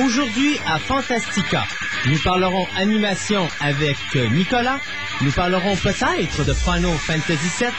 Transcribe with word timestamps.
Aujourd'hui 0.00 0.58
à 0.66 0.78
Fantastica, 0.78 1.64
nous 2.06 2.18
parlerons 2.24 2.66
animation 2.76 3.46
avec 3.60 3.98
Nicolas. 4.30 4.80
Nous 5.20 5.30
parlerons 5.32 5.76
peut-être 5.76 6.44
de 6.44 6.54
Final 6.54 6.96
Fantasy 6.96 7.50
VII. 7.58 7.70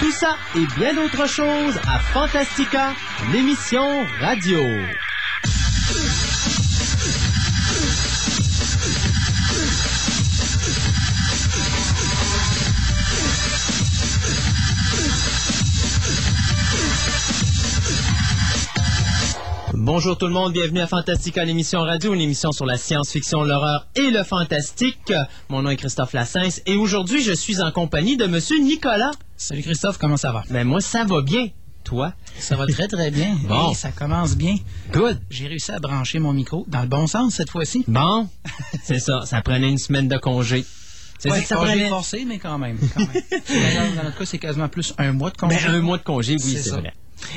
Tout 0.00 0.10
ça 0.10 0.36
et 0.56 0.66
bien 0.76 0.94
d'autres 0.94 1.28
choses 1.28 1.80
à 1.86 2.00
Fantastica, 2.00 2.92
l'émission 3.32 4.04
radio. 4.20 4.60
Bonjour 19.92 20.16
tout 20.16 20.28
le 20.28 20.32
monde, 20.32 20.52
bienvenue 20.52 20.78
à 20.78 20.86
Fantastica, 20.86 21.44
l'émission 21.44 21.80
radio, 21.80 22.14
une 22.14 22.20
émission 22.20 22.52
sur 22.52 22.64
la 22.64 22.76
science-fiction, 22.78 23.42
l'horreur 23.42 23.88
et 23.96 24.10
le 24.12 24.22
fantastique. 24.22 25.12
Mon 25.48 25.62
nom 25.62 25.70
est 25.70 25.76
Christophe 25.76 26.12
Lassens 26.12 26.60
et 26.64 26.76
aujourd'hui 26.76 27.20
je 27.24 27.32
suis 27.32 27.60
en 27.60 27.72
compagnie 27.72 28.16
de 28.16 28.26
Monsieur 28.26 28.60
Nicolas. 28.60 29.10
Salut 29.36 29.62
Christophe, 29.62 29.98
comment 29.98 30.16
ça 30.16 30.30
va? 30.30 30.44
Ben 30.48 30.62
moi 30.64 30.80
ça 30.80 31.02
va 31.04 31.22
bien. 31.22 31.48
Toi? 31.82 32.12
Ça 32.38 32.54
va 32.54 32.68
très 32.68 32.86
très 32.86 33.10
bien. 33.10 33.36
Bon. 33.48 33.74
Ça 33.74 33.90
commence 33.90 34.36
bien. 34.36 34.54
Good. 34.92 35.18
J'ai 35.28 35.48
réussi 35.48 35.72
à 35.72 35.80
brancher 35.80 36.20
mon 36.20 36.32
micro 36.32 36.64
dans 36.68 36.82
le 36.82 36.88
bon 36.88 37.08
sens 37.08 37.34
cette 37.34 37.50
fois-ci. 37.50 37.84
Bon, 37.88 38.28
c'est 38.84 39.00
ça, 39.00 39.22
ça 39.26 39.42
prenait 39.42 39.70
une 39.70 39.78
semaine 39.78 40.06
de 40.06 40.18
congé. 40.18 40.64
C'est 41.18 41.30
Ouais, 41.32 41.38
ça 41.38 41.42
que 41.42 41.48
ça 41.48 41.56
congé 41.56 41.72
prenait? 41.72 41.88
forcé, 41.88 42.24
mais 42.28 42.38
quand 42.38 42.58
même. 42.58 42.78
quand 42.94 43.00
même. 43.00 43.22
Dans 43.96 44.04
notre 44.04 44.18
cas, 44.18 44.24
c'est 44.24 44.38
quasiment 44.38 44.68
plus 44.68 44.94
un 44.98 45.10
mois 45.12 45.30
de 45.30 45.36
congé. 45.36 45.56
Ben, 45.66 45.74
un 45.74 45.80
mois 45.82 45.98
de 45.98 46.04
congé, 46.04 46.36
oui, 46.42 46.56
C'est 46.62 46.70
vrai. 46.70 46.94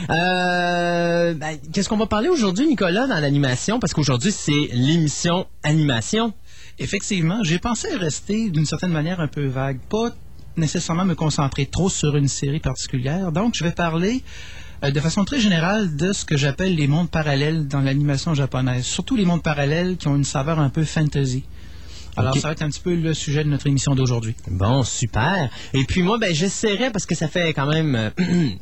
Euh, 0.09 1.33
ben, 1.33 1.57
Qu'est-ce 1.71 1.89
qu'on 1.89 1.97
va 1.97 2.07
parler 2.07 2.29
aujourd'hui, 2.29 2.67
Nicolas, 2.67 3.07
dans 3.07 3.19
l'animation? 3.19 3.79
Parce 3.79 3.93
qu'aujourd'hui, 3.93 4.31
c'est 4.31 4.69
l'émission 4.73 5.45
animation. 5.63 6.33
Effectivement, 6.79 7.43
j'ai 7.43 7.59
pensé 7.59 7.95
rester 7.95 8.49
d'une 8.49 8.65
certaine 8.65 8.91
manière 8.91 9.19
un 9.19 9.27
peu 9.27 9.45
vague, 9.45 9.79
pas 9.89 10.09
nécessairement 10.57 11.05
me 11.05 11.15
concentrer 11.15 11.65
trop 11.65 11.89
sur 11.89 12.15
une 12.15 12.27
série 12.27 12.59
particulière. 12.59 13.31
Donc, 13.31 13.55
je 13.55 13.63
vais 13.63 13.71
parler 13.71 14.23
euh, 14.83 14.91
de 14.91 14.99
façon 14.99 15.23
très 15.23 15.39
générale 15.39 15.95
de 15.95 16.13
ce 16.13 16.25
que 16.25 16.37
j'appelle 16.37 16.75
les 16.75 16.87
mondes 16.87 17.09
parallèles 17.09 17.67
dans 17.67 17.81
l'animation 17.81 18.33
japonaise, 18.33 18.85
surtout 18.85 19.15
les 19.15 19.25
mondes 19.25 19.43
parallèles 19.43 19.97
qui 19.97 20.07
ont 20.07 20.15
une 20.15 20.23
saveur 20.23 20.59
un 20.59 20.69
peu 20.69 20.83
fantasy. 20.83 21.43
Alors, 22.15 22.35
ça 22.37 22.49
va 22.49 22.51
être 22.51 22.61
un 22.61 22.69
petit 22.69 22.79
peu 22.79 22.93
le 22.93 23.13
sujet 23.15 23.43
de 23.43 23.49
notre 23.49 23.65
émission 23.65 23.95
d'aujourd'hui. 23.95 24.35
Bon, 24.47 24.83
super. 24.83 25.49
Et 25.73 25.83
puis 25.83 26.03
moi, 26.03 26.19
ben, 26.19 26.33
j'essaierai, 26.33 26.91
parce 26.91 27.05
que 27.05 27.15
ça 27.15 27.27
fait 27.27 27.53
quand 27.53 27.67
même... 27.67 28.11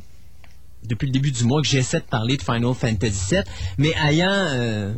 depuis 0.84 1.06
le 1.06 1.12
début 1.12 1.30
du 1.30 1.44
mois 1.44 1.62
que 1.62 1.68
j'essaie 1.68 2.00
de 2.00 2.04
parler 2.04 2.36
de 2.36 2.42
Final 2.42 2.74
Fantasy 2.74 3.34
VII, 3.34 3.42
mais 3.78 3.92
ayant... 4.04 4.28
euh, 4.30 4.92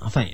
enfin, 0.00 0.26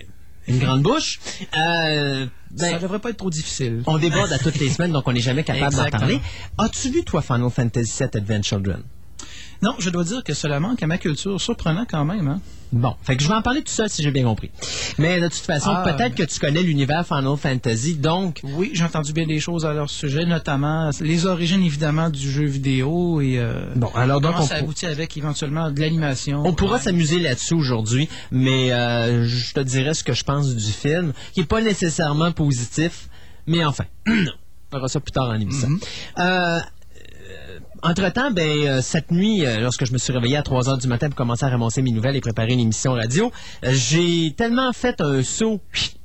une 0.47 0.59
grande 0.59 0.83
bouche, 0.83 1.21
euh, 1.57 2.27
ben, 2.51 2.73
ça 2.73 2.79
devrait 2.79 2.99
pas 2.99 3.11
être 3.11 3.19
trop 3.19 3.31
difficile. 3.31 3.83
on 3.87 3.99
déborde 3.99 4.33
à 4.33 4.39
toutes 4.39 4.59
les 4.59 4.71
semaines, 4.71 4.93
donc 4.93 5.07
on 5.07 5.13
n'est 5.13 5.21
jamais 5.21 5.45
capable 5.45 5.75
d'en 5.77 5.91
parler. 5.91 6.21
As-tu 6.57 6.91
vu, 6.91 7.05
toi, 7.05 7.21
Final 7.21 7.51
Fantasy 7.51 7.93
VII 7.99 8.09
Advent 8.15 8.43
Children? 8.43 8.83
Non, 9.63 9.75
je 9.79 9.91
dois 9.91 10.05
dire 10.05 10.23
que 10.23 10.35
cela 10.35 10.61
manque 10.61 10.83
à 10.83 10.87
ma 10.87 10.99
culture. 10.99 11.41
Surprenant 11.41 11.85
quand 11.89 12.05
même, 12.05 12.29
hein? 12.29 12.41
Bon, 12.71 12.95
fait 13.03 13.17
que 13.17 13.23
je 13.23 13.29
vais 13.29 13.35
en 13.35 13.41
parler 13.41 13.63
tout 13.63 13.73
seul 13.73 13.89
si 13.89 14.03
j'ai 14.03 14.11
bien 14.11 14.25
compris. 14.25 14.51
Mais 14.99 15.21
de 15.21 15.29
toute 15.29 15.39
façon, 15.41 15.71
Ah, 15.75 15.91
peut-être 15.91 16.15
que 16.15 16.23
tu 16.23 16.39
connais 16.39 16.63
l'univers 16.63 17.07
Final 17.07 17.35
Fantasy, 17.39 17.95
donc 17.97 18.41
Oui, 18.45 18.73
j'ai 18.75 18.85
entendu 18.85 19.15
bien 19.15 19.27
des 19.27 19.41
choses 19.41 19.65
à 19.65 19.73
leur 19.73 19.89
sujet, 19.89 20.27
notamment 20.27 20.91
les 21.01 21.25
origines 21.25 21.63
évidemment 21.65 22.11
du 22.11 22.31
jeu 22.31 22.45
vidéo 22.45 23.23
et 23.23 23.39
euh, 23.39 23.73
Bon, 23.75 23.89
alors 23.95 24.21
donc 24.21 24.33
comment 24.33 24.45
on 24.45 24.47
ça 24.47 24.57
aboutit 24.57 24.85
avec 24.87 25.17
éventuellement 25.17 25.71
de 25.71 25.81
l'animation. 25.81 26.43
on 26.45 26.53
pourra 26.53 26.79
s'amuser 26.79 27.19
là-dessus 27.19 27.55
aujourd'hui, 27.55 28.09
mais 28.31 28.71
euh, 28.73 29.27
je 29.27 29.55
te 29.55 29.61
dirai 29.61 29.95
ce 29.95 30.05
que 30.05 30.13
je 30.13 30.25
pense 30.25 30.55
du 30.55 30.71
film, 30.73 31.15
qui 31.33 31.41
est 31.41 31.45
pas 31.45 31.63
nécessairement 31.63 32.33
positif, 32.33 33.09
mais 33.47 33.65
enfin, 33.65 33.85
on 34.07 34.13
verra 34.77 34.89
ça 34.89 35.01
plus 35.01 35.13
tard 35.13 35.31
en 35.31 35.41
émission. 35.41 35.69
Euh, 36.19 36.59
entre-temps, 37.83 38.31
ben, 38.31 38.49
euh, 38.67 38.81
cette 38.83 39.11
nuit, 39.11 39.45
euh, 39.45 39.61
lorsque 39.61 39.85
je 39.85 39.93
me 39.93 39.99
suis 39.99 40.13
réveillé 40.13 40.37
à 40.37 40.43
3 40.43 40.69
heures 40.69 40.79
du 40.79 40.89
matin 40.89 41.09
pour 41.09 41.17
commencer 41.17 41.45
à 41.45 41.49
ramasser 41.49 41.83
mes 41.83 41.91
nouvelles 41.91 42.17
et 42.17 42.21
préparer 42.21 42.53
une 42.53 42.61
émission 42.61 42.93
radio, 42.93 43.31
euh, 43.65 43.71
j'ai 43.73 44.33
tellement 44.37 44.73
fait 44.73 45.01
un 45.01 45.23
saut 45.23 45.61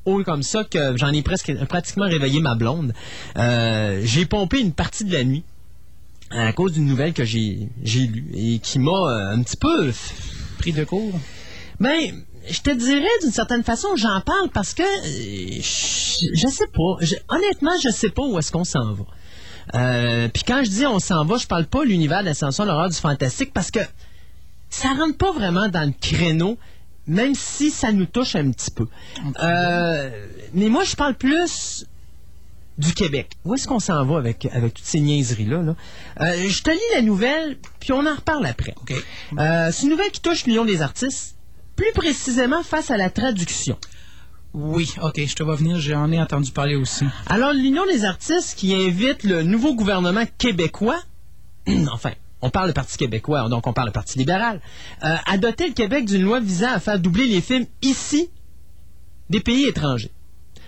haut 0.05 0.23
comme 0.23 0.43
ça 0.43 0.63
que 0.63 0.97
j'en 0.97 1.11
ai 1.11 1.21
presque 1.21 1.53
pratiquement 1.65 2.05
réveillé 2.05 2.41
ma 2.41 2.55
blonde. 2.55 2.93
J'ai 3.35 4.25
pompé 4.25 4.59
une 4.59 4.73
partie 4.73 5.05
de 5.05 5.13
la 5.13 5.23
nuit 5.23 5.43
à 6.31 6.51
cause 6.51 6.73
d'une 6.73 6.85
nouvelle 6.85 7.13
que 7.13 7.23
j'ai 7.23 7.69
j'ai 7.83 8.07
lue 8.07 8.27
et 8.33 8.59
qui 8.59 8.79
m'a 8.79 9.31
un 9.31 9.41
petit 9.43 9.55
peu 9.57 9.91
pris 10.57 10.73
de 10.73 10.83
court. 10.83 11.13
ben, 11.79 12.23
je 12.49 12.59
te 12.59 12.71
dirais 12.71 13.07
d'une 13.21 13.31
certaine 13.31 13.63
façon, 13.63 13.95
j'en 13.95 14.19
parle 14.19 14.49
parce 14.53 14.73
que 14.73 14.83
je, 14.83 16.27
je 16.33 16.47
sais 16.47 16.67
pas. 16.67 16.97
Je- 16.99 17.15
honnêtement, 17.29 17.71
je 17.81 17.89
sais 17.89 18.09
pas 18.09 18.23
où 18.23 18.37
est-ce 18.37 18.51
qu'on 18.51 18.65
s'en 18.65 18.91
va. 18.93 19.05
Euh, 19.75 20.27
Puis 20.33 20.43
quand 20.45 20.63
je 20.63 20.69
dis 20.69 20.85
on 20.85 20.99
s'en 20.99 21.25
va, 21.25 21.37
je 21.37 21.47
parle 21.47 21.65
pas 21.65 21.79
de 21.79 21.89
l'univers 21.89 22.21
de 22.21 22.25
l'ascension, 22.25 22.65
l'horreur 22.65 22.89
du 22.89 22.97
fantastique 22.97 23.53
parce 23.53 23.71
que 23.71 23.79
ça 24.69 24.89
rentre 24.89 25.17
pas 25.17 25.31
vraiment 25.31 25.69
dans 25.69 25.87
le 25.87 25.93
créneau, 25.99 26.57
même 27.07 27.35
si 27.35 27.69
ça 27.69 27.91
nous 27.91 28.05
touche 28.05 28.35
un 28.35 28.49
petit 28.51 28.71
peu. 28.71 28.87
Euh, 29.41 30.09
mais 30.53 30.69
moi, 30.69 30.83
je 30.83 30.95
parle 30.95 31.13
plus 31.15 31.85
du 32.77 32.93
Québec. 32.93 33.33
Où 33.45 33.53
est-ce 33.53 33.67
qu'on 33.67 33.79
s'en 33.79 34.03
va 34.05 34.17
avec, 34.17 34.47
avec 34.51 34.73
toutes 34.73 34.85
ces 34.85 34.99
niaiseries-là? 34.99 35.61
là? 35.61 35.75
Euh, 36.21 36.49
je 36.49 36.63
te 36.63 36.71
lis 36.71 36.79
la 36.95 37.01
nouvelle, 37.01 37.57
puis 37.79 37.91
on 37.91 38.05
en 38.05 38.15
reparle 38.15 38.45
après. 38.45 38.73
Euh, 39.37 39.69
c'est 39.71 39.83
une 39.83 39.89
nouvelle 39.89 40.11
qui 40.11 40.21
touche 40.21 40.45
l'Union 40.45 40.65
des 40.65 40.81
artistes, 40.81 41.35
plus 41.75 41.91
précisément 41.93 42.63
face 42.63 42.89
à 42.89 42.97
la 42.97 43.09
traduction. 43.09 43.77
Oui, 44.53 44.93
OK, 45.01 45.19
je 45.25 45.35
te 45.35 45.41
vois 45.41 45.55
venir, 45.55 45.79
j'en 45.79 46.11
ai 46.11 46.19
entendu 46.19 46.51
parler 46.51 46.75
aussi. 46.75 47.05
Alors, 47.25 47.53
l'Union 47.53 47.85
des 47.87 48.05
artistes 48.05 48.55
qui 48.57 48.75
invite 48.75 49.23
le 49.23 49.41
nouveau 49.41 49.73
gouvernement 49.73 50.25
québécois, 50.37 51.01
enfin, 51.91 52.11
on 52.41 52.51
parle 52.51 52.67
du 52.67 52.73
Parti 52.73 52.97
québécois, 52.97 53.49
donc 53.49 53.65
on 53.65 53.73
parle 53.73 53.87
du 53.87 53.93
Parti 53.93 54.19
libéral, 54.19 54.61
euh, 55.03 55.15
à 55.25 55.37
doter 55.37 55.67
le 55.67 55.73
Québec 55.73 56.05
d'une 56.05 56.21
loi 56.21 56.39
visant 56.39 56.71
à 56.71 56.79
faire 56.79 56.99
doubler 56.99 57.25
les 57.25 57.41
films 57.41 57.65
ici 57.81 58.29
des 59.29 59.39
pays 59.39 59.65
étrangers. 59.65 60.11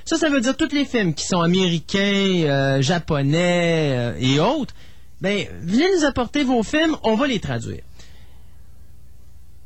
Ça, 0.05 0.17
ça 0.17 0.29
veut 0.29 0.41
dire 0.41 0.55
tous 0.55 0.71
les 0.71 0.85
films 0.85 1.13
qui 1.13 1.25
sont 1.25 1.41
américains, 1.41 1.99
euh, 1.99 2.81
japonais 2.81 3.93
euh, 3.95 4.17
et 4.19 4.39
autres. 4.39 4.73
Ben, 5.21 5.45
venez 5.61 5.85
nous 5.97 6.05
apporter 6.05 6.43
vos 6.43 6.63
films, 6.63 6.95
on 7.03 7.15
va 7.15 7.27
les 7.27 7.39
traduire. 7.39 7.81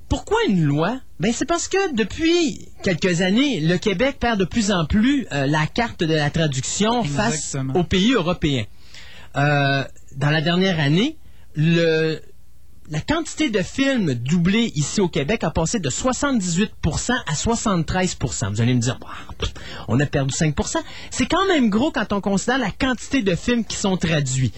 Pourquoi 0.10 0.38
une 0.48 0.64
loi? 0.64 1.00
Ben, 1.20 1.32
c'est 1.32 1.46
parce 1.46 1.68
que 1.68 1.94
depuis 1.94 2.68
quelques 2.84 3.22
années, 3.22 3.60
le 3.60 3.78
Québec 3.78 4.18
perd 4.20 4.40
de 4.40 4.46
plus 4.46 4.72
en 4.72 4.86
plus 4.86 5.28
euh, 5.32 5.46
la 5.46 5.68
carte 5.68 6.04
de 6.04 6.14
la 6.14 6.30
traduction 6.30 7.04
face 7.04 7.56
aux 7.76 7.84
pays 7.84 8.14
européens. 8.14 8.66
Euh, 9.36 9.84
dans 10.16 10.32
la 10.32 10.42
dernière 10.42 10.80
année, 10.80 11.16
le, 11.56 12.20
la 12.90 13.02
quantité 13.02 13.52
de 13.52 13.62
films 13.62 14.16
doublés 14.16 14.72
ici 14.76 15.00
au 15.00 15.08
Québec 15.08 15.44
a 15.44 15.52
passé 15.52 15.80
de 15.80 15.90
78% 15.90 16.70
à 17.12 17.34
73% 17.34 18.50
Vous 18.50 18.62
allez 18.62 18.74
me 18.74 18.80
dire, 18.80 18.98
Bah, 19.00 19.08
on 19.88 20.00
a 20.00 20.06
perdu 20.08 20.34
5% 20.34 20.78
C'est 21.12 21.28
quand 21.28 21.48
même 21.48 21.70
gros 21.70 21.92
quand 21.92 22.12
on 22.14 22.22
considère 22.22 22.58
la 22.58 22.72
quantité 22.72 23.22
de 23.22 23.36
films 23.36 23.64
qui 23.64 23.78
sont 23.78 23.98
traduits. 23.98 24.54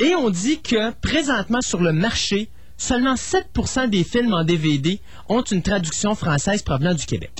Et 0.00 0.14
on 0.16 0.28
dit 0.28 0.60
que 0.60 0.90
présentement 0.94 1.60
sur 1.60 1.80
le 1.80 1.92
marché, 1.92 2.48
seulement 2.76 3.14
7% 3.14 3.88
des 3.88 4.04
films 4.04 4.34
en 4.34 4.44
DVD 4.44 5.00
ont 5.28 5.42
une 5.42 5.62
traduction 5.62 6.14
française 6.14 6.62
provenant 6.62 6.94
du 6.94 7.06
Québec. 7.06 7.32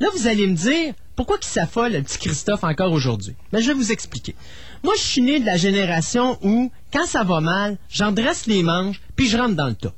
Là, 0.00 0.08
vous 0.14 0.26
allez 0.26 0.46
me 0.46 0.54
dire, 0.54 0.94
pourquoi 1.14 1.38
qu'il 1.38 1.50
s'affole, 1.50 1.92
le 1.92 2.02
petit 2.02 2.18
Christophe, 2.18 2.64
encore 2.64 2.92
aujourd'hui? 2.92 3.34
Ben, 3.52 3.60
je 3.60 3.68
vais 3.68 3.74
vous 3.74 3.92
expliquer. 3.92 4.34
Moi, 4.84 4.94
je 4.96 5.02
suis 5.02 5.22
né 5.22 5.40
de 5.40 5.46
la 5.46 5.56
génération 5.56 6.38
où, 6.42 6.70
quand 6.92 7.06
ça 7.06 7.24
va 7.24 7.40
mal, 7.40 7.78
j'en 7.88 8.12
dresse 8.12 8.46
les 8.46 8.62
manches, 8.62 9.00
puis 9.16 9.26
je 9.26 9.38
rentre 9.38 9.56
dans 9.56 9.68
le 9.68 9.74
tas. 9.74 9.94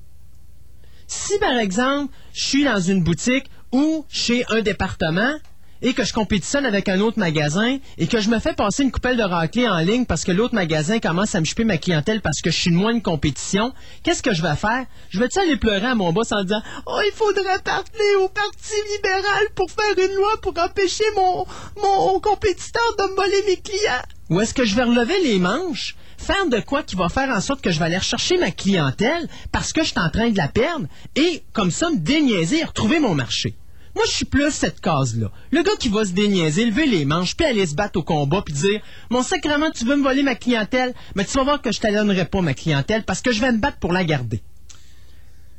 Si, 1.08 1.36
par 1.38 1.58
exemple, 1.58 2.14
je 2.32 2.44
suis 2.44 2.64
dans 2.64 2.80
une 2.80 3.02
boutique 3.02 3.50
ou 3.72 4.04
chez 4.08 4.44
un 4.50 4.60
département 4.60 5.34
et 5.82 5.94
que 5.94 6.04
je 6.04 6.12
compétitionne 6.12 6.66
avec 6.66 6.88
un 6.88 7.00
autre 7.00 7.18
magasin 7.18 7.78
et 7.98 8.06
que 8.06 8.20
je 8.20 8.30
me 8.30 8.38
fais 8.38 8.54
passer 8.54 8.82
une 8.82 8.92
coupelle 8.92 9.16
de 9.16 9.22
raclée 9.22 9.68
en 9.68 9.78
ligne 9.78 10.04
parce 10.04 10.24
que 10.24 10.32
l'autre 10.32 10.54
magasin 10.54 10.98
commence 10.98 11.34
à 11.34 11.40
me 11.40 11.44
choper 11.44 11.64
ma 11.64 11.78
clientèle 11.78 12.20
parce 12.20 12.40
que 12.40 12.50
je 12.50 12.58
suis 12.58 12.70
moins 12.70 12.94
de 12.94 13.02
compétition, 13.02 13.72
qu'est-ce 14.02 14.22
que 14.22 14.34
je 14.34 14.42
vais 14.42 14.56
faire? 14.56 14.86
Je 15.10 15.20
vais-tu 15.20 15.38
aller 15.38 15.56
pleurer 15.56 15.86
à 15.86 15.94
mon 15.94 16.12
boss 16.12 16.32
en 16.32 16.42
disant 16.42 16.62
«Oh, 16.86 17.00
il 17.04 17.12
faudrait 17.14 17.60
parler 17.64 18.14
au 18.22 18.28
Parti 18.28 18.74
libéral 18.96 19.48
pour 19.54 19.70
faire 19.70 20.04
une 20.04 20.14
loi 20.14 20.30
pour 20.42 20.54
empêcher 20.58 21.04
mon, 21.16 21.46
mon 21.82 22.20
compétiteur 22.20 22.82
de 22.98 23.04
me 23.04 23.16
voler 23.16 23.42
mes 23.46 23.56
clients?» 23.56 24.02
Ou 24.30 24.40
est-ce 24.40 24.52
que 24.54 24.64
je 24.64 24.74
vais 24.74 24.82
relever 24.82 25.20
les 25.22 25.38
manches 25.38 25.96
faire 26.18 26.46
de 26.48 26.58
quoi 26.60 26.82
qui 26.82 26.96
va 26.96 27.08
faire 27.08 27.30
en 27.30 27.40
sorte 27.40 27.60
que 27.60 27.70
je 27.70 27.78
vais 27.78 27.86
aller 27.86 27.98
rechercher 27.98 28.38
ma 28.38 28.50
clientèle 28.50 29.28
parce 29.52 29.72
que 29.72 29.82
je 29.82 29.88
suis 29.88 29.98
en 29.98 30.10
train 30.10 30.30
de 30.30 30.36
la 30.36 30.48
perdre 30.48 30.86
et 31.14 31.44
comme 31.52 31.70
ça 31.70 31.90
me 31.90 31.96
déniaiser 31.96 32.58
et 32.58 32.64
retrouver 32.64 32.98
mon 32.98 33.14
marché? 33.14 33.54
Moi, 33.98 34.06
je 34.06 34.12
suis 34.12 34.26
plus 34.26 34.52
cette 34.52 34.80
case-là. 34.80 35.32
Le 35.50 35.60
gars 35.64 35.74
qui 35.76 35.88
va 35.88 36.04
se 36.04 36.12
déniaiser, 36.12 36.66
lever 36.66 36.86
les 36.86 37.04
manches, 37.04 37.36
puis 37.36 37.44
aller 37.44 37.66
se 37.66 37.74
battre 37.74 37.98
au 37.98 38.04
combat, 38.04 38.42
puis 38.42 38.54
dire 38.54 38.80
Mon 39.10 39.24
sacrement, 39.24 39.72
tu 39.72 39.84
veux 39.84 39.96
me 39.96 40.04
voler 40.04 40.22
ma 40.22 40.36
clientèle, 40.36 40.94
mais 41.16 41.24
tu 41.24 41.32
vas 41.32 41.42
voir 41.42 41.60
que 41.60 41.72
je 41.72 41.80
ne 41.84 41.92
donnerai 41.92 42.24
pas 42.26 42.40
ma 42.40 42.54
clientèle 42.54 43.02
parce 43.02 43.22
que 43.22 43.32
je 43.32 43.40
vais 43.40 43.50
me 43.50 43.58
battre 43.58 43.78
pour 43.78 43.92
la 43.92 44.04
garder. 44.04 44.40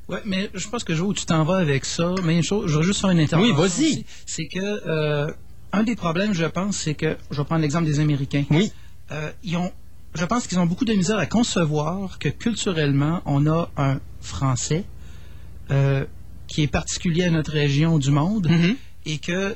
Ouais, 0.07 0.21
mais 0.24 0.50
je 0.53 0.69
pense 0.69 0.86
que 0.86 0.95
je 0.95 1.01
vois 1.01 1.09
où 1.09 1.13
tu 1.13 1.25
t'en 1.25 1.44
vas 1.44 1.57
avec 1.57 1.83
ça. 1.83 2.15
Mais 2.24 2.38
une 2.38 2.44
chose, 2.44 2.71
je 2.71 2.77
veux 2.77 2.83
juste 2.83 3.01
faire 3.01 3.09
une 3.09 3.19
intervention. 3.19 3.53
Oui, 3.53 3.62
vas-y. 3.62 4.06
C'est 4.25 4.47
que 4.47 4.88
euh, 4.88 5.30
un 5.74 5.83
des 5.83 5.97
problèmes, 5.97 6.33
je 6.33 6.45
pense, 6.45 6.77
c'est 6.77 6.95
que 6.95 7.18
je 7.31 7.36
vais 7.36 7.44
prendre 7.44 7.62
l'exemple 7.62 7.88
des 7.88 8.00
Américains. 8.00 8.45
Oui. 8.51 8.71
Euh, 9.12 9.31
ils 9.44 9.57
ont, 9.57 9.69
je 10.15 10.24
pense 10.24 10.47
qu'ils 10.47 10.59
ont 10.59 10.65
beaucoup 10.65 10.86
de 10.86 10.94
misère 10.94 11.18
à 11.18 11.25
concevoir 11.25 12.19
que 12.19 12.30
culturellement, 12.30 13.21
on 13.25 13.47
a 13.47 13.69
un 13.75 14.00
français 14.21 14.86
euh, 15.71 16.06
qui 16.50 16.63
est 16.63 16.68
particulier 16.68 17.24
à 17.25 17.30
notre 17.31 17.51
région 17.51 17.98
du 18.00 18.12
monde 18.12 18.48
Mhm. 18.50 18.75
et 19.06 19.18
que 19.19 19.56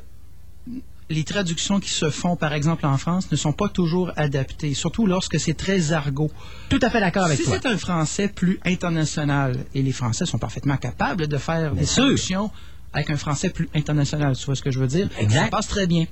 les 1.10 1.24
traductions 1.26 1.80
qui 1.80 1.90
se 1.90 2.10
font, 2.10 2.36
par 2.36 2.54
exemple 2.54 2.86
en 2.86 2.98
France, 2.98 3.30
ne 3.32 3.36
sont 3.36 3.52
pas 3.52 3.68
toujours 3.68 4.12
adaptées, 4.16 4.74
surtout 4.74 5.06
lorsque 5.06 5.40
c'est 5.40 5.54
très 5.54 5.92
argot. 5.92 6.32
Tout 6.70 6.80
à 6.82 6.90
fait 6.90 7.00
d'accord 7.02 7.26
avec 7.26 7.38
si 7.38 7.44
toi. 7.44 7.58
c'est 7.62 7.68
un 7.68 7.78
français 7.78 8.30
plus 8.30 8.60
international, 8.66 9.66
et 9.76 9.82
les 9.82 9.92
Français 9.92 10.26
sont 10.26 10.38
parfaitement 10.40 10.78
capables 10.78 11.28
de 11.28 11.38
faire 11.38 11.74
des 11.76 11.86
traductions 11.86 12.50
avec 12.94 13.10
un 13.10 13.18
français 13.18 13.50
plus 13.50 13.70
international, 13.76 14.36
tu 14.38 14.46
vois 14.46 14.56
ce 14.56 14.62
que 14.62 14.72
je 14.72 14.80
veux 14.80 14.88
dire? 14.88 15.10
Exact. 15.20 15.44
Ça 15.46 15.48
passe 15.50 15.68
très 15.68 15.88
bien. 15.88 16.06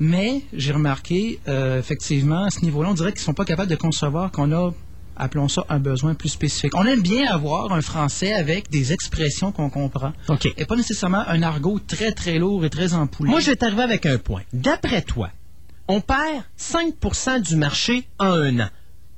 Mais 0.00 0.42
j'ai 0.52 0.72
remarqué, 0.72 1.38
euh, 1.46 1.78
effectivement, 1.78 2.44
à 2.44 2.50
ce 2.50 2.60
niveau-là, 2.62 2.88
on 2.90 2.94
dirait 2.94 3.12
qu'ils 3.12 3.20
sont 3.22 3.34
pas 3.34 3.44
capables 3.44 3.70
de 3.70 3.76
concevoir 3.76 4.32
qu'on 4.32 4.50
a, 4.52 4.74
appelons 5.16 5.48
ça, 5.48 5.64
un 5.68 5.78
besoin 5.78 6.14
plus 6.14 6.28
spécifique. 6.28 6.74
On 6.76 6.84
aime 6.84 7.02
bien 7.02 7.30
avoir 7.30 7.72
un 7.72 7.80
français 7.80 8.32
avec 8.32 8.70
des 8.70 8.92
expressions 8.92 9.52
qu'on 9.52 9.70
comprend, 9.70 10.12
OK. 10.28 10.52
et 10.56 10.64
pas 10.64 10.76
nécessairement 10.76 11.24
un 11.26 11.42
argot 11.42 11.78
très, 11.86 12.12
très 12.12 12.38
lourd 12.38 12.64
et 12.64 12.70
très 12.70 12.94
empoulé. 12.94 13.30
Moi, 13.30 13.40
je 13.40 13.50
vais 13.50 13.56
t'arriver 13.56 13.82
avec 13.82 14.06
un 14.06 14.18
point. 14.18 14.42
D'après 14.52 15.02
toi, 15.02 15.30
on 15.88 16.00
perd 16.00 16.42
5% 16.58 17.40
du 17.42 17.56
marché 17.56 18.06
en 18.18 18.26
un 18.26 18.60
an. 18.60 18.68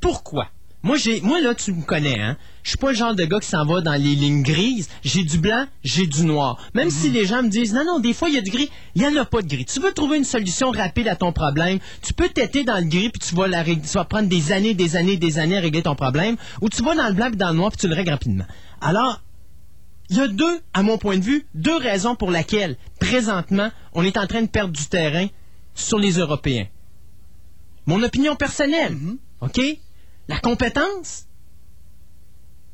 Pourquoi? 0.00 0.48
Moi, 0.86 0.96
j'ai, 0.98 1.20
moi, 1.20 1.40
là, 1.40 1.52
tu 1.52 1.72
me 1.72 1.82
connais, 1.82 2.20
hein. 2.20 2.36
Je 2.62 2.70
suis 2.70 2.78
pas 2.78 2.90
le 2.90 2.94
genre 2.94 3.14
de 3.14 3.24
gars 3.24 3.40
qui 3.40 3.48
s'en 3.48 3.64
va 3.66 3.80
dans 3.80 3.94
les 3.94 4.14
lignes 4.14 4.42
grises. 4.44 4.88
J'ai 5.04 5.24
du 5.24 5.38
blanc, 5.38 5.66
j'ai 5.82 6.06
du 6.06 6.24
noir. 6.24 6.58
Même 6.74 6.90
si 6.90 7.10
les 7.10 7.26
gens 7.26 7.42
me 7.42 7.48
disent, 7.48 7.74
non, 7.74 7.84
non, 7.84 7.98
des 7.98 8.12
fois, 8.14 8.28
il 8.28 8.36
y 8.36 8.38
a 8.38 8.40
du 8.40 8.52
gris. 8.52 8.70
Il 8.94 9.02
y 9.02 9.06
en 9.06 9.16
a 9.16 9.24
pas 9.24 9.42
de 9.42 9.48
gris. 9.48 9.64
Tu 9.64 9.80
veux 9.80 9.92
trouver 9.92 10.16
une 10.16 10.24
solution 10.24 10.70
rapide 10.70 11.08
à 11.08 11.16
ton 11.16 11.32
problème. 11.32 11.80
Tu 12.02 12.12
peux 12.12 12.28
t'éter 12.28 12.62
dans 12.62 12.78
le 12.78 12.84
gris 12.88 13.10
puis 13.10 13.20
tu 13.28 13.34
vas 13.34 13.48
la 13.48 13.64
rég- 13.64 13.82
tu 13.82 13.98
vas 13.98 14.04
prendre 14.04 14.28
des 14.28 14.52
années, 14.52 14.74
des 14.74 14.94
années, 14.94 15.16
des 15.16 15.38
années 15.40 15.58
à 15.58 15.60
régler 15.60 15.82
ton 15.82 15.96
problème. 15.96 16.36
Ou 16.60 16.68
tu 16.68 16.84
vas 16.84 16.94
dans 16.94 17.08
le 17.08 17.14
blanc 17.14 17.28
puis 17.30 17.36
dans 17.36 17.50
le 17.50 17.56
noir 17.56 17.70
puis 17.72 17.78
tu 17.78 17.88
le 17.88 17.94
règles 17.94 18.10
rapidement. 18.12 18.46
Alors, 18.80 19.20
il 20.08 20.18
y 20.18 20.20
a 20.20 20.28
deux, 20.28 20.60
à 20.72 20.84
mon 20.84 20.98
point 20.98 21.18
de 21.18 21.24
vue, 21.24 21.46
deux 21.54 21.76
raisons 21.76 22.14
pour 22.14 22.30
lesquelles, 22.30 22.76
présentement, 23.00 23.70
on 23.92 24.04
est 24.04 24.16
en 24.16 24.26
train 24.28 24.42
de 24.42 24.46
perdre 24.46 24.72
du 24.72 24.86
terrain 24.86 25.26
sur 25.74 25.98
les 25.98 26.12
Européens. 26.18 26.66
Mon 27.86 28.00
opinion 28.04 28.36
personnelle, 28.36 28.96
OK? 29.40 29.60
La 30.28 30.38
compétence 30.38 31.26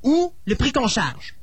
ou 0.03 0.33
le 0.47 0.55
prix 0.55 0.73
qu'on 0.73 0.89
charge? 0.89 1.35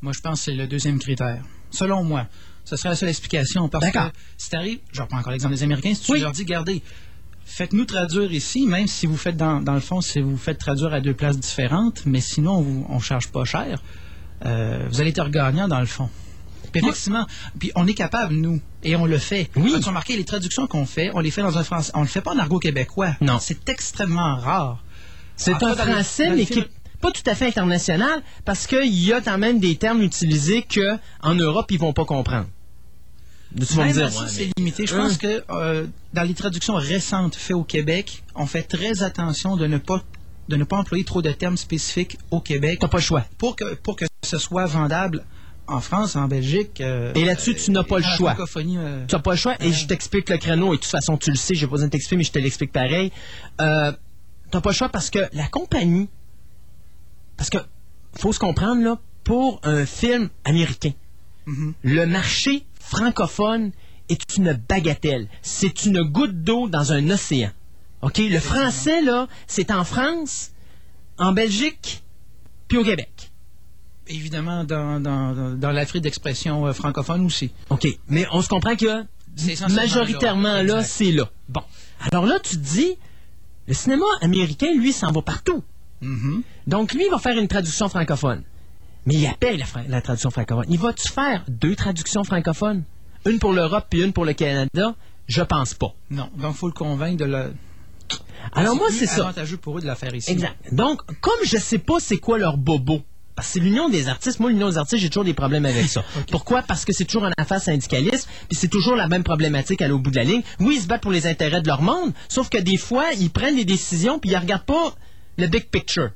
Moi, 0.00 0.12
je 0.12 0.20
pense 0.20 0.38
que 0.40 0.44
c'est 0.46 0.54
le 0.54 0.66
deuxième 0.66 0.98
critère. 0.98 1.42
Selon 1.70 2.04
moi, 2.04 2.26
ce 2.64 2.76
serait 2.76 2.90
la 2.90 2.96
seule 2.96 3.08
explication. 3.08 3.68
Parce 3.68 3.86
que 3.86 3.92
D'accord. 3.92 4.12
si 4.36 4.50
tu 4.50 4.56
arrives, 4.56 4.78
je 4.92 5.02
reprends 5.02 5.18
encore 5.18 5.32
l'exemple 5.32 5.54
des 5.54 5.62
Américains, 5.62 5.94
si 5.94 6.02
tu 6.02 6.12
Oui. 6.12 6.20
leur 6.20 6.32
dis, 6.32 6.42
regardez, 6.42 6.82
faites-nous 7.44 7.84
traduire 7.84 8.32
ici, 8.32 8.66
même 8.66 8.86
si 8.86 9.06
vous 9.06 9.16
faites 9.16 9.36
dans, 9.36 9.60
dans 9.60 9.74
le 9.74 9.80
fond, 9.80 10.00
si 10.00 10.20
vous 10.20 10.36
faites 10.36 10.58
traduire 10.58 10.92
à 10.92 11.00
deux 11.00 11.14
places 11.14 11.38
différentes, 11.38 12.04
mais 12.06 12.20
sinon, 12.20 12.84
on 12.88 12.96
ne 12.96 13.00
charge 13.00 13.28
pas 13.28 13.44
cher, 13.44 13.82
euh, 14.44 14.86
vous 14.90 15.00
allez 15.00 15.10
être 15.10 15.28
gagnant 15.28 15.66
dans 15.68 15.80
le 15.80 15.86
fond. 15.86 16.08
Puis 16.72 16.82
effectivement, 16.84 17.26
puis 17.58 17.72
on 17.74 17.86
est 17.86 17.94
capable, 17.94 18.34
nous, 18.34 18.60
et 18.82 18.96
on 18.96 19.06
le 19.06 19.18
fait. 19.18 19.50
Oui. 19.56 19.74
As-tu 19.74 19.88
remarqué, 19.88 20.16
les 20.16 20.24
traductions 20.24 20.66
qu'on 20.66 20.84
fait, 20.84 21.10
on 21.14 21.20
les 21.20 21.30
fait 21.30 21.42
dans 21.42 21.56
un 21.56 21.64
français. 21.64 21.90
On 21.94 22.02
le 22.02 22.06
fait 22.06 22.20
pas 22.20 22.34
en 22.34 22.38
argot 22.38 22.58
québécois. 22.58 23.14
Non. 23.20 23.38
C'est 23.40 23.68
extrêmement 23.68 24.36
rare. 24.36 24.82
C'est 25.36 25.62
un 25.62 25.74
français, 25.74 26.30
mais 26.30 26.46
qui 26.46 26.64
pas 27.00 27.10
tout 27.12 27.22
à 27.26 27.34
fait 27.34 27.46
international, 27.46 28.22
parce 28.46 28.66
qu'il 28.66 28.86
y 28.94 29.12
a 29.12 29.20
quand 29.20 29.36
même 29.38 29.60
des 29.60 29.76
termes 29.76 30.02
utilisés 30.02 30.62
que 30.62 30.96
en 31.22 31.34
Europe, 31.34 31.66
ils 31.70 31.78
vont 31.78 31.92
pas 31.92 32.06
comprendre. 32.06 32.46
Tu 33.58 33.74
vas 33.74 33.82
me 33.82 33.86
Même 33.86 33.92
dire, 34.10 34.20
ouais, 34.20 34.26
c'est 34.28 34.44
mais- 34.46 34.50
limité. 34.56 34.86
Je 34.86 34.94
Hein? 34.94 35.02
pense 35.02 35.18
que 35.18 35.44
euh, 35.50 35.86
dans 36.14 36.22
les 36.22 36.34
traductions 36.34 36.74
récentes 36.74 37.36
faites 37.36 37.54
au 37.56 37.62
Québec, 37.64 38.22
on 38.34 38.46
fait 38.46 38.62
très 38.62 39.02
attention 39.02 39.56
de 39.56 39.66
ne 39.66 39.78
pas 39.78 40.02
de 40.48 40.56
ne 40.56 40.64
pas 40.64 40.76
employer 40.76 41.04
trop 41.04 41.22
de 41.22 41.30
termes 41.32 41.56
spécifiques 41.56 42.18
au 42.30 42.40
Québec 42.40 42.78
T'as 42.80 42.88
pas 42.88 42.98
le 42.98 43.02
choix. 43.02 43.24
pour 43.36 43.56
que 43.56 43.74
pour 43.74 43.96
que 43.96 44.04
ce 44.24 44.38
soit 44.38 44.64
vendable 44.66 45.24
en 45.68 45.80
France, 45.80 46.14
en 46.16 46.28
Belgique. 46.28 46.80
euh, 46.80 47.12
Et 47.16 47.24
là-dessus, 47.24 47.56
tu 47.56 47.72
n'as 47.72 47.82
pas 47.82 47.98
le 47.98 48.04
choix. 48.04 48.36
euh, 48.38 49.04
Tu 49.08 49.14
n'as 49.14 49.20
pas 49.20 49.32
le 49.32 49.36
choix. 49.36 49.56
Et 49.60 49.72
je 49.72 49.86
t'explique 49.86 50.30
le 50.30 50.38
créneau. 50.38 50.72
Et 50.72 50.76
de 50.76 50.82
toute 50.82 50.90
façon, 50.90 51.16
tu 51.16 51.30
le 51.30 51.36
sais, 51.36 51.54
j'ai 51.56 51.66
pas 51.66 51.72
besoin 51.72 51.88
de 51.88 51.90
t'expliquer, 51.92 52.16
mais 52.16 52.24
je 52.24 52.30
te 52.32 52.38
l'explique 52.38 52.70
pareil. 52.72 53.10
N'as 54.56 54.62
pas 54.62 54.70
le 54.70 54.74
choix 54.74 54.88
parce 54.88 55.10
que 55.10 55.18
la 55.34 55.46
compagnie. 55.48 56.08
Parce 57.36 57.50
que, 57.50 57.58
faut 58.18 58.32
se 58.32 58.38
comprendre, 58.38 58.82
là, 58.82 58.98
pour 59.22 59.60
un 59.64 59.84
film 59.84 60.30
américain, 60.44 60.92
Mhm. 61.46 61.74
le 61.82 62.06
marché 62.06 62.64
francophone 62.80 63.70
est 64.08 64.36
une 64.38 64.54
bagatelle. 64.68 65.28
C'est 65.42 65.84
une 65.84 66.02
goutte 66.02 66.42
d'eau 66.42 66.68
dans 66.68 66.92
un 66.92 67.10
océan. 67.10 67.50
OK? 68.00 68.16
Le 68.18 68.38
français, 68.40 69.02
là, 69.02 69.28
c'est 69.46 69.70
en 69.70 69.84
France, 69.84 70.52
en 71.18 71.32
Belgique, 71.32 72.02
puis 72.68 72.78
au 72.78 72.84
Québec. 72.84 73.30
évidemment 74.08 74.62
dans, 74.64 75.00
dans, 75.00 75.56
dans- 75.56 75.70
l'Afrique 75.72 76.02
d'expression 76.04 76.64
euh, 76.66 76.72
francophone 76.72 77.26
aussi. 77.26 77.50
OK. 77.70 77.88
Mais 78.08 78.24
on 78.30 78.40
se 78.40 78.48
comprend 78.48 78.76
que 78.76 79.04
majoritairement 79.74 80.62
là. 80.62 80.84
c'est 80.84 81.10
là. 81.12 81.28
Bon. 81.48 81.62
Alors 82.12 82.24
là, 82.24 82.38
tu 82.38 82.50
te 82.56 82.62
dis, 82.62 82.94
le 83.68 83.74
cinéma 83.74 84.04
américain, 84.20 84.68
lui, 84.76 84.92
s'en 84.92 85.10
va 85.12 85.22
partout. 85.22 85.62
Mhm. 86.00 86.42
Donc, 86.66 86.92
lui, 86.94 87.04
il 87.06 87.10
va 87.10 87.18
faire 87.18 87.36
une 87.38 87.48
traduction 87.48 87.88
francophone. 87.88 88.42
Mais 89.06 89.14
il 89.14 89.26
appelle 89.26 89.58
la, 89.58 89.66
fra- 89.66 89.82
la 89.88 90.00
traduction 90.00 90.30
francophone. 90.30 90.66
Il 90.68 90.78
va-tu 90.78 91.08
faire 91.08 91.44
deux 91.48 91.74
traductions 91.76 92.24
francophones? 92.24 92.82
Une 93.24 93.38
pour 93.38 93.52
l'Europe 93.52 93.86
puis 93.88 94.02
une 94.02 94.12
pour 94.12 94.24
le 94.24 94.32
Canada? 94.32 94.94
Je 95.28 95.42
pense 95.42 95.74
pas. 95.74 95.92
Non, 96.10 96.28
donc 96.36 96.54
faut 96.54 96.66
le 96.68 96.72
convaincre 96.72 97.18
de 97.18 97.24
le. 97.24 97.52
Alors 98.52 98.76
moi, 98.76 98.86
c'est 98.90 99.06
ça. 99.06 99.22
avantageux 99.24 99.56
pour 99.56 99.78
eux 99.78 99.80
de 99.80 99.86
la 99.86 99.96
faire 99.96 100.14
ici. 100.14 100.30
Exact. 100.30 100.56
Donc, 100.72 101.02
comme 101.20 101.40
je 101.44 101.56
sais 101.56 101.78
pas 101.78 101.96
c'est 101.98 102.18
quoi 102.18 102.38
leur 102.38 102.56
bobo, 102.56 103.02
parce 103.36 103.48
que 103.48 103.52
c'est 103.54 103.60
l'union 103.60 103.88
des 103.88 104.08
artistes. 104.08 104.40
Moi, 104.40 104.50
l'union 104.50 104.68
des 104.68 104.78
artistes, 104.78 105.02
j'ai 105.02 105.10
toujours 105.10 105.24
des 105.24 105.34
problèmes 105.34 105.66
avec 105.66 105.86
ça. 105.86 106.02
Pourquoi? 106.30 106.62
Parce 106.62 106.84
que 106.84 106.92
c'est 106.92 107.04
toujours 107.04 107.24
en 107.24 107.30
affaire 107.36 107.60
syndicaliste, 107.60 108.28
puis 108.48 108.58
c'est 108.58 108.68
toujours 108.68 108.96
la 108.96 109.08
même 109.08 109.22
problématique 109.22 109.82
à 109.82 109.88
l'au 109.88 109.98
bout 109.98 110.10
de 110.10 110.16
la 110.16 110.24
ligne. 110.24 110.42
Oui, 110.58 110.76
ils 110.76 110.82
se 110.82 110.86
battent 110.86 111.02
pour 111.02 111.12
les 111.12 111.26
intérêts 111.26 111.60
de 111.60 111.68
leur 111.68 111.82
monde, 111.82 112.12
sauf 112.28 112.48
que 112.48 112.58
des 112.58 112.78
fois, 112.78 113.12
ils 113.20 113.30
prennent 113.30 113.56
des 113.56 113.66
décisions, 113.66 114.18
puis 114.18 114.30
ils 114.30 114.36
regardent 114.36 114.64
pas 114.64 114.94
le 115.36 115.46
big 115.46 115.68
picture. 115.68 116.10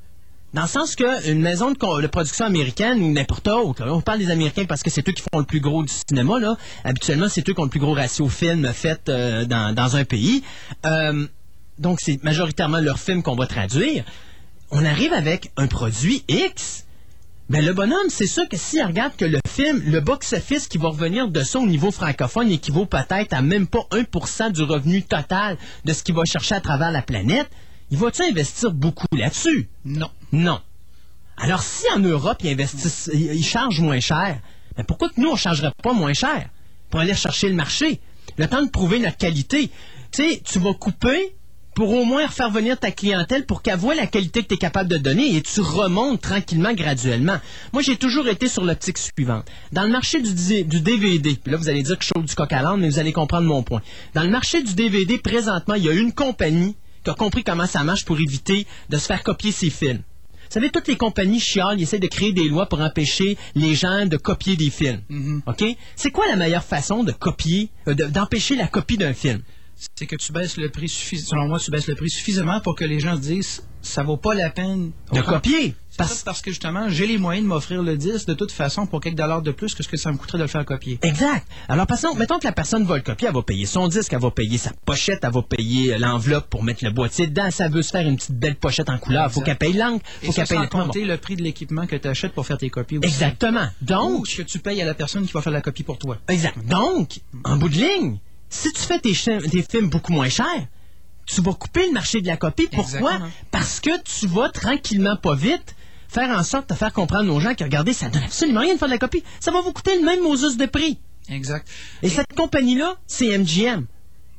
Dans 0.53 0.63
le 0.63 0.67
sens 0.67 0.95
que 0.95 1.31
une 1.31 1.39
maison 1.39 1.71
de, 1.71 2.07
production 2.07 2.45
américaine 2.45 3.01
ou 3.01 3.13
n'importe 3.13 3.47
où, 3.47 3.73
on 3.79 4.01
parle 4.01 4.19
des 4.19 4.31
Américains 4.31 4.65
parce 4.65 4.83
que 4.83 4.89
c'est 4.89 5.07
eux 5.07 5.13
qui 5.13 5.21
font 5.21 5.39
le 5.39 5.45
plus 5.45 5.61
gros 5.61 5.83
du 5.83 5.93
cinéma, 6.09 6.39
là. 6.39 6.57
Habituellement, 6.83 7.29
c'est 7.29 7.47
eux 7.47 7.53
qui 7.53 7.59
ont 7.61 7.65
le 7.65 7.69
plus 7.69 7.79
gros 7.79 7.93
ratio 7.93 8.27
film 8.27 8.67
fait 8.73 9.07
euh, 9.07 9.45
dans, 9.45 9.73
dans 9.73 9.95
un 9.95 10.03
pays. 10.03 10.43
Euh, 10.85 11.25
donc, 11.79 11.99
c'est 12.01 12.21
majoritairement 12.23 12.79
leurs 12.79 12.99
films 12.99 13.23
qu'on 13.23 13.35
va 13.35 13.47
traduire. 13.47 14.03
On 14.71 14.83
arrive 14.83 15.13
avec 15.13 15.51
un 15.55 15.67
produit 15.67 16.23
X. 16.27 16.85
Ben, 17.51 17.65
le 17.65 17.73
bonhomme, 17.73 18.07
c'est 18.07 18.27
sûr 18.27 18.47
que 18.47 18.55
s'il 18.55 18.81
regarde 18.81 19.13
que 19.17 19.25
le 19.25 19.37
film, 19.45 19.83
le 19.85 19.99
box-office 19.99 20.69
qui 20.69 20.77
va 20.77 20.87
revenir 20.87 21.27
de 21.27 21.43
ça 21.43 21.59
au 21.59 21.65
niveau 21.65 21.91
francophone 21.91 22.49
équivaut 22.49 22.85
peut-être 22.85 23.33
à 23.33 23.41
même 23.41 23.67
pas 23.67 23.85
1% 23.91 24.53
du 24.53 24.63
revenu 24.63 25.03
total 25.03 25.57
de 25.83 25.91
ce 25.91 26.01
qu'il 26.01 26.15
va 26.15 26.23
chercher 26.23 26.55
à 26.55 26.61
travers 26.61 26.91
la 26.91 27.01
planète, 27.01 27.49
il 27.89 27.97
va-tu 27.97 28.21
investir 28.21 28.71
beaucoup 28.71 29.05
là-dessus? 29.11 29.67
Non. 29.83 30.09
Non. 30.31 30.61
Alors, 31.35 31.61
si 31.61 31.83
en 31.93 31.99
Europe, 31.99 32.37
ils 32.41 32.51
investissent, 32.51 33.09
ils 33.13 33.43
chargent 33.43 33.81
moins 33.81 33.99
cher, 33.99 34.39
ben 34.77 34.85
pourquoi 34.85 35.09
que 35.09 35.19
nous, 35.19 35.27
on 35.27 35.33
ne 35.33 35.37
chargerait 35.37 35.73
pas 35.83 35.91
moins 35.91 36.13
cher 36.13 36.47
pour 36.89 37.01
aller 37.01 37.15
chercher 37.15 37.49
le 37.49 37.55
marché? 37.55 37.99
Le 38.37 38.47
temps 38.47 38.63
de 38.63 38.69
prouver 38.69 38.99
notre 38.99 39.17
qualité. 39.17 39.69
Tu 40.13 40.23
sais, 40.23 40.41
tu 40.41 40.57
vas 40.59 40.73
couper 40.73 41.35
pour 41.81 41.93
au 41.93 42.05
moins 42.05 42.27
faire 42.27 42.51
venir 42.51 42.77
ta 42.77 42.91
clientèle 42.91 43.47
pour 43.47 43.63
qu'elle 43.63 43.79
voit 43.79 43.95
la 43.95 44.05
qualité 44.05 44.43
que 44.43 44.49
tu 44.49 44.53
es 44.53 44.57
capable 44.59 44.87
de 44.87 44.97
donner 44.97 45.35
et 45.35 45.41
tu 45.41 45.61
remontes 45.61 46.21
tranquillement, 46.21 46.73
graduellement. 46.75 47.39
Moi, 47.73 47.81
j'ai 47.81 47.95
toujours 47.97 48.27
été 48.27 48.47
sur 48.47 48.63
l'optique 48.63 48.99
suivante. 48.99 49.47
Dans 49.71 49.81
le 49.81 49.89
marché 49.89 50.21
du, 50.21 50.31
DVD, 50.79 51.35
puis 51.43 51.51
là, 51.51 51.57
vous 51.57 51.69
allez 51.69 51.81
dire 51.81 51.97
que 51.97 52.03
je 52.03 52.09
chauffe 52.15 52.23
du 52.23 52.35
coq 52.35 52.53
à 52.53 52.61
l'âne, 52.61 52.81
mais 52.81 52.87
vous 52.87 52.99
allez 52.99 53.11
comprendre 53.13 53.47
mon 53.47 53.63
point. 53.63 53.81
Dans 54.13 54.21
le 54.21 54.29
marché 54.29 54.61
du 54.61 54.75
DVD, 54.75 55.17
présentement, 55.17 55.73
il 55.73 55.83
y 55.83 55.89
a 55.89 55.93
une 55.93 56.13
compagnie 56.13 56.75
qui 57.03 57.09
a 57.09 57.15
compris 57.15 57.43
comment 57.43 57.65
ça 57.65 57.83
marche 57.83 58.05
pour 58.05 58.19
éviter 58.19 58.67
de 58.91 58.97
se 58.97 59.07
faire 59.07 59.23
copier 59.23 59.51
ses 59.51 59.71
films. 59.71 60.03
Vous 60.03 60.53
savez, 60.53 60.69
toutes 60.69 60.87
les 60.87 60.97
compagnies 60.97 61.39
chialent, 61.39 61.79
ils 61.79 61.81
essaient 61.81 61.97
de 61.97 62.05
créer 62.05 62.31
des 62.31 62.47
lois 62.47 62.67
pour 62.67 62.81
empêcher 62.81 63.39
les 63.55 63.73
gens 63.73 64.05
de 64.05 64.17
copier 64.17 64.55
des 64.55 64.69
films. 64.69 65.01
OK? 65.47 65.63
C'est 65.95 66.11
quoi 66.11 66.27
la 66.27 66.35
meilleure 66.35 66.63
façon 66.63 67.03
de 67.03 67.11
copier, 67.11 67.69
euh, 67.87 67.95
de- 67.95 68.05
d'empêcher 68.05 68.55
la 68.55 68.67
copie 68.67 68.97
d'un 68.99 69.13
film? 69.13 69.41
C'est 69.95 70.05
que 70.05 70.15
tu 70.15 70.31
baisses 70.31 70.57
le 70.57 70.69
prix 70.69 70.89
suffisamment. 70.89 71.29
Selon 71.29 71.47
moi, 71.47 71.59
tu 71.59 71.71
baisses 71.71 71.87
le 71.87 71.95
prix 71.95 72.09
suffisamment 72.09 72.59
pour 72.61 72.75
que 72.75 72.85
les 72.85 72.99
gens 72.99 73.15
se 73.15 73.21
disent 73.21 73.63
ça 73.81 74.03
vaut 74.03 74.17
pas 74.17 74.35
la 74.35 74.51
peine 74.51 74.91
de 75.11 75.21
copier. 75.21 75.73
Parce... 75.97 76.23
parce 76.23 76.41
que 76.41 76.51
justement, 76.51 76.87
j'ai 76.87 77.07
les 77.07 77.17
moyens 77.17 77.43
de 77.43 77.49
m'offrir 77.49 77.81
le 77.81 77.97
disque 77.97 78.27
de 78.27 78.33
toute 78.33 78.51
façon 78.51 78.85
pour 78.85 79.01
quelques 79.01 79.17
dollars 79.17 79.41
de 79.41 79.51
plus 79.51 79.73
que 79.73 79.83
ce 79.83 79.89
que 79.89 79.97
ça 79.97 80.11
me 80.11 80.17
coûterait 80.17 80.37
de 80.37 80.43
le 80.43 80.47
faire 80.47 80.63
copier. 80.65 80.99
Exact. 81.01 81.45
Alors, 81.67 81.87
passons, 81.87 82.13
mettons 82.15 82.39
que 82.39 82.45
la 82.45 82.51
personne 82.51 82.85
va 82.85 82.95
le 82.95 83.01
copier, 83.01 83.27
elle 83.27 83.33
va 83.33 83.41
payer 83.41 83.65
son 83.65 83.87
disque, 83.87 84.13
elle 84.13 84.19
va 84.19 84.31
payer 84.31 84.57
sa 84.57 84.71
pochette, 84.85 85.19
elle 85.23 85.31
va 85.31 85.41
payer 85.41 85.97
l'enveloppe 85.97 86.49
pour 86.49 86.63
mettre 86.63 86.85
le 86.85 86.91
boîtier 86.91 87.27
dedans. 87.27 87.49
Ça 87.51 87.67
veut 87.67 87.81
se 87.81 87.89
faire 87.89 88.07
une 88.07 88.15
petite 88.15 88.37
belle 88.37 88.55
pochette 88.55 88.89
en 88.89 88.99
couleur. 88.99 89.27
Il 89.29 89.33
faut 89.33 89.41
qu'elle 89.41 89.57
paye 89.57 89.73
l'encre, 89.73 90.05
faut 90.23 90.31
qu'elle 90.31 90.47
paye 90.47 90.57
sans 90.59 90.67
compter 90.67 91.05
le 91.05 91.17
prix 91.17 91.35
de 91.35 91.41
l'équipement 91.41 91.87
que 91.87 91.95
tu 91.95 92.07
achètes 92.07 92.33
pour 92.33 92.45
faire 92.45 92.57
tes 92.57 92.69
copies 92.69 92.99
aussi. 92.99 93.07
Exactement. 93.07 93.67
Donc. 93.81 94.21
Ou 94.21 94.25
ce 94.25 94.37
que 94.37 94.43
tu 94.43 94.59
payes 94.59 94.81
à 94.81 94.85
la 94.85 94.93
personne 94.93 95.25
qui 95.25 95.33
va 95.33 95.41
faire 95.41 95.53
la 95.53 95.61
copie 95.61 95.83
pour 95.83 95.97
toi. 95.97 96.17
Exact. 96.27 96.57
Donc, 96.67 97.19
en 97.43 97.57
bout 97.57 97.69
de 97.69 97.75
ligne, 97.75 98.19
si 98.51 98.71
tu 98.73 98.81
fais 98.81 98.99
tes, 98.99 99.13
tes 99.13 99.63
films 99.63 99.89
beaucoup 99.89 100.11
moins 100.11 100.29
chers, 100.29 100.67
tu 101.25 101.41
vas 101.41 101.53
couper 101.53 101.87
le 101.87 101.93
marché 101.93 102.21
de 102.21 102.27
la 102.27 102.37
copie. 102.37 102.67
Pourquoi? 102.71 103.13
Parce 103.49 103.79
que 103.79 103.89
tu 104.03 104.27
vas 104.27 104.49
tranquillement, 104.49 105.15
pas 105.15 105.33
vite, 105.33 105.75
faire 106.09 106.29
en 106.37 106.43
sorte 106.43 106.69
de 106.69 106.75
faire 106.75 106.91
comprendre 106.93 107.33
aux 107.33 107.39
gens 107.39 107.55
que, 107.55 107.63
regardez, 107.63 107.93
ça 107.93 108.09
donne 108.09 108.23
absolument 108.23 108.59
rien 108.59 108.73
de 108.73 108.79
faire 108.79 108.89
de 108.89 108.93
la 108.93 108.99
copie. 108.99 109.23
Ça 109.39 109.51
va 109.51 109.61
vous 109.61 109.71
coûter 109.71 109.97
le 109.97 110.05
même 110.05 110.21
Moses 110.21 110.57
de 110.57 110.65
prix. 110.65 110.99
Exact. 111.29 111.67
Et, 112.03 112.09
cette 112.09 112.33
compagnie-là, 112.35 112.97
c'est 113.07 113.37
MGM. 113.37 113.85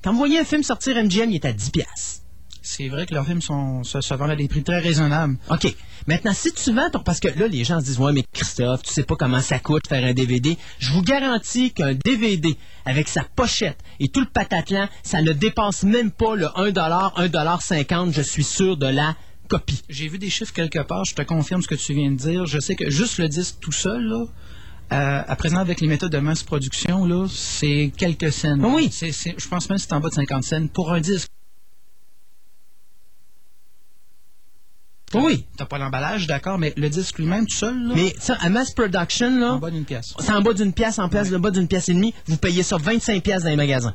Quand 0.04 0.12
vous 0.12 0.18
voyez 0.18 0.38
un 0.38 0.44
film 0.44 0.62
sortir 0.62 0.96
MGM, 1.02 1.30
il 1.30 1.36
est 1.36 1.44
à 1.46 1.52
10 1.52 1.70
pièces 1.70 2.21
c'est 2.62 2.88
vrai 2.88 3.06
que 3.06 3.14
leurs 3.14 3.26
films 3.26 3.42
sont, 3.42 3.84
se, 3.84 4.14
vendent 4.14 4.30
à 4.30 4.36
des 4.36 4.48
prix 4.48 4.62
très 4.62 4.78
raisonnables. 4.78 5.36
OK. 5.50 5.74
Maintenant, 6.06 6.32
si 6.32 6.52
tu 6.52 6.72
vends 6.72 6.90
parce 7.04 7.20
que 7.20 7.28
là, 7.28 7.46
les 7.46 7.64
gens 7.64 7.80
se 7.80 7.84
disent, 7.86 7.98
ouais, 7.98 8.12
mais 8.12 8.24
Christophe, 8.32 8.82
tu 8.82 8.92
sais 8.92 9.04
pas 9.04 9.16
comment 9.16 9.40
ça 9.40 9.58
coûte 9.58 9.86
faire 9.86 10.04
un 10.04 10.12
DVD. 10.12 10.56
Je 10.78 10.92
vous 10.92 11.02
garantis 11.02 11.72
qu'un 11.72 11.94
DVD 11.94 12.56
avec 12.84 13.08
sa 13.08 13.22
pochette 13.22 13.78
et 14.00 14.08
tout 14.08 14.20
le 14.20 14.26
patatlan, 14.26 14.88
ça 15.02 15.22
ne 15.22 15.32
dépasse 15.32 15.84
même 15.84 16.10
pas 16.10 16.34
le 16.34 16.46
1 16.56 16.70
1,50 16.70 18.12
je 18.12 18.22
suis 18.22 18.44
sûr 18.44 18.76
de 18.76 18.86
la 18.86 19.16
copie. 19.48 19.82
J'ai 19.88 20.08
vu 20.08 20.18
des 20.18 20.30
chiffres 20.30 20.52
quelque 20.52 20.80
part, 20.80 21.04
je 21.04 21.14
te 21.14 21.22
confirme 21.22 21.62
ce 21.62 21.68
que 21.68 21.74
tu 21.74 21.94
viens 21.94 22.10
de 22.10 22.16
dire. 22.16 22.46
Je 22.46 22.58
sais 22.58 22.74
que 22.74 22.90
juste 22.90 23.18
le 23.18 23.28
disque 23.28 23.56
tout 23.60 23.72
seul, 23.72 24.02
là, 24.02 24.24
euh, 24.92 25.22
à 25.26 25.36
présent, 25.36 25.58
avec 25.58 25.80
les 25.80 25.88
méthodes 25.88 26.12
de 26.12 26.18
masse 26.18 26.42
production, 26.42 27.06
là, 27.06 27.26
c'est 27.30 27.92
quelques 27.96 28.32
cents. 28.32 28.58
Oui. 28.58 28.90
je 28.92 29.48
pense 29.48 29.68
même 29.68 29.78
que 29.78 29.84
c'est 29.84 29.92
en 29.92 30.00
bas 30.00 30.08
de 30.08 30.14
50 30.14 30.44
cents 30.44 30.66
pour 30.68 30.92
un 30.92 31.00
disque. 31.00 31.28
Oui. 35.20 35.44
T'as 35.56 35.66
pas 35.66 35.78
l'emballage, 35.78 36.26
d'accord, 36.26 36.58
mais 36.58 36.72
le 36.76 36.88
disque 36.88 37.18
lui-même 37.18 37.46
tout 37.46 37.56
seul, 37.56 37.88
là? 37.88 37.94
Mais 37.94 38.14
ça, 38.18 38.36
à 38.40 38.48
mass 38.48 38.72
production, 38.72 39.38
là. 39.38 39.54
En 39.54 39.58
bas 39.58 39.70
d'une 39.70 39.84
pièce. 39.84 40.14
C'est 40.18 40.32
en 40.32 40.42
bas 40.42 40.52
d'une 40.52 40.72
pièce, 40.72 40.98
en 40.98 41.08
place, 41.08 41.32
en 41.32 41.38
bas 41.38 41.50
d'une 41.50 41.68
pièce 41.68 41.88
et 41.88 41.94
demie. 41.94 42.14
Vous 42.26 42.36
payez 42.36 42.62
ça 42.62 42.76
25 42.76 43.22
pièces 43.22 43.42
dans 43.42 43.50
les 43.50 43.56
magasins. 43.56 43.94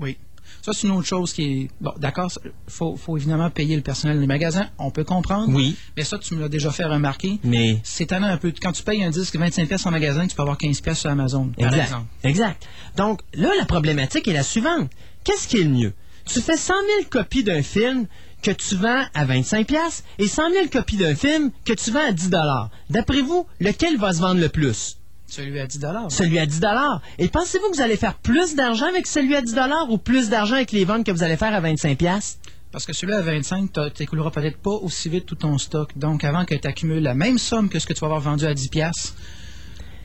Oui. 0.00 0.16
Ça, 0.62 0.72
c'est 0.72 0.86
une 0.86 0.92
autre 0.92 1.08
chose 1.08 1.32
qui 1.32 1.42
est. 1.42 1.70
Bon, 1.80 1.92
d'accord, 1.98 2.30
faut, 2.68 2.96
faut 2.96 3.16
évidemment 3.16 3.50
payer 3.50 3.74
le 3.74 3.82
personnel 3.82 4.20
des 4.20 4.28
magasins. 4.28 4.68
On 4.78 4.92
peut 4.92 5.02
comprendre. 5.02 5.52
Oui. 5.52 5.76
Mais 5.96 6.04
ça, 6.04 6.18
tu 6.18 6.36
me 6.36 6.40
l'as 6.40 6.48
déjà 6.48 6.70
fait 6.70 6.84
remarquer. 6.84 7.40
Mais. 7.42 7.80
C'est 7.82 8.12
un 8.12 8.36
peu. 8.36 8.52
Quand 8.62 8.70
tu 8.70 8.84
payes 8.84 9.02
un 9.02 9.10
disque 9.10 9.34
25 9.34 9.66
pièces 9.66 9.84
en 9.86 9.90
magasin, 9.90 10.24
tu 10.26 10.36
peux 10.36 10.42
avoir 10.42 10.56
15 10.56 10.80
pièces 10.80 11.00
sur 11.00 11.10
Amazon. 11.10 11.48
Par 11.58 11.66
exact. 11.66 11.82
exemple. 11.82 12.06
Exact. 12.22 12.68
Donc, 12.96 13.22
là, 13.34 13.50
la 13.58 13.64
problématique 13.64 14.28
est 14.28 14.32
la 14.32 14.44
suivante. 14.44 14.88
Qu'est-ce 15.24 15.48
qui 15.48 15.56
est 15.56 15.64
le 15.64 15.70
mieux? 15.70 15.92
Tu 16.26 16.40
fais 16.40 16.56
100 16.56 16.74
000 16.98 17.08
copies 17.10 17.42
d'un 17.42 17.62
film, 17.62 18.06
que 18.42 18.50
tu 18.50 18.74
vends 18.74 19.04
à 19.14 19.24
25 19.24 19.66
pièces 19.66 20.04
et 20.18 20.26
100 20.26 20.50
000 20.50 20.66
copies 20.68 20.96
d'un 20.96 21.14
film 21.14 21.50
que 21.64 21.72
tu 21.72 21.90
vends 21.90 22.06
à 22.06 22.12
10 22.12 22.30
D'après 22.90 23.22
vous, 23.22 23.46
lequel 23.60 23.96
va 23.98 24.12
se 24.12 24.20
vendre 24.20 24.40
le 24.40 24.48
plus? 24.48 24.98
Celui 25.26 25.58
à 25.60 25.66
10 25.66 25.80
Celui 26.10 26.38
à 26.38 26.44
10 26.44 26.60
Et 27.18 27.28
pensez-vous 27.28 27.70
que 27.70 27.76
vous 27.76 27.82
allez 27.82 27.96
faire 27.96 28.14
plus 28.14 28.54
d'argent 28.54 28.86
avec 28.86 29.06
celui 29.06 29.34
à 29.34 29.40
10 29.40 29.54
ou 29.88 29.96
plus 29.96 30.28
d'argent 30.28 30.56
avec 30.56 30.72
les 30.72 30.84
ventes 30.84 31.06
que 31.06 31.12
vous 31.12 31.22
allez 31.22 31.38
faire 31.38 31.54
à 31.54 31.60
25 31.60 31.96
pièces? 31.96 32.38
Parce 32.70 32.86
que 32.86 32.92
celui 32.92 33.12
à 33.12 33.20
25, 33.20 33.70
tu 33.72 33.80
n'écouleras 34.00 34.30
peut-être 34.30 34.58
pas 34.58 34.70
aussi 34.70 35.08
vite 35.08 35.26
tout 35.26 35.34
ton 35.34 35.56
stock. 35.58 35.96
Donc, 35.96 36.24
avant 36.24 36.44
que 36.44 36.54
tu 36.54 36.66
accumules 36.66 37.02
la 37.02 37.14
même 37.14 37.38
somme 37.38 37.68
que 37.68 37.78
ce 37.78 37.86
que 37.86 37.92
tu 37.92 38.00
vas 38.00 38.06
avoir 38.06 38.20
vendu 38.20 38.44
à 38.46 38.54
10 38.54 38.68
pièces, 38.68 39.14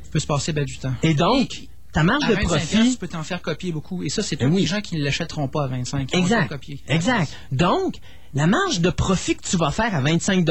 il 0.06 0.12
peut 0.12 0.20
se 0.20 0.28
passer 0.28 0.54
ben, 0.54 0.66
du 0.66 0.78
temps. 0.78 0.94
Et 1.02 1.14
donc, 1.14 1.68
ta 1.94 2.04
marge 2.04 2.28
de 2.28 2.36
profit. 2.36 2.92
tu 2.92 2.98
peux 2.98 3.08
t'en 3.08 3.24
faire 3.24 3.42
copier 3.42 3.72
beaucoup. 3.72 4.04
Et 4.04 4.10
ça, 4.10 4.22
c'est 4.22 4.36
tous 4.36 4.50
les 4.50 4.66
gens 4.66 4.82
qui 4.82 4.96
ne 4.96 5.04
l'achèteront 5.04 5.48
pas 5.48 5.64
à 5.64 5.68
25. 5.68 6.14
exact. 6.14 6.54
Exact. 6.88 7.36
Donc, 7.52 7.96
la 8.34 8.48
marge 8.48 8.82
de 8.82 8.90
profit 8.90 9.36
que 9.36 9.48
tu 9.48 9.58
vas 9.58 9.72
faire 9.72 9.94
à 9.96 10.02
25 10.02 10.46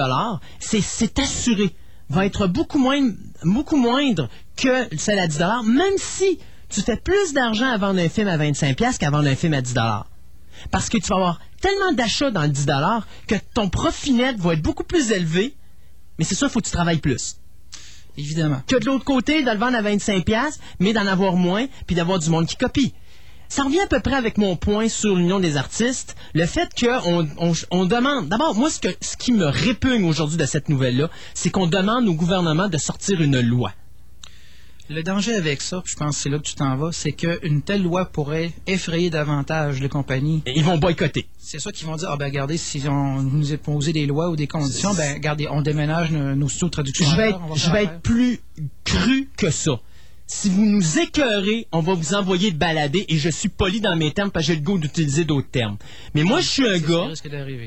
c'est 0.59 1.19
assuré, 1.19 1.75
va 2.09 2.27
être 2.27 2.47
beaucoup, 2.47 2.79
moins, 2.79 3.01
beaucoup 3.45 3.77
moindre 3.77 4.29
que 4.57 4.97
celle 4.97 5.19
à 5.19 5.27
10 5.27 5.39
même 5.65 5.95
si 5.99 6.39
tu 6.69 6.83
fais 6.83 6.97
plus 6.97 7.33
d'argent 7.33 7.71
à 7.71 7.77
vendre 7.79 8.01
un 8.01 8.09
film 8.09 8.29
à 8.29 8.37
25 8.37 8.77
qu'à 8.99 9.11
vendre 9.11 9.29
un 9.29 9.37
film 9.37 9.55
à 9.55 9.63
10 9.63 9.75
Parce 10.71 10.89
que 10.89 10.99
tu 10.99 11.09
vas 11.09 11.17
avoir 11.17 11.41
tellement 11.61 11.93
d'achats 11.93 12.31
dans 12.31 12.43
le 12.43 12.49
10 12.49 12.67
que 13.27 13.35
ton 13.55 13.69
profit 13.69 14.13
net 14.13 14.37
va 14.39 14.55
être 14.55 14.63
beaucoup 14.63 14.85
plus 14.85 15.11
élevé, 15.11 15.55
mais 16.19 16.25
c'est 16.25 16.35
sûr, 16.35 16.49
il 16.49 16.51
faut 16.51 16.61
que 16.61 16.67
tu 16.67 16.73
travailles 16.73 16.99
plus. 16.99 17.37
Évidemment. 18.19 18.63
Que 18.67 18.77
de 18.77 18.87
l'autre 18.87 19.05
côté, 19.05 19.43
de 19.43 19.51
le 19.51 19.59
vendre 19.59 19.77
à 19.77 19.83
25 19.83 20.25
mais 20.81 20.93
d'en 20.93 21.07
avoir 21.07 21.35
moins, 21.35 21.67
puis 21.87 21.95
d'avoir 21.95 22.19
du 22.19 22.31
monde 22.31 22.47
qui 22.47 22.57
copie 22.57 22.95
ça 23.49 23.65
revient 23.65 23.81
à 23.81 23.87
peu 23.87 24.01
près 24.01 24.15
avec 24.15 24.39
mon 24.39 24.57
point 24.57 24.89
sur 24.89 25.15
l'Union 25.15 25.41
des 25.41 25.57
artistes, 25.57 26.17
le 26.35 26.47
fait 26.47 26.69
qu'on 26.79 27.27
on, 27.71 27.85
demande. 27.85 28.29
D'abord, 28.29 28.55
moi, 28.55 28.71
ce, 28.71 28.81
que, 28.81 28.89
ce 29.01 29.17
qui 29.17 29.33
me 29.33 29.47
répugne 29.47 30.05
aujourd'hui 30.05 30.37
de 30.37 30.47
cette 30.47 30.69
nouvelle-là, 30.69 31.11
c'est 31.35 31.51
qu'on 31.51 31.67
demande 31.67 32.09
au 32.09 32.15
gouvernement 32.15 32.69
de 32.69 32.79
sortir 32.79 33.21
une 33.21 33.41
loi. 33.41 33.73
Le 34.89 35.03
danger 35.03 35.35
avec 35.35 35.63
ça, 35.63 35.83
je 35.85 35.97
pense 35.97 36.17
que 36.17 36.23
c'est 36.23 36.29
là 36.29 36.39
que 36.39 36.45
tu 36.45 36.55
t'en 36.55 36.77
vas, 36.77 36.93
c'est 36.93 37.11
qu'une 37.11 37.63
telle 37.63 37.83
loi 37.83 38.05
pourrait 38.05 38.53
effrayer 38.69 39.11
davantage 39.11 39.81
les 39.81 39.89
compagnies. 39.89 40.45
ils 40.55 40.63
vont 40.63 40.79
boycotter. 40.79 41.27
C'est 41.39 41.59
ça 41.59 41.73
qu'ils 41.73 41.89
vont 41.89 41.97
dire, 41.97 42.09
ah 42.09 42.17
ben 42.17 42.27
regardez, 42.27 42.57
si 42.57 42.81
on 42.89 43.21
nous 43.21 43.53
a 43.53 43.57
posé 43.57 43.93
des 43.93 44.07
lois 44.07 44.31
ou 44.31 44.37
des 44.37 44.47
conditions, 44.47 44.95
ben 44.95 45.15
regardez, 45.15 45.49
on 45.51 45.61
déménage 45.61 46.13
nos, 46.13 46.49
studios 46.49 46.69
de 46.69 46.73
traduction. 46.73 47.05
Je 47.11 47.17
vais, 47.17 47.35
je 47.57 47.71
vais 47.71 47.85
être 47.85 48.01
plus 48.01 48.39
cru 48.85 49.29
que 49.37 49.51
ça 49.51 49.81
si 50.27 50.49
vous 50.51 50.65
nous 50.65 50.99
écœurez, 50.99 51.69
on 51.73 51.81
va 51.81 51.95
vous 51.95 52.15
envoyer 52.15 52.51
de 52.51 52.59
balader 52.59 53.05
et 53.09 53.17
je 53.17 53.29
suis 53.29 53.49
poli 53.49 53.81
dans 53.81 53.97
mes 53.97 54.11
termes 54.13 54.31
parce 54.31 54.47
que 54.47 54.53
j'ai 54.53 54.59
le 54.59 54.65
goût 54.65 54.79
d'utiliser 54.79 55.25
d'autres 55.25 55.51
termes. 55.51 55.77
Mais 56.15 56.25
moi, 56.25 56.41
je 56.41 56.49
suis 56.49 56.69
un 56.69 56.79
gars 56.79 57.09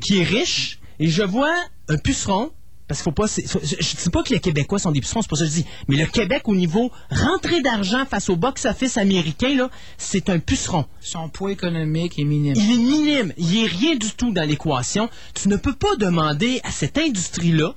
qui 0.01 0.19
est 0.19 0.23
riche 0.23 0.79
et 0.99 1.07
je 1.07 1.23
vois 1.23 1.53
un 1.87 1.97
puceron 1.97 2.51
parce 2.89 3.01
qu'il 3.01 3.11
faut 3.11 3.11
pas. 3.11 3.27
je 3.27 3.75
ne 3.75 3.83
sais 3.83 4.09
pas 4.09 4.23
que 4.23 4.33
les 4.33 4.39
Québécois 4.39 4.79
sont 4.79 4.91
des 4.91 4.99
pucerons, 4.99 5.21
c'est 5.21 5.29
pas 5.29 5.35
ça 5.35 5.45
que 5.45 5.51
je 5.51 5.57
dis. 5.57 5.65
Mais 5.87 5.95
le 5.95 6.07
Québec, 6.07 6.41
au 6.45 6.55
niveau 6.55 6.91
rentrée 7.11 7.61
d'argent 7.61 8.03
face 8.05 8.29
au 8.29 8.35
box-office 8.35 8.97
américain, 8.97 9.55
là, 9.55 9.69
c'est 9.99 10.27
un 10.29 10.39
puceron. 10.39 10.85
Son 10.99 11.29
poids 11.29 11.51
économique 11.51 12.17
est 12.17 12.23
minime. 12.23 12.55
Il 12.57 12.71
est 12.71 12.77
minime. 12.77 13.33
Il 13.37 13.45
n'y 13.45 13.63
a 13.63 13.67
rien 13.67 13.95
du 13.95 14.11
tout 14.13 14.33
dans 14.33 14.43
l'équation. 14.43 15.07
Tu 15.35 15.49
ne 15.49 15.55
peux 15.55 15.73
pas 15.73 15.95
demander 15.97 16.61
à 16.63 16.71
cette 16.71 16.97
industrie-là 16.97 17.75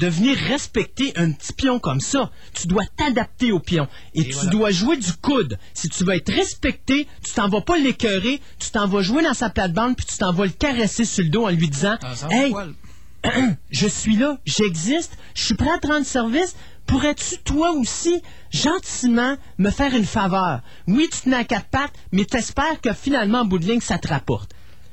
de 0.00 0.08
venir 0.08 0.36
respecter 0.36 1.12
un 1.16 1.30
petit 1.30 1.52
pion 1.52 1.78
comme 1.78 2.00
ça. 2.00 2.30
Tu 2.54 2.66
dois 2.66 2.84
t'adapter 2.96 3.52
au 3.52 3.60
pion. 3.60 3.86
Et, 4.14 4.24
tu 4.24 4.46
dois 4.46 4.70
jouer 4.70 4.96
du 4.96 5.12
coude. 5.12 5.58
Si 5.74 5.90
tu 5.90 6.04
veux 6.04 6.14
être 6.14 6.32
respecté, 6.32 7.06
tu 7.22 7.34
t'en 7.34 7.48
vas 7.48 7.60
pas 7.60 7.76
l'écœurer, 7.76 8.40
tu 8.58 8.70
t'en 8.70 8.88
vas 8.88 9.02
jouer 9.02 9.22
dans 9.22 9.34
sa 9.34 9.50
plate-bande, 9.50 9.96
puis 9.96 10.06
tu 10.06 10.16
t'en 10.16 10.32
vas 10.32 10.46
le 10.46 10.52
caresser 10.52 11.04
sur 11.04 11.22
le 11.22 11.28
dos 11.28 11.44
en 11.44 11.50
lui 11.50 11.68
disant 11.68 11.98
Hey, 12.30 12.54
je 13.70 13.86
suis 13.86 14.16
là, 14.16 14.38
j'existe, 14.46 15.18
je 15.34 15.44
suis 15.44 15.54
prêt 15.54 15.70
à 15.70 15.78
te 15.78 15.86
rendre 15.86 16.06
service. 16.06 16.56
Pourrais-tu, 16.86 17.36
toi 17.44 17.72
aussi, 17.72 18.22
gentiment, 18.50 19.36
me 19.58 19.70
faire 19.70 19.94
une 19.94 20.06
faveur? 20.06 20.62
Oui, 20.88 21.08
tu 21.12 21.20
te 21.20 21.28
mets 21.28 21.36
à 21.36 21.44
quatre 21.44 21.68
pattes, 21.68 21.92
mais 22.10 22.24
t'espères 22.24 22.80
que 22.80 22.94
finalement, 22.94 23.40
en 23.40 23.44
bout 23.44 23.58
de 23.58 23.66
ligne, 23.66 23.80
ça 23.80 23.98
te 23.98 24.08
rapporte. 24.08 24.50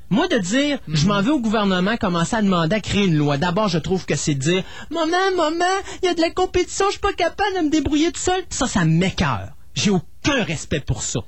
Moi, 0.10 0.28
de 0.30 0.38
dire, 0.38 0.80
je 0.88 1.06
m'en 1.06 1.22
vais 1.22 1.32
au 1.32 1.40
gouvernement 1.40 1.98
commencer 1.98 2.36
à 2.36 2.42
demander 2.42 2.76
à 2.76 2.80
créer 2.80 3.06
une 3.06 3.18
loi. 3.18 3.38
D'abord, 3.38 3.68
je 3.68 3.78
trouve 3.78 4.06
que 4.06 4.16
c'est 4.16 4.36
dire, 4.36 4.64
maman, 4.90 5.36
maman, 5.36 5.66
il 6.02 6.06
y 6.06 6.10
a 6.10 6.14
de 6.14 6.22
la 6.22 6.32
compétition, 6.32 6.86
je 6.88 6.92
suis 6.92 7.00
pas 7.02 7.14
capable 7.14 7.58
de 7.58 7.62
me 7.66 7.70
débrouiller 7.70 8.12
tout 8.12 8.20
seul. 8.20 8.42
Ça, 8.50 8.68
ça 8.68 8.86
m'écœure. 8.86 9.50
J'ai 9.74 9.90
aucun 9.90 10.44
respect 10.44 10.80
pour 10.80 11.04
ça 11.04 11.20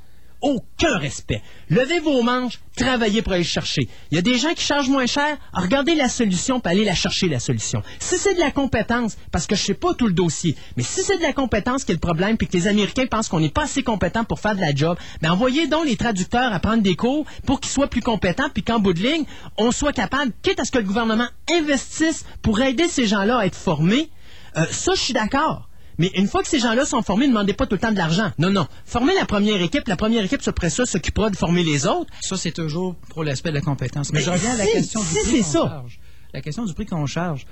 aucun 0.42 0.98
respect. 0.98 1.42
Levez 1.70 2.00
vos 2.00 2.22
manches, 2.24 2.60
travaillez 2.76 3.22
pour 3.22 3.34
aller 3.34 3.44
chercher. 3.44 3.88
Il 4.12 4.16
y 4.16 4.18
a 4.18 4.22
des 4.22 4.38
gens 4.38 4.54
qui 4.54 4.64
chargent 4.64 4.90
moins 4.90 5.06
cher, 5.06 5.38
regardez 5.54 5.96
la 5.96 6.10
solution, 6.10 6.60
puis 6.60 6.72
allez 6.72 6.86
la 6.86 6.96
chercher, 6.96 7.28
la 7.28 7.40
solution. 7.40 7.84
Si 8.00 8.18
c'est 8.18 8.36
de 8.36 8.40
la 8.40 8.52
compétence, 8.52 9.18
parce 9.32 9.48
que 9.48 9.56
je 9.56 9.64
sais 9.64 9.74
pas 9.74 9.94
tout 9.94 10.08
le 10.08 10.14
dossier, 10.14 10.56
mais 10.78 10.84
si 10.84 11.02
c'est 11.02 11.18
de 11.18 11.22
la 11.22 11.34
compétence 11.34 11.84
qui 11.84 11.92
est 11.92 11.96
le 11.96 12.00
problème, 12.00 12.38
puis 12.38 12.48
que 12.48 12.58
les 12.58 12.68
Américains 12.68 13.06
pensent 13.06 13.28
qu'on 13.28 13.40
n'est 13.40 13.50
pas 13.50 13.64
assez 13.64 13.84
compétent 13.84 14.24
pour 14.24 14.40
faire 14.40 14.56
de 14.56 14.62
la 14.62 14.74
job, 14.74 14.98
ben 15.22 15.32
envoyez 15.32 15.68
donc 15.68 15.86
les 15.86 15.98
traducteurs 15.98 16.54
à 16.54 16.60
prendre 16.60 16.82
des 16.82 16.96
cours 16.96 17.26
pour 17.46 17.60
qu'ils 17.60 17.72
soient 17.72 17.88
plus 17.88 18.02
compétents, 18.02 18.50
puis 18.54 18.64
qu'en 18.64 18.80
bout 18.80 18.94
de 18.94 19.02
ligne, 19.02 19.26
on 19.58 19.72
soit 19.72 19.94
capable, 19.94 20.32
quitte 20.42 20.60
à 20.60 20.66
ce 20.66 20.72
que 20.72 20.80
le 20.80 20.86
gouvernement 20.86 21.28
investisse 21.52 22.26
pour 22.42 22.62
aider 22.62 22.88
ces 22.88 23.08
gens-là 23.08 23.40
à 23.40 23.46
être 23.46 23.56
formés, 23.56 24.10
euh, 24.58 24.66
ça, 24.72 24.94
je 24.96 25.02
suis 25.02 25.14
d'accord. 25.14 25.69
Mais 26.00 26.10
une 26.16 26.28
fois 26.28 26.42
que 26.42 26.48
ces 26.48 26.60
gens-là 26.60 26.86
sont 26.86 27.02
formés, 27.02 27.28
ne 27.28 27.34
demandez 27.34 27.54
pas 27.54 27.68
tout 27.68 27.76
le 27.76 27.80
temps 27.80 27.92
de 27.92 27.98
l'argent. 27.98 28.32
Non, 28.40 28.50
non. 28.50 28.68
Formez 28.86 29.14
la 29.14 29.26
première 29.26 29.62
équipe. 29.62 29.86
La 29.88 29.98
première 29.98 30.24
équipe, 30.24 30.42
après 30.48 30.70
ça, 30.70 30.86
s'occupera 30.86 31.30
de 31.30 31.36
former 31.36 31.64
les 31.64 31.86
autres. 31.86 32.10
Ça, 32.22 32.38
c'est 32.38 32.52
toujours 32.52 32.96
pour 33.10 33.26
l'aspect 33.26 33.50
de 33.50 33.56
la 33.56 33.62
compétence. 33.62 34.12
Mais, 34.14 34.22
je 34.22 34.30
reviens 34.30 34.54
à 34.54 34.58
la 34.58 34.66
question 34.66 35.02
du 35.02 35.08
prix 35.08 35.42
qu'on 35.42 35.52
charge. 35.52 36.00
La 36.34 36.42
question 36.42 36.66
du 36.66 36.74
prix 36.74 36.86
qu'on 36.86 37.06
charge. 37.06 37.46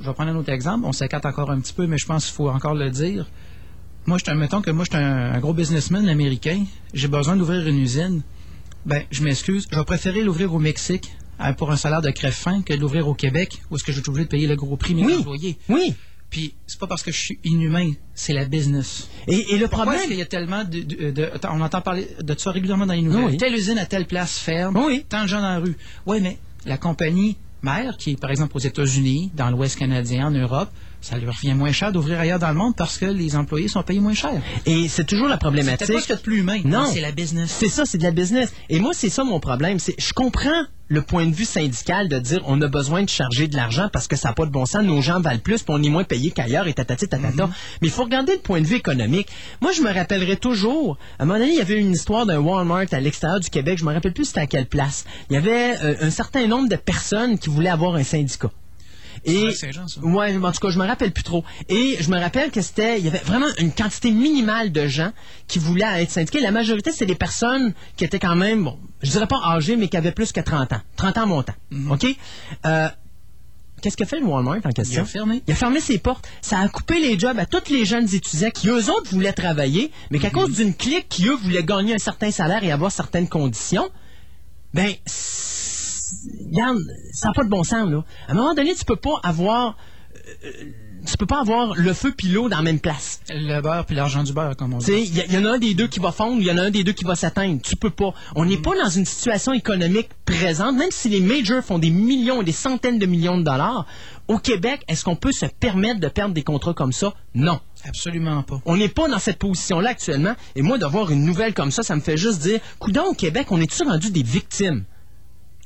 Je 0.00 0.06
vais 0.06 0.12
prendre 0.14 0.30
un 0.30 0.36
autre 0.36 0.50
exemple. 0.50 0.84
On 0.84 0.92
s'écarte 0.92 1.26
encore 1.26 1.50
un 1.50 1.60
petit 1.60 1.72
peu, 1.72 1.86
mais 1.86 1.96
je 1.96 2.06
pense 2.06 2.26
qu'il 2.26 2.34
faut 2.34 2.48
encore 2.48 2.74
le 2.74 2.90
dire. 2.90 3.26
Moi, 4.06 4.18
je 4.18 4.32
mettons 4.32 4.62
que 4.62 4.70
moi, 4.72 4.84
je 4.84 4.96
suis 4.96 5.04
un, 5.04 5.38
gros 5.38 5.54
businessman 5.54 6.08
américain. 6.08 6.64
J'ai 6.92 7.06
besoin 7.06 7.36
d'ouvrir 7.36 7.66
une 7.68 7.78
usine. 7.78 8.22
Ben, 8.84 9.04
je 9.12 9.22
m'excuse. 9.22 9.68
Je 9.70 9.76
vais 9.76 9.84
préférer 9.84 10.22
l'ouvrir 10.22 10.52
au 10.52 10.58
Mexique 10.58 11.12
euh, 11.40 11.52
pour 11.52 11.70
un 11.70 11.76
salaire 11.76 12.00
de 12.00 12.10
crève-fin 12.10 12.62
que 12.62 12.72
de 12.72 12.80
l'ouvrir 12.80 13.06
au 13.06 13.14
Québec, 13.14 13.60
où 13.70 13.76
est-ce 13.76 13.84
que 13.84 13.92
je 13.92 14.00
suis 14.00 14.08
obligé 14.08 14.24
de 14.24 14.30
payer 14.30 14.46
le 14.46 14.56
gros 14.56 14.76
prix 14.76 14.94
mes 14.94 15.04
Oui. 15.04 15.16
employés. 15.18 15.58
Oui. 15.68 15.94
Puis 16.30 16.54
c'est 16.66 16.78
pas 16.78 16.86
parce 16.86 17.02
que 17.02 17.10
je 17.10 17.18
suis 17.18 17.38
inhumain, 17.44 17.90
c'est 18.14 18.32
la 18.32 18.44
business. 18.44 19.08
Et, 19.26 19.54
et 19.54 19.58
le 19.58 19.66
Pourquoi 19.66 19.86
problème. 19.86 20.08
qu'il 20.08 20.16
y 20.18 20.22
a 20.22 20.26
tellement 20.26 20.62
de, 20.64 20.80
de- 20.80 21.10
de- 21.10 21.30
attends, 21.34 21.56
on 21.56 21.60
entend 21.60 21.80
parler 21.80 22.06
de 22.20 22.34
ça 22.38 22.52
régulièrement 22.52 22.86
dans 22.86 22.94
les 22.94 23.02
nouvelles. 23.02 23.24
Oui. 23.24 23.36
Telle 23.36 23.54
usine 23.54 23.78
à 23.78 23.86
telle 23.86 24.06
place 24.06 24.38
ferme, 24.38 24.76
Oui. 24.76 25.04
tant 25.08 25.22
de 25.22 25.26
gens 25.28 25.40
dans 25.40 25.48
la 25.54 25.58
rue. 25.58 25.76
Oui, 26.06 26.20
mais 26.22 26.38
la 26.66 26.78
compagnie 26.78 27.36
mère, 27.62 27.96
qui 27.96 28.12
est 28.12 28.20
par 28.20 28.30
exemple 28.30 28.56
aux 28.56 28.60
États-Unis, 28.60 29.32
dans 29.34 29.50
l'Ouest 29.50 29.76
canadien, 29.78 30.28
en 30.28 30.30
Europe, 30.30 30.70
ça 31.00 31.16
lui 31.16 31.26
revient 31.26 31.54
moins 31.54 31.72
cher 31.72 31.92
d'ouvrir 31.92 32.20
ailleurs 32.20 32.38
dans 32.38 32.48
le 32.48 32.54
monde 32.54 32.74
parce 32.76 32.98
que 32.98 33.06
les 33.06 33.34
employés 33.36 33.68
sont 33.68 33.82
payés 33.82 34.00
moins 34.00 34.14
cher. 34.14 34.32
Et 34.66 34.88
c'est 34.88 35.04
toujours 35.04 35.28
la 35.28 35.34
C'est 35.34 35.40
problématique. 35.40 35.86
pas 35.86 36.00
ce 36.00 36.06
qu'il 36.06 36.10
y 36.10 36.12
a 36.12 36.16
de 36.16 36.20
plus 36.22 36.38
humain, 36.40 36.60
Non. 36.64 36.82
mais 36.82 36.94
c'est 36.94 37.00
la 37.00 37.12
business. 37.12 37.50
C'est 37.58 37.68
ça, 37.68 37.84
c'est 37.86 37.98
de 37.98 38.02
la 38.02 38.10
business. 38.10 38.52
Et 38.68 38.80
moi, 38.80 38.92
c'est 38.94 39.08
ça 39.08 39.24
mon 39.24 39.40
problème. 39.40 39.78
C'est, 39.78 39.94
je 39.98 40.12
comprends 40.12 40.64
le 40.88 41.02
point 41.02 41.24
de 41.26 41.32
vue 41.34 41.44
syndical 41.44 42.08
de 42.08 42.18
dire 42.18 42.42
on 42.46 42.60
a 42.62 42.66
besoin 42.66 43.04
de 43.04 43.08
charger 43.08 43.46
de 43.46 43.54
l'argent 43.56 43.88
parce 43.92 44.08
que 44.08 44.16
ça 44.16 44.28
n'a 44.30 44.34
pas 44.34 44.44
de 44.44 44.50
bon 44.50 44.66
sens, 44.66 44.82
nos 44.82 45.00
gens 45.00 45.20
valent 45.20 45.38
plus, 45.38 45.62
puis 45.62 45.66
on 45.74 45.80
est 45.82 45.88
moins 45.88 46.02
payé 46.04 46.32
qu'ailleurs 46.32 46.66
et 46.66 46.74
tatati 46.74 47.06
tatata. 47.06 47.48
Mais 47.80 47.88
il 47.88 47.90
faut 47.90 48.02
regarder 48.02 48.32
le 48.34 48.40
point 48.40 48.60
de 48.60 48.66
vue 48.66 48.74
économique. 48.76 49.28
Moi, 49.60 49.70
je 49.72 49.82
me 49.82 49.92
rappellerai 49.94 50.36
toujours, 50.36 50.98
à 51.18 51.22
un 51.22 51.26
moment 51.26 51.38
donné, 51.38 51.52
il 51.52 51.58
y 51.58 51.62
avait 51.62 51.78
une 51.80 51.92
histoire 51.92 52.26
d'un 52.26 52.40
Walmart 52.40 52.86
à 52.92 52.98
l'extérieur 53.00 53.38
du 53.40 53.48
Québec, 53.50 53.78
je 53.78 53.84
me 53.84 53.92
rappelle 53.94 54.12
plus 54.12 54.24
c'était 54.26 54.40
à 54.40 54.46
quelle 54.46 54.66
place. 54.66 55.04
Il 55.30 55.34
y 55.34 55.36
avait 55.36 55.76
euh, 55.82 55.94
un 56.00 56.10
certain 56.10 56.46
nombre 56.48 56.68
de 56.68 56.76
personnes 56.76 57.38
qui 57.38 57.48
voulaient 57.50 57.70
avoir 57.70 57.94
un 57.94 58.02
syndicat. 58.04 58.50
Et 59.24 59.52
Saint-Jean, 59.52 59.86
ça. 59.88 60.00
ouais, 60.00 60.36
en 60.36 60.52
tout 60.52 60.60
cas, 60.60 60.70
je 60.70 60.78
me 60.78 60.86
rappelle 60.86 61.12
plus 61.12 61.24
trop. 61.24 61.44
Et 61.68 61.96
je 62.00 62.10
me 62.10 62.18
rappelle 62.18 62.50
que 62.50 62.60
c'était, 62.60 62.98
il 62.98 63.04
y 63.04 63.08
avait 63.08 63.18
vraiment 63.18 63.46
une 63.58 63.72
quantité 63.72 64.10
minimale 64.10 64.72
de 64.72 64.86
gens 64.86 65.12
qui 65.46 65.58
voulaient 65.58 66.02
être 66.02 66.10
syndiqués. 66.10 66.40
La 66.40 66.50
majorité, 66.50 66.92
c'était 66.92 67.06
des 67.06 67.14
personnes 67.14 67.74
qui 67.96 68.04
étaient 68.04 68.18
quand 68.18 68.36
même, 68.36 68.64
bon, 68.64 68.78
je 69.02 69.10
dirais 69.10 69.26
pas 69.26 69.40
âgées, 69.44 69.76
mais 69.76 69.88
qui 69.88 69.96
avaient 69.96 70.12
plus 70.12 70.32
que 70.32 70.40
30 70.40 70.72
ans. 70.72 70.80
30 70.96 71.18
ans 71.18 71.26
montant. 71.26 71.54
OK? 71.90 72.06
Euh, 72.66 72.88
Qu'est-ce 73.82 73.96
que 73.96 74.04
fait 74.04 74.20
le 74.20 74.26
Walmart 74.26 74.58
en 74.64 74.72
question? 74.72 75.00
Il 75.02 75.04
a 75.04 75.04
fermé. 75.06 75.42
Il 75.46 75.52
a 75.52 75.56
fermé 75.56 75.80
ses 75.80 75.98
portes. 75.98 76.28
Ça 76.42 76.58
a 76.58 76.68
coupé 76.68 77.00
les 77.00 77.18
jobs 77.18 77.38
à 77.38 77.46
tous 77.46 77.72
les 77.72 77.86
jeunes 77.86 78.12
étudiants 78.14 78.50
qui, 78.50 78.68
eux 78.68 78.90
autres, 78.90 79.10
voulaient 79.10 79.32
travailler, 79.32 79.90
mais 80.10 80.18
qu'à 80.18 80.28
cause 80.28 80.50
d'une 80.50 80.74
clique 80.74 81.08
qui, 81.08 81.26
eux, 81.28 81.36
voulaient 81.36 81.64
gagner 81.64 81.94
un 81.94 81.98
certain 81.98 82.30
salaire 82.30 82.62
et 82.62 82.70
avoir 82.72 82.92
certaines 82.92 83.28
conditions, 83.28 83.88
ben, 84.74 84.92
regarde, 86.50 86.78
ça 87.12 87.28
n'a 87.28 87.34
pas 87.34 87.44
de 87.44 87.48
bon 87.48 87.64
sens, 87.64 87.88
là. 87.88 88.04
À 88.28 88.32
un 88.32 88.34
moment 88.34 88.54
donné, 88.54 88.74
tu 88.74 88.84
peux 88.84 88.96
pas 88.96 89.20
avoir, 89.22 89.76
euh, 90.44 90.50
tu 91.06 91.16
peux 91.16 91.26
pas 91.26 91.40
avoir 91.40 91.74
le 91.74 91.92
feu 91.92 92.12
puis 92.16 92.28
l'eau 92.28 92.48
dans 92.48 92.56
la 92.56 92.62
même 92.62 92.80
place. 92.80 93.20
Le 93.28 93.60
beurre 93.60 93.86
puis 93.86 93.96
l'argent 93.96 94.22
du 94.22 94.32
beurre, 94.32 94.56
comme 94.56 94.74
on 94.74 94.78
dit. 94.78 94.92
il 94.92 95.32
y, 95.32 95.38
en 95.38 95.44
a 95.44 95.52
un 95.52 95.58
des 95.58 95.74
deux 95.74 95.88
qui 95.88 96.00
va 96.00 96.12
fondre, 96.12 96.40
il 96.40 96.46
y 96.46 96.50
en 96.50 96.58
a 96.58 96.62
un 96.62 96.70
des 96.70 96.84
deux 96.84 96.92
qui 96.92 97.04
va 97.04 97.14
s'atteindre. 97.14 97.60
Tu 97.62 97.76
peux 97.76 97.90
pas. 97.90 98.12
On 98.34 98.44
n'est 98.44 98.58
pas 98.58 98.76
dans 98.76 98.88
une 98.88 99.06
situation 99.06 99.52
économique 99.52 100.10
présente, 100.24 100.76
même 100.76 100.90
si 100.90 101.08
les 101.08 101.20
majors 101.20 101.62
font 101.62 101.78
des 101.78 101.90
millions, 101.90 102.42
des 102.42 102.52
centaines 102.52 102.98
de 102.98 103.06
millions 103.06 103.38
de 103.38 103.44
dollars. 103.44 103.86
Au 104.28 104.38
Québec, 104.38 104.82
est-ce 104.86 105.04
qu'on 105.04 105.16
peut 105.16 105.32
se 105.32 105.46
permettre 105.46 106.00
de 106.00 106.08
perdre 106.08 106.34
des 106.34 106.44
contrats 106.44 106.74
comme 106.74 106.92
ça? 106.92 107.14
Non. 107.34 107.60
Absolument 107.84 108.42
pas. 108.42 108.60
On 108.66 108.76
n'est 108.76 108.88
pas 108.88 109.08
dans 109.08 109.18
cette 109.18 109.38
position-là 109.38 109.90
actuellement. 109.90 110.34
Et 110.54 110.62
moi, 110.62 110.78
d'avoir 110.78 111.10
une 111.10 111.24
nouvelle 111.24 111.54
comme 111.54 111.70
ça, 111.70 111.82
ça 111.82 111.96
me 111.96 112.00
fait 112.00 112.16
juste 112.16 112.40
dire, 112.40 112.60
coudon, 112.78 113.04
au 113.06 113.14
Québec, 113.14 113.46
on 113.50 113.60
est-tu 113.60 113.82
rendu 113.82 114.10
des 114.10 114.22
victimes? 114.22 114.84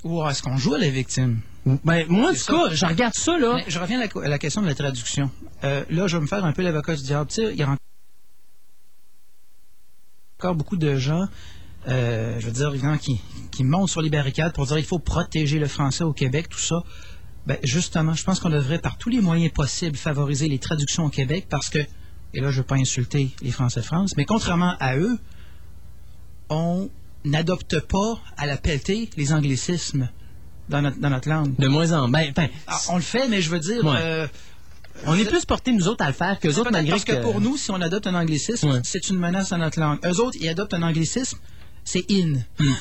Ou 0.05 0.23
est-ce 0.29 0.43
qu'on 0.43 0.57
joue 0.57 0.75
à 0.75 0.79
la 0.79 0.91
victime? 0.91 1.41
Ben, 1.65 2.05
moi, 2.09 2.31
en 2.31 2.35
tout 2.35 2.53
cas, 2.53 2.75
je 2.75 2.85
regarde 2.85 3.15
ça, 3.15 3.39
là. 3.39 3.55
Mais 3.57 3.65
je 3.69 3.79
reviens 3.79 3.99
à 3.99 4.05
la, 4.05 4.23
à 4.23 4.29
la 4.29 4.39
question 4.39 4.61
de 4.61 4.67
la 4.67 4.75
traduction. 4.75 5.31
Euh, 5.65 5.83
là, 5.89 6.07
je 6.07 6.17
vais 6.19 6.23
me 6.23 6.27
faire 6.27 6.45
un 6.45 6.53
peu 6.53 6.63
l'avocat 6.63 6.95
du 6.95 7.03
diable. 7.03 7.29
Tu 7.31 7.37
sais, 7.37 7.53
il 7.53 7.59
y 7.59 7.63
a 7.63 7.77
encore 10.39 10.55
beaucoup 10.55 10.77
de 10.77 10.97
gens, 10.97 11.27
euh, 11.89 12.39
je 12.39 12.47
veux 12.47 12.53
dire, 12.53 12.69
évidemment, 12.69 12.99
qui, 12.99 13.19
qui 13.51 13.65
montent 13.65 13.89
sur 13.89 14.03
les 14.03 14.11
barricades 14.11 14.53
pour 14.53 14.67
dire 14.67 14.77
il 14.77 14.85
faut 14.85 14.99
protéger 14.99 15.59
le 15.59 15.69
français 15.69 16.05
au 16.05 16.13
Québec, 16.13 16.51
tout 16.51 16.59
ça. 16.59 16.83
Ben, 17.47 17.57
justement, 17.63 18.13
je 18.13 18.25
pense 18.25 18.41
qu'on 18.41 18.51
devrait, 18.51 18.79
par 18.79 18.99
tous 18.99 19.09
les 19.09 19.23
moyens 19.23 19.53
possibles, 19.53 19.97
favoriser 19.97 20.49
les 20.49 20.59
traductions 20.59 21.07
au 21.07 21.11
Québec 21.11 21.47
parce 21.49 21.71
que, 21.71 21.79
et 21.79 22.41
là, 22.41 22.51
je 22.51 22.57
ne 22.57 22.63
veux 22.63 22.67
pas 22.67 22.77
insulter 22.77 23.31
les 23.41 23.51
Français 23.53 23.81
de 23.81 23.87
France, 23.87 24.17
mais 24.19 24.27
contrairement 24.27 24.75
à 24.81 24.97
eux, 24.97 25.19
on 26.51 26.91
n'adopte 27.25 27.81
pas 27.81 28.19
à 28.37 28.47
la 28.47 28.57
pelletée 28.57 29.09
les 29.17 29.33
anglicismes 29.33 30.09
dans 30.69 30.83
notre, 30.83 30.99
dans 30.99 31.11
notre 31.11 31.29
langue. 31.29 31.55
De 31.57 31.69
moins 31.69 31.93
en 31.93 32.09
ben, 32.09 32.31
enfin, 32.31 32.49
Ah, 32.67 32.79
on 32.91 32.97
le 32.97 33.03
fait, 33.03 33.29
mais 33.29 33.41
je 33.41 33.51
veux 33.51 33.59
dire, 33.61 33.85
Ouais. 33.85 33.97
euh, 34.01 34.27
on 35.07 35.15
est 35.17 35.25
plus 35.25 35.45
portés, 35.45 35.73
nous 35.73 35.89
autres, 35.89 36.05
à 36.05 36.09
le 36.09 36.13
faire 36.15 36.39
que 36.39 36.43
c'est 36.49 36.55
les 36.55 36.59
autres, 36.61 36.71
malgré 36.73 36.93
parce 36.93 37.05
que, 37.05 37.21
pour 37.23 37.41
nous, 37.41 37.57
si 37.57 37.71
on 37.71 37.81
adopte 37.81 38.07
un 38.07 38.15
anglicisme, 38.15 38.69
Ouais. 38.71 38.81
c'est 38.85 39.09
une 39.11 39.19
menace 39.19 39.53
à 39.53 39.59
notre 39.59 39.81
langue. 39.81 39.99
Eux 40.07 40.21
autres, 40.21 40.37
ils 40.41 40.49
adoptent 40.49 40.75
un 40.75 40.83
anglicisme, 40.83 41.39
c'est 41.85 42.05
in. 42.11 42.35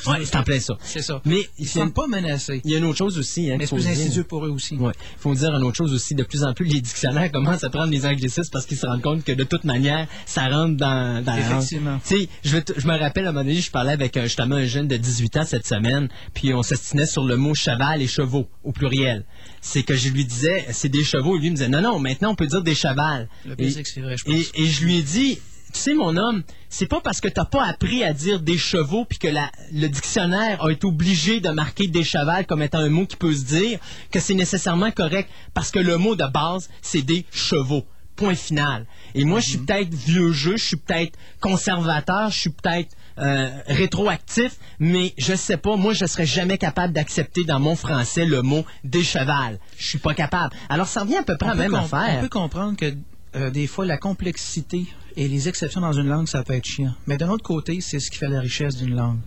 Ouais, 0.07 0.23
c'est 0.25 0.35
en 0.37 0.43
plein 0.43 0.59
ça. 0.59 0.77
C'est 0.81 1.01
ça. 1.01 1.21
Mais 1.25 1.39
Ils 1.59 1.63
il 1.63 1.63
ne 1.65 1.69
sont 1.69 1.89
pas 1.91 2.07
menacés. 2.07 2.61
il 2.63 2.71
y 2.71 2.75
a 2.75 2.77
une 2.77 2.85
autre 2.85 2.97
chose 2.97 3.17
aussi. 3.17 3.51
Hein, 3.51 3.57
Mais 3.59 3.65
c'est 3.65 3.75
plus 3.75 3.83
dire. 3.83 3.91
insidieux 3.91 4.23
pour 4.23 4.45
eux 4.45 4.49
aussi. 4.49 4.75
Ouais. 4.75 4.93
Il 5.17 5.19
faut 5.19 5.33
dire 5.35 5.55
une 5.55 5.63
autre 5.63 5.77
chose 5.77 5.93
aussi. 5.93 6.15
De 6.15 6.23
plus 6.23 6.43
en 6.43 6.53
plus, 6.53 6.65
les 6.65 6.81
dictionnaires 6.81 7.31
commencent 7.31 7.63
à 7.63 7.69
prendre 7.69 7.91
les 7.91 8.05
anglicismes 8.05 8.49
parce 8.51 8.65
qu'ils 8.65 8.77
se 8.77 8.85
rendent 8.85 9.01
compte 9.01 9.23
que 9.23 9.31
de 9.31 9.43
toute 9.43 9.63
manière, 9.65 10.07
ça 10.25 10.47
rentre 10.47 10.77
dans, 10.77 11.23
dans. 11.23 11.35
Effectivement. 11.35 11.99
Tu 12.07 12.17
sais, 12.21 12.29
je, 12.43 12.87
me 12.87 12.97
rappelle 12.97 13.25
à 13.25 13.29
un 13.29 13.31
moment 13.33 13.43
donné, 13.45 13.59
je 13.61 13.71
parlais 13.71 13.91
avec 13.91 14.15
un- 14.17 14.23
justement 14.23 14.55
un 14.55 14.65
jeune 14.65 14.87
de 14.87 14.97
18 14.97 15.37
ans 15.37 15.45
cette 15.45 15.67
semaine, 15.67 16.07
puis 16.33 16.53
on 16.53 16.63
s'estinait 16.63 17.05
sur 17.05 17.23
le 17.23 17.35
mot 17.37 17.53
cheval 17.53 18.01
et 18.01 18.07
chevaux 18.07 18.47
au 18.63 18.71
pluriel. 18.71 19.25
C'est 19.61 19.83
que 19.83 19.95
je 19.95 20.09
lui 20.09 20.25
disais, 20.25 20.65
c'est 20.71 20.89
des 20.89 21.03
chevaux, 21.03 21.35
et 21.37 21.39
lui 21.39 21.49
me 21.51 21.55
disait, 21.55 21.69
non, 21.69 21.81
non, 21.81 21.99
maintenant 21.99 22.31
on 22.31 22.35
peut 22.35 22.47
dire 22.47 22.61
des 22.63 22.75
chevals. 22.75 23.27
Le 23.45 23.55
Et- 23.61 23.71
c'est 23.71 23.99
vrai, 24.01 24.17
je 24.17 24.23
pense. 24.23 24.33
et, 24.33 24.63
et 24.63 24.65
je 24.67 24.85
lui 24.85 24.97
ai 24.97 25.01
dit, 25.01 25.39
tu 25.73 25.79
sais, 25.79 25.93
mon 25.93 26.15
homme, 26.15 26.43
c'est 26.69 26.85
pas 26.87 27.01
parce 27.01 27.19
que 27.19 27.27
t'as 27.27 27.45
pas 27.45 27.65
appris 27.65 28.03
à 28.03 28.13
dire 28.13 28.39
des 28.39 28.57
chevaux 28.57 29.05
puis 29.05 29.17
que 29.19 29.27
la- 29.27 29.51
le 29.71 29.87
dictionnaire 29.87 30.63
a 30.63 30.69
été 30.71 30.85
obligé 30.85 31.39
de 31.39 31.49
marquer 31.49 31.87
des 31.87 32.03
chevals 32.03 32.45
comme 32.45 32.61
étant 32.61 32.79
un 32.79 32.89
mot 32.89 33.05
qui 33.05 33.15
peut 33.15 33.33
se 33.33 33.43
dire 33.45 33.79
que 34.11 34.19
c'est 34.19 34.33
nécessairement 34.35 34.91
correct 34.91 35.29
parce 35.53 35.71
que 35.71 35.79
le 35.79 35.97
mot 35.97 36.15
de 36.15 36.25
base, 36.25 36.69
c'est 36.81 37.01
des 37.01 37.25
chevaux. 37.31 37.83
Point 38.15 38.35
final. 38.35 38.85
Et 39.15 39.25
moi, 39.25 39.39
je 39.39 39.49
suis 39.49 39.57
peut-être 39.57 39.91
vieux 39.91 40.31
jeu, 40.31 40.55
je 40.55 40.63
suis 40.63 40.75
peut-être 40.77 41.17
conservateur, 41.39 42.29
je 42.29 42.39
suis 42.39 42.49
peut-être 42.51 42.89
euh, 43.17 43.49
rétroactif, 43.67 44.53
mais 44.79 45.13
je 45.17 45.33
sais 45.35 45.57
pas, 45.57 45.75
moi, 45.77 45.93
je 45.93 46.05
serais 46.05 46.25
jamais 46.27 46.57
capable 46.59 46.93
d'accepter 46.93 47.43
dans 47.43 47.59
mon 47.59 47.75
français 47.75 48.25
le 48.25 48.41
mot 48.43 48.65
des 48.83 49.03
chevals. 49.03 49.59
Je 49.77 49.85
suis 49.87 49.97
pas 49.99 50.13
capable. 50.13 50.55
Alors, 50.69 50.87
ça 50.87 51.01
revient 51.01 51.17
à 51.17 51.23
peu 51.23 51.37
près 51.37 51.49
à 51.49 51.53
on 51.53 51.57
la 51.57 51.63
peut 51.65 51.71
même 51.71 51.81
affaire. 51.81 52.17
On 52.19 52.21
peut 52.21 52.29
comprendre 52.29 52.77
que 52.77 52.93
euh, 53.35 53.49
des 53.49 53.65
fois, 53.65 53.85
la 53.85 53.97
complexité 53.97 54.85
et 55.15 55.27
les 55.27 55.47
exceptions 55.47 55.81
dans 55.81 55.93
une 55.93 56.07
langue, 56.07 56.27
ça 56.27 56.43
peut 56.43 56.53
être 56.53 56.65
chiant. 56.65 56.93
Mais 57.07 57.17
d'un 57.17 57.29
autre 57.29 57.43
côté, 57.43 57.79
c'est 57.81 57.99
ce 57.99 58.09
qui 58.11 58.17
fait 58.17 58.27
la 58.27 58.39
richesse 58.39 58.75
d'une 58.77 58.95
langue. 58.95 59.19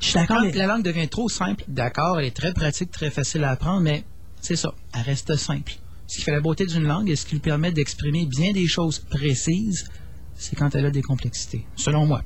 Je 0.00 0.06
suis 0.06 0.14
d'accord, 0.14 0.38
Quand 0.38 0.44
mais- 0.44 0.52
la 0.52 0.66
langue 0.66 0.82
devient 0.82 1.08
trop 1.08 1.28
simple, 1.28 1.64
d'accord, 1.68 2.18
elle 2.18 2.26
est 2.26 2.36
très 2.36 2.52
pratique, 2.52 2.90
très 2.90 3.10
facile 3.10 3.44
à 3.44 3.50
apprendre, 3.50 3.80
mais 3.80 4.04
c'est 4.40 4.56
ça, 4.56 4.74
elle 4.94 5.02
reste 5.02 5.34
simple. 5.36 5.72
Ce 6.06 6.16
qui 6.18 6.22
fait 6.22 6.32
la 6.32 6.40
beauté 6.40 6.66
d'une 6.66 6.84
langue 6.84 7.08
et 7.10 7.16
ce 7.16 7.24
qui 7.26 7.32
lui 7.34 7.40
permet 7.40 7.72
d'exprimer 7.72 8.26
bien 8.26 8.52
des 8.52 8.66
choses 8.68 8.98
précises, 8.98 9.88
c'est 10.34 10.54
quand 10.54 10.74
elle 10.74 10.86
a 10.86 10.90
des 10.90 11.02
complexités, 11.02 11.64
selon 11.76 12.06
moi. 12.06 12.22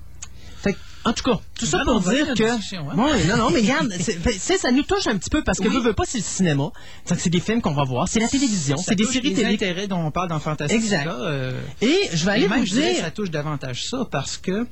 En 1.04 1.12
tout 1.14 1.22
cas, 1.22 1.38
tout 1.58 1.64
ça 1.64 1.78
Non, 1.78 1.84
pour 2.00 2.10
dire 2.10 2.34
que. 2.34 2.42
hein. 2.42 2.58
Ouais, 2.94 3.24
non, 3.26 3.36
non, 3.38 3.50
mais 3.50 3.60
regarde, 3.60 3.90
c'est- 3.98 4.58
ça 4.58 4.70
nous 4.70 4.82
touche 4.82 5.06
un 5.06 5.16
petit 5.16 5.30
peu 5.30 5.42
parce 5.42 5.58
que 5.58 5.66
Oui. 5.68 5.74
veut, 5.76 5.80
veut 5.80 5.92
pas, 5.94 6.04
c'est 6.06 6.18
le 6.18 6.24
cinéma. 6.24 6.70
C'est 7.06 7.30
des 7.30 7.40
films 7.40 7.62
qu'on 7.62 7.72
va 7.72 7.84
voir, 7.84 8.06
c'est 8.06 8.20
la 8.20 8.28
télévision, 8.28 8.76
c'est 8.76 8.94
des 8.96 9.04
séries 9.06 9.32
télé. 9.32 9.54
intérêts 9.54 9.88
dont 9.88 10.00
on 10.04 10.10
parle 10.10 10.28
dans 10.28 10.38
Fantastica. 10.40 10.78
Exact. 10.78 11.06
euh, 11.08 11.58
Et 11.80 12.10
je 12.12 12.24
vais 12.26 12.32
aller 12.32 12.46
vous 12.48 12.64
dire. 12.64 12.96
ça 13.00 13.10
touche 13.10 13.30
davantage 13.30 13.86
ça 13.88 14.06
parce 14.10 14.36
que, 14.36 14.66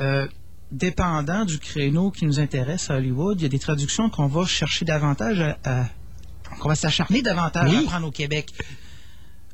euh, 0.00 0.26
dépendant 0.70 1.44
du 1.44 1.58
créneau 1.58 2.10
qui 2.10 2.24
nous 2.24 2.40
intéresse 2.40 2.88
à 2.90 2.94
Hollywood, 2.96 3.38
il 3.38 3.42
y 3.42 3.46
a 3.46 3.50
des 3.50 3.58
traductions 3.58 4.08
qu'on 4.08 4.28
va 4.28 4.46
chercher 4.46 4.86
davantage 4.86 5.38
à, 5.40 5.58
à- 5.64 5.84
qu'on 6.60 6.68
va 6.70 6.74
s'acharner 6.76 7.20
davantage 7.20 7.70
Oui. 7.70 7.84
à 7.84 7.88
prendre 7.90 8.06
au 8.06 8.10
Québec. 8.10 8.50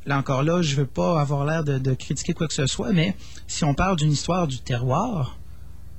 Là 0.06 0.16
encore 0.16 0.44
là, 0.44 0.62
je 0.62 0.76
veux 0.76 0.87
pas 0.87 1.20
avoir 1.20 1.44
l'air 1.44 1.64
de, 1.64 1.78
de 1.78 1.92
critiquer 1.94 2.34
quoi 2.34 2.46
que 2.46 2.54
ce 2.54 2.66
soit, 2.66 2.92
mais 2.92 3.16
si 3.48 3.64
on 3.64 3.74
parle 3.74 3.96
d'une 3.96 4.12
histoire 4.12 4.46
du 4.46 4.58
terroir, 4.61 5.38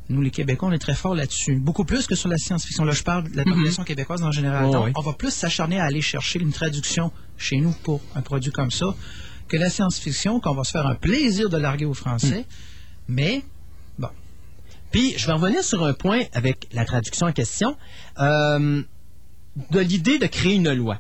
nous 0.10 0.22
les 0.22 0.32
Québécois, 0.32 0.70
on 0.70 0.72
est 0.72 0.80
très 0.80 0.96
forts 0.96 1.16
là-dessus. 1.16 1.58
Beaucoup 1.58 1.86
plus 1.86 2.08
que 2.08 2.16
sur 2.16 2.30
la 2.30 2.38
science-fiction. 2.38 2.84
Là, 2.84 2.94
je 2.94 3.04
parle 3.04 3.30
de 3.30 3.38
la 3.38 3.44
population 3.44 3.84
québécoise 3.84 4.24
en 4.24 4.32
général. 4.32 4.66
Oh, 4.68 4.74
Donc, 4.74 4.86
oui. 4.86 4.92
on 4.96 5.02
va 5.02 5.14
plus 5.14 5.32
s'acharner 5.32 5.80
à 5.80 5.86
aller 5.86 6.02
chercher 6.02 6.40
une 6.40 6.52
traduction 6.52 7.12
chez 7.38 7.58
nous 7.58 7.72
pour 7.84 8.02
un 8.16 8.22
produit 8.22 8.52
comme 8.52 8.72
ça 8.72 8.96
que 9.48 9.58
la 9.58 9.70
science-fiction, 9.70 10.40
qu'on 10.40 10.54
va 10.54 10.64
se 10.64 10.72
faire 10.72 10.86
un 10.86 10.96
plaisir 10.96 11.50
de 11.50 11.58
larguer 11.58 11.86
aux 11.86 11.94
Français. 11.94 12.46
Mais, 13.08 13.44
bon, 13.98 14.10
Puis, 14.92 15.16
je 15.18 15.26
vais 15.26 15.34
revenir 15.34 15.64
sur 15.64 15.84
un 15.84 15.94
point 15.94 16.22
avec 16.34 16.68
la 16.72 16.86
traduction 16.86 17.28
en 17.28 17.32
question, 17.32 17.76
euh, 18.20 18.82
de 19.72 19.80
l'idée 19.80 20.20
de 20.20 20.28
créer 20.28 20.56
une 20.56 20.72
loi. 20.72 21.00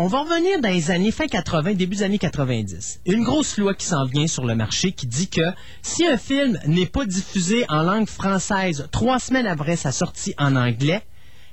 On 0.00 0.06
va 0.06 0.20
revenir 0.20 0.60
dans 0.60 0.68
les 0.68 0.92
années 0.92 1.10
fin 1.10 1.26
80, 1.26 1.74
début 1.74 1.96
des 1.96 2.02
années 2.04 2.20
90. 2.20 3.00
Une 3.04 3.24
grosse 3.24 3.58
loi 3.58 3.74
qui 3.74 3.84
s'en 3.84 4.04
vient 4.04 4.28
sur 4.28 4.44
le 4.44 4.54
marché 4.54 4.92
qui 4.92 5.08
dit 5.08 5.26
que 5.28 5.42
si 5.82 6.06
un 6.06 6.16
film 6.16 6.56
n'est 6.68 6.86
pas 6.86 7.04
diffusé 7.04 7.64
en 7.68 7.82
langue 7.82 8.06
française 8.06 8.86
trois 8.92 9.18
semaines 9.18 9.48
après 9.48 9.74
sa 9.74 9.90
sortie 9.90 10.34
en 10.38 10.54
anglais, 10.54 11.02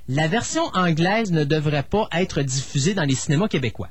la 0.06 0.28
version 0.28 0.62
anglaise 0.74 1.32
ne 1.32 1.42
devrait 1.42 1.82
pas 1.82 2.06
être 2.12 2.40
diffusée 2.42 2.94
dans 2.94 3.02
les 3.02 3.16
cinémas 3.16 3.48
québécois. 3.48 3.88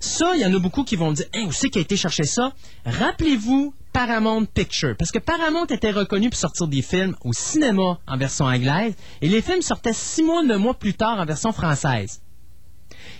Ça, 0.00 0.32
il 0.34 0.40
y 0.40 0.44
en 0.44 0.52
a 0.52 0.58
beaucoup 0.58 0.82
qui 0.82 0.96
vont 0.96 1.10
me 1.10 1.14
dire, 1.14 1.26
Hein, 1.32 1.44
où 1.46 1.52
c'est 1.52 1.70
qui 1.70 1.78
a 1.78 1.82
été 1.82 1.96
chercher 1.96 2.24
ça? 2.24 2.52
Rappelez-vous 2.84 3.72
Paramount 3.92 4.46
Picture. 4.46 4.96
Parce 4.98 5.12
que 5.12 5.20
Paramount 5.20 5.66
était 5.66 5.92
reconnu 5.92 6.28
pour 6.28 6.40
sortir 6.40 6.66
des 6.66 6.82
films 6.82 7.14
au 7.20 7.32
cinéma 7.32 8.00
en 8.08 8.16
version 8.16 8.46
anglaise 8.46 8.94
et 9.22 9.28
les 9.28 9.42
films 9.42 9.62
sortaient 9.62 9.92
six 9.92 10.24
mois, 10.24 10.42
neuf 10.42 10.58
mois 10.58 10.74
plus 10.74 10.94
tard 10.94 11.20
en 11.20 11.24
version 11.24 11.52
française. 11.52 12.20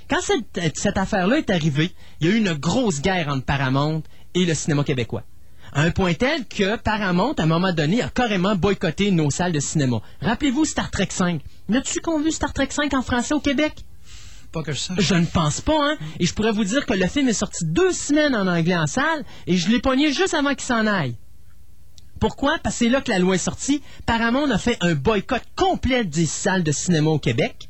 Quand 0.09 0.21
cette, 0.21 0.77
cette 0.77 0.99
affaire-là 0.99 1.39
est 1.39 1.51
arrivée, 1.51 1.91
il 2.21 2.29
y 2.29 2.31
a 2.31 2.35
eu 2.35 2.39
une 2.39 2.55
grosse 2.55 3.01
guerre 3.01 3.29
entre 3.29 3.45
Paramount 3.45 4.03
et 4.35 4.45
le 4.45 4.55
cinéma 4.55 4.85
québécois. 4.85 5.23
À 5.73 5.83
un 5.83 5.91
point 5.91 6.15
tel 6.15 6.47
que 6.47 6.77
Paramount, 6.77 7.35
à 7.39 7.43
un 7.43 7.47
moment 7.47 7.73
donné, 7.73 8.03
a 8.03 8.09
carrément 8.09 8.55
boycotté 8.55 9.11
nos 9.11 9.31
salles 9.31 9.53
de 9.53 9.61
cinéma. 9.61 10.01
Rappelez-vous 10.21 10.65
Star 10.65 10.91
Trek 10.91 11.09
5. 11.11 11.41
N'as-tu 11.69 12.01
qu'on 12.01 12.21
vu 12.21 12.31
Star 12.31 12.53
Trek 12.53 12.69
5 12.71 12.95
en 12.95 13.03
français 13.03 13.35
au 13.35 13.41
Québec? 13.41 13.75
Pas 14.53 14.63
que 14.63 14.73
ça. 14.73 14.95
Je 14.97 15.15
ne 15.15 15.27
pense 15.27 15.61
pas, 15.61 15.77
hein. 15.77 15.97
Et 16.21 16.27
je 16.27 16.35
pourrais 16.35 16.53
vous 16.53 16.63
dire 16.63 16.87
que 16.87 16.93
le 16.93 17.09
film 17.09 17.29
est 17.29 17.33
sorti 17.33 17.65
deux 17.65 17.93
semaines 17.93 18.37
en 18.37 18.47
anglais 18.47 18.77
en 18.77 18.87
salle 18.87 19.25
et 19.49 19.57
je 19.57 19.69
l'ai 19.69 19.81
pogné 19.81 20.13
juste 20.13 20.35
avant 20.35 20.51
qu'il 20.51 20.63
s'en 20.63 20.87
aille. 20.87 21.17
Pourquoi? 22.21 22.59
Parce 22.63 22.77
que 22.77 22.85
c'est 22.85 22.91
là 22.91 23.01
que 23.01 23.11
la 23.11 23.19
loi 23.19 23.35
est 23.35 23.39
sortie. 23.39 23.83
Paramount 24.07 24.49
a 24.51 24.59
fait 24.59 24.77
un 24.81 24.95
boycott 24.95 25.43
complet 25.57 26.05
des 26.05 26.27
salles 26.27 26.63
de 26.63 26.71
cinéma 26.71 27.11
au 27.11 27.19
Québec. 27.19 27.69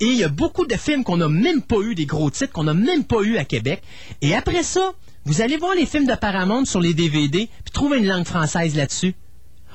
Et 0.00 0.06
il 0.06 0.16
y 0.16 0.24
a 0.24 0.28
beaucoup 0.28 0.66
de 0.66 0.76
films 0.76 1.04
qu'on 1.04 1.16
n'a 1.16 1.28
même 1.28 1.62
pas 1.62 1.80
eu, 1.80 1.94
des 1.94 2.06
gros 2.06 2.30
titres 2.30 2.52
qu'on 2.52 2.64
n'a 2.64 2.74
même 2.74 3.04
pas 3.04 3.22
eu 3.22 3.36
à 3.36 3.44
Québec. 3.44 3.82
Et 4.22 4.34
après 4.34 4.62
ça, 4.62 4.92
vous 5.24 5.40
allez 5.40 5.56
voir 5.56 5.74
les 5.74 5.86
films 5.86 6.06
de 6.06 6.14
Paramount 6.14 6.64
sur 6.64 6.80
les 6.80 6.94
DVD, 6.94 7.48
puis 7.64 7.72
trouver 7.72 7.98
une 7.98 8.06
langue 8.06 8.26
française 8.26 8.76
là-dessus. 8.76 9.14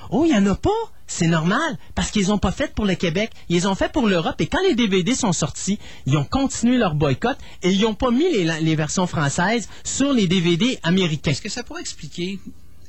Oh, 0.10 0.24
il 0.26 0.32
n'y 0.32 0.38
en 0.38 0.46
a 0.52 0.56
pas? 0.56 0.70
C'est 1.08 1.28
normal, 1.28 1.78
parce 1.94 2.10
qu'ils 2.10 2.30
n'ont 2.30 2.38
pas 2.38 2.54
fait 2.54 2.74
pour 2.74 2.86
le 2.86 2.96
Québec, 2.96 3.32
ils 3.50 3.68
ont 3.68 3.76
fait 3.76 3.92
pour 3.92 4.08
l'Europe. 4.08 4.40
Et 4.40 4.48
quand 4.48 4.62
les 4.66 4.76
DVD 4.76 5.14
sont 5.14 5.34
sortis, 5.34 5.78
ils 6.06 6.16
ont 6.18 6.24
continué 6.24 6.78
leur 6.78 6.96
boycott 6.96 7.38
et 7.64 7.70
ils 7.70 7.82
n'ont 7.82 7.94
pas 7.94 8.12
mis 8.12 8.46
les, 8.46 8.76
versions 8.76 9.08
françaises 9.08 9.68
sur 9.84 10.14
les 10.14 10.28
DVD 10.28 10.80
américains. 10.84 11.32
Est-ce 11.32 11.42
que 11.42 11.50
ça 11.50 11.64
pourrait 11.64 11.82
expliquer, 11.82 12.40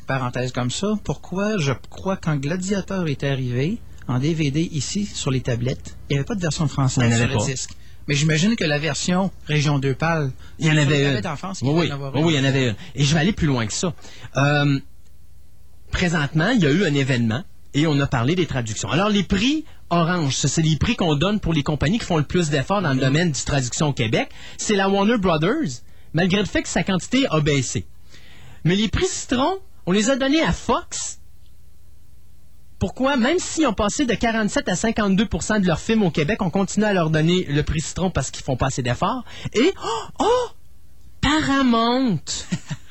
parenthèse 0.06 0.52
comme 0.52 0.70
ça, 0.70 0.94
pourquoi 1.02 1.58
je 1.58 1.72
crois 1.90 2.16
quand 2.16 2.36
Gladiator 2.36 3.08
est 3.08 3.24
arrivé 3.24 3.78
en 4.08 4.18
DVD 4.18 4.60
ici 4.72 5.06
sur 5.06 5.30
les 5.30 5.40
tablettes, 5.40 5.96
il 6.08 6.14
n'y 6.14 6.18
avait 6.18 6.26
pas 6.26 6.34
de 6.34 6.40
version 6.40 6.68
française 6.68 7.16
sur 7.16 7.26
le 7.28 7.36
pas. 7.36 7.44
disque. 7.44 7.70
Mais 8.08 8.14
j'imagine 8.14 8.56
que 8.56 8.64
la 8.64 8.78
version 8.78 9.30
Région 9.46 9.78
2 9.78 9.94
pâle, 9.94 10.32
Il 10.58 10.66
y 10.66 10.70
en 10.70 10.76
avait 10.76 11.18
une. 11.18 11.26
en 11.26 11.36
France, 11.36 11.60
Oui, 11.62 11.86
il 11.86 11.94
oui, 11.94 12.20
oui, 12.22 12.32
il 12.34 12.36
y 12.36 12.40
en 12.40 12.44
avait 12.44 12.70
une. 12.70 12.76
Et 12.96 13.04
je 13.04 13.14
vais 13.14 13.20
aller 13.20 13.32
plus 13.32 13.46
loin 13.46 13.64
que 13.66 13.72
ça. 13.72 13.94
Euh, 14.36 14.78
présentement, 15.92 16.48
il 16.50 16.60
y 16.60 16.66
a 16.66 16.70
eu 16.70 16.84
un 16.84 16.94
événement 16.94 17.44
et 17.74 17.86
on 17.86 17.98
a 18.00 18.06
parlé 18.06 18.34
des 18.34 18.46
traductions. 18.46 18.90
Alors, 18.90 19.08
les 19.08 19.22
prix 19.22 19.64
orange, 19.90 20.34
c'est 20.34 20.62
les 20.62 20.76
prix 20.76 20.96
qu'on 20.96 21.14
donne 21.14 21.38
pour 21.38 21.52
les 21.52 21.62
compagnies 21.62 21.98
qui 21.98 22.06
font 22.06 22.16
le 22.16 22.24
plus 22.24 22.50
d'efforts 22.50 22.82
dans 22.82 22.92
le 22.92 23.00
domaine 23.00 23.30
du 23.30 23.42
traduction 23.44 23.88
au 23.88 23.92
Québec. 23.92 24.30
C'est 24.58 24.74
la 24.74 24.88
Warner 24.88 25.18
Brothers, 25.18 25.80
malgré 26.12 26.40
le 26.40 26.46
fait 26.46 26.62
que 26.62 26.68
sa 26.68 26.82
quantité 26.82 27.26
a 27.30 27.40
baissé. 27.40 27.86
Mais 28.64 28.74
les 28.74 28.88
prix 28.88 29.06
citron, 29.06 29.58
on 29.86 29.92
les 29.92 30.10
a 30.10 30.16
donnés 30.16 30.42
à 30.42 30.52
Fox. 30.52 31.20
Pourquoi? 32.82 33.16
Même 33.16 33.38
s'ils 33.38 33.68
ont 33.68 33.72
passé 33.72 34.06
de 34.06 34.14
47 34.14 34.68
à 34.68 34.72
52% 34.72 35.60
de 35.60 35.66
leurs 35.68 35.78
films 35.78 36.02
au 36.02 36.10
Québec, 36.10 36.42
on 36.42 36.50
continue 36.50 36.84
à 36.84 36.92
leur 36.92 37.10
donner 37.10 37.44
le 37.44 37.62
prix 37.62 37.80
citron 37.80 38.10
parce 38.10 38.32
qu'ils 38.32 38.42
font 38.42 38.56
pas 38.56 38.66
assez 38.66 38.82
d'efforts? 38.82 39.24
Et, 39.54 39.72
oh, 39.84 40.04
oh! 40.18 40.48
Paramount! 41.20 42.18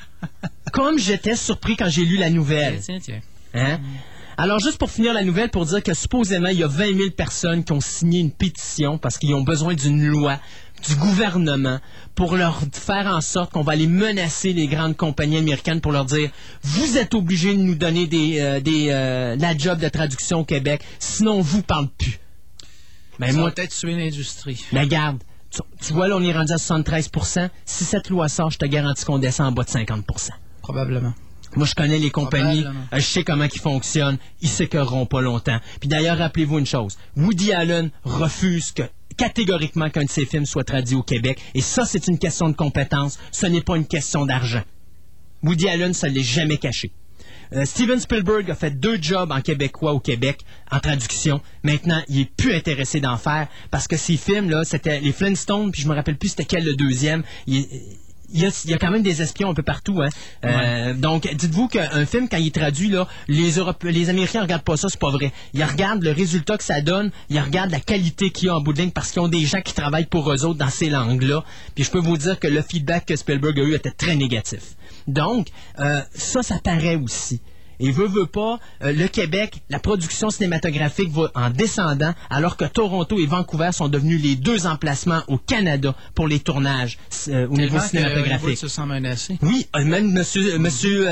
Comme 0.72 0.98
j'étais 0.98 1.36
surpris 1.36 1.76
quand 1.76 1.90
j'ai 1.90 2.06
lu 2.06 2.16
la 2.16 2.30
nouvelle. 2.30 2.80
Tiens, 2.80 3.00
tiens. 3.02 3.20
Hein? 3.52 3.80
Alors, 4.38 4.60
juste 4.60 4.78
pour 4.78 4.90
finir 4.90 5.12
la 5.12 5.24
nouvelle, 5.24 5.50
pour 5.50 5.66
dire 5.66 5.82
que 5.82 5.92
supposément, 5.92 6.48
il 6.48 6.60
y 6.60 6.64
a 6.64 6.68
20 6.68 6.96
000 6.96 7.10
personnes 7.10 7.62
qui 7.62 7.72
ont 7.72 7.82
signé 7.82 8.20
une 8.20 8.30
pétition 8.30 8.96
parce 8.96 9.18
qu'ils 9.18 9.34
ont 9.34 9.42
besoin 9.42 9.74
d'une 9.74 10.06
loi 10.06 10.38
du 10.86 10.96
gouvernement 10.96 11.78
pour 12.14 12.36
leur 12.36 12.60
faire 12.72 13.06
en 13.06 13.20
sorte 13.20 13.52
qu'on 13.52 13.62
va 13.62 13.72
aller 13.72 13.86
menacer 13.86 14.52
les 14.52 14.66
grandes 14.66 14.96
compagnies 14.96 15.38
américaines 15.38 15.80
pour 15.80 15.92
leur 15.92 16.04
dire 16.04 16.30
vous 16.62 16.98
êtes 16.98 17.14
obligés 17.14 17.54
de 17.54 17.62
nous 17.62 17.74
donner 17.74 18.06
des, 18.06 18.40
euh, 18.40 18.60
des 18.60 18.88
euh, 18.90 19.36
la 19.36 19.56
job 19.56 19.78
de 19.78 19.88
traduction 19.88 20.40
au 20.40 20.44
Québec, 20.44 20.82
sinon 20.98 21.34
on 21.34 21.40
vous 21.40 21.62
parle 21.62 21.88
plus. 21.88 22.18
Ben 23.18 23.30
Ça 23.30 23.38
moi, 23.38 23.50
peut-être 23.50 23.74
tuer 23.74 23.94
l'industrie. 23.94 24.64
mais 24.72 24.80
regarde, 24.80 25.18
tu, 25.50 25.60
tu 25.84 25.92
vois 25.92 26.08
là 26.08 26.16
on 26.16 26.22
est 26.22 26.32
rendu 26.32 26.52
à 26.52 26.58
73 26.58 27.10
Si 27.64 27.84
cette 27.84 28.08
loi 28.10 28.28
sort, 28.28 28.50
je 28.50 28.58
te 28.58 28.66
garantis 28.66 29.04
qu'on 29.04 29.18
descend 29.18 29.48
en 29.48 29.52
bas 29.52 29.64
de 29.64 29.68
50% 29.68 30.30
Probablement. 30.62 31.12
moi, 31.56 31.66
je 31.66 31.74
connais 31.74 31.98
les 31.98 32.10
compagnies, 32.10 32.64
je 32.92 33.00
sais 33.00 33.24
comment 33.24 33.44
ils 33.52 33.60
fonctionnent, 33.60 34.16
ils 34.40 34.48
s'écœureront 34.48 35.06
pas 35.06 35.20
longtemps. 35.20 35.58
Puis 35.80 35.88
d'ailleurs, 35.88 36.18
rappelez-vous 36.18 36.58
une 36.58 36.66
chose, 36.66 36.96
Woody 37.16 37.52
Allen 37.52 37.90
refuse 38.04 38.72
que 38.72 38.84
catégoriquement 39.12 39.90
qu'un 39.90 40.04
de 40.04 40.10
ses 40.10 40.26
films 40.26 40.46
soit 40.46 40.64
traduit 40.64 40.96
au 40.96 41.02
Québec, 41.02 41.40
et 41.54 41.60
ça, 41.60 41.84
c'est 41.84 42.08
une 42.08 42.18
question 42.18 42.48
de 42.48 42.54
compétence, 42.56 43.18
ce 43.30 43.46
n'est 43.46 43.62
pas 43.62 43.76
une 43.76 43.86
question 43.86 44.26
d'argent. 44.26 44.62
Woody 45.42 45.68
Allen, 45.68 45.92
ça 45.92 46.08
l'est 46.08 46.22
jamais 46.22 46.58
caché. 46.58 46.92
Euh, 47.54 47.64
Steven 47.66 47.98
Spielberg 47.98 48.50
a 48.50 48.54
fait 48.54 48.70
deux 48.70 48.98
jobs 49.00 49.30
en 49.30 49.40
québécois 49.40 49.92
au 49.92 50.00
Québec 50.00 50.40
en 50.70 50.80
traduction. 50.80 51.40
Maintenant, 51.62 52.02
il 52.08 52.20
est 52.20 52.30
plus 52.34 52.54
intéressé 52.54 53.00
d'en 53.00 53.18
faire 53.18 53.48
parce 53.70 53.86
que 53.86 53.96
ces 53.96 54.16
films 54.16 54.48
là, 54.48 54.64
c'était 54.64 55.00
les 55.00 55.12
Flintstones, 55.12 55.70
puis 55.70 55.82
je 55.82 55.88
me 55.88 55.94
rappelle 55.94 56.16
plus 56.16 56.30
c'était 56.30 56.46
quel 56.46 56.64
le 56.64 56.74
deuxième. 56.74 57.22
Il 57.46 57.66
y, 58.40 58.46
a, 58.46 58.62
il 58.64 58.70
y 58.70 58.74
a 58.74 58.78
quand 58.78 58.90
même 58.90 59.02
des 59.02 59.20
espions 59.22 59.50
un 59.50 59.54
peu 59.54 59.62
partout. 59.62 60.00
Hein. 60.02 60.08
Euh, 60.44 60.94
Donc, 60.94 61.28
dites-vous 61.34 61.68
qu'un 61.68 62.06
film, 62.06 62.28
quand 62.28 62.38
il 62.38 62.46
est 62.46 62.54
traduit, 62.54 62.88
là, 62.88 63.06
les, 63.28 63.58
Europé- 63.58 63.92
les 63.92 64.08
Américains 64.08 64.42
regardent 64.42 64.62
pas 64.62 64.76
ça, 64.76 64.88
c'est 64.88 64.98
pas 65.00 65.10
vrai. 65.10 65.32
Ils 65.54 65.64
regardent 65.64 66.02
le 66.02 66.12
résultat 66.12 66.56
que 66.56 66.64
ça 66.64 66.80
donne, 66.80 67.10
ils 67.28 67.40
regardent 67.40 67.70
la 67.72 67.80
qualité 67.80 68.30
qu'il 68.30 68.46
y 68.46 68.48
a 68.48 68.56
en 68.56 68.60
bout 68.60 68.72
de 68.72 68.80
ligne 68.80 68.90
parce 68.90 69.10
qu'ils 69.10 69.20
ont 69.22 69.28
des 69.28 69.44
gens 69.44 69.60
qui 69.60 69.74
travaillent 69.74 70.06
pour 70.06 70.32
eux 70.32 70.44
autres 70.44 70.58
dans 70.58 70.70
ces 70.70 70.88
langues-là. 70.90 71.44
Puis 71.74 71.84
je 71.84 71.90
peux 71.90 71.98
vous 72.00 72.16
dire 72.16 72.38
que 72.38 72.46
le 72.48 72.62
feedback 72.62 73.06
que 73.06 73.16
Spielberg 73.16 73.58
a 73.60 73.62
eu 73.62 73.74
était 73.74 73.90
très 73.90 74.16
négatif. 74.16 74.76
Donc, 75.06 75.48
euh, 75.78 76.00
ça, 76.14 76.42
ça 76.42 76.58
paraît 76.62 76.96
aussi. 76.96 77.40
Et 77.84 77.90
veut, 77.90 78.06
veut 78.06 78.26
pas, 78.26 78.60
euh, 78.84 78.92
le 78.92 79.08
Québec, 79.08 79.60
la 79.68 79.80
production 79.80 80.30
cinématographique 80.30 81.10
va 81.10 81.32
en 81.34 81.50
descendant, 81.50 82.14
alors 82.30 82.56
que 82.56 82.64
Toronto 82.64 83.18
et 83.18 83.26
Vancouver 83.26 83.70
sont 83.72 83.88
devenus 83.88 84.22
les 84.22 84.36
deux 84.36 84.68
emplacements 84.68 85.22
au 85.26 85.36
Canada 85.36 85.92
pour 86.14 86.28
les 86.28 86.38
tournages 86.38 86.96
euh, 87.26 87.48
au 87.48 87.56
niveau 87.56 87.80
cinématographique. 87.80 88.44
Hollywood 88.44 88.56
se 88.56 88.68
sent 88.68 88.86
menacé. 88.86 89.36
Oui, 89.42 89.66
euh, 89.74 89.84
même 89.84 90.12
monsieur, 90.12 90.58
monsieur 90.58 91.08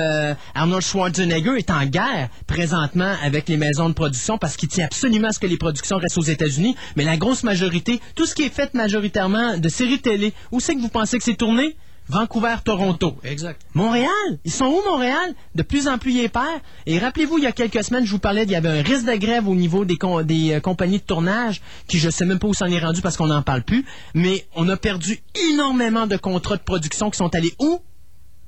Arnold 0.54 0.84
Schwarzenegger 0.84 1.56
est 1.58 1.70
en 1.70 1.84
guerre 1.86 2.28
présentement 2.46 3.16
avec 3.20 3.48
les 3.48 3.56
maisons 3.56 3.88
de 3.88 3.94
production 3.94 4.38
parce 4.38 4.56
qu'il 4.56 4.68
tient 4.68 4.84
absolument 4.84 5.28
à 5.28 5.32
ce 5.32 5.40
que 5.40 5.48
les 5.48 5.56
productions 5.56 5.96
restent 5.96 6.18
aux 6.18 6.22
États-Unis. 6.22 6.76
Mais 6.94 7.02
la 7.02 7.16
grosse 7.16 7.42
majorité, 7.42 8.00
tout 8.14 8.26
ce 8.26 8.34
qui 8.36 8.42
est 8.42 8.54
fait 8.54 8.72
majoritairement 8.74 9.58
de 9.58 9.68
séries 9.68 10.00
télé, 10.00 10.32
où 10.52 10.60
c'est 10.60 10.76
que 10.76 10.80
vous 10.80 10.88
pensez 10.88 11.18
que 11.18 11.24
c'est 11.24 11.34
tourné? 11.34 11.74
Vancouver, 12.10 12.56
Toronto. 12.64 13.16
Exact. 13.24 13.60
Montréal, 13.74 14.10
ils 14.44 14.52
sont 14.52 14.66
où 14.66 14.80
Montréal? 14.90 15.34
De 15.54 15.62
plus 15.62 15.86
en 15.88 15.96
plus, 15.98 16.28
perd. 16.28 16.44
Et 16.86 16.98
rappelez-vous, 16.98 17.38
il 17.38 17.44
y 17.44 17.46
a 17.46 17.52
quelques 17.52 17.82
semaines, 17.84 18.04
je 18.04 18.10
vous 18.10 18.18
parlais, 18.18 18.42
il 18.42 18.50
y 18.50 18.56
avait 18.56 18.68
un 18.80 18.82
risque 18.82 19.06
de 19.06 19.14
grève 19.16 19.48
au 19.48 19.54
niveau 19.54 19.84
des, 19.84 19.96
com- 19.96 20.22
des 20.24 20.54
euh, 20.54 20.60
compagnies 20.60 20.98
de 20.98 21.04
tournage, 21.04 21.60
qui 21.86 21.98
je 21.98 22.10
sais 22.10 22.26
même 22.26 22.38
pas 22.38 22.48
où 22.48 22.54
s'en 22.54 22.66
est 22.66 22.78
rendu 22.80 23.00
parce 23.00 23.16
qu'on 23.16 23.28
n'en 23.28 23.42
parle 23.42 23.62
plus, 23.62 23.84
mais 24.14 24.44
on 24.56 24.68
a 24.68 24.76
perdu 24.76 25.20
énormément 25.52 26.06
de 26.06 26.16
contrats 26.16 26.56
de 26.56 26.62
production 26.62 27.10
qui 27.10 27.16
sont 27.18 27.34
allés 27.34 27.54
où? 27.60 27.80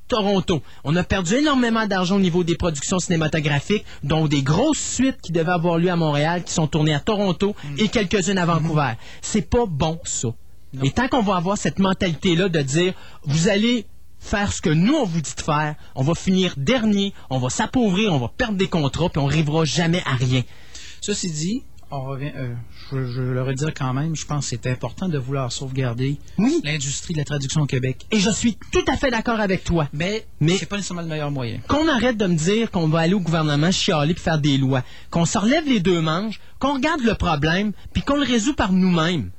Toronto. 0.09 0.61
On 0.85 0.95
a 0.97 1.05
perdu 1.05 1.37
énormément 1.37 1.87
d'argent 1.87 2.17
au 2.17 2.21
niveau 2.21 2.45
des 2.45 2.57
productions 2.57 2.99
cinématographiques, 2.99 3.85
dont 4.03 4.27
des 4.27 4.43
grosses 4.43 4.79
suites 4.79 5.19
qui 5.23 5.33
devaient 5.33 5.53
avoir 5.53 5.79
lieu 5.79 5.91
à 5.91 5.97
Montréal, 5.97 6.43
qui 6.45 6.53
sont 6.53 6.67
tournées 6.67 6.93
à 6.95 7.01
Toronto 7.01 7.55
et 7.79 7.89
quelques-unes 7.89 8.37
à 8.37 8.45
Vancouver. 8.45 8.93
C'est 9.23 9.49
pas 9.49 9.65
bon, 9.67 9.99
ça. 10.05 10.29
Et 10.83 10.91
tant 10.91 11.09
qu'on 11.09 11.23
va 11.23 11.37
avoir 11.37 11.59
cette 11.59 11.79
mentalité-là 11.79 12.49
de 12.49 12.61
dire, 12.63 12.95
vous 13.25 13.49
allez 13.49 13.87
faire 14.19 14.53
ce 14.53 14.63
que 14.63 14.71
nous, 14.71 14.95
on 14.95 15.05
vous 15.05 15.21
dit 15.21 15.35
de 15.37 15.43
faire, 15.43 15.75
on 15.95 16.03
va 16.03 16.15
finir 16.15 16.55
dernier, 16.57 17.13
on 17.29 17.39
va 17.39 17.51
s'appauvrir, 17.51 18.13
on 18.13 18.19
va 18.19 18.29
perdre 18.29 18.57
des 18.57 18.69
contrats, 18.69 19.09
puis 19.09 19.21
on 19.21 19.27
n'arrivera 19.29 19.65
jamais 19.65 20.03
à 20.07 20.15
rien. 20.15 20.43
Ceci 21.01 21.31
dit, 21.31 21.63
on 21.91 22.05
revient, 22.05 22.31
euh, 22.37 22.55
je, 22.91 23.05
je 23.05 23.21
le 23.21 23.43
redire 23.43 23.75
quand 23.75 23.93
même, 23.93 24.17
je 24.17 24.25
pense 24.25 24.49
que 24.49 24.57
c'est 24.57 24.71
important 24.71 25.09
de 25.11 25.19
vouloir 25.19 25.53
sauvegarder 25.53 26.17
Oui. 26.39 26.61
l'industrie 26.65 27.13
de 27.13 27.19
la 27.19 27.25
traduction 27.25 27.61
au 27.63 27.67
Québec. 27.67 28.07
Et 28.11 28.19
je 28.19 28.31
suis 28.31 28.57
tout 28.73 28.85
à 28.89 28.97
fait 28.97 29.11
d'accord 29.11 29.41
avec 29.41 29.65
toi. 29.65 29.89
Mais, 29.93 30.25
Mais- 30.41 30.57
c'est 30.57 30.65
pas 30.67 30.77
nécessairement 30.77 31.03
le 31.03 31.09
meilleur 31.09 31.31
moyen. 31.31 31.59
qu'on 31.69 31.87
arrête 31.89 32.17
de 32.17 32.27
me 32.27 32.35
dire 32.37 32.71
qu'on 32.71 32.89
va 32.89 33.01
aller 33.01 33.13
au 33.15 33.21
gouvernement 33.21 33.71
chialer 33.73 34.15
puis 34.15 34.23
faire 34.23 34.39
des 34.39 34.57
lois, 34.57 34.83
qu'on 35.11 35.27
se 35.27 35.37
relève 35.37 35.67
les 35.69 35.81
deux 35.81 36.01
manches, 36.01 36.41
qu'on 36.61 36.75
regarde 36.75 37.03
le 37.03 37.15
problème, 37.15 37.73
puis 37.93 38.03
qu'on 38.03 38.17
le 38.17 38.25
résout 38.25 38.55
par 38.55 38.73
nous-mêmes. 38.73 39.31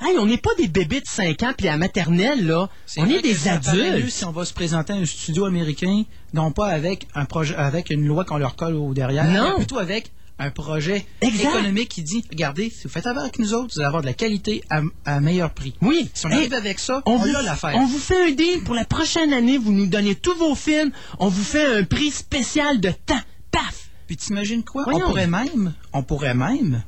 Hey, 0.00 0.16
on 0.18 0.26
n'est 0.26 0.36
pas 0.38 0.54
des 0.56 0.68
bébés 0.68 1.00
de 1.00 1.06
5 1.08 1.42
ans 1.42 1.52
puis 1.56 1.66
à 1.68 1.72
la 1.72 1.76
maternelle, 1.76 2.46
là. 2.46 2.68
On 2.98 3.06
est 3.06 3.20
des 3.20 3.32
mieux 3.34 3.48
adultes. 3.48 4.10
si 4.10 4.24
on 4.24 4.30
va 4.30 4.44
se 4.44 4.52
présenter 4.54 4.92
à 4.92 4.96
un 4.96 5.04
studio 5.04 5.44
américain, 5.44 6.04
non 6.34 6.52
pas 6.52 6.68
avec 6.68 7.08
un 7.14 7.24
projet, 7.24 7.56
avec 7.56 7.90
une 7.90 8.06
loi 8.06 8.24
qu'on 8.24 8.36
leur 8.38 8.54
colle 8.54 8.74
au 8.76 8.94
derrière, 8.94 9.24
Non. 9.24 9.50
mais 9.50 9.56
plutôt 9.56 9.78
avec 9.78 10.12
un 10.38 10.50
projet 10.52 11.04
Exact. 11.20 11.48
économique 11.48 11.88
qui 11.88 12.02
dit, 12.02 12.24
regardez, 12.30 12.70
si 12.70 12.84
vous 12.84 12.90
faites 12.90 13.08
affaire 13.08 13.22
avec 13.22 13.40
nous 13.40 13.54
autres, 13.54 13.74
vous 13.74 13.80
allez 13.80 13.86
avoir 13.88 14.02
de 14.02 14.06
la 14.06 14.12
qualité 14.14 14.62
à, 14.70 14.82
à 15.04 15.18
meilleur 15.18 15.50
prix. 15.50 15.74
Oui. 15.82 16.08
Si 16.14 16.26
on 16.26 16.30
arrive 16.30 16.54
avec 16.54 16.78
ça, 16.78 17.02
on, 17.06 17.14
on, 17.14 17.16
vous, 17.16 17.34
a 17.34 17.42
l'affaire. 17.42 17.74
on 17.74 17.86
vous 17.86 17.98
fait 17.98 18.28
un 18.28 18.30
deal 18.30 18.62
pour 18.62 18.76
la 18.76 18.84
prochaine 18.84 19.32
année, 19.32 19.58
vous 19.58 19.72
nous 19.72 19.88
donnez 19.88 20.14
tous 20.14 20.36
vos 20.36 20.54
films, 20.54 20.92
on 21.18 21.26
vous 21.26 21.42
fait 21.42 21.78
un 21.78 21.82
prix 21.82 22.12
spécial 22.12 22.80
de 22.80 22.90
temps. 23.04 23.18
Paf! 23.50 23.88
Puis 24.06 24.16
t'imagines 24.16 24.62
quoi? 24.62 24.84
Voyons. 24.84 25.06
On 25.06 25.08
pourrait 25.08 25.26
même, 25.26 25.74
on 25.92 26.02
pourrait 26.04 26.34
même, 26.34 26.84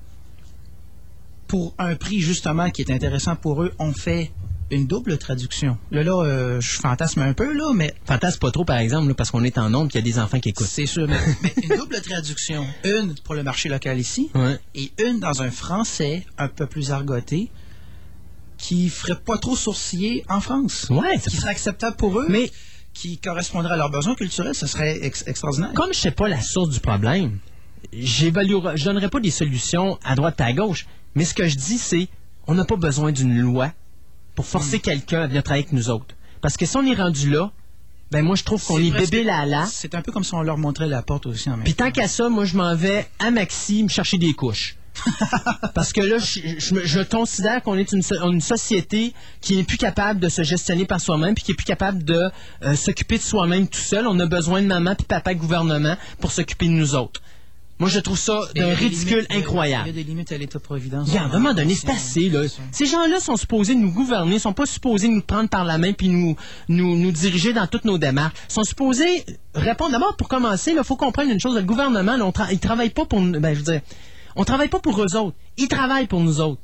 pour 1.51 1.75
un 1.79 1.97
prix 1.97 2.21
justement 2.21 2.71
qui 2.71 2.83
est 2.83 2.93
intéressant 2.93 3.35
pour 3.35 3.63
eux, 3.65 3.73
on 3.81 3.93
fait 3.93 4.31
une 4.71 4.87
double 4.87 5.19
traduction. 5.19 5.77
Là, 5.91 6.05
là, 6.05 6.13
euh, 6.25 6.61
je 6.61 6.79
fantasme 6.79 7.23
un 7.23 7.33
peu, 7.33 7.53
là, 7.53 7.73
mais 7.75 7.93
Fantasme 8.07 8.39
pas 8.39 8.53
trop, 8.53 8.65
par 8.65 8.79
exemple, 8.79 9.09
là, 9.09 9.15
parce 9.15 9.33
qu'on 9.33 9.43
est 9.43 9.59
en 9.59 9.69
nombre 9.69 9.91
qu'il 9.91 9.99
y 10.01 10.05
a 10.05 10.05
des 10.05 10.21
enfants 10.21 10.39
qui 10.39 10.51
écoutent. 10.51 10.69
c'est 10.69 10.87
sûr. 10.87 11.09
Mais, 11.09 11.19
mais 11.43 11.53
une 11.65 11.77
double 11.77 12.01
traduction. 12.01 12.65
Une 12.85 13.17
pour 13.25 13.35
le 13.35 13.43
marché 13.43 13.69
local 13.69 13.99
ici, 13.99 14.31
Ouais. 14.37 14.57
et 14.77 14.93
une 15.05 15.19
dans 15.19 15.43
un 15.43 15.51
français 15.51 16.25
un 16.39 16.47
peu 16.47 16.67
plus 16.67 16.93
argoté, 16.93 17.51
qui 18.59 18.89
ferait 18.91 19.19
pas 19.19 19.39
trop 19.39 19.57
sourciller 19.57 20.25
en 20.29 20.41
France. 20.41 20.87
Ouais, 20.89 21.19
Qui 21.19 21.31
serait 21.37 21.49
acceptable 21.51 21.97
pour 21.97 22.21
eux, 22.21 22.27
Mais 22.29 22.49
qui 22.95 23.19
correspondrait 23.19 23.73
à 23.75 23.77
leurs 23.77 23.91
besoins 23.91 24.15
culturels, 24.15 24.55
ce 24.55 24.69
serait 24.69 24.99
ex- 25.03 25.25
extraordinaire. 25.27 25.73
comme 25.75 25.93
je 25.93 25.99
sais 25.99 26.11
pas 26.13 26.29
la 26.29 26.41
source 26.41 26.71
du 26.71 26.79
problème, 26.79 27.39
j'évaluerai, 27.93 28.77
je 28.77 28.85
donnerai 28.85 29.09
pas 29.09 29.19
des 29.21 29.31
solutions 29.33 29.99
à 30.05 30.15
droite 30.15 30.39
et 30.41 30.45
à 30.45 30.53
gauche. 30.53 30.87
Mais 31.15 31.25
ce 31.25 31.35
que 31.35 31.47
je 31.49 31.57
dis, 31.57 31.79
c'est, 31.79 32.09
on 32.47 32.55
n'a 32.55 32.65
pas 32.65 32.77
besoin 32.77 33.13
d'une 33.13 33.39
loi 33.41 33.73
pour 34.35 34.47
forcer 34.47 34.79
Hmm. 34.79 34.81
quelqu'un 34.83 35.23
à 35.23 35.27
venir 35.27 35.43
travailler 35.43 35.65
avec 35.65 35.73
nous 35.73 35.91
autres. 35.91 36.15
Parce 36.41 36.57
que 36.57 36.65
si 36.67 36.77
on 36.77 36.85
est 36.87 36.95
rendu 36.95 37.31
là, 37.31 37.51
ben 38.11 38.25
moi 38.25 38.35
je 38.35 38.43
trouve 38.45 38.65
qu'on 38.65 38.79
est, 38.79 38.91
bébé 38.91 39.23
là 39.23 39.45
là. 39.47 39.67
C'est 39.71 39.95
un 39.95 40.03
peu 40.03 40.11
comme 40.11 40.25
si 40.25 40.35
on 40.35 40.43
leur 40.43 40.59
montrait 40.59 40.89
la 40.89 41.03
porte 41.03 41.27
aussi 41.27 41.49
en 41.49 41.57
même 41.57 41.65
Puis 41.65 41.75
tant 41.75 41.91
qu'à 41.93 42.09
ça, 42.09 42.29
moi 42.29 42.45
je 42.45 42.57
m'en 42.57 42.75
vais 42.75 43.07
à 43.21 43.31
Maxi 43.31 43.83
me 43.85 43.89
chercher 43.89 44.19
des 44.19 44.33
couches. 44.33 44.77
Parce 45.75 45.93
que 45.93 46.01
là, 46.01 46.19
je, 46.19 46.41
je 46.85 47.01
considère 47.03 47.63
qu'on 47.63 47.77
est 47.77 47.93
une, 47.93 48.03
so- 48.03 48.21
une 48.31 48.41
société 48.41 49.15
qui 49.41 49.57
n'est 49.57 49.63
plus 49.65 49.79
capable 49.79 50.19
de 50.21 50.29
se 50.29 50.43
gestionner 50.43 50.85
par 50.85 51.01
soi-même, 51.01 51.35
puis 51.35 51.45
qui 51.45 51.53
est 51.53 51.55
plus 51.55 51.65
capable 51.65 52.03
de 52.05 52.31
euh, 52.65 52.75
s'occuper 52.75 53.17
de 53.19 53.23
soi-même 53.23 53.69
tout 53.69 53.79
seul. 53.79 54.07
On 54.07 54.19
a 54.19 54.27
besoin 54.27 54.61
de 54.61 54.67
maman 54.67 54.95
puis 54.97 55.07
papa 55.07 55.35
gouvernement 55.35 55.97
pour 56.21 56.33
s'occuper 56.33 56.67
de 56.67 56.73
nous 56.73 56.95
autres. 56.97 57.23
Moi, 57.81 57.89
je 57.89 57.99
trouve 57.99 58.19
ça 58.19 58.39
d'un 58.55 58.75
ridicule 58.75 59.27
limites- 59.31 59.33
incroyable. 59.33 59.85
Il 59.89 59.97
y 59.97 60.01
a 60.01 60.05
des 60.05 60.09
limites 60.09 60.31
à 60.33 60.39
l'État-providence. 60.39 61.09
Assez, 61.91 62.29
là. 62.29 62.43
Ces 62.73 62.85
gens-là 62.87 63.19
sont 63.21 63.37
supposés 63.37 63.75
nous 63.75 63.91
gouverner, 63.91 64.39
sont 64.39 64.53
pas 64.53 64.67
supposés 64.67 65.09
nous 65.09 65.23
prendre 65.23 65.49
par 65.49 65.65
la 65.65 65.79
main 65.79 65.93
puis 65.93 66.09
nous, 66.09 66.37
nous, 66.69 66.95
nous 66.97 67.11
diriger 67.11 67.53
dans 67.55 67.67
toutes 67.67 67.87
nos 67.87 67.97
démarches. 67.99 68.35
Ils 68.51 68.53
sont 68.53 68.65
supposés 68.65 69.25
répondre. 69.55 69.93
D'abord, 69.93 70.15
pour 70.17 70.29
commencer, 70.29 70.73
il 70.77 70.85
faut 70.85 70.97
comprendre 70.97 71.31
une 71.33 71.41
chose. 71.41 71.57
Le 71.57 71.63
gouvernement, 71.63 72.17
là, 72.17 72.25
on 72.27 72.31
tra- 72.31 72.49
il 72.53 72.59
travaille 72.61 72.91
pas 72.91 73.07
pour, 73.07 73.21
nous- 73.21 73.41
ben, 73.41 73.55
je 73.55 73.59
veux 73.61 73.73
dire, 73.73 73.81
on 74.37 74.45
travaille 74.45 74.69
pas 74.69 74.79
pour 74.79 75.03
eux 75.03 75.17
autres. 75.17 75.37
Ils 75.57 75.69
travaillent 75.69 76.07
pour 76.07 76.21
nous 76.21 76.41
autres. 76.41 76.61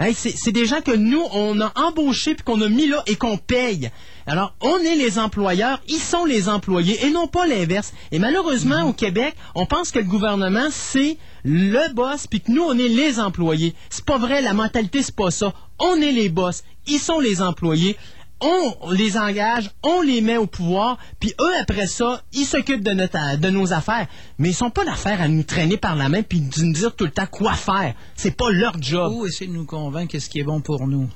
Hey, 0.00 0.14
c'est 0.14 0.34
c'est 0.36 0.50
des 0.50 0.66
gens 0.66 0.80
que 0.80 0.94
nous, 0.96 1.22
on 1.32 1.60
a 1.60 1.72
embauchés 1.76 2.34
puis 2.34 2.42
qu'on 2.42 2.60
a 2.60 2.68
mis 2.68 2.88
là 2.88 3.02
et 3.06 3.14
qu'on 3.14 3.36
paye. 3.36 3.90
Alors, 4.26 4.54
on 4.60 4.78
est 4.78 4.96
les 4.96 5.18
employeurs, 5.18 5.80
ils 5.86 6.00
sont 6.00 6.24
les 6.24 6.48
employés 6.48 7.04
et 7.04 7.10
non 7.10 7.28
pas 7.28 7.46
l'inverse. 7.46 7.92
Et 8.10 8.18
malheureusement, 8.18 8.82
au 8.84 8.92
Québec, 8.92 9.34
on 9.54 9.66
pense 9.66 9.92
que 9.92 10.00
le 10.00 10.06
gouvernement, 10.06 10.68
c'est 10.70 11.18
le 11.44 11.92
boss 11.94 12.26
puis 12.26 12.40
que 12.40 12.50
nous, 12.50 12.62
on 12.62 12.76
est 12.76 12.88
les 12.88 13.20
employés. 13.20 13.74
C'est 13.90 14.04
pas 14.04 14.18
vrai, 14.18 14.42
la 14.42 14.54
mentalité, 14.54 15.02
c'est 15.02 15.14
pas 15.14 15.30
ça. 15.30 15.54
On 15.78 15.96
est 16.00 16.12
les 16.12 16.28
boss, 16.28 16.64
ils 16.88 16.98
sont 16.98 17.20
les 17.20 17.40
employés. 17.40 17.96
On 18.42 18.90
les 18.90 19.18
engage, 19.18 19.70
on 19.82 20.00
les 20.00 20.20
met 20.22 20.36
au 20.38 20.46
pouvoir, 20.46 20.98
puis 21.18 21.34
eux, 21.40 21.52
après 21.60 21.86
ça, 21.86 22.22
ils 22.32 22.46
s'occupent 22.46 22.82
de, 22.82 22.92
notre, 22.92 23.38
de 23.38 23.50
nos 23.50 23.72
affaires. 23.72 24.06
Mais 24.38 24.50
ils 24.50 24.54
sont 24.54 24.70
pas 24.70 24.84
d'affaires 24.84 25.20
à 25.20 25.28
nous 25.28 25.42
traîner 25.42 25.76
par 25.76 25.94
la 25.94 26.08
main 26.08 26.22
puis 26.22 26.40
de 26.40 26.62
nous 26.62 26.72
dire 26.72 26.94
tout 26.96 27.04
le 27.04 27.10
temps 27.10 27.26
quoi 27.26 27.52
faire. 27.52 27.94
C'est 28.16 28.36
pas 28.36 28.50
leur 28.50 28.80
job. 28.80 29.12
Ou 29.12 29.26
essayer 29.26 29.46
de 29.46 29.52
nous 29.52 29.66
convaincre 29.66 30.12
qu'est-ce 30.12 30.30
qui 30.30 30.40
est 30.40 30.44
bon 30.44 30.60
pour 30.60 30.86
nous. 30.86 31.08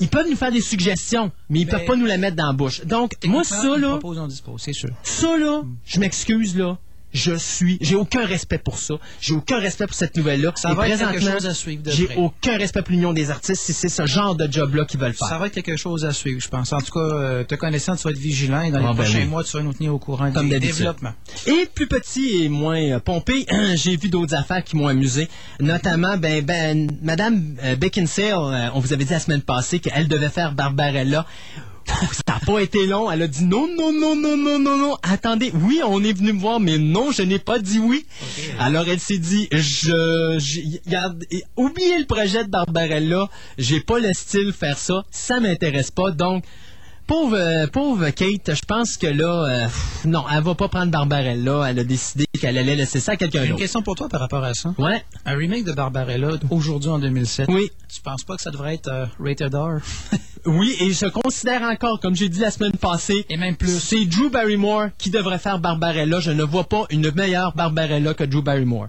Ils 0.00 0.08
peuvent 0.08 0.28
nous 0.28 0.36
faire 0.36 0.52
des 0.52 0.60
suggestions, 0.60 1.32
mais 1.48 1.60
ils 1.60 1.64
Mais- 1.64 1.72
peuvent 1.72 1.84
pas 1.86 1.96
nous 1.96 2.06
la 2.06 2.18
mettre 2.18 2.36
dans 2.36 2.46
la 2.48 2.52
bouche. 2.52 2.84
Donc, 2.84 3.14
moi, 3.24 3.42
ça, 3.44 3.76
là, 3.76 3.88
on 3.88 3.98
propose, 3.98 4.18
on 4.18 4.28
dispose, 4.28 4.60
c'est 4.62 4.72
sûr. 4.72 4.90
ça, 5.02 5.36
là, 5.38 5.62
je 5.86 5.98
m'excuse, 5.98 6.56
là. 6.56 6.78
Je 7.12 7.32
suis, 7.36 7.78
j'ai 7.80 7.94
aucun 7.96 8.26
respect 8.26 8.58
pour 8.58 8.78
ça. 8.78 8.94
J'ai 9.20 9.32
aucun 9.34 9.58
respect 9.58 9.86
pour 9.86 9.94
cette 9.96 10.16
nouvelle-là. 10.16 10.52
Ça 10.56 10.72
Et 10.72 10.74
va 10.74 10.88
être 10.88 10.98
quelque 10.98 11.12
présentement, 11.12 11.38
chose 11.38 11.46
à 11.46 11.54
suivre 11.54 11.82
de 11.82 11.90
J'ai 11.90 12.08
aucun 12.16 12.58
respect 12.58 12.82
pour 12.82 12.92
l'Union 12.92 13.12
des 13.14 13.30
artistes 13.30 13.62
si 13.62 13.72
c'est 13.72 13.88
ce 13.88 14.04
genre 14.06 14.34
de 14.34 14.50
job-là 14.50 14.84
qu'ils 14.84 15.00
veulent 15.00 15.14
faire. 15.14 15.28
Ça 15.28 15.38
va 15.38 15.46
être 15.46 15.54
quelque 15.54 15.76
chose 15.76 16.04
à 16.04 16.12
suivre, 16.12 16.40
je 16.40 16.48
pense. 16.48 16.72
En 16.72 16.80
tout 16.80 16.92
cas, 16.92 17.00
euh, 17.00 17.44
te 17.44 17.54
connaissant, 17.54 17.96
tu 17.96 18.02
vas 18.04 18.10
être 18.10 18.18
vigilant 18.18 18.60
et 18.62 18.70
dans 18.70 18.78
Ah, 18.78 18.80
les 18.80 18.86
ben 18.88 18.94
prochains 18.94 19.18
oui. 19.20 19.24
mois, 19.26 19.42
tu 19.42 19.56
vas 19.56 19.62
nous 19.62 19.72
tenir 19.72 19.94
au 19.94 19.98
courant 19.98 20.30
Comme 20.32 20.48
des 20.50 20.60
développements. 20.60 21.14
Et 21.46 21.66
plus 21.74 21.86
petit 21.86 22.44
et 22.44 22.48
moins 22.50 22.80
euh, 22.80 23.00
pompé, 23.00 23.46
j'ai 23.74 23.96
vu 23.96 24.10
d'autres 24.10 24.34
affaires 24.34 24.62
qui 24.62 24.76
m'ont 24.76 24.88
amusé. 24.88 25.28
Notamment, 25.60 26.16
ben, 26.18 26.44
ben, 26.44 26.90
Madame 27.02 27.56
euh, 27.64 27.74
Beckinsale, 27.76 28.70
on 28.74 28.80
vous 28.80 28.92
avait 28.92 29.04
dit 29.04 29.12
la 29.12 29.20
semaine 29.20 29.42
passée 29.42 29.80
qu'elle 29.80 30.08
devait 30.08 30.28
faire 30.28 30.52
Barbarella. 30.52 31.24
Ça 32.12 32.22
n'a 32.34 32.40
pas 32.44 32.60
été 32.60 32.86
long. 32.86 33.10
Elle 33.10 33.22
a 33.22 33.28
dit 33.28 33.44
non, 33.44 33.66
non, 33.76 33.92
non, 33.92 34.14
non, 34.14 34.36
non, 34.36 34.58
non, 34.58 34.76
non. 34.76 34.96
Attendez, 35.02 35.52
oui, 35.62 35.80
on 35.86 36.02
est 36.04 36.12
venu 36.12 36.32
me 36.32 36.40
voir, 36.40 36.60
mais 36.60 36.78
non, 36.78 37.10
je 37.12 37.22
n'ai 37.22 37.38
pas 37.38 37.58
dit 37.58 37.78
oui. 37.78 38.06
Alors 38.58 38.86
elle 38.88 39.00
s'est 39.00 39.18
dit, 39.18 39.48
je, 39.52 40.36
je- 40.38 40.78
regarde, 40.86 41.24
oubliez 41.56 41.98
le 41.98 42.06
projet 42.06 42.44
de 42.44 42.50
Barbarella. 42.50 43.28
J'ai 43.56 43.80
pas 43.80 43.98
le 43.98 44.12
style 44.12 44.52
faire 44.52 44.78
ça. 44.78 45.04
Ça 45.10 45.40
m'intéresse 45.40 45.90
pas. 45.90 46.10
Donc, 46.10 46.44
Pauvre, 47.08 47.36
euh, 47.38 47.66
pauvre 47.66 48.10
Kate, 48.10 48.54
je 48.54 48.60
pense 48.66 48.98
que 48.98 49.06
là, 49.06 49.46
euh, 49.48 49.64
pff, 49.64 50.04
non, 50.04 50.24
elle 50.30 50.42
va 50.42 50.54
pas 50.54 50.68
prendre 50.68 50.92
Barbarella. 50.92 51.64
Elle 51.70 51.78
a 51.78 51.84
décidé 51.84 52.26
qu'elle 52.38 52.58
allait 52.58 52.76
laisser 52.76 53.00
ça 53.00 53.12
à 53.12 53.16
quelqu'un 53.16 53.38
J'ai 53.40 53.44
une 53.46 53.50
d'autre. 53.52 53.62
question 53.62 53.80
pour 53.80 53.94
toi 53.94 54.10
par 54.10 54.20
rapport 54.20 54.44
à 54.44 54.52
ça. 54.52 54.74
Ouais, 54.76 55.02
Un 55.24 55.34
remake 55.36 55.64
de 55.64 55.72
Barbarella 55.72 56.32
aujourd'hui 56.50 56.90
en 56.90 56.98
2007. 56.98 57.48
oui, 57.50 57.70
Tu 57.92 58.02
penses 58.02 58.24
pas 58.24 58.36
que 58.36 58.42
ça 58.42 58.50
devrait 58.50 58.74
être 58.74 58.88
euh, 58.88 59.06
rated 59.18 59.54
R? 59.54 59.78
oui, 60.46 60.76
et 60.80 60.92
je 60.92 61.06
considère 61.06 61.62
encore, 61.62 61.98
comme 61.98 62.14
j'ai 62.14 62.28
dit 62.28 62.40
la 62.40 62.50
semaine 62.50 62.72
passée, 62.72 63.24
Et 63.30 63.38
même 63.38 63.56
plus. 63.56 63.80
c'est 63.80 64.04
Drew 64.04 64.28
Barrymore 64.30 64.88
qui 64.98 65.08
devrait 65.08 65.38
faire 65.38 65.58
Barbarella. 65.58 66.20
Je 66.20 66.30
ne 66.30 66.42
vois 66.42 66.64
pas 66.64 66.84
une 66.90 67.10
meilleure 67.12 67.54
Barbarella 67.54 68.12
que 68.12 68.24
Drew 68.24 68.42
Barrymore. 68.42 68.88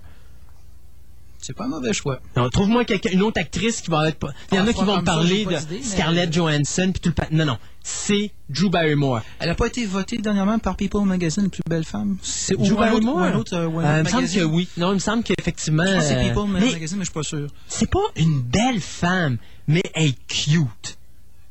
C'est 1.42 1.54
pas 1.56 1.66
un 1.66 1.70
mauvais 1.70 1.94
choix. 1.94 2.20
Non, 2.36 2.50
Trouve-moi 2.50 2.84
quelqu'un- 2.86 3.12
une 3.12 3.22
autre 3.22 3.40
actrice 3.40 3.82
qui 3.82 3.90
va 3.90 4.10
être. 4.10 4.18
pas- 4.20 4.32
Il 4.52 4.56
y 4.56 4.60
en 4.60 4.66
Ah, 4.66 4.70
a 4.70 4.74
qui 4.74 4.84
vont 4.84 5.02
parler 5.04 5.46
de 5.46 5.56
Scarlett 5.84 6.32
Johansson 6.34 6.92
puis 6.94 7.00
tout 7.02 7.14
le 7.32 7.36
Non, 7.38 7.46
non, 7.46 7.58
c'est 7.82 8.32
Drew 8.50 8.70
Barrymore. 8.70 9.22
Elle 9.40 9.50
a 9.50 9.56
pas 9.56 9.68
été 9.68 9.86
votée 9.86 10.18
dernièrement 10.18 10.60
par 10.60 10.76
People 10.76 11.06
Magazine, 11.06 11.44
la 11.44 11.50
plus 11.50 11.62
belle 11.70 11.86
femme? 11.86 12.18
C'est 12.22 12.56
ou 12.56 12.66
Drew 12.66 12.66
un 12.66 12.72
autre, 12.72 12.78
Barrymore? 13.06 13.16
ou 13.16 13.20
un 13.20 13.34
autre, 13.36 13.54
euh, 13.56 13.68
ou 13.68 13.80
un 13.80 13.84
Euh, 13.86 13.98
il 14.00 14.04
me 14.04 14.10
semble 14.10 14.28
que 14.30 14.44
oui. 14.44 14.68
Non, 14.78 14.92
il 14.92 14.96
me 14.96 15.00
semble 15.00 15.24
qu'effectivement. 15.24 15.86
Je 15.86 15.94
pense 15.94 16.04
que 16.04 16.10
c'est 16.10 16.16
euh, 16.18 16.28
People 16.34 16.50
mais 16.52 16.60
Magazine, 16.74 16.98
mais 16.98 17.06
je 17.06 17.10
suis 17.10 17.14
pas 17.14 17.24
sûr. 17.24 17.48
c'est 17.68 17.90
pas 17.90 18.00
une 18.18 18.42
belle 18.42 18.82
femme, 18.82 19.38
mais 19.68 19.82
elle 19.94 20.08
est 20.10 20.18
cute. 20.28 20.98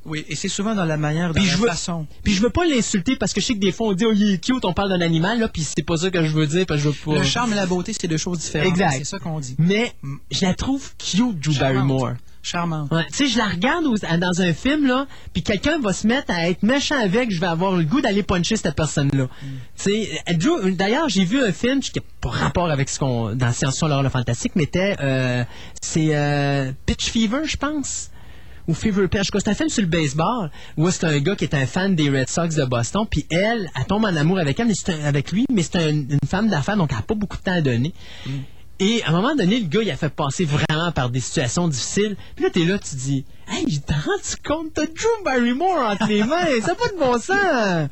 Oui, 0.08 0.24
et 0.28 0.34
c'est 0.36 0.48
souvent 0.48 0.74
dans 0.74 0.84
la 0.84 0.96
manière, 0.96 1.28
dans 1.28 1.34
Puis 1.34 1.44
la 1.44 1.50
je 1.52 1.56
veux- 1.58 1.68
façon. 1.68 2.06
Puis 2.22 2.34
je 2.34 2.42
veux 2.42 2.50
pas 2.50 2.64
l'insulter 2.66 3.16
parce 3.16 3.32
que 3.32 3.40
je 3.40 3.46
sais 3.46 3.54
que 3.54 3.58
des 3.60 3.72
fois 3.72 3.88
on 3.88 3.92
dit 3.92 4.04
oh 4.06 4.12
il 4.14 4.32
est 4.34 4.44
cute, 4.44 4.64
on 4.64 4.72
parle 4.72 4.88
d'un 4.90 5.00
animal 5.00 5.38
là, 5.38 5.48
puis 5.48 5.62
c'est 5.62 5.84
pas 5.84 5.96
ça 5.96 6.10
que 6.10 6.24
je 6.24 6.32
veux 6.32 6.46
dire 6.46 6.64
parce 6.66 6.80
que 6.80 6.84
je 6.84 6.88
veux 6.90 7.14
pas. 7.14 7.18
Le 7.18 7.24
charme 7.24 7.52
et 7.52 7.56
la 7.56 7.66
beauté, 7.66 7.92
c'est 7.98 8.08
deux 8.08 8.16
choses 8.16 8.38
différentes. 8.38 8.68
Exact. 8.68 8.94
C'est 8.98 9.04
ça 9.04 9.18
qu'on 9.18 9.38
dit. 9.40 9.54
Mais 9.58 9.92
je 10.30 10.44
la 10.44 10.54
trouve 10.54 10.90
cute, 10.98 11.38
Drew 11.40 11.52
Charmante. 11.52 11.58
Barrymore. 11.74 12.12
Charmante. 12.40 12.90
Ouais, 12.92 13.04
tu 13.10 13.16
sais, 13.16 13.26
je 13.26 13.36
la 13.36 13.46
regarde 13.46 13.84
dans 13.84 14.40
un 14.40 14.54
film, 14.54 14.86
là, 14.86 15.06
puis 15.34 15.42
quelqu'un 15.42 15.80
va 15.80 15.92
se 15.92 16.06
mettre 16.06 16.30
à 16.32 16.48
être 16.48 16.62
méchant 16.62 16.98
avec, 16.98 17.30
je 17.30 17.40
vais 17.40 17.46
avoir 17.48 17.72
le 17.72 17.82
goût 17.84 18.00
d'aller 18.00 18.22
puncher 18.22 18.56
cette 18.56 18.74
personne-là. 18.76 19.24
Mm. 19.24 19.28
Tu 19.46 19.50
sais, 19.76 20.10
euh, 20.30 20.70
d'ailleurs, 20.70 21.08
j'ai 21.08 21.24
vu 21.24 21.42
un 21.42 21.52
film 21.52 21.80
qui 21.80 21.90
n'a 21.96 22.02
pas 22.20 22.30
rapport 22.30 22.70
avec 22.70 22.88
ce 22.88 22.98
qu'on, 23.00 23.34
dans 23.34 23.52
Science-Fiction, 23.52 23.88
l'horreur, 23.88 24.04
le 24.04 24.08
fantastique, 24.08 24.52
mais 24.54 24.62
était, 24.62 24.96
euh, 25.00 25.44
c'est 25.82 26.14
euh, 26.16 26.72
Pitch 26.86 27.10
Fever, 27.10 27.40
je 27.44 27.56
pense. 27.56 28.10
Ou 28.68 28.74
Fever 28.74 29.08
Pitch. 29.08 29.28
C'est 29.32 29.48
un 29.48 29.54
film 29.54 29.68
sur 29.70 29.82
le 29.82 29.88
baseball, 29.88 30.50
où 30.76 30.88
c'est 30.90 31.04
un 31.04 31.18
gars 31.18 31.34
qui 31.34 31.44
est 31.44 31.54
un 31.54 31.66
fan 31.66 31.94
des 31.94 32.10
Red 32.10 32.28
Sox 32.28 32.50
de 32.54 32.64
Boston, 32.64 33.06
puis 33.10 33.26
elle, 33.30 33.68
elle 33.76 33.84
tombe 33.86 34.04
en 34.04 34.14
amour 34.14 34.38
avec 34.38 34.60
elle, 34.60 34.68
un- 34.70 35.04
avec 35.06 35.32
lui, 35.32 35.46
mais 35.52 35.62
c'est 35.62 35.76
un- 35.76 35.88
une 35.88 36.18
femme 36.28 36.48
d'affaires, 36.48 36.76
donc 36.76 36.90
elle 36.90 36.98
n'a 36.98 37.02
pas 37.02 37.14
beaucoup 37.14 37.36
de 37.38 37.42
temps 37.42 37.54
à 37.56 37.60
donner. 37.62 37.92
Et 38.80 39.02
à 39.02 39.08
un 39.08 39.12
moment 39.12 39.34
donné, 39.34 39.58
le 39.58 39.66
gars, 39.66 39.80
il 39.82 39.90
a 39.90 39.96
fait 39.96 40.08
passer 40.08 40.44
vraiment 40.44 40.92
par 40.92 41.10
des 41.10 41.18
situations 41.18 41.66
difficiles. 41.66 42.14
Puis 42.36 42.44
là, 42.44 42.50
t'es 42.52 42.64
là, 42.64 42.78
tu 42.78 42.94
dis, 42.94 43.24
hey, 43.50 43.80
t'as 43.80 43.94
rendu 43.94 44.36
compte, 44.46 44.72
t'as 44.74 44.86
Drew 44.86 45.24
Barrymore 45.24 45.78
entre 45.90 46.06
les 46.06 46.22
mains, 46.22 46.44
ça 46.60 46.68
n'a 46.68 46.74
pas 46.76 46.88
de 46.88 46.98
bon 46.98 47.18
sens. 47.18 47.88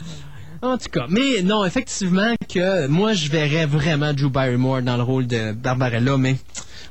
En 0.62 0.79
tout 0.79 0.89
cas, 0.91 1.07
mais 1.09 1.43
non, 1.43 1.65
effectivement 1.65 2.35
que 2.49 2.87
moi, 2.87 3.15
je 3.15 3.29
verrais 3.31 3.67
vraiment 3.67 4.12
Drew 4.12 4.31
Barrymore 4.31 4.81
dans 4.83 4.97
le 4.97 5.03
rôle 5.03 5.27
de 5.27 5.53
Barbarella, 5.53 6.17
mais 6.19 6.37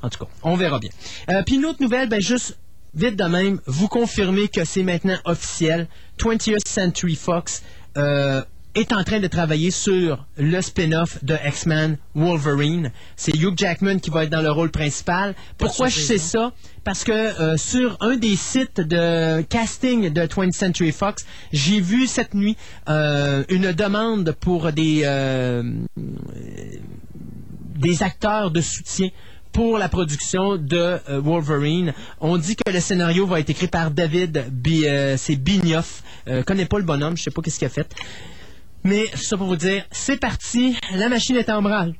en 0.02 0.10
tout 0.10 0.26
cas, 0.26 0.32
on 0.44 0.56
verra 0.56 0.80
bien. 0.80 0.90
Euh, 1.30 1.42
Puis 1.46 1.56
une 1.56 1.66
autre 1.66 1.82
nouvelle, 1.82 2.10
ben 2.10 2.22
juste 2.22 2.58
vite 2.96 3.16
de 3.18 3.26
même, 3.26 3.60
vous 3.66 3.88
confirmez 3.88 4.48
que 4.48 4.64
c'est 4.66 4.84
maintenant 4.84 5.18
officiel. 5.26 5.88
20th 6.20 6.66
Century 6.66 7.16
Fox 7.16 7.62
euh, 7.98 8.42
est 8.74 8.94
en 8.94 9.04
train 9.04 9.20
de 9.20 9.28
travailler 9.28 9.72
sur 9.72 10.26
le 10.38 10.62
spin-off 10.62 11.24
de 11.24 11.36
X-Men 11.46 11.98
Wolverine. 12.14 12.92
C'est 13.16 13.36
Hugh 13.36 13.54
Jackman 13.58 14.00
qui 14.00 14.10
va 14.10 14.24
être 14.24 14.30
dans 14.30 14.42
le 14.42 14.52
rôle 14.52 14.72
principal. 14.72 15.36
Pourquoi 15.58 15.90
je 15.90 16.00
sais 16.00 16.18
ça? 16.18 16.54
Parce 16.84 17.04
que 17.04 17.12
euh, 17.12 17.58
sur 17.58 17.98
un 18.00 18.16
des 18.16 18.36
sites 18.36 18.80
de 18.80 19.42
casting 19.42 20.12
de 20.12 20.22
20th 20.22 20.54
Century 20.54 20.92
Fox, 20.92 21.26
j'ai 21.52 21.82
vu 21.82 22.08
cette 22.08 22.34
nuit 22.34 22.58
euh, 22.90 23.44
une 23.50 23.72
demande 23.72 24.32
pour 24.40 24.72
des, 24.72 25.04
des 27.76 28.04
acteurs 28.04 28.52
de 28.52 28.62
soutien 28.62 29.10
pour 29.56 29.78
la 29.78 29.88
production 29.88 30.58
de 30.58 31.00
euh, 31.10 31.22
Wolverine. 31.22 31.94
On 32.20 32.38
dit 32.38 32.58
que 32.58 32.70
le 32.70 32.82
scénario 32.82 33.26
va 33.26 33.40
être 33.40 33.50
écrit 33.50 33.70
par 33.70 33.90
David 33.90 34.48
B, 34.52 34.84
euh, 34.84 35.16
c'est 35.18 35.38
Bignoff. 35.38 36.04
Euh, 36.28 36.44
connais 36.44 36.66
pas 36.66 36.78
le 36.78 36.84
bonhomme, 36.84 37.16
je 37.16 37.24
sais 37.24 37.32
pas 37.32 37.42
qu'est-ce 37.42 37.60
qu'il 37.60 37.68
a 37.68 37.70
fait. 37.70 37.90
Mais 38.84 39.06
ça 39.16 39.38
pour 39.38 39.48
vous 39.48 39.56
dire, 39.56 39.86
c'est 39.92 40.18
parti, 40.18 40.76
la 40.94 41.08
machine 41.08 41.38
est 41.38 41.50
en 41.50 41.62
branle. 41.62 41.94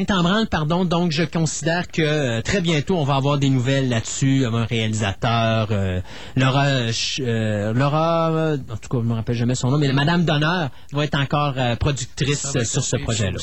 Est 0.00 0.10
en 0.10 0.22
branle, 0.22 0.46
pardon. 0.48 0.84
Donc, 0.84 1.12
je 1.12 1.22
considère 1.22 1.88
que 1.88 2.02
euh, 2.02 2.42
très 2.42 2.60
bientôt, 2.60 2.96
on 2.96 3.04
va 3.04 3.16
avoir 3.16 3.38
des 3.38 3.50
nouvelles 3.50 3.88
là-dessus. 3.88 4.44
Un 4.46 4.64
réalisateur, 4.64 5.68
euh, 5.70 6.00
Laura, 6.36 6.64
euh, 6.66 7.72
Laura, 7.72 8.54
en 8.54 8.76
tout 8.76 8.88
cas, 8.88 8.98
je 9.02 9.08
me 9.08 9.14
rappelle 9.14 9.36
jamais 9.36 9.54
son 9.54 9.70
nom, 9.70 9.78
mais 9.78 9.92
Madame 9.92 10.24
Donner 10.24 10.66
va 10.92 11.04
être 11.04 11.18
encore 11.18 11.54
productrice 11.78 12.46
sur 12.64 12.82
ce 12.82 12.96
projet-là. 12.96 13.38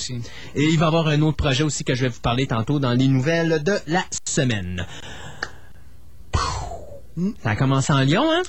Et 0.56 0.64
il 0.64 0.78
va 0.78 0.86
y 0.86 0.88
avoir 0.88 1.08
un 1.08 1.22
autre 1.22 1.38
projet 1.38 1.64
aussi 1.64 1.84
que 1.84 1.96
je 1.96 2.04
vais 2.04 2.10
vous 2.10 2.22
parler 2.22 2.48
tantôt 2.48 2.80
dans 2.80 2.94
les 2.94 3.08
nouvelles 3.08 3.64
de 3.64 3.74
la 3.88 4.04
semaine. 4.28 4.86
Ça 7.44 7.52
a 7.52 7.56
commencé 7.56 7.94
en 7.94 8.02
Lyon, 8.02 8.26
hein? 8.32 8.44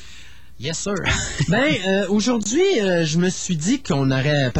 Yes, 0.61 0.79
sir. 0.79 0.95
Ben, 1.49 1.73
euh, 1.87 2.07
aujourd'hui, 2.09 2.81
euh, 2.81 3.05
je 3.05 3.19
me 3.19 3.29
suis 3.31 3.57
dit 3.57 3.81
qu'on 3.81 4.11
aurait... 4.11 4.51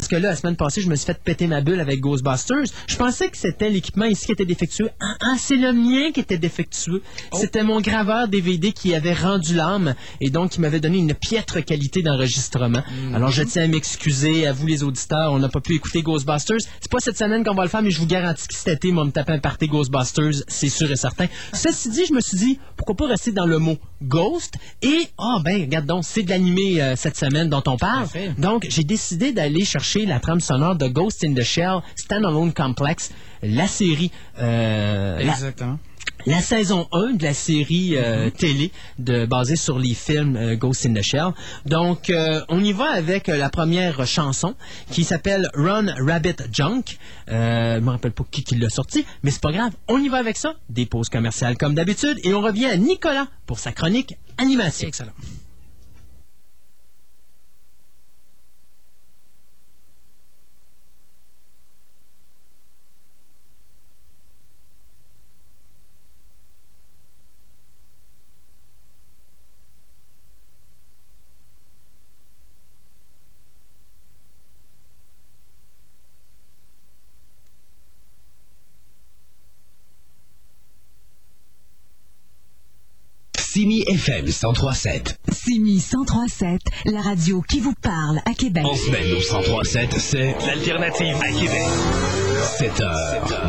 Parce 0.00 0.08
que 0.08 0.16
là, 0.16 0.30
la 0.30 0.36
semaine 0.36 0.56
passée, 0.56 0.80
je 0.80 0.88
me 0.88 0.96
suis 0.96 1.04
fait 1.04 1.20
péter 1.22 1.46
ma 1.46 1.60
bulle 1.60 1.78
avec 1.78 2.00
Ghostbusters. 2.00 2.64
Je 2.86 2.96
pensais 2.96 3.28
que 3.28 3.36
c'était 3.36 3.68
l'équipement 3.68 4.06
ici 4.06 4.24
qui 4.24 4.32
était 4.32 4.46
défectueux. 4.46 4.88
Ah, 4.98 5.14
ah, 5.20 5.34
c'est 5.38 5.56
le 5.56 5.74
mien 5.74 6.10
qui 6.10 6.20
était 6.20 6.38
défectueux. 6.38 7.02
C'était 7.34 7.62
mon 7.62 7.82
graveur 7.82 8.26
DVD 8.26 8.72
qui 8.72 8.94
avait 8.94 9.12
rendu 9.12 9.54
l'âme 9.54 9.94
et 10.22 10.30
donc 10.30 10.52
qui 10.52 10.62
m'avait 10.62 10.80
donné 10.80 10.96
une 10.96 11.12
piètre 11.12 11.62
qualité 11.62 12.00
d'enregistrement. 12.00 12.82
Alors, 13.12 13.30
je 13.30 13.42
tiens 13.42 13.64
à 13.64 13.66
m'excuser 13.66 14.46
à 14.46 14.54
vous, 14.54 14.66
les 14.66 14.82
auditeurs. 14.84 15.34
On 15.34 15.38
n'a 15.38 15.50
pas 15.50 15.60
pu 15.60 15.74
écouter 15.74 16.00
Ghostbusters. 16.00 16.60
C'est 16.80 16.90
pas 16.90 17.00
cette 17.00 17.18
semaine 17.18 17.44
qu'on 17.44 17.54
va 17.54 17.64
le 17.64 17.68
faire, 17.68 17.82
mais 17.82 17.90
je 17.90 18.00
vous 18.00 18.06
garantis 18.06 18.48
que 18.48 18.54
cet 18.54 18.68
été, 18.68 18.92
va 18.92 19.04
me 19.04 19.10
taper 19.10 19.32
un 19.32 19.38
party 19.38 19.66
Ghostbusters, 19.66 20.44
c'est 20.48 20.70
sûr 20.70 20.90
et 20.90 20.96
certain. 20.96 21.26
Ceci 21.52 21.90
dit, 21.90 22.06
je 22.06 22.14
me 22.14 22.22
suis 22.22 22.38
dit, 22.38 22.58
pourquoi 22.78 22.96
pas 22.96 23.08
rester 23.08 23.32
dans 23.32 23.44
le 23.44 23.58
mot? 23.58 23.76
Ghost 24.02 24.54
et, 24.82 25.08
ah 25.18 25.38
ben, 25.44 25.60
regarde 25.62 25.86
donc, 25.86 26.04
c'est 26.04 26.22
de 26.22 26.30
l'animé 26.30 26.80
euh, 26.80 26.96
cette 26.96 27.16
semaine 27.16 27.48
dont 27.48 27.62
on 27.66 27.76
parle. 27.76 28.06
Donc, 28.38 28.66
j'ai 28.68 28.84
décidé 28.84 29.32
d'aller 29.32 29.64
chercher 29.64 30.06
la 30.06 30.20
trame 30.20 30.40
sonore 30.40 30.76
de 30.76 30.88
Ghost 30.88 31.24
in 31.24 31.34
the 31.34 31.42
Shell 31.42 31.80
Standalone 31.96 32.52
Complex, 32.52 33.12
la 33.42 33.66
série, 33.66 34.10
euh, 34.38 35.18
Exactement. 35.18 35.72
la 35.72 35.89
saison 36.40 36.88
1 36.92 37.12
de 37.14 37.22
la 37.24 37.34
série 37.34 37.96
euh, 37.96 38.26
Mhm. 38.26 38.30
télé 38.32 38.72
de, 38.98 39.26
basée 39.26 39.56
sur 39.56 39.78
les 39.78 39.94
films 39.94 40.36
euh, 40.36 40.56
Ghost 40.56 40.84
in 40.86 40.94
the 40.94 41.02
Shell. 41.02 41.32
Donc, 41.66 42.10
euh, 42.10 42.42
on 42.48 42.62
y 42.62 42.72
va 42.72 42.90
avec 42.90 43.28
la 43.28 43.48
première 43.50 44.06
chanson 44.06 44.54
qui 44.90 45.04
s'appelle 45.04 45.48
Run 45.54 45.86
Rabbit 46.06 46.36
Junk. 46.52 46.82
Je 47.28 47.78
me 47.80 47.90
rappelle 47.90 48.12
pas 48.12 48.24
qui, 48.30 48.42
qui 48.44 48.56
l'a 48.56 48.68
sorti, 48.70 49.04
mais 49.22 49.30
c'est 49.30 49.40
pas 49.42 49.52
grave. 49.52 49.72
On 49.88 49.98
y 49.98 50.08
va 50.08 50.18
avec 50.18 50.36
ça. 50.36 50.54
Des 50.68 50.86
pauses 50.86 51.08
commerciales 51.08 51.56
comme 51.56 51.74
d'habitude. 51.74 52.18
Et 52.24 52.34
on 52.34 52.40
revient 52.40 52.66
à 52.66 52.76
Nicolas 52.76 53.28
pour 53.46 53.58
sa 53.58 53.72
chronique 53.72 54.14
animation. 54.38 54.88
Excellent. 54.88 55.12
Simi 83.38 83.84
FM 84.00 84.24
103.7. 84.24 85.16
Simi 85.30 85.74
1037, 85.74 86.60
la 86.86 87.02
radio 87.02 87.42
qui 87.42 87.60
vous 87.60 87.74
parle 87.82 88.20
à 88.24 88.32
Québec. 88.32 88.64
En 88.64 88.74
semaine 88.74 89.12
au 89.12 89.20
103.7, 89.20 89.98
c'est 89.98 90.34
l'alternative 90.46 91.16
à 91.20 91.28
Québec. 91.28 92.29
7h, 92.40 92.80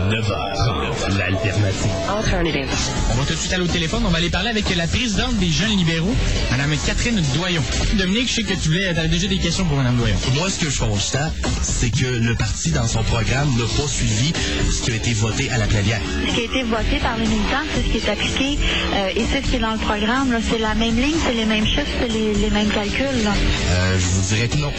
9h, 0.10 1.18
l'alternative. 1.18 1.92
On 2.10 3.16
va 3.16 3.26
tout 3.26 3.34
de 3.34 3.40
suite 3.40 3.54
aller 3.54 3.64
au 3.64 3.68
téléphone. 3.68 4.04
On 4.06 4.10
va 4.10 4.18
aller 4.18 4.30
parler 4.30 4.50
avec 4.50 4.76
la 4.76 4.86
présidente 4.88 5.36
des 5.38 5.50
jeunes 5.50 5.78
libéraux, 5.78 6.14
Mme 6.52 6.76
Catherine 6.86 7.22
Doyon. 7.34 7.62
Dominique, 7.94 8.28
je 8.30 8.34
sais 8.36 8.44
que 8.44 8.54
tu 8.54 8.68
voulais, 8.70 8.88
avais 8.88 9.08
déjà 9.08 9.28
des 9.28 9.38
questions 9.38 9.66
pour 9.66 9.78
Mme 9.78 9.96
Doyon. 9.96 10.16
Moi, 10.36 10.50
ce 10.50 10.60
que 10.60 10.70
je 10.70 10.80
constate, 10.80 11.34
c'est 11.62 11.90
que 11.90 12.06
le 12.06 12.36
parti, 12.36 12.72
dans 12.72 12.88
son 12.88 13.04
programme, 13.04 13.50
n'a 13.58 13.64
pas 13.82 13.88
suivi 13.88 14.34
ce 14.72 14.82
qui 14.84 14.92
a 14.92 14.96
été 14.96 15.14
voté 15.14 15.50
à 15.52 15.58
la 15.58 15.68
plénière. 15.68 16.02
Ce 16.28 16.34
qui 16.34 16.42
a 16.42 16.44
été 16.44 16.64
voté 16.64 16.98
par 17.02 17.16
les 17.18 17.26
militants, 17.28 17.64
c'est 17.74 17.84
ce 17.84 17.88
qui 17.92 17.98
est 18.06 18.10
appliqué 18.12 18.60
euh, 18.94 19.10
et 19.16 19.26
c'est 19.32 19.42
ce 19.46 19.50
qui 19.52 19.56
est 19.56 19.60
dans 19.60 19.72
le 19.74 19.78
programme. 19.78 20.38
C'est 20.50 20.60
la 20.60 20.76
même 20.76 20.96
ligne, 20.98 21.16
c'est 21.26 21.34
les 21.34 21.46
mêmes 21.46 21.66
chiffres, 21.66 21.88
c'est 22.02 22.08
les, 22.10 22.34
les 22.34 22.50
mêmes 22.50 22.70
calculs. 22.70 23.24
là. 23.24 23.32
Euh, 23.72 23.98
je 24.00 24.06
vous 24.06 24.36
dirais 24.36 24.48
que 24.50 24.58
non. 24.58 24.72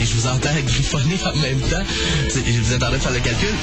Et 0.00 0.04
je 0.06 0.14
vous 0.14 0.26
entends 0.26 0.50
griffonner 0.66 1.16
en 1.24 1.36
même 1.38 1.60
temps. 1.60 1.84
Vous 2.34 2.72
attendais 2.72 2.96
de 2.96 3.02
faire 3.02 3.12
le 3.12 3.20
calcul. 3.26 3.54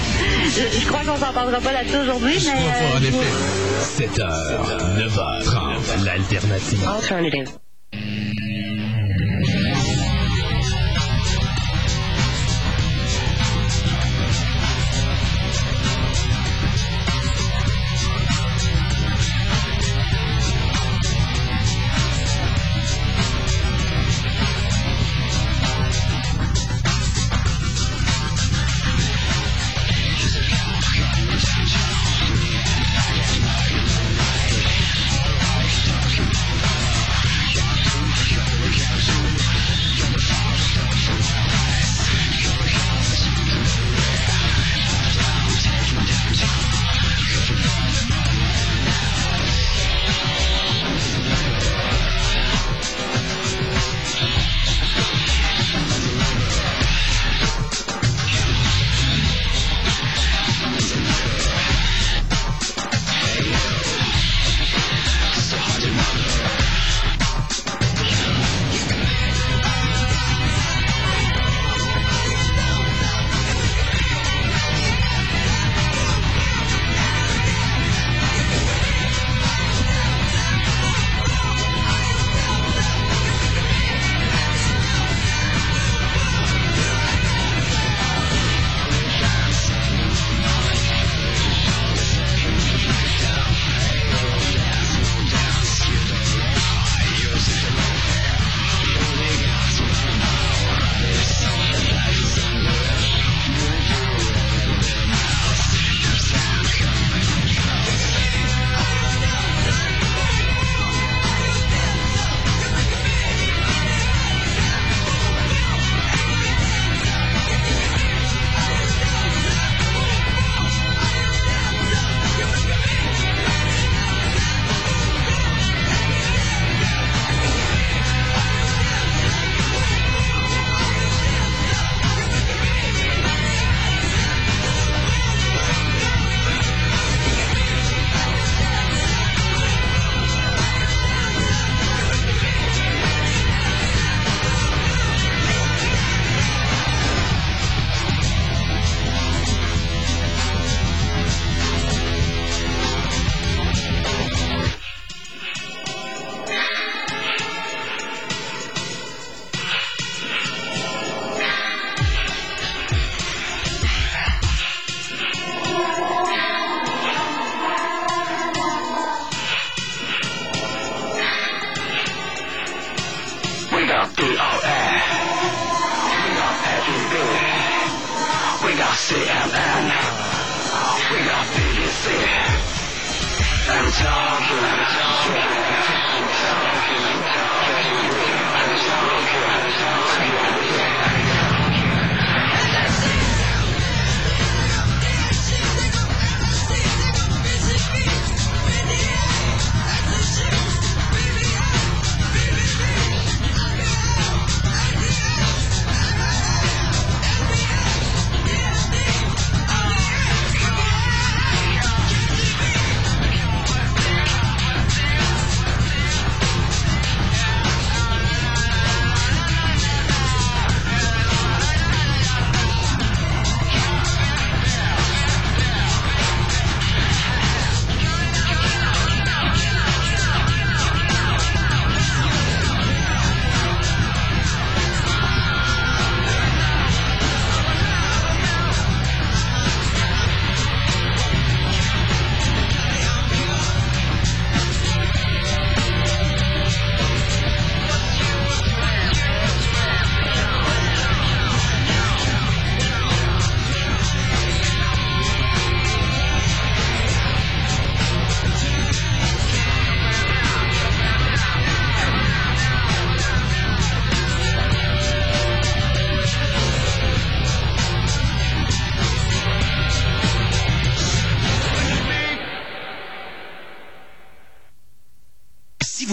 Je, 0.45 0.79
je 0.79 0.87
crois 0.87 1.01
qu'on 1.05 1.17
s'en 1.17 1.33
parlera 1.33 1.59
pas 1.59 1.71
là-dessus 1.71 1.97
aujourd'hui, 1.97 2.39
Je 2.39 2.47
mais 2.49 2.53
pas, 2.53 2.97
en 2.97 3.01
euh, 3.01 3.07
effet. 3.07 4.07
7h, 4.19 4.23
9h30, 4.99 6.03
l'alternative. 6.03 6.79
Si 6.79 7.62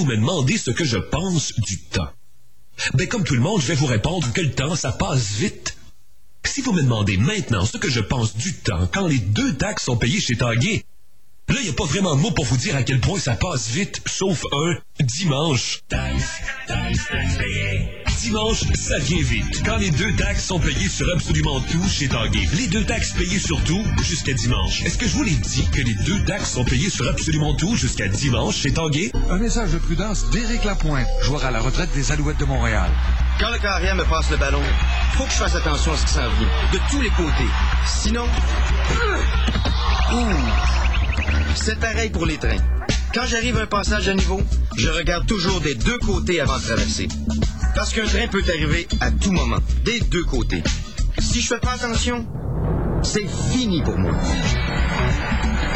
vous 0.01 0.07
me 0.07 0.17
demandez 0.17 0.57
ce 0.57 0.71
que 0.71 0.83
je 0.83 0.97
pense 0.97 1.53
du 1.61 1.79
temps, 1.79 2.09
ben 2.95 3.07
comme 3.07 3.23
tout 3.23 3.35
le 3.35 3.43
monde, 3.43 3.61
je 3.61 3.67
vais 3.67 3.75
vous 3.75 3.85
répondre 3.85 4.33
que 4.33 4.41
le 4.41 4.51
temps, 4.51 4.75
ça 4.75 4.93
passe 4.93 5.33
vite. 5.33 5.77
Si 6.47 6.63
vous 6.63 6.73
me 6.73 6.83
demandez 6.83 7.19
maintenant 7.19 7.67
ce 7.67 7.77
que 7.77 7.91
je 7.91 8.01
pense 8.01 8.35
du 8.35 8.55
temps 8.55 8.87
quand 8.87 9.07
les 9.07 9.19
deux 9.19 9.55
taxes 9.57 9.85
sont 9.85 9.99
payées 9.99 10.21
chez 10.21 10.37
Tanguay, 10.37 10.87
là, 11.51 11.57
il 11.59 11.65
n'y 11.65 11.69
a 11.69 11.75
pas 11.75 11.85
vraiment 11.85 12.17
de 12.17 12.21
mots 12.23 12.31
pour 12.31 12.47
vous 12.47 12.57
dire 12.57 12.77
à 12.77 12.83
quel 12.83 13.01
point 13.01 13.21
ça 13.21 13.35
passe 13.35 13.69
vite, 13.69 14.01
sauf 14.07 14.43
un 14.53 14.79
dimanche. 15.01 15.81
Dimanche, 18.21 18.65
ça 18.75 18.99
vient 18.99 19.23
vite. 19.23 19.63
Quand 19.65 19.79
les 19.79 19.91
deux 19.91 20.15
taxes 20.17 20.45
sont 20.45 20.61
payées 20.61 20.89
sur 20.89 21.11
absolument 21.11 21.59
tout 21.61 21.89
chez 21.89 22.07
Tanguay. 22.07 22.47
Les 22.53 22.67
deux 22.67 22.85
taxes 22.85 23.13
payées 23.15 23.39
sur 23.39 23.63
tout 23.65 23.83
jusqu'à 24.03 24.35
dimanche. 24.35 24.83
Est-ce 24.85 24.99
que 24.99 25.09
je 25.09 25.15
vous 25.15 25.23
l'ai 25.23 25.35
dit 25.35 25.67
que 25.71 25.81
les 25.81 25.95
deux 25.95 26.23
taxes 26.25 26.53
sont 26.53 26.65
payées 26.65 26.91
sur 26.91 27.09
absolument 27.09 27.55
tout 27.55 27.77
jusqu'à 27.77 28.09
dimanche 28.09 28.57
chez 28.57 28.73
Tanguay? 28.73 29.11
Un 29.31 29.39
message 29.39 29.71
de 29.71 29.79
prudence 29.79 30.29
d'Éric 30.31 30.65
Lapointe, 30.65 31.07
joueur 31.23 31.47
à 31.47 31.51
la 31.51 31.61
retraite 31.61 31.91
des 31.95 32.13
Alouettes 32.13 32.39
de 32.39 32.45
Montréal. 32.45 32.91
Quand 33.39 33.51
le 33.51 33.59
carrière 33.59 33.97
me 33.97 34.05
passe 34.05 34.31
le 34.31 34.37
ballon, 34.37 34.63
faut 35.13 35.25
que 35.25 35.31
je 35.31 35.37
fasse 35.37 35.55
attention 35.55 35.93
à 35.93 35.97
ce 35.97 36.05
qui 36.05 36.13
s'en 36.13 36.21
vient, 36.21 36.49
de 36.73 36.79
tous 36.91 37.01
les 37.01 37.11
côtés. 37.11 37.51
Sinon... 37.87 38.27
Ouh. 40.13 41.55
C'est 41.55 41.81
pareil 41.81 42.11
pour 42.11 42.27
les 42.27 42.37
trains. 42.37 42.59
Quand 43.13 43.27
j'arrive 43.27 43.57
à 43.59 43.63
un 43.63 43.67
passage 43.67 44.09
à 44.09 44.15
niveau, 44.15 44.41
je 44.77 44.89
regarde 44.89 45.27
toujours 45.27 45.61
des 45.61 45.75
deux 45.75 45.99
côtés 45.99 46.41
avant 46.41 46.59
de 46.59 46.63
traverser. 46.63 47.09
Parce 47.75 47.93
qu'un 47.93 48.05
train 48.05 48.29
peut 48.29 48.43
arriver 48.49 48.87
à 49.01 49.11
tout 49.11 49.33
moment, 49.33 49.59
des 49.85 49.99
deux 50.01 50.23
côtés. 50.23 50.63
Si 51.19 51.41
je 51.41 51.49
fais 51.49 51.59
pas 51.59 51.73
attention, 51.73 52.25
c'est 53.03 53.27
fini 53.53 53.83
pour 53.83 53.99
moi. 53.99 54.13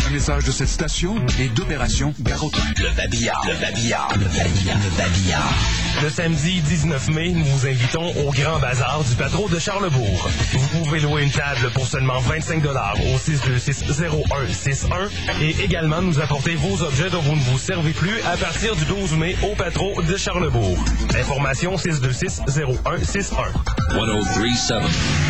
Un 0.06 0.10
message 0.10 0.44
de 0.44 0.52
cette 0.52 0.68
station 0.68 1.16
et 1.40 1.48
d'Opération 1.48 2.14
Garotin. 2.20 2.62
Le 2.76 2.90
babillard, 2.94 3.42
le 3.46 3.54
babillard, 3.54 4.08
le 4.14 4.26
babillard, 4.26 4.78
le 4.78 4.90
babillard. 4.96 5.54
Le 6.02 6.10
samedi 6.10 6.60
19 6.60 7.08
mai, 7.10 7.30
nous 7.30 7.44
vous 7.44 7.66
invitons 7.66 8.12
au 8.26 8.30
Grand 8.32 8.58
Bazar 8.58 9.02
du 9.08 9.14
Patro 9.14 9.48
de 9.48 9.58
Charlebourg. 9.58 10.28
Vous 10.52 10.78
pouvez 10.84 11.00
louer 11.00 11.22
une 11.22 11.30
table 11.30 11.70
pour 11.72 11.86
seulement 11.86 12.18
25 12.20 12.64
au 12.64 13.16
626-0161 13.18 15.08
et 15.40 15.56
également 15.64 16.02
nous 16.02 16.20
apporter 16.20 16.54
vos 16.54 16.82
objets 16.82 17.10
dont 17.10 17.22
vous 17.22 17.36
ne 17.36 17.42
vous 17.42 17.58
servez 17.58 17.92
plus 17.92 18.20
à 18.22 18.36
partir 18.36 18.76
du 18.76 18.84
12 18.84 19.12
mai 19.12 19.36
au 19.42 19.54
Patro 19.54 20.02
de 20.02 20.16
Charlebourg. 20.16 20.84
Information 21.14 21.76
626-0161. 21.76 23.52
1037. 23.92 24.76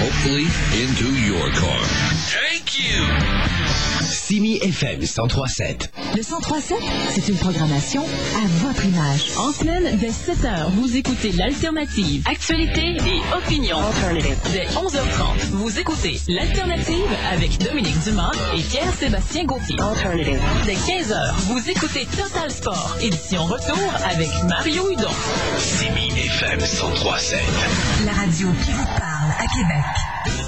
Hopefully 0.00 0.46
into 0.72 1.12
your 1.26 1.50
car. 1.52 1.84
Thank 2.32 2.78
you! 2.80 3.93
Simi 4.26 4.56
FM 4.56 5.00
1037. 5.00 5.90
Le 6.14 6.22
1037, 6.22 6.78
c'est 7.12 7.28
une 7.28 7.36
programmation 7.36 8.02
à 8.02 8.66
votre 8.66 8.82
image. 8.86 9.32
En 9.36 9.52
semaine, 9.52 9.98
dès 9.98 10.08
7h, 10.08 10.70
vous 10.70 10.96
écoutez 10.96 11.30
l'Alternative. 11.32 12.22
Actualité 12.26 12.96
et 13.06 13.36
opinion. 13.36 13.76
Dès 14.50 14.64
11h30, 14.68 15.50
vous 15.50 15.78
écoutez 15.78 16.18
l'Alternative 16.28 17.04
avec 17.30 17.58
Dominique 17.58 18.00
Dumas 18.00 18.32
et 18.56 18.62
Pierre-Sébastien 18.62 19.44
Gauthier. 19.44 19.76
Dès 20.64 20.72
15h, 20.72 21.34
vous 21.48 21.68
écoutez 21.68 22.06
Total 22.06 22.50
Sport, 22.50 22.96
édition 23.02 23.44
retour 23.44 23.78
avec 24.10 24.30
Mario 24.48 24.90
Hudon. 24.90 25.10
Simi 25.58 26.08
FM 26.18 26.60
1037. 26.60 27.40
La 28.06 28.12
radio 28.12 28.48
qui 28.64 28.70
vous 28.70 28.86
parle 28.86 29.32
à 29.38 29.46
Québec. 29.54 30.43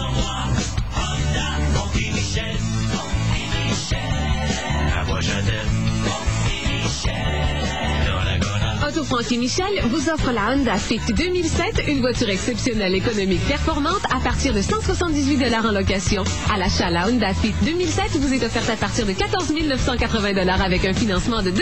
Auto 8.87 9.05
Frankie 9.05 9.39
Michel 9.39 9.83
vous 9.91 10.09
offre 10.11 10.31
la 10.33 10.53
Honda 10.53 10.77
Fit 10.77 11.01
2007, 11.09 11.85
une 11.89 12.01
voiture 12.01 12.29
exceptionnelle, 12.29 12.95
économique, 12.95 13.45
performante 13.47 14.03
à 14.15 14.21
partir 14.21 14.55
de 14.55 14.63
178 14.63 15.55
en 15.55 15.73
location. 15.73 16.23
À 16.53 16.57
l'achat, 16.57 16.91
la 16.91 17.09
Honda 17.09 17.35
Fit 17.35 17.55
2007 17.63 18.17
vous 18.19 18.33
est 18.33 18.45
offerte 18.45 18.71
à 18.71 18.77
partir 18.77 19.05
de 19.07 19.13
14 19.13 19.53
980 19.53 20.49
avec 20.49 20.85
un 20.85 20.93
financement 20.93 21.43
de 21.43 21.51
2,9% 21.51 21.59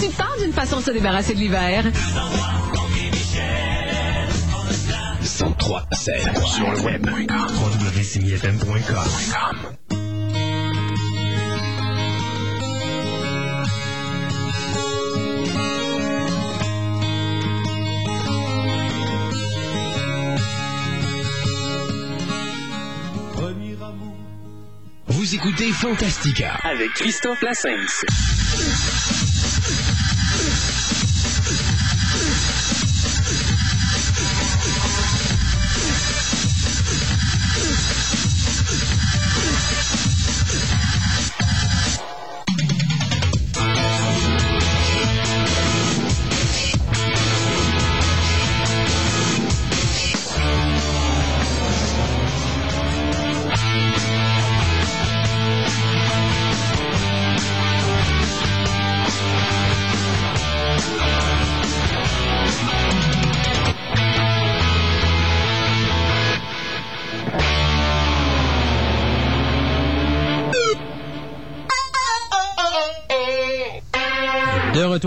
Tu 0.00 0.08
pars 0.10 0.36
d'une 0.40 0.52
façon 0.52 0.78
de 0.78 0.82
se 0.82 0.90
débarrasser 0.90 1.34
de 1.34 1.38
l'hiver. 1.38 1.84
1037. 5.20 6.38
Sur 6.46 6.70
le 6.70 6.80
web. 6.80 7.06
Vous 25.12 25.34
écoutez 25.34 25.70
Fantastica. 25.72 26.54
Avec 26.64 26.88
Christophe 26.94 27.42
Lassens. 27.42 29.21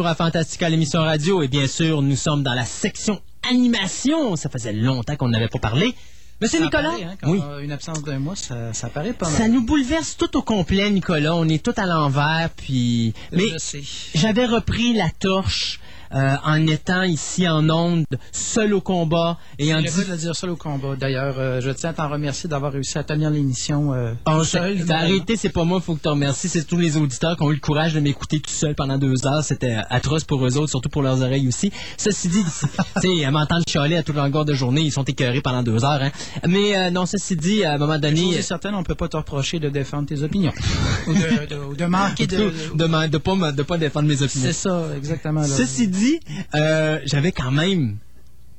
Retour 0.05 0.23
à 0.23 0.25
Fantastica, 0.25 0.69
l'émission 0.69 1.01
radio. 1.01 1.41
Et 1.41 1.47
bien 1.47 1.67
sûr, 1.67 2.01
nous 2.01 2.15
sommes 2.15 2.43
dans 2.43 2.53
la 2.53 2.65
section 2.65 3.21
animation. 3.49 4.35
Ça 4.35 4.49
faisait 4.49 4.73
longtemps 4.73 5.15
qu'on 5.15 5.29
n'avait 5.29 5.47
pas 5.47 5.59
parlé. 5.59 5.95
Monsieur 6.41 6.59
Ça 6.59 6.65
Nicolas, 6.65 6.89
apparaît, 6.89 7.03
hein, 7.03 7.15
quand 7.21 7.31
oui. 7.31 7.39
on 7.41 7.55
a 7.55 7.61
une 7.61 7.71
absence 7.71 8.03
d'un 8.03 8.19
mois, 8.19 8.35
ça, 8.35 8.73
ça 8.73 8.89
paraît 8.89 9.13
pas 9.13 9.27
mal. 9.27 9.35
Ça 9.35 9.47
nous 9.47 9.65
bouleverse 9.65 10.17
tout 10.17 10.35
au 10.37 10.41
complet, 10.41 10.89
Nicolas. 10.89 11.33
On 11.35 11.47
est 11.47 11.63
tout 11.63 11.73
à 11.77 11.85
l'envers, 11.85 12.49
puis. 12.55 13.13
Mais 13.31 13.45
j'avais 14.13 14.45
repris 14.45 14.93
la 14.93 15.09
torche 15.17 15.79
euh, 16.13 16.35
en 16.43 16.65
étant 16.67 17.03
ici 17.03 17.47
en 17.47 17.69
onde, 17.69 18.05
seul 18.31 18.73
au 18.73 18.81
combat 18.81 19.37
et 19.59 19.73
en 19.73 19.77
le 19.79 20.17
dire 20.17 20.35
seul 20.35 20.51
au 20.51 20.55
combat. 20.55 20.95
D'ailleurs, 20.95 21.35
euh, 21.37 21.61
je 21.61 21.71
tiens 21.71 21.89
à 21.91 21.93
t'en 21.93 22.09
remercier 22.09 22.49
d'avoir 22.49 22.71
réussi 22.73 22.97
à 22.97 23.03
tenir 23.03 23.29
l'émission 23.29 23.93
euh, 23.93 24.13
Oh, 24.27 24.43
seul. 24.43 24.79
c'est- 24.79 24.85
t'as 24.85 24.97
arrêté, 24.99 25.35
c'est 25.35 25.49
pas 25.49 25.63
moi, 25.63 25.81
faut 25.81 25.95
que 25.95 26.01
tu 26.01 26.07
remercies. 26.09 26.49
C'est 26.49 26.65
tous 26.65 26.77
les 26.77 26.97
auditeurs 26.97 27.35
qui 27.37 27.43
ont 27.43 27.51
eu 27.51 27.55
le 27.55 27.59
courage 27.59 27.93
de 27.93 27.99
m'écouter 27.99 28.39
tout 28.39 28.51
seul 28.51 28.75
pendant 28.75 28.97
deux 28.97 29.25
heures. 29.25 29.43
C'était 29.43 29.77
atroce 29.89 30.23
pour 30.23 30.45
eux 30.45 30.57
autres, 30.57 30.69
surtout 30.69 30.89
pour 30.89 31.01
leurs 31.01 31.21
oreilles 31.21 31.47
aussi. 31.47 31.71
Ceci 31.97 32.27
dit, 32.29 32.43
tu 33.01 33.01
sais, 33.19 33.25
à 33.25 33.31
m'entendre 33.31 33.63
chialer 33.67 33.95
à 33.97 34.03
toute 34.03 34.15
longueur 34.15 34.45
de 34.45 34.53
journée, 34.53 34.81
ils 34.81 34.91
sont 34.91 35.03
écœurés 35.03 35.41
pendant 35.41 35.63
deux 35.63 35.83
heures. 35.83 36.01
Hein. 36.01 36.11
Mais 36.47 36.75
euh, 36.77 36.91
non, 36.91 37.05
ceci 37.05 37.35
dit, 37.35 37.63
à 37.63 37.73
un 37.73 37.77
moment 37.77 37.97
donné, 37.99 38.35
est 38.35 38.41
certaine, 38.41 38.75
on 38.75 38.83
peut 38.83 38.95
pas 38.95 39.07
te 39.07 39.17
reprocher 39.17 39.59
de 39.59 39.69
défendre 39.69 40.07
tes 40.07 40.21
opinions. 40.23 40.53
ou, 41.07 41.13
de, 41.13 41.19
de- 41.19 41.75
de 41.75 41.85
manquer 41.85 42.27
de... 42.27 42.37
de, 42.37 42.51
de, 42.75 43.07
de 43.07 43.17
pas, 43.17 43.51
de 43.51 43.63
pas 43.63 43.77
défendre 43.77 44.07
mes 44.07 44.21
opinions. 44.21 44.45
C'est 44.47 44.53
ça, 44.53 44.83
exactement. 44.97 45.41
là. 45.41 45.47
Ceci 45.47 45.87
dit, 45.87 45.94
euh, 46.55 46.99
j'avais 47.05 47.31
quand 47.31 47.51
même 47.51 47.97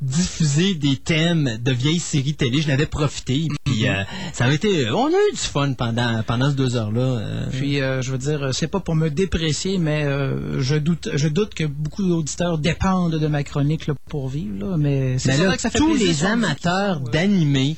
diffusé 0.00 0.74
des 0.74 0.96
thèmes 0.96 1.58
de 1.62 1.72
vieilles 1.72 2.00
séries 2.00 2.34
télé. 2.34 2.60
Je 2.60 2.68
l'avais 2.68 2.86
profité. 2.86 3.48
Puis 3.64 3.88
euh, 3.88 4.02
ça 4.32 4.44
avait 4.44 4.56
été, 4.56 4.90
on 4.90 5.06
a 5.06 5.10
eu 5.10 5.32
du 5.32 5.38
fun 5.38 5.72
pendant 5.72 6.22
pendant 6.22 6.50
ces 6.50 6.56
deux 6.56 6.76
heures 6.76 6.92
là. 6.92 7.46
Puis, 7.50 7.80
euh, 7.80 8.02
je 8.02 8.12
veux 8.12 8.18
dire, 8.18 8.50
c'est 8.52 8.66
pas 8.66 8.80
pour 8.80 8.94
me 8.94 9.08
déprécier, 9.08 9.78
mais 9.78 10.04
euh, 10.04 10.60
je 10.60 10.76
doute 10.76 11.08
je 11.14 11.28
doute 11.28 11.54
que 11.54 11.64
beaucoup 11.64 12.06
d'auditeurs 12.06 12.58
dépendent 12.58 13.18
de 13.18 13.26
ma 13.26 13.42
chronique 13.42 13.86
là, 13.86 13.94
pour 14.08 14.28
vivre. 14.28 14.58
Là, 14.58 14.76
mais 14.76 15.18
c'est 15.18 15.32
vrai 15.32 15.48
là, 15.48 15.56
que 15.56 15.62
ça 15.62 15.70
fait 15.70 15.78
tous 15.78 15.94
les 15.94 16.24
amateurs 16.24 17.00
d'animé, 17.00 17.76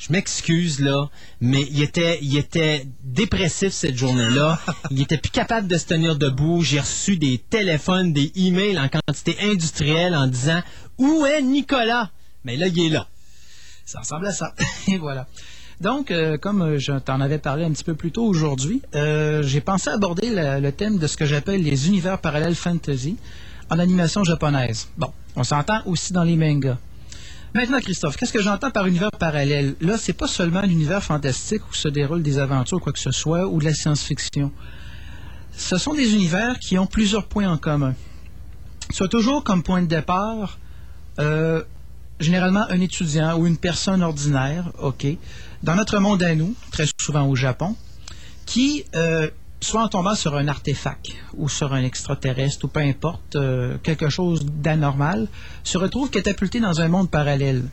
je 0.00 0.12
m'excuse 0.12 0.80
là, 0.80 1.10
mais 1.42 1.60
il 1.70 1.82
était, 1.82 2.18
il 2.22 2.36
était 2.38 2.86
dépressif 3.04 3.72
cette 3.72 3.96
journée-là. 3.96 4.58
il 4.90 5.02
était 5.02 5.18
plus 5.18 5.30
capable 5.30 5.68
de 5.68 5.76
se 5.76 5.84
tenir 5.86 6.16
debout. 6.16 6.62
J'ai 6.62 6.80
reçu 6.80 7.18
des 7.18 7.36
téléphones, 7.38 8.12
des 8.14 8.32
emails 8.34 8.78
en 8.78 8.88
quantité 8.88 9.36
industrielle 9.42 10.16
en 10.16 10.26
disant 10.26 10.62
où 10.96 11.26
est 11.26 11.42
Nicolas 11.42 12.10
Mais 12.44 12.56
là, 12.56 12.68
il 12.68 12.78
est 12.86 12.88
là. 12.88 13.06
Ça 13.84 14.00
ressemble 14.00 14.26
à 14.26 14.32
ça. 14.32 14.54
Et 14.88 14.96
voilà. 14.96 15.26
Donc, 15.82 16.10
euh, 16.10 16.38
comme 16.38 16.62
euh, 16.62 16.78
je 16.78 16.92
t'en 16.98 17.20
avais 17.20 17.38
parlé 17.38 17.64
un 17.64 17.70
petit 17.72 17.84
peu 17.84 17.94
plus 17.94 18.10
tôt 18.10 18.24
aujourd'hui, 18.24 18.80
euh, 18.94 19.42
j'ai 19.42 19.60
pensé 19.60 19.90
aborder 19.90 20.30
la- 20.30 20.60
le 20.60 20.72
thème 20.72 20.98
de 20.98 21.06
ce 21.06 21.16
que 21.16 21.24
j'appelle 21.26 21.62
les 21.62 21.88
univers 21.88 22.18
parallèles 22.20 22.54
fantasy 22.54 23.16
en 23.70 23.78
animation 23.78 24.24
japonaise. 24.24 24.88
Bon, 24.98 25.10
on 25.36 25.44
s'entend 25.44 25.80
aussi 25.86 26.12
dans 26.12 26.24
les 26.24 26.36
mangas. 26.36 26.78
Maintenant, 27.52 27.80
Christophe, 27.80 28.16
qu'est-ce 28.16 28.32
que 28.32 28.42
j'entends 28.42 28.70
par 28.70 28.86
univers 28.86 29.10
parallèle? 29.10 29.74
Là, 29.80 29.98
c'est 29.98 30.12
pas 30.12 30.28
seulement 30.28 30.62
l'univers 30.62 31.02
fantastique 31.02 31.68
où 31.68 31.74
se 31.74 31.88
déroulent 31.88 32.22
des 32.22 32.38
aventures, 32.38 32.80
quoi 32.80 32.92
que 32.92 33.00
ce 33.00 33.10
soit, 33.10 33.48
ou 33.48 33.58
de 33.58 33.64
la 33.64 33.74
science-fiction. 33.74 34.52
Ce 35.56 35.76
sont 35.76 35.92
des 35.92 36.14
univers 36.14 36.60
qui 36.60 36.78
ont 36.78 36.86
plusieurs 36.86 37.26
points 37.26 37.50
en 37.50 37.58
commun. 37.58 37.96
Soit 38.92 39.08
toujours 39.08 39.42
comme 39.42 39.64
point 39.64 39.82
de 39.82 39.88
départ, 39.88 40.58
euh, 41.18 41.64
généralement 42.20 42.66
un 42.68 42.80
étudiant 42.80 43.36
ou 43.36 43.48
une 43.48 43.56
personne 43.56 44.02
ordinaire, 44.04 44.70
OK, 44.78 45.06
dans 45.64 45.74
notre 45.74 45.98
monde 45.98 46.22
à 46.22 46.36
nous, 46.36 46.54
très 46.70 46.86
souvent 47.00 47.26
au 47.26 47.34
Japon, 47.34 47.74
qui, 48.46 48.84
euh, 48.94 49.28
soit 49.60 49.82
en 49.82 49.88
tombant 49.88 50.14
sur 50.14 50.36
un 50.36 50.48
artefact 50.48 51.10
ou 51.36 51.48
sur 51.48 51.72
un 51.72 51.82
extraterrestre 51.82 52.64
ou 52.64 52.68
peu 52.68 52.80
importe, 52.80 53.36
euh, 53.36 53.76
quelque 53.82 54.08
chose 54.08 54.44
d'anormal, 54.46 55.28
se 55.64 55.78
retrouve 55.78 56.10
catapulté 56.10 56.60
dans 56.60 56.80
un 56.80 56.88
monde 56.88 57.10
parallèle. 57.10 57.64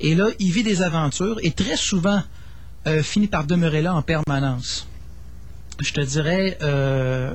Et 0.00 0.14
là, 0.14 0.26
il 0.38 0.50
vit 0.50 0.62
des 0.62 0.82
aventures 0.82 1.38
et 1.42 1.52
très 1.52 1.76
souvent 1.76 2.22
euh, 2.86 3.02
finit 3.02 3.28
par 3.28 3.44
demeurer 3.44 3.82
là 3.82 3.94
en 3.94 4.02
permanence. 4.02 4.86
Je 5.78 5.92
te 5.92 6.00
dirais, 6.00 6.58
euh, 6.62 7.32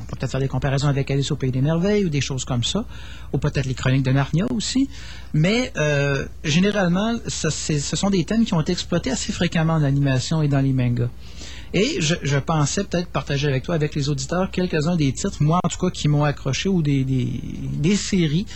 on 0.00 0.04
peut 0.04 0.16
peut-être 0.16 0.30
faire 0.30 0.40
des 0.40 0.48
comparaisons 0.48 0.88
avec 0.88 1.10
Alice 1.10 1.30
au 1.30 1.36
Pays 1.36 1.50
des 1.50 1.60
Merveilles 1.60 2.04
ou 2.04 2.08
des 2.08 2.20
choses 2.20 2.44
comme 2.44 2.64
ça, 2.64 2.84
ou 3.32 3.38
peut-être 3.38 3.66
les 3.66 3.74
Chroniques 3.74 4.02
de 4.02 4.12
Narnia 4.12 4.46
aussi. 4.50 4.88
Mais 5.34 5.72
généralement, 6.44 7.14
ce 7.26 7.50
sont 7.50 8.10
des 8.10 8.24
thèmes 8.24 8.44
qui 8.44 8.54
ont 8.54 8.60
été 8.60 8.72
exploités 8.72 9.10
assez 9.10 9.32
fréquemment 9.32 9.74
en 9.74 9.82
animation 9.82 10.42
et 10.42 10.48
dans 10.48 10.60
les 10.60 10.72
mangas. 10.72 11.10
Et 11.74 12.00
je, 12.00 12.38
pensais 12.38 12.84
peut-être 12.84 13.08
partager 13.08 13.48
avec 13.48 13.64
toi, 13.64 13.74
avec 13.74 13.94
les 13.94 14.08
auditeurs, 14.08 14.50
quelques-uns 14.50 14.96
des 14.96 15.12
titres, 15.12 15.42
moi 15.42 15.60
en 15.62 15.68
tout 15.68 15.78
cas, 15.78 15.90
qui 15.90 16.08
m'ont 16.08 16.24
accroché 16.24 16.68
ou 16.68 16.82
des, 16.82 17.04
des, 17.04 17.96
séries, 17.96 18.46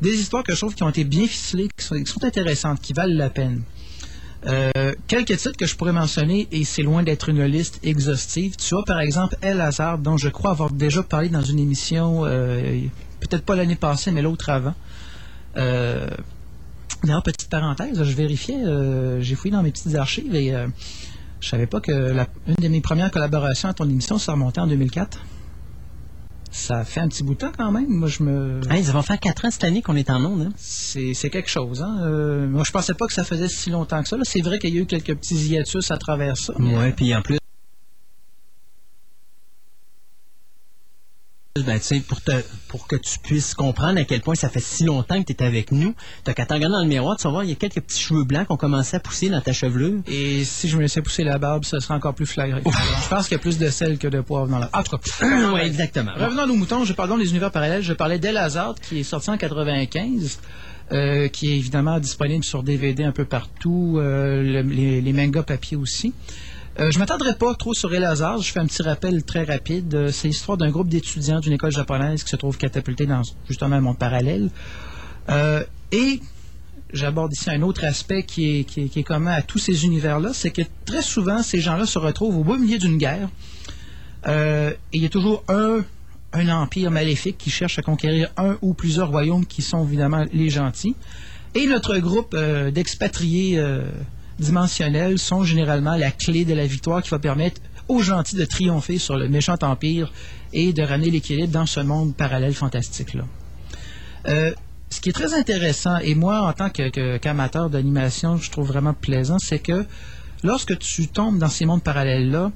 des 0.00 0.14
histoires 0.14 0.44
que 0.44 0.52
je 0.52 0.58
trouve 0.58 0.74
qui 0.74 0.82
ont 0.82 0.90
été 0.90 1.04
bien 1.04 1.26
ficelées, 1.26 1.68
qui 1.76 1.84
sont, 1.84 2.24
intéressantes, 2.24 2.80
qui 2.80 2.92
valent 2.92 3.16
la 3.16 3.30
peine. 3.30 3.62
Euh, 4.46 4.94
quelques 5.06 5.36
titres 5.36 5.56
que 5.56 5.66
je 5.66 5.76
pourrais 5.76 5.92
mentionner, 5.92 6.48
et 6.52 6.64
c'est 6.64 6.82
loin 6.82 7.02
d'être 7.02 7.28
une 7.28 7.44
liste 7.44 7.80
exhaustive. 7.82 8.56
Tu 8.56 8.74
as 8.76 8.82
par 8.86 9.00
exemple 9.00 9.36
El 9.42 9.60
Hazard, 9.60 9.98
dont 9.98 10.16
je 10.16 10.28
crois 10.28 10.50
avoir 10.50 10.70
déjà 10.70 11.02
parlé 11.02 11.28
dans 11.28 11.42
une 11.42 11.58
émission, 11.58 12.24
euh, 12.24 12.80
peut-être 13.20 13.44
pas 13.44 13.56
l'année 13.56 13.76
passée, 13.76 14.10
mais 14.10 14.22
l'autre 14.22 14.48
avant. 14.50 14.74
Euh, 15.56 16.08
D'ailleurs, 17.02 17.22
petite 17.22 17.48
parenthèse, 17.48 18.02
je 18.02 18.14
vérifiais, 18.14 18.62
euh, 18.62 19.22
j'ai 19.22 19.34
fouillé 19.34 19.52
dans 19.52 19.62
mes 19.62 19.70
petites 19.70 19.94
archives 19.94 20.34
et 20.34 20.52
je 21.40 21.48
savais 21.48 21.66
pas 21.66 21.80
que 21.80 21.90
la- 21.92 22.26
une 22.46 22.54
de 22.62 22.68
mes 22.68 22.80
premières 22.80 23.10
collaborations 23.10 23.68
à 23.68 23.74
ton 23.74 23.88
émission, 23.88 24.18
ça 24.18 24.32
remontait 24.32 24.60
en 24.60 24.66
2004. 24.66 25.18
Ça 26.52 26.84
fait 26.84 26.98
un 27.00 27.06
petit 27.08 27.22
bout 27.22 27.34
de 27.34 27.38
temps 27.38 27.52
quand 27.56 27.70
même. 27.70 27.86
Moi, 27.88 28.08
je 28.08 28.24
me. 28.24 28.60
Hey, 28.70 28.82
ça 28.84 28.92
va 28.92 29.02
faire 29.02 29.20
quatre 29.20 29.44
ans 29.44 29.50
cette 29.52 29.62
année 29.62 29.82
qu'on 29.82 29.94
est 29.94 30.10
en 30.10 30.24
onde. 30.24 30.42
Hein? 30.42 30.52
C'est 30.56 31.30
quelque 31.30 31.48
chose. 31.48 31.80
Hein? 31.80 31.98
Euh, 32.02 32.48
moi, 32.48 32.64
je 32.66 32.72
pensais 32.72 32.94
pas 32.94 33.06
que 33.06 33.12
ça 33.12 33.22
faisait 33.22 33.46
si 33.48 33.70
longtemps 33.70 34.02
que 34.02 34.08
ça. 34.08 34.16
C'est 34.24 34.40
vrai 34.40 34.58
qu'il 34.58 34.74
y 34.74 34.78
a 34.78 34.80
eu 34.82 34.86
quelques 34.86 35.14
petits 35.14 35.36
hiatus 35.36 35.90
à 35.92 35.96
travers 35.96 36.36
ça. 36.36 36.52
Ouais, 36.60 36.90
puis 36.92 37.14
en 37.14 37.22
plus. 37.22 37.38
Ben, 41.64 41.78
pour, 42.08 42.20
te- 42.20 42.42
pour 42.68 42.86
que 42.86 42.96
tu 42.96 43.18
puisses 43.18 43.54
comprendre 43.54 43.98
à 44.00 44.04
quel 44.04 44.20
point 44.20 44.34
ça 44.34 44.48
fait 44.48 44.60
si 44.60 44.84
longtemps 44.84 45.22
que 45.22 45.32
tu 45.32 45.32
es 45.32 45.46
avec 45.46 45.72
nous, 45.72 45.94
t'as 46.24 46.32
qu'à 46.34 46.46
te 46.46 46.52
regarder 46.54 46.74
dans 46.74 46.82
le 46.82 46.88
miroir, 46.88 47.16
tu 47.16 47.24
vas 47.24 47.30
voir, 47.30 47.44
il 47.44 47.50
y 47.50 47.52
a 47.52 47.56
quelques 47.56 47.80
petits 47.80 48.00
cheveux 48.00 48.24
blancs 48.24 48.46
qui 48.46 48.52
ont 48.52 48.56
commencé 48.56 48.96
à 48.96 49.00
pousser 49.00 49.28
dans 49.28 49.40
ta 49.40 49.52
chevelure. 49.52 50.00
Et 50.06 50.44
si 50.44 50.68
je 50.68 50.76
me 50.76 50.82
laissais 50.82 51.02
pousser 51.02 51.24
la 51.24 51.38
barbe, 51.38 51.64
ce 51.64 51.78
serait 51.80 51.94
encore 51.94 52.14
plus 52.14 52.26
flagré. 52.26 52.62
je 53.02 53.08
pense 53.08 53.28
qu'il 53.28 53.36
y 53.36 53.40
a 53.40 53.42
plus 53.42 53.58
de 53.58 53.68
sel 53.70 53.98
que 53.98 54.08
de 54.08 54.20
poivre 54.20 54.48
dans 54.48 54.58
la. 54.58 54.66
Cas. 54.66 54.72
ouais, 55.52 55.66
exactement. 55.66 56.12
Revenons 56.16 56.42
à 56.42 56.46
nos 56.46 56.54
moutons. 56.56 56.84
Je 56.84 56.92
parle 56.92 57.18
des 57.18 57.30
univers 57.30 57.50
parallèles. 57.50 57.82
Je 57.82 57.92
parlais 57.92 58.18
d'El 58.18 58.36
Hazard, 58.36 58.74
qui 58.80 59.00
est 59.00 59.04
sorti 59.04 59.30
en 59.30 59.36
95. 59.36 60.38
euh, 60.92 61.28
qui 61.28 61.52
est 61.52 61.56
évidemment 61.56 62.00
disponible 62.00 62.42
sur 62.42 62.64
DVD 62.64 63.04
un 63.04 63.12
peu 63.12 63.24
partout, 63.24 63.94
euh, 63.98 64.42
le- 64.42 64.62
les, 64.62 65.00
les 65.00 65.12
mangas 65.12 65.44
papier 65.44 65.76
aussi. 65.76 66.12
Euh, 66.78 66.90
je 66.90 66.98
m'attendrai 66.98 67.34
pas 67.34 67.54
trop 67.54 67.74
sur 67.74 67.92
El. 67.92 68.08
Je 68.14 68.52
fais 68.52 68.60
un 68.60 68.66
petit 68.66 68.82
rappel 68.82 69.24
très 69.24 69.42
rapide. 69.42 69.94
Euh, 69.94 70.12
c'est 70.12 70.28
l'histoire 70.28 70.56
d'un 70.56 70.70
groupe 70.70 70.88
d'étudiants 70.88 71.40
d'une 71.40 71.54
école 71.54 71.72
japonaise 71.72 72.22
qui 72.22 72.30
se 72.30 72.36
trouve 72.36 72.56
catapulté 72.56 73.06
dans 73.06 73.22
justement 73.48 73.76
un 73.76 73.80
monde 73.80 73.98
parallèle. 73.98 74.50
Euh, 75.28 75.64
et 75.90 76.20
j'aborde 76.92 77.32
ici 77.32 77.50
un 77.50 77.62
autre 77.62 77.84
aspect 77.84 78.22
qui 78.22 78.60
est, 78.60 79.02
commun 79.02 79.32
à 79.32 79.42
tous 79.42 79.58
ces 79.58 79.84
univers-là, 79.84 80.30
c'est 80.32 80.50
que 80.50 80.62
très 80.84 81.02
souvent, 81.02 81.42
ces 81.42 81.60
gens-là 81.60 81.86
se 81.86 81.98
retrouvent 81.98 82.38
au 82.38 82.44
beau 82.44 82.56
milieu 82.56 82.78
d'une 82.78 82.98
guerre. 82.98 83.28
Et 84.26 84.76
il 84.92 85.02
y 85.02 85.06
a 85.06 85.08
toujours 85.08 85.42
un, 85.48 85.80
un 86.32 86.48
empire 86.48 86.90
maléfique 86.90 87.38
qui 87.38 87.50
cherche 87.50 87.78
à 87.78 87.82
conquérir 87.82 88.30
un 88.36 88.58
ou 88.60 88.74
plusieurs 88.74 89.08
royaumes 89.08 89.46
qui 89.46 89.62
sont 89.62 89.84
évidemment 89.84 90.24
les 90.32 90.50
gentils. 90.50 90.94
Et 91.54 91.66
notre 91.66 91.98
groupe 91.98 92.36
d'expatriés 92.36 93.60
dimensionnels 94.40 95.18
sont 95.18 95.44
généralement 95.44 95.96
la 95.96 96.10
clé 96.10 96.44
de 96.44 96.54
la 96.54 96.66
victoire 96.66 97.02
qui 97.02 97.10
va 97.10 97.18
permettre 97.18 97.60
aux 97.88 98.02
gentils 98.02 98.36
de 98.36 98.44
triompher 98.44 98.98
sur 98.98 99.16
le 99.16 99.28
méchant 99.28 99.56
empire 99.62 100.12
et 100.52 100.72
de 100.72 100.82
ramener 100.82 101.10
l'équilibre 101.10 101.52
dans 101.52 101.66
ce 101.66 101.80
monde 101.80 102.14
parallèle 102.14 102.54
fantastique-là. 102.54 103.24
Euh, 104.28 104.52
ce 104.90 105.00
qui 105.00 105.10
est 105.10 105.12
très 105.12 105.34
intéressant, 105.34 105.98
et 105.98 106.14
moi, 106.14 106.40
en 106.40 106.52
tant 106.52 106.68
qu'amateur 106.70 107.70
d'animation, 107.70 108.36
je 108.36 108.50
trouve 108.50 108.66
vraiment 108.66 108.94
plaisant, 108.94 109.38
c'est 109.38 109.60
que 109.60 109.84
lorsque 110.42 110.76
tu 110.78 111.06
tombes 111.08 111.38
dans 111.38 111.48
ces 111.48 111.64
mondes 111.64 111.82
parallèles-là, 111.82 112.50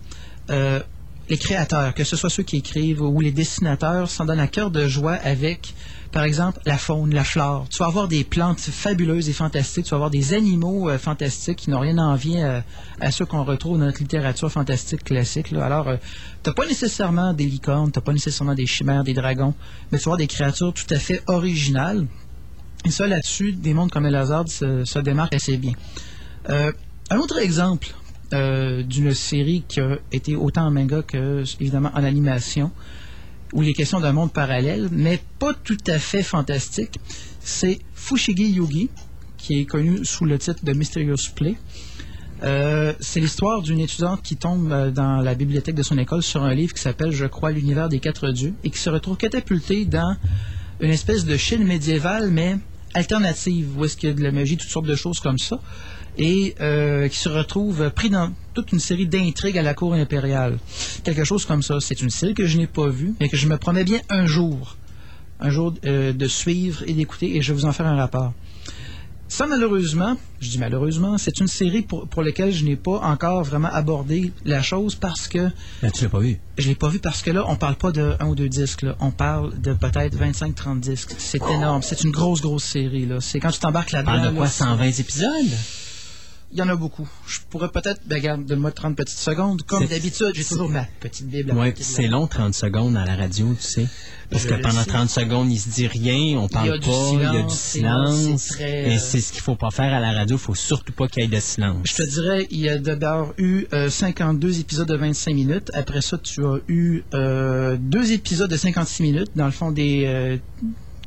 euh, 0.51 0.81
les 1.29 1.39
créateurs, 1.39 1.95
que 1.95 2.05
ce 2.05 2.17
soit 2.17 2.31
ceux 2.31 2.43
qui 2.43 2.57
écrivent 2.57 3.03
ou 3.03 3.21
les 3.21 3.33
dessinateurs, 3.33 4.11
s'en 4.11 4.25
donnent 4.27 4.41
à 4.41 4.47
cœur 4.47 4.71
de 4.71 4.87
joie 4.87 5.15
avec, 5.15 5.75
par 6.13 6.25
exemple, 6.25 6.61
la 6.67 6.77
faune, 6.77 7.15
la 7.15 7.25
flore. 7.25 7.67
Tu 7.71 7.79
vas 7.79 7.87
avoir 7.87 8.09
des 8.09 8.25
plantes 8.25 8.61
fabuleuses 8.61 9.29
et 9.29 9.33
fantastiques, 9.33 9.87
tu 9.87 9.91
vas 9.91 9.97
avoir 9.97 10.11
des 10.11 10.35
animaux 10.35 10.91
euh, 10.91 10.99
fantastiques 10.99 11.61
qui 11.61 11.71
n'ont 11.71 11.81
rien 11.81 11.99
à 11.99 12.03
envier 12.03 12.43
à, 13.01 13.11
ceux 13.11 13.25
qu'on 13.25 13.45
retrouve 13.45 13.79
dans 13.79 13.87
notre 13.87 14.01
littérature 14.01 14.51
fantastique 14.51 15.05
classique. 15.05 15.53
Alors, 15.53 15.87
tu 16.43 16.51
n'as 16.51 16.55
pas 16.55 16.67
nécessairement 16.67 17.33
des 17.33 17.47
licornes, 17.47 17.91
tu 17.91 17.99
n'as 17.99 18.05
pas 18.05 18.13
nécessairement 18.13 18.55
des 18.55 18.67
chimères, 18.67 19.05
des 19.05 19.15
dragons, 19.15 19.55
mais 19.91 19.99
tu 19.99 20.05
vas 20.05 20.11
avoir 20.11 20.19
des 20.19 20.27
créatures 20.27 20.75
tout 20.75 20.87
à 20.91 20.99
fait 20.99 21.23
originales. 21.27 22.07
Et 22.85 22.91
ça, 22.91 23.07
là-dessus, 23.07 23.53
des 23.53 23.73
mondes 23.73 23.91
comme 23.91 24.05
El 24.05 24.15
Hazard 24.15 24.49
se, 24.49 24.85
se 24.85 24.99
démarquent 24.99 25.35
assez 25.35 25.57
bien. 25.57 25.73
Euh, 26.51 26.71
un 27.11 27.17
autre 27.17 27.39
exemple 27.39 27.95
euh, 28.35 28.83
d'une 28.83 29.15
série 29.15 29.65
qui 29.69 29.81
a 29.81 29.99
été 30.13 30.37
autant 30.37 30.67
en 30.67 30.71
manga 30.71 31.03
que, 31.03 31.45
évidemment, 31.61 31.91
en 31.95 32.05
animation, 32.05 32.71
où 33.53 33.63
il 33.63 33.69
est 33.69 33.75
question 33.75 34.01
d'un 34.01 34.13
monde 34.13 34.33
parallèle, 34.33 34.89
mais 34.91 35.21
pas 35.39 35.55
tout 35.55 35.79
à 35.87 35.99
fait 35.99 36.23
fantastique. 36.23 36.99
C'est 37.41 37.79
Fushigi 37.95 38.51
Yugi, 38.51 38.91
qui 39.39 39.61
est 39.61 39.65
connu 39.65 40.05
sous 40.05 40.25
le 40.25 40.39
titre 40.39 40.65
de 40.65 40.73
Mysterious 40.73 41.31
Play. 41.35 41.55
Euh, 42.43 42.93
c'est 43.01 43.21
l'histoire 43.21 43.63
d'une 43.63 43.79
étudiante 43.79 44.21
qui 44.23 44.37
tombe 44.37 44.71
euh, 44.73 44.91
dans 44.91 45.21
la 45.21 45.35
bibliothèque 45.35 45.77
de 45.77 45.83
son 45.83 45.97
école 45.97 46.23
sur 46.23 46.43
un 46.43 46.53
livre 46.53 46.75
qui 46.75 46.83
s'appelle, 46.83 47.13
je 47.13 47.27
crois, 47.27 47.53
L'univers 47.53 47.89
des 47.89 48.01
quatre 48.01 48.29
dieux 48.31 48.55
et 48.65 48.71
qui 48.71 48.79
se 48.79 48.91
retrouve 48.91 49.17
catapultée 49.17 49.85
dans 49.85 50.17
une 50.81 50.91
espèce 50.91 51.25
de 51.25 51.37
Chine 51.37 51.65
médiévale, 51.65 52.31
mais 52.31 52.59
alternative, 52.93 53.79
où 53.79 53.85
est-ce 53.85 53.97
qu'il 53.97 54.09
y 54.09 54.13
a 54.13 54.15
de 54.15 54.23
la 54.23 54.33
magie, 54.33 54.57
toutes 54.57 54.71
sortes 54.71 54.87
de 54.87 54.97
choses 54.97 55.21
comme 55.21 55.39
ça, 55.39 55.61
et 56.19 56.55
euh, 56.61 57.09
qui 57.09 57.19
se 57.19 57.29
retrouve 57.29 57.91
pris 57.91 58.11
dans 58.11 58.33
toute 58.55 58.73
une 58.73 58.79
série 58.79 59.07
d'intrigues 59.07 59.59
à 59.59 59.63
la 59.63 59.75
cour 59.75 59.95
impériale. 59.95 60.59
Quelque 61.03 61.25
chose 61.25 61.45
comme 61.45 61.63
ça. 61.63 61.79
C'est 61.81 62.01
une 62.03 62.11
série 62.11 62.35
que 62.35 62.47
je 62.47 62.57
n'ai 62.59 62.67
pas 62.67 62.89
vue, 62.89 63.15
mais 63.21 63.29
que 63.29 63.37
je 63.37 63.47
me 63.49 63.57
promets 63.57 63.85
bien 63.85 64.01
un 64.11 64.27
jour, 64.27 64.77
un 65.41 65.51
jour 65.51 65.75
euh, 65.87 66.13
de 66.13 66.27
suivre 66.29 66.83
et 66.87 66.93
d'écouter, 66.93 67.37
et 67.37 67.43
je 67.43 67.53
vais 67.53 67.59
vous 67.61 67.65
en 67.67 67.73
faire 67.73 67.87
un 67.87 67.97
rapport. 67.97 68.33
Ça, 69.27 69.47
malheureusement, 69.47 70.17
je 70.41 70.51
dis 70.51 70.59
malheureusement, 70.59 71.19
c'est 71.19 71.41
une 71.41 71.49
série 71.49 71.83
pour, 71.83 72.07
pour 72.07 72.23
laquelle 72.23 72.53
je 72.53 72.65
n'ai 72.65 72.77
pas 72.77 73.01
encore 73.01 73.43
vraiment 73.43 73.71
abordé 73.73 74.31
la 74.45 74.63
chose 74.63 74.95
parce 74.95 75.27
que. 75.27 75.51
Ben, 75.83 75.91
tu 75.91 76.05
l'as 76.05 76.11
pas 76.11 76.21
vu. 76.21 76.39
Je 76.59 76.69
l'ai 76.69 76.75
pas 76.77 76.89
vu 76.89 77.01
parce 77.01 77.23
que 77.23 77.31
là, 77.33 77.45
on 77.49 77.57
parle 77.57 77.75
pas 77.75 77.91
de 77.91 78.15
un 78.21 78.27
ou 78.27 78.37
deux 78.37 78.51
disques, 78.51 78.83
là. 78.83 78.95
On 79.01 79.11
parle 79.11 79.59
de 79.61 79.73
peut-être 79.73 80.17
25-30 80.17 80.79
disques. 80.79 81.15
C'est 81.19 81.41
énorme. 81.51 81.83
C'est 81.83 82.05
une 82.05 82.13
grosse, 82.13 82.43
grosse 82.43 82.65
série, 82.65 83.07
là. 83.07 83.17
C'est 83.21 83.41
quand 83.41 83.51
tu 83.51 83.59
t'embarques 83.59 83.91
On 83.95 83.97
là-dedans. 83.97 84.13
parle 84.13 84.31
de 84.31 84.37
quoi, 84.37 84.45
là, 84.45 84.51
120 84.51 84.85
épisodes? 85.01 85.31
Il 86.57 86.61
y 86.61 86.63
en 86.63 86.69
a 86.69 86.77
beaucoup. 86.77 87.09
Je 87.27 87.39
pourrais 87.51 87.69
peut-être, 87.69 88.01
ben, 88.07 88.15
regarde, 88.15 88.45
donne-moi 88.47 88.71
30 88.71 88.95
petites 88.97 89.19
secondes. 89.19 89.63
Comme 89.63 89.87
d'habitude, 89.87 90.31
j'ai 90.35 90.45
toujours 90.45 90.69
ma 90.71 90.87
petite 91.01 91.27
Bible. 91.27 91.51
à 91.51 91.55
Oui, 91.57 91.73
c'est 91.81 92.07
long, 92.07 92.29
30 92.29 92.55
secondes 92.55 92.97
à 92.97 93.05
la 93.05 93.17
radio, 93.17 93.53
tu 93.61 93.67
sais. 93.67 93.87
Parce 94.31 94.45
Je 94.45 94.49
que 94.49 94.55
pendant 94.63 94.83
sais. 94.85 94.89
30 94.91 95.11
secondes, 95.11 95.51
il 95.51 95.59
se 95.59 95.69
dit 95.69 95.89
rien, 95.89 96.39
on 96.39 96.43
Il 96.43 96.43
y 96.43 96.45
a 96.45 96.49
parle 96.49 96.79
du 96.79 96.87
pas, 96.89 97.09
il 97.13 97.21
y 97.23 97.27
a 97.39 97.43
du 97.43 97.55
silence, 97.55 98.47
très, 98.51 98.89
Et 98.93 98.95
euh, 98.95 98.99
c'est 99.01 99.21
ce 99.21 99.33
qu'il 99.33 99.41
faut 99.43 99.57
pas 99.57 99.73
faire 99.73 99.93
à 99.93 99.99
la 99.99 100.13
radio, 100.13 100.37
il 100.37 100.41
faut 100.41 100.55
surtout 100.55 100.93
pas 100.93 101.09
qu'il 101.09 101.25
y 101.25 101.27
ait 101.27 101.29
de 101.29 101.41
silence. 101.41 101.87
Je 101.91 101.95
te 101.97 102.09
dirais, 102.09 102.47
il 102.51 102.61
y 102.61 102.69
a 102.69 102.79
d'abord 102.79 103.35
eu 103.37 103.67
euh, 103.73 103.91
52 103.91 104.61
épisodes 104.61 104.87
de 104.89 104.95
25 104.97 105.35
minutes. 105.35 105.71
Après 105.75 106.03
ça, 106.03 106.19
tu 106.19 106.45
as 106.47 106.59
eu 106.69 107.03
euh, 107.15 107.77
deux 107.81 108.13
épisodes 108.13 108.49
de 108.51 108.57
56 108.57 109.03
minutes, 109.03 109.31
dans 109.35 109.47
le 109.47 109.51
fond 109.53 109.73
des, 109.73 110.05
euh, 110.07 110.37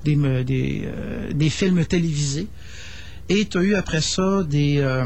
des, 0.03 0.17
me- 0.17 0.43
des, 0.43 0.83
euh, 0.85 1.31
des 1.31 1.49
films 1.49 1.85
télévisés. 1.85 2.47
Et 3.29 3.45
tu 3.45 3.57
as 3.57 3.61
eu 3.61 3.75
après 3.75 4.01
ça 4.01 4.43
des 4.43 4.77
euh, 4.79 5.05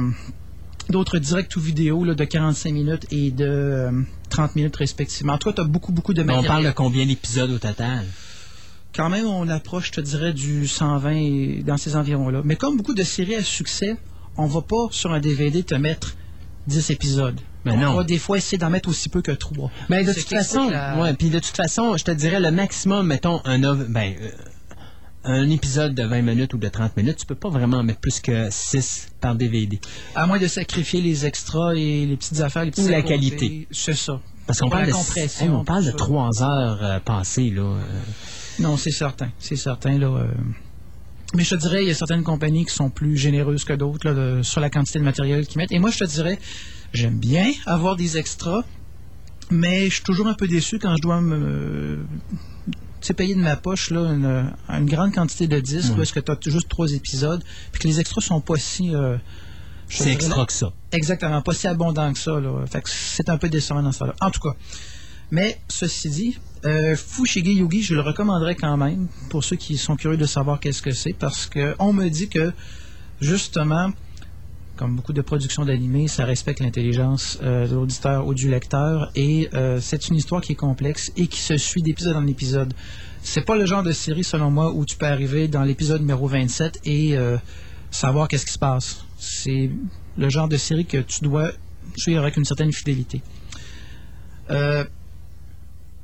d'autres 0.89 1.17
directs 1.19 1.55
ou 1.55 1.59
vidéos 1.59 2.03
là, 2.03 2.13
de 2.13 2.23
45 2.23 2.71
minutes 2.73 3.05
et 3.11 3.31
de 3.31 3.45
euh, 3.45 3.91
30 4.29 4.55
minutes 4.55 4.75
respectivement. 4.75 5.37
Toi, 5.37 5.53
tu 5.53 5.61
as 5.61 5.63
beaucoup, 5.63 5.91
beaucoup 5.91 6.13
de 6.13 6.21
Mais 6.23 6.33
on 6.33 6.37
matériel. 6.37 6.47
parle 6.47 6.65
de 6.65 6.71
combien 6.71 7.05
d'épisodes 7.05 7.49
au 7.51 7.59
total? 7.59 8.05
Quand 8.93 9.09
même, 9.09 9.25
on 9.25 9.47
approche, 9.47 9.87
je 9.87 9.91
te 9.93 10.01
dirais, 10.01 10.33
du 10.33 10.67
120 10.67 11.11
et 11.11 11.63
dans 11.65 11.77
ces 11.77 11.95
environs-là. 11.95 12.41
Mais 12.43 12.57
comme 12.57 12.77
beaucoup 12.77 12.93
de 12.93 13.03
séries 13.03 13.35
à 13.35 13.43
succès, 13.43 13.95
on 14.37 14.45
va 14.47 14.61
pas 14.61 14.87
sur 14.91 15.13
un 15.13 15.19
DVD 15.19 15.63
te 15.63 15.75
mettre 15.75 16.15
10 16.67 16.91
épisodes. 16.91 17.39
Ben 17.63 17.73
on 17.73 17.77
non. 17.77 17.93
va 17.95 18.03
des 18.03 18.17
fois 18.17 18.37
essayer 18.37 18.57
d'en 18.57 18.69
mettre 18.71 18.89
aussi 18.89 19.07
peu 19.07 19.21
que 19.21 19.31
3. 19.31 19.71
Ben, 19.89 20.05
de 20.05 20.11
toute 20.13 20.27
façon, 20.27 20.69
la- 20.69 20.99
ouais, 20.99 21.13
puis 21.13 21.29
de 21.29 21.39
toute 21.39 21.55
façon, 21.55 21.95
je 21.95 22.03
te 22.03 22.11
dirais 22.11 22.39
le 22.39 22.51
maximum, 22.51 23.05
mettons, 23.07 23.39
un, 23.45 23.61
ov- 23.63 23.85
ben, 23.87 24.13
euh, 24.19 24.29
un 25.23 25.49
épisode 25.49 25.93
de 25.93 26.03
20 26.03 26.21
minutes 26.23 26.53
ou 26.53 26.57
de 26.57 26.67
30 26.67 26.97
minutes, 26.97 27.17
tu 27.17 27.25
peux 27.25 27.35
pas 27.35 27.49
vraiment 27.49 27.77
en 27.77 27.83
mettre 27.83 27.99
plus 27.99 28.19
que 28.19 28.47
6 28.49 29.09
par 29.19 29.35
DVD. 29.35 29.79
À 30.15 30.25
moins 30.25 30.39
de 30.39 30.47
sacrifier 30.47 31.01
les 31.01 31.25
extras 31.25 31.73
et 31.75 32.05
les 32.05 32.17
petites 32.17 32.39
affaires, 32.41 32.65
les 32.65 32.71
petits 32.71 32.81
Ou 32.83 32.87
la 32.87 33.01
qualité. 33.01 33.67
C'est 33.71 33.95
ça. 33.95 34.19
Parce 34.47 34.59
qu'on 34.59 34.69
parle 34.69 34.87
de, 34.87 34.91
compression, 34.91 35.45
hey, 35.45 35.51
on 35.51 35.63
parle 35.63 35.85
de 35.85 35.91
tout 35.91 35.99
ça. 35.99 36.05
3 36.05 36.43
heures 36.43 36.83
euh, 36.83 36.99
passées, 36.99 37.51
là. 37.51 37.61
euh. 37.61 37.79
Non, 38.59 38.77
c'est 38.77 38.91
certain. 38.91 39.29
C'est 39.37 39.55
certain, 39.55 39.97
là. 39.97 40.07
euh. 40.07 40.27
Mais 41.35 41.43
je 41.43 41.51
te 41.51 41.61
dirais, 41.61 41.83
il 41.83 41.87
y 41.87 41.91
a 41.91 41.95
certaines 41.95 42.23
compagnies 42.23 42.65
qui 42.65 42.73
sont 42.73 42.89
plus 42.89 43.15
généreuses 43.15 43.63
que 43.63 43.73
d'autres 43.73 44.41
sur 44.43 44.59
la 44.59 44.69
quantité 44.69 44.99
de 44.99 45.03
matériel 45.05 45.47
qu'ils 45.47 45.59
mettent. 45.59 45.71
Et 45.71 45.79
moi, 45.79 45.91
je 45.91 45.99
te 45.99 46.03
dirais, 46.03 46.37
j'aime 46.93 47.17
bien 47.17 47.49
avoir 47.65 47.95
des 47.95 48.17
extras, 48.17 48.63
mais 49.49 49.85
je 49.85 49.93
suis 49.95 50.03
toujours 50.03 50.27
un 50.27 50.33
peu 50.33 50.47
déçu 50.47 50.77
quand 50.79 50.93
je 50.97 51.01
dois 51.01 51.21
me 51.21 51.99
sais, 53.07 53.13
payer 53.13 53.35
de 53.35 53.39
ma 53.41 53.55
poche 53.55 53.89
là, 53.91 54.01
une, 54.11 54.51
une 54.69 54.85
grande 54.85 55.13
quantité 55.13 55.47
de 55.47 55.59
disques 55.59 55.91
Ouais. 55.91 55.97
parce 55.97 56.11
que 56.11 56.19
tu 56.19 56.31
as 56.31 56.51
juste 56.51 56.69
trois 56.69 56.91
épisodes, 56.91 57.43
puis 57.71 57.81
que 57.81 57.87
les 57.87 57.99
extras 57.99 58.21
sont 58.21 58.41
pas 58.41 58.55
si... 58.57 58.93
euh, 58.95 59.17
C'est 59.89 60.11
extra 60.11 60.45
que 60.45 60.53
ça. 60.53 60.71
Exactement, 60.91 61.41
pas 61.41 61.53
si 61.53 61.67
abondant 61.67 62.11
que 62.13 62.19
ça. 62.19 62.39
Là. 62.39 62.65
Fait 62.67 62.81
que 62.81 62.89
c'est 62.89 63.29
un 63.29 63.37
peu 63.37 63.49
décevant 63.49 63.81
dans 63.83 63.91
ça. 63.91 64.05
là 64.05 64.15
En 64.21 64.29
tout 64.31 64.39
cas. 64.39 64.55
Mais 65.31 65.61
ceci 65.69 66.09
dit, 66.09 66.37
euh, 66.65 66.95
Fushigi 66.95 67.53
Yugi, 67.53 67.81
je 67.83 67.93
le 67.95 68.01
recommanderais 68.01 68.55
quand 68.55 68.75
même 68.77 69.07
pour 69.29 69.43
ceux 69.45 69.55
qui 69.55 69.77
sont 69.77 69.95
curieux 69.95 70.17
de 70.17 70.25
savoir 70.25 70.59
qu'est-ce 70.59 70.81
que 70.81 70.91
c'est, 70.91 71.13
parce 71.13 71.45
que 71.45 71.73
on 71.79 71.93
me 71.93 72.09
dit 72.09 72.27
que 72.27 72.51
justement, 73.21 73.91
comme 74.81 74.95
beaucoup 74.95 75.13
de 75.13 75.21
productions 75.21 75.63
d'animés, 75.63 76.07
ça 76.07 76.25
respecte 76.25 76.59
l'intelligence 76.59 77.37
euh, 77.43 77.67
de 77.67 77.75
l'auditeur 77.75 78.25
ou 78.25 78.33
du 78.33 78.49
lecteur, 78.49 79.11
et 79.13 79.47
euh, 79.53 79.79
c'est 79.79 80.07
une 80.07 80.15
histoire 80.15 80.41
qui 80.41 80.53
est 80.53 80.55
complexe 80.55 81.11
et 81.17 81.27
qui 81.27 81.39
se 81.39 81.55
suit 81.55 81.83
d'épisode 81.83 82.15
en 82.15 82.25
épisode. 82.25 82.73
C'est 83.21 83.45
pas 83.45 83.55
le 83.55 83.67
genre 83.67 83.83
de 83.83 83.91
série, 83.91 84.23
selon 84.23 84.49
moi, 84.49 84.71
où 84.73 84.83
tu 84.83 84.97
peux 84.97 85.05
arriver 85.05 85.47
dans 85.47 85.61
l'épisode 85.61 86.01
numéro 86.01 86.25
27 86.27 86.79
et 86.85 87.15
euh, 87.15 87.37
savoir 87.91 88.27
qu'est-ce 88.27 88.47
qui 88.47 88.53
se 88.53 88.57
passe. 88.57 89.05
C'est 89.19 89.69
le 90.17 90.29
genre 90.29 90.47
de 90.47 90.57
série 90.57 90.85
que 90.87 90.97
tu 90.97 91.21
dois 91.25 91.51
suivre 91.95 92.21
avec 92.23 92.35
une 92.37 92.45
certaine 92.45 92.73
fidélité. 92.73 93.21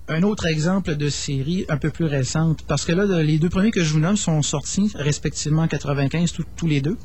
Un 0.10 0.24
autre 0.24 0.46
exemple 0.46 0.96
de 0.96 1.10
série 1.10 1.66
un 1.68 1.78
peu 1.78 1.90
plus 1.90 2.06
récente, 2.06 2.62
parce 2.68 2.86
que 2.86 2.92
là, 2.94 3.06
le- 3.06 3.24
les 3.24 3.40
deux 3.40 3.50
premiers 3.50 3.72
que 3.72 3.84
je 3.84 3.92
vous 3.92 4.00
nomme 4.00 4.16
sont 4.16 4.42
sortis 4.42 4.92
respectivement 4.96 5.64
en 5.64 5.68
95, 5.68 6.32
tout- 6.32 6.46
tous 6.56 6.68
les 6.68 6.80
deux. 6.80 6.98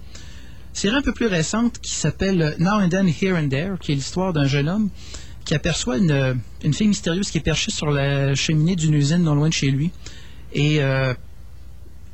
Série 0.72 0.96
un 0.96 1.02
peu 1.02 1.12
plus 1.12 1.26
récente 1.26 1.78
qui 1.80 1.94
s'appelle 1.94 2.56
Now 2.58 2.80
and 2.80 2.88
Then, 2.88 3.08
Here 3.08 3.36
and 3.36 3.48
There, 3.48 3.76
qui 3.78 3.92
est 3.92 3.94
l'histoire 3.94 4.32
d'un 4.32 4.46
jeune 4.46 4.68
homme 4.68 4.88
qui 5.44 5.54
aperçoit 5.54 5.98
une, 5.98 6.40
une 6.62 6.72
fille 6.72 6.88
mystérieuse 6.88 7.30
qui 7.30 7.38
est 7.38 7.42
perchée 7.42 7.70
sur 7.70 7.90
la 7.90 8.34
cheminée 8.34 8.76
d'une 8.76 8.94
usine 8.94 9.22
non 9.22 9.34
loin 9.34 9.48
de 9.48 9.54
chez 9.54 9.70
lui. 9.70 9.90
Et 10.52 10.82
euh, 10.82 11.14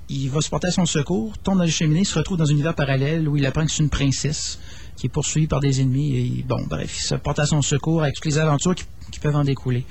il 0.09 0.31
va 0.31 0.41
se 0.41 0.49
porter 0.49 0.69
à 0.69 0.71
son 0.71 0.87
secours, 0.87 1.37
tombe 1.39 1.59
dans 1.59 1.65
la 1.65 1.71
cheminée, 1.71 2.05
se 2.05 2.19
retrouve 2.19 2.39
dans 2.39 2.47
un 2.47 2.53
univers 2.53 2.75
parallèle 2.75 3.29
où 3.29 3.37
il 3.37 3.45
apprend 3.47 3.65
que 3.65 3.71
c'est 3.71 3.83
une 3.83 3.91
princesse 3.91 4.59
qui 4.97 5.07
est 5.07 5.11
poursuivie 5.11 5.47
par 5.47 5.61
des 5.61 5.81
ennemis. 5.81 6.17
Et 6.17 6.43
bon, 6.43 6.65
bref, 6.69 6.97
il 6.99 7.03
se 7.03 7.15
porte 7.15 7.39
à 7.39 7.47
son 7.47 7.63
secours 7.63 8.03
avec 8.03 8.15
toutes 8.15 8.27
les 8.27 8.39
aventures 8.39 8.75
qui, 8.75 8.85
peuvent 9.21 9.37
en 9.37 9.45
découler. 9.45 9.85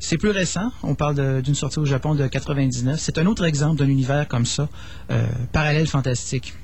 C'est 0.00 0.18
plus 0.18 0.30
récent, 0.30 0.72
on 0.82 0.94
parle 0.94 1.42
d'une 1.42 1.54
sortie 1.54 1.78
au 1.78 1.84
Japon 1.84 2.14
de 2.14 2.26
99. 2.26 2.98
C'est 2.98 3.18
un 3.18 3.26
autre 3.26 3.44
exemple 3.44 3.78
d'un 3.78 3.88
univers 3.88 4.26
comme 4.26 4.46
ça, 4.46 4.68
euh, 5.10 5.26
parallèle 5.52 5.86
fantastique. 5.86 6.54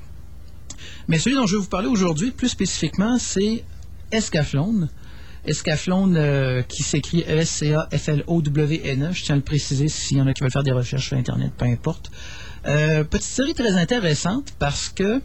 Mais 1.07 1.17
celui 1.17 1.35
dont 1.35 1.47
je 1.47 1.55
vais 1.55 1.61
vous 1.61 1.69
parler 1.69 1.87
aujourd'hui, 1.87 2.31
plus 2.31 2.49
spécifiquement, 2.49 3.17
c'est 3.19 3.63
Escaflowne. 4.11 4.89
Escaflowne 5.45 6.17
euh, 6.17 6.61
qui 6.63 6.83
s'écrit 6.83 7.23
E 7.27 7.37
E-S-C-A-F-L-O-W-N-E. 7.37 9.11
Je 9.11 9.23
tiens 9.23 9.35
à 9.35 9.37
le 9.37 9.43
préciser 9.43 9.87
s'il 9.87 10.17
y 10.17 10.21
en 10.21 10.27
a 10.27 10.33
qui 10.33 10.41
veulent 10.41 10.51
faire 10.51 10.63
des 10.63 10.71
recherches 10.71 11.07
sur 11.07 11.17
Internet, 11.17 11.51
peu 11.57 11.65
importe. 11.65 12.11
Euh, 12.67 13.03
petite 13.03 13.29
série 13.29 13.53
très 13.53 13.71
intéressante 13.71 14.53
parce 14.59 14.89
que, 14.89 15.21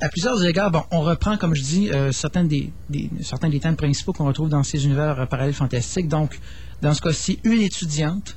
à 0.00 0.08
plusieurs 0.08 0.44
égards, 0.44 0.70
bon, 0.70 0.82
on 0.90 1.02
reprend, 1.02 1.36
comme 1.36 1.54
je 1.54 1.62
dis, 1.62 1.90
euh, 1.90 2.10
certains, 2.10 2.44
des, 2.44 2.72
certains 3.20 3.50
des 3.50 3.60
thèmes 3.60 3.76
principaux 3.76 4.12
qu'on 4.12 4.26
retrouve 4.26 4.48
dans 4.48 4.62
ces 4.62 4.84
univers 4.86 5.28
parallèles 5.28 5.54
fantastiques. 5.54 6.08
Donc, 6.08 6.38
dans 6.80 6.94
ce 6.94 7.00
cas-ci, 7.00 7.38
une 7.44 7.60
étudiante. 7.60 8.36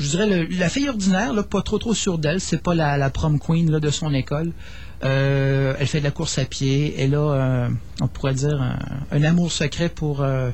Je 0.00 0.08
dirais 0.08 0.46
la 0.50 0.68
fille 0.68 0.88
ordinaire, 0.88 1.32
là, 1.34 1.42
pas 1.42 1.62
trop 1.62 1.78
trop 1.78 1.94
sûre 1.94 2.18
d'elle, 2.18 2.40
c'est 2.40 2.62
pas 2.62 2.74
la, 2.74 3.10
prom 3.10 3.38
queen 3.38 3.70
là, 3.70 3.80
de 3.80 3.90
son 3.90 4.12
école. 4.14 4.52
Euh, 5.04 5.74
elle 5.78 5.86
fait 5.86 6.00
de 6.00 6.04
la 6.04 6.10
course 6.10 6.38
à 6.38 6.44
pied. 6.44 6.94
Elle 6.98 7.14
a, 7.14 7.18
euh, 7.18 7.68
on 8.00 8.08
pourrait 8.08 8.34
dire, 8.34 8.60
un, 9.10 9.22
amour 9.22 9.52
secret 9.52 9.88
pour 9.88 10.22
euh, 10.22 10.50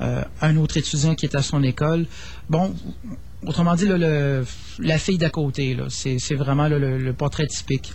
un 0.00 0.56
autre 0.56 0.76
étudiant 0.76 1.14
qui 1.14 1.26
est 1.26 1.34
à 1.34 1.42
son 1.42 1.62
école. 1.64 2.06
Bon, 2.48 2.74
autrement 3.44 3.74
dit, 3.74 3.86
la 3.86 4.98
fille 4.98 5.18
d'à 5.18 5.30
côté, 5.30 5.76
c'est 5.88 6.34
vraiment 6.34 6.68
le, 6.68 7.12
portrait 7.12 7.46
typique. 7.46 7.92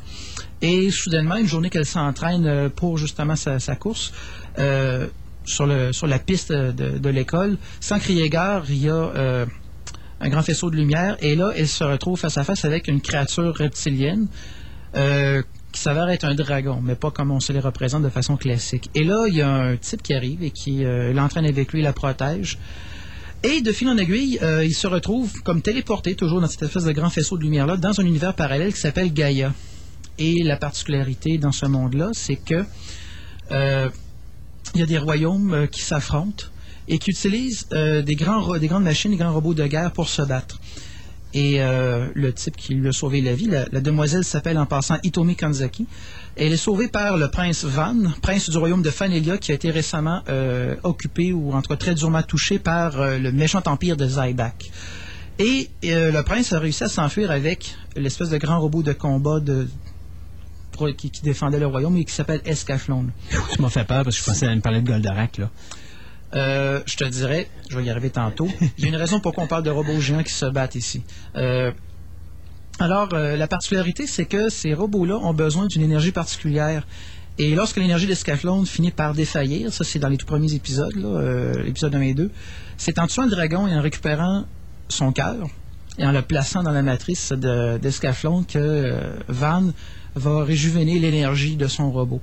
Et 0.62 0.90
soudainement, 0.92 1.36
une 1.36 1.48
journée 1.48 1.70
qu'elle 1.70 1.86
s'entraîne 1.86 2.70
pour 2.70 2.98
justement 2.98 3.36
sa, 3.38 3.76
course, 3.76 4.12
sur, 5.46 5.66
la 5.68 6.20
piste 6.20 6.52
de, 6.52 6.98
de 6.98 7.10
l'école, 7.10 7.58
sans 7.80 8.00
crier 8.00 8.30
gare, 8.30 8.66
il 8.70 8.84
y 8.84 8.90
a 8.90 9.46
un 10.20 10.30
grand 10.30 10.42
faisceau 10.42 10.70
de 10.70 10.76
lumière, 10.76 11.18
et 11.22 11.36
là, 11.36 11.52
elle 11.56 11.68
se 11.68 11.84
retrouve 11.84 12.18
face 12.20 12.38
à 12.38 12.44
face 12.44 12.66
avec 12.66 12.88
une 12.88 13.02
créature 13.02 13.54
reptilienne 13.54 14.28
euh, 14.96 15.42
qui 15.72 15.82
s'avère 15.82 16.10
être 16.10 16.24
un 16.24 16.36
dragon, 16.36 16.80
mais 16.82 16.96
pas 16.96 17.12
comme 17.12 17.32
on 17.32 17.42
se 17.42 17.52
les 17.52 17.60
représente 17.60 18.04
de 18.04 18.10
façon 18.10 18.38
classique. 18.38 18.90
Et 18.96 19.04
là, 19.04 19.26
il 19.28 19.36
y 19.36 19.42
a 19.42 19.50
un 19.50 19.76
type 19.76 20.02
qui 20.02 20.14
arrive 20.14 20.42
et 20.42 20.52
qui 20.52 20.86
euh, 20.86 21.12
l'entraîne 21.12 21.46
avec 21.46 21.74
lui, 21.74 21.82
la 21.82 21.92
protège. 21.92 22.58
Et 23.44 23.62
de 23.62 23.72
fil 23.74 23.90
en 23.90 23.98
aiguille, 23.98 24.40
euh, 24.42 24.64
il 24.64 24.74
se 24.74 24.88
retrouve 24.88 25.42
comme 25.44 25.62
téléporté, 25.62 26.16
toujours 26.16 26.40
dans 26.40 26.48
cette 26.48 26.64
espèce 26.64 26.86
de 26.86 26.94
grand 26.94 27.10
faisceau 27.10 27.38
de 27.38 27.44
lumière-là, 27.44 27.76
dans 27.76 28.00
un 28.00 28.06
univers 28.06 28.34
parallèle 28.34 28.74
qui 28.74 28.80
s'appelle 28.80 29.12
Gaïa. 29.12 29.54
Et 30.18 30.44
la 30.44 30.56
particularité 30.56 31.38
dans 31.38 31.52
ce 31.52 31.66
monde-là, 31.66 32.12
c'est 32.14 32.38
que 32.38 32.64
il 33.52 34.80
y 34.80 34.84
a 34.84 34.86
des 34.88 34.98
royaumes 34.98 35.68
qui 35.72 35.82
s'affrontent 35.82 36.46
et 36.88 37.00
qui 37.00 37.12
utilisent 37.12 37.68
euh, 37.74 38.02
des, 38.02 38.16
grandes 38.16 38.84
machines, 38.84 39.12
des 39.12 39.18
grands 39.18 39.34
robots 39.34 39.54
de 39.54 39.66
guerre 39.66 39.92
pour 39.92 40.10
se 40.10 40.22
battre. 40.22 40.60
Et 41.36 41.62
euh, 41.62 42.08
le 42.14 42.32
type 42.32 42.56
qui 42.56 42.76
lui 42.76 42.88
a 42.88 42.94
sauvé 42.94 43.20
la 43.20 43.36
vie, 43.36 43.48
la, 43.48 43.82
demoiselle 43.82 44.24
s'appelle 44.24 44.58
en 44.58 44.66
passant 44.66 44.96
Itomi 45.04 45.36
Kanzaki. 45.36 45.86
Elle 46.38 46.54
est 46.54 46.58
sauvée 46.58 46.88
par 46.88 47.18
le 47.18 47.30
prince 47.30 47.66
Van, 47.66 47.94
prince 48.22 48.50
du 48.50 48.58
royaume 48.58 48.82
de 48.82 48.90
Fanelia, 48.90 49.38
qui 49.38 49.52
a 49.52 49.56
été 49.56 49.70
récemment 49.70 50.22
euh, 50.30 50.76
occupé 50.84 51.34
ou 51.34 51.52
en 51.52 51.62
tout 51.62 51.68
cas 51.68 51.76
très 51.76 51.94
durement 51.94 52.24
touché 52.24 52.58
par 52.58 53.02
euh, 53.02 53.18
le 53.18 53.34
méchant 53.34 53.62
empire 53.66 53.98
de 53.98 54.08
Zyback. 54.08 54.72
Et 55.38 55.70
le 55.84 56.22
prince 56.22 56.54
a 56.54 56.60
réussi 56.60 56.86
à 56.86 56.88
s'enfuir 56.88 57.30
avec 57.30 57.76
l'espèce 57.98 58.30
de 58.30 58.38
grand 58.38 58.62
robot 58.62 58.82
de 58.82 58.94
combat 58.94 59.42
qui, 60.98 61.12
défendait 61.22 61.60
le 61.60 61.68
royaume 61.68 61.98
et 61.98 62.06
qui 62.06 62.14
s'appelle 62.14 62.40
Escaflowne. 62.46 63.12
Tu 63.52 63.62
m'as 63.62 63.68
fait 63.68 63.84
peur 63.84 64.06
parce 64.06 64.16
que 64.16 64.22
je 64.22 64.26
pensais 64.26 64.48
à 64.48 64.56
me 64.56 64.62
parler 64.62 64.80
de 64.80 64.88
Goldorak, 64.88 65.40
là. 65.40 65.50
Euh, 66.36 66.82
je 66.86 66.98
te 66.98 67.06
dirais, 67.06 67.48
je 67.70 67.78
vais 67.78 67.86
y 67.86 67.90
arriver 67.90 68.10
tantôt. 68.10 68.48
Il 68.78 68.84
y 68.84 68.86
a 68.86 68.90
une 68.90 68.96
raison 68.96 69.20
pourquoi 69.20 69.44
on 69.44 69.48
parle 69.48 69.64
de 69.64 69.70
robots 69.70 70.00
géants 70.00 70.24
qui 70.24 70.34
se 70.34 70.46
battent 70.46 70.76
ici. 70.76 71.02
Euh, 71.36 71.72
alors, 72.80 73.10
euh, 73.14 73.38
la 73.38 73.48
particularité, 73.48 74.06
c'est 74.06 74.26
que 74.26 74.50
ces 74.50 74.74
robots-là 74.74 75.16
ont 75.18 75.34
besoin 75.34 75.66
d'une 75.68 75.82
énergie 75.82 76.12
particulière. 76.12 76.86
Et 77.38 77.56
lorsque 77.56 77.78
l'énergie 77.78 78.08
d'Escaflowne 78.08 78.66
finit 78.66 78.92
par 78.92 79.14
défaillir, 79.14 79.72
ça 79.74 79.84
c'est 79.84 80.00
dans 80.00 80.08
les 80.10 80.18
tout 80.18 80.26
premiers 80.26 80.54
épisodes, 80.54 80.94
l'épisode 81.66 81.94
1 81.96 82.02
et 82.02 82.14
2, 82.14 82.32
c'est 82.78 82.98
en 83.00 83.08
tuant 83.08 83.26
le 83.26 83.32
dragon 83.32 83.68
et 83.68 83.74
en 83.76 83.82
récupérant 83.82 84.46
son 84.88 85.12
cœur 85.12 85.48
et 85.98 86.06
en 86.06 86.12
le 86.14 86.22
plaçant 86.22 86.64
dans 86.64 86.72
la 86.72 86.82
matrice 86.82 87.32
de- 87.34 87.78
d'Escaflowne 87.78 88.46
que 88.46 88.94
Van 89.28 89.64
va 90.16 90.44
réjuvéner 90.46 90.98
l'énergie 91.00 91.58
de 91.58 91.68
son 91.68 91.92
robot. 91.92 92.22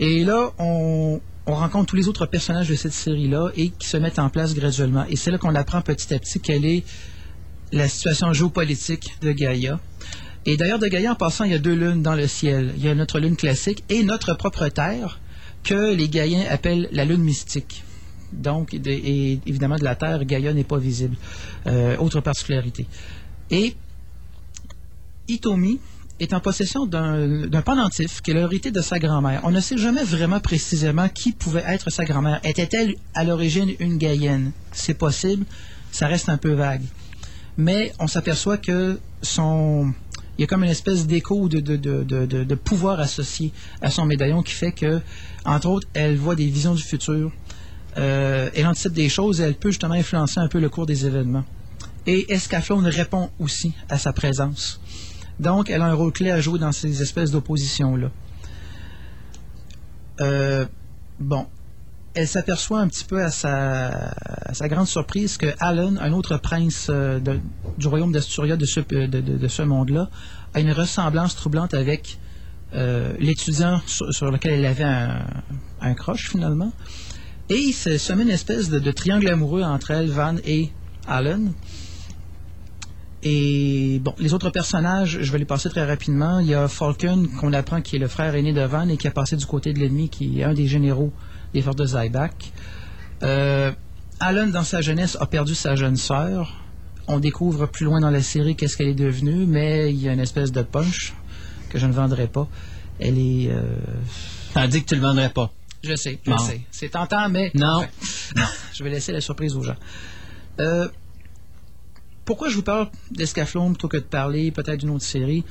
Et 0.00 0.24
là, 0.24 0.52
on, 0.58 1.20
on 1.46 1.54
rencontre 1.54 1.86
tous 1.86 1.96
les 1.96 2.08
autres 2.08 2.26
personnages 2.26 2.68
de 2.68 2.74
cette 2.74 2.92
série-là 2.92 3.50
et 3.56 3.70
qui 3.70 3.86
se 3.86 3.96
mettent 3.96 4.18
en 4.18 4.30
place 4.30 4.54
graduellement. 4.54 5.04
Et 5.08 5.16
c'est 5.16 5.30
là 5.30 5.38
qu'on 5.38 5.54
apprend 5.54 5.82
petit 5.82 6.12
à 6.14 6.18
petit 6.18 6.40
quelle 6.40 6.64
est 6.64 6.84
la 7.72 7.88
situation 7.88 8.32
géopolitique 8.32 9.10
de 9.20 9.32
Gaïa. 9.32 9.78
Et 10.46 10.56
d'ailleurs, 10.56 10.78
de 10.78 10.86
Gaïa, 10.86 11.12
en 11.12 11.14
passant, 11.14 11.44
il 11.44 11.52
y 11.52 11.54
a 11.54 11.58
deux 11.58 11.74
lunes 11.74 12.02
dans 12.02 12.14
le 12.14 12.26
ciel. 12.26 12.72
Il 12.76 12.84
y 12.84 12.88
a 12.88 12.94
notre 12.94 13.18
lune 13.18 13.36
classique 13.36 13.82
et 13.88 14.02
notre 14.02 14.34
propre 14.34 14.68
Terre, 14.68 15.20
que 15.62 15.94
les 15.94 16.08
Gaïens 16.08 16.44
appellent 16.50 16.88
la 16.92 17.04
lune 17.04 17.22
mystique. 17.22 17.82
Donc, 18.32 18.74
et 18.74 19.40
évidemment, 19.46 19.76
de 19.76 19.84
la 19.84 19.94
Terre, 19.94 20.24
Gaïa 20.24 20.52
n'est 20.52 20.64
pas 20.64 20.78
visible. 20.78 21.16
Euh, 21.66 21.96
autre 21.98 22.20
particularité. 22.20 22.86
Et 23.50 23.74
Itomi 25.28 25.78
est 26.20 26.32
en 26.32 26.40
possession 26.40 26.86
d'un 26.86 27.62
pendentif 27.64 28.20
qui 28.22 28.30
est 28.30 28.34
l'hérité 28.34 28.70
de 28.70 28.80
sa 28.80 28.98
grand-mère. 28.98 29.40
On 29.44 29.50
ne 29.50 29.60
sait 29.60 29.76
jamais 29.76 30.04
vraiment 30.04 30.40
précisément 30.40 31.08
qui 31.08 31.32
pouvait 31.32 31.64
être 31.66 31.90
sa 31.90 32.04
grand-mère. 32.04 32.40
Était-elle 32.44 32.94
à 33.14 33.24
l'origine 33.24 33.70
une 33.80 33.98
Gaïenne 33.98 34.52
C'est 34.72 34.94
possible, 34.94 35.44
ça 35.90 36.06
reste 36.06 36.28
un 36.28 36.36
peu 36.36 36.52
vague. 36.52 36.84
Mais 37.56 37.92
on 37.98 38.06
s'aperçoit 38.06 38.58
que 38.58 38.98
son... 39.22 39.92
Il 40.36 40.40
y 40.40 40.44
a 40.44 40.46
comme 40.48 40.64
une 40.64 40.70
espèce 40.70 41.06
d'écho 41.06 41.48
de, 41.48 41.60
de, 41.60 42.54
pouvoir 42.56 42.98
associé 42.98 43.52
à 43.80 43.90
son 43.90 44.04
médaillon 44.04 44.42
qui 44.42 44.52
fait 44.52 44.72
que, 44.72 45.00
entre 45.44 45.68
autres, 45.68 45.86
elle 45.94 46.16
voit 46.16 46.34
des 46.34 46.46
visions 46.46 46.74
du 46.74 46.82
futur. 46.82 47.30
Euh, 47.98 48.50
elle 48.52 48.66
anticipe 48.66 48.94
des 48.94 49.08
choses 49.08 49.40
et 49.40 49.44
elle 49.44 49.54
peut 49.54 49.70
justement 49.70 49.94
influencer 49.94 50.40
un 50.40 50.48
peu 50.48 50.58
le 50.58 50.68
cours 50.68 50.86
des 50.86 51.06
événements. 51.06 51.44
Et 52.06 52.32
Escaflowne 52.32 52.86
répond 52.86 53.30
aussi 53.38 53.72
à 53.88 53.96
sa 53.96 54.12
présence. 54.12 54.80
Donc, 55.40 55.70
elle 55.70 55.82
a 55.82 55.86
un 55.86 55.94
rôle 55.94 56.12
clé 56.12 56.30
à 56.30 56.40
jouer 56.40 56.58
dans 56.58 56.72
ces 56.72 57.02
espèces 57.02 57.30
d'opposition-là. 57.30 58.10
Euh, 60.20 60.64
bon. 61.18 61.46
Elle 62.16 62.28
s'aperçoit 62.28 62.78
un 62.80 62.86
petit 62.86 63.04
peu 63.04 63.20
à 63.20 63.30
sa, 63.32 64.14
grande 64.68 64.86
surprise 64.86 65.36
que 65.36 65.46
Alan, 65.58 65.94
un 66.00 66.12
autre 66.12 66.36
prince 66.36 66.86
euh, 66.88 67.18
du 67.76 67.88
royaume 67.88 68.12
d'Asturia 68.12 68.56
de 68.56 68.64
ce, 68.64 68.78
de, 68.78 69.06
de- 69.06 69.20
de 69.20 69.48
ce 69.48 69.62
monde-là, 69.62 70.08
a 70.54 70.60
une 70.60 70.70
ressemblance 70.70 71.34
troublante 71.34 71.74
avec 71.74 72.18
euh, 72.74 73.14
l'étudiant 73.18 73.80
sur, 73.86 74.30
lequel 74.30 74.52
elle 74.52 74.66
avait 74.66 74.84
un, 74.84 75.26
un 75.80 75.94
crush 75.94 76.30
finalement. 76.30 76.72
Et 77.48 77.56
il 77.58 77.72
se 77.72 78.12
met 78.12 78.22
une 78.22 78.30
espèce 78.30 78.70
de, 78.70 78.78
de 78.78 78.90
triangle 78.92 79.28
amoureux 79.28 79.62
entre 79.64 79.90
elle, 79.90 80.08
Van 80.08 80.36
et 80.44 80.70
Alan. 81.08 81.40
Et 83.26 84.00
bon, 84.02 84.14
les 84.18 84.34
autres 84.34 84.50
personnages, 84.50 85.18
je 85.22 85.32
vais 85.32 85.38
les 85.38 85.46
passer 85.46 85.70
très 85.70 85.84
rapidement. 85.86 86.40
Il 86.40 86.46
y 86.46 86.54
a 86.54 86.68
Falcon, 86.68 87.26
qu'on 87.40 87.52
apprend 87.54 87.80
qui 87.80 87.96
est 87.96 87.98
le 87.98 88.08
frère 88.08 88.34
aîné 88.34 88.52
de 88.52 88.60
Van 88.60 88.86
et 88.88 88.98
qui 88.98 89.08
a 89.08 89.10
passé 89.10 89.36
du 89.36 89.46
côté 89.46 89.72
de 89.72 89.78
l'ennemi, 89.78 90.10
qui 90.10 90.40
est 90.40 90.44
un 90.44 90.52
des 90.52 90.66
généraux 90.66 91.10
des 91.54 91.62
forces 91.62 91.76
de 91.76 91.86
Zyback. 91.86 92.52
Euh, 93.22 93.72
Alan, 94.20 94.48
dans 94.48 94.62
sa 94.62 94.82
jeunesse, 94.82 95.16
a 95.20 95.26
perdu 95.26 95.54
sa 95.54 95.74
jeune 95.74 95.96
sœur. 95.96 96.60
On 97.08 97.18
découvre 97.18 97.66
plus 97.66 97.84
loin 97.86 98.00
dans 98.00 98.10
la 98.10 98.20
série 98.22 98.56
qu'est-ce 98.56 98.76
qu'elle 98.76 98.88
est 98.88 98.94
devenue, 98.94 99.46
mais 99.46 99.90
il 99.90 100.00
y 100.00 100.08
a 100.08 100.12
une 100.12 100.20
espèce 100.20 100.52
de 100.52 100.62
punch 100.62 101.14
que 101.70 101.78
je 101.78 101.86
ne 101.86 101.92
vendrai 101.92 102.26
pas. 102.26 102.46
Elle 103.00 103.18
est. 103.18 103.50
Euh... 103.50 103.62
T'as 104.52 104.66
dit 104.66 104.82
que 104.82 104.88
tu 104.88 104.94
le 104.96 105.00
vendrais 105.00 105.30
pas. 105.30 105.50
Je 105.82 105.94
sais, 105.96 106.18
je 106.24 106.30
Non. 106.30 106.38
sais. 106.38 106.60
C'est 106.70 106.90
tentant, 106.90 107.28
mais. 107.28 107.50
Non. 107.54 107.78
Enfin, 107.78 107.86
non. 108.36 108.42
Je 108.72 108.82
vais 108.84 108.90
laisser 108.90 109.12
la 109.12 109.20
surprise 109.20 109.54
aux 109.56 109.62
gens. 109.62 109.76
Euh, 110.60 110.88
pourquoi 112.24 112.48
je 112.48 112.56
vous 112.56 112.62
parle 112.62 112.88
d'Escaflowne 113.10 113.72
plutôt 113.72 113.88
que 113.88 113.96
de 113.98 114.02
parler 114.02 114.50
peut-être 114.50 114.80
d'une 114.80 114.90
autre 114.90 115.04
série? 115.04 115.44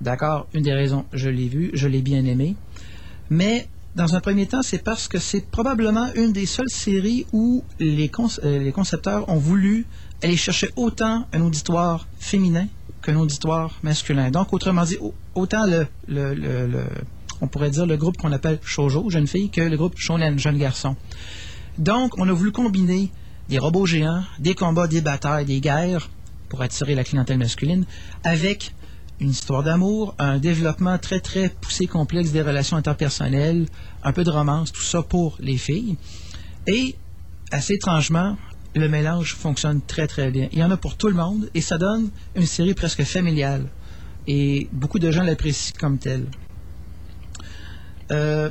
D'accord, 0.00 0.46
une 0.54 0.62
des 0.62 0.72
raisons, 0.72 1.04
je 1.12 1.28
l'ai 1.28 1.48
vu, 1.48 1.70
je 1.74 1.88
l'ai 1.88 2.02
bien 2.02 2.24
aimé. 2.24 2.56
Mais 3.30 3.68
dans 3.94 4.14
un 4.14 4.20
premier 4.20 4.46
temps, 4.46 4.62
c'est 4.62 4.82
parce 4.82 5.08
que 5.08 5.18
c'est 5.18 5.50
probablement 5.50 6.08
une 6.14 6.32
des 6.32 6.46
seules 6.46 6.68
séries 6.68 7.26
où 7.32 7.64
les, 7.80 8.10
euh, 8.44 8.70
concepteurs 8.70 9.28
ont 9.28 9.38
voulu 9.38 9.86
aller 10.22 10.36
chercher 10.36 10.70
autant 10.76 11.26
un 11.32 11.40
auditoire 11.40 12.06
féminin 12.18 12.66
qu'un 13.02 13.16
auditoire 13.16 13.78
masculin. 13.82 14.30
Donc, 14.30 14.52
autrement 14.52 14.84
dit, 14.84 14.96
au- 15.00 15.14
autant 15.34 15.66
le- 15.66 15.86
le- 16.08 16.84
on 17.40 17.46
pourrait 17.46 17.70
dire 17.70 17.86
le 17.86 17.96
groupe 17.96 18.16
qu'on 18.16 18.32
appelle 18.32 18.58
shoujo, 18.62 19.10
jeune 19.10 19.26
fille, 19.26 19.50
que 19.50 19.60
le 19.60 19.76
groupe 19.76 19.94
shonen, 19.96 20.38
jeune 20.38 20.58
garçon. 20.58 20.96
Donc, 21.76 22.18
on 22.18 22.28
a 22.28 22.32
voulu 22.32 22.50
combiner 22.50 23.10
des 23.48 23.58
robots 23.58 23.86
géants, 23.86 24.22
des 24.38 24.54
combats, 24.54 24.86
des 24.86 25.00
batailles, 25.00 25.44
des 25.44 25.60
guerres 25.60 26.08
pour 26.48 26.62
attirer 26.62 26.94
la 26.94 27.04
clientèle 27.04 27.38
masculine, 27.38 27.84
avec 28.24 28.74
une 29.20 29.30
histoire 29.30 29.62
d'amour, 29.62 30.14
un 30.18 30.38
développement 30.38 30.98
très 30.98 31.20
très 31.20 31.48
poussé, 31.48 31.86
complexe 31.86 32.30
des 32.30 32.42
relations 32.42 32.76
interpersonnelles, 32.76 33.66
un 34.04 34.12
peu 34.12 34.24
de 34.24 34.30
romance, 34.30 34.72
tout 34.72 34.82
ça 34.82 35.02
pour 35.02 35.36
les 35.40 35.58
filles. 35.58 35.96
Et, 36.66 36.94
assez 37.50 37.74
étrangement, 37.74 38.36
le 38.74 38.88
mélange 38.88 39.34
fonctionne 39.34 39.80
très 39.80 40.06
très 40.06 40.30
bien. 40.30 40.48
Il 40.52 40.58
y 40.58 40.62
en 40.62 40.70
a 40.70 40.76
pour 40.76 40.96
tout 40.96 41.08
le 41.08 41.14
monde 41.14 41.50
et 41.54 41.60
ça 41.60 41.78
donne 41.78 42.10
une 42.36 42.46
série 42.46 42.74
presque 42.74 43.02
familiale. 43.02 43.66
Et 44.26 44.68
beaucoup 44.72 44.98
de 44.98 45.10
gens 45.10 45.22
l'apprécient 45.22 45.74
comme 45.80 45.98
telle. 45.98 46.26
Euh, 48.10 48.50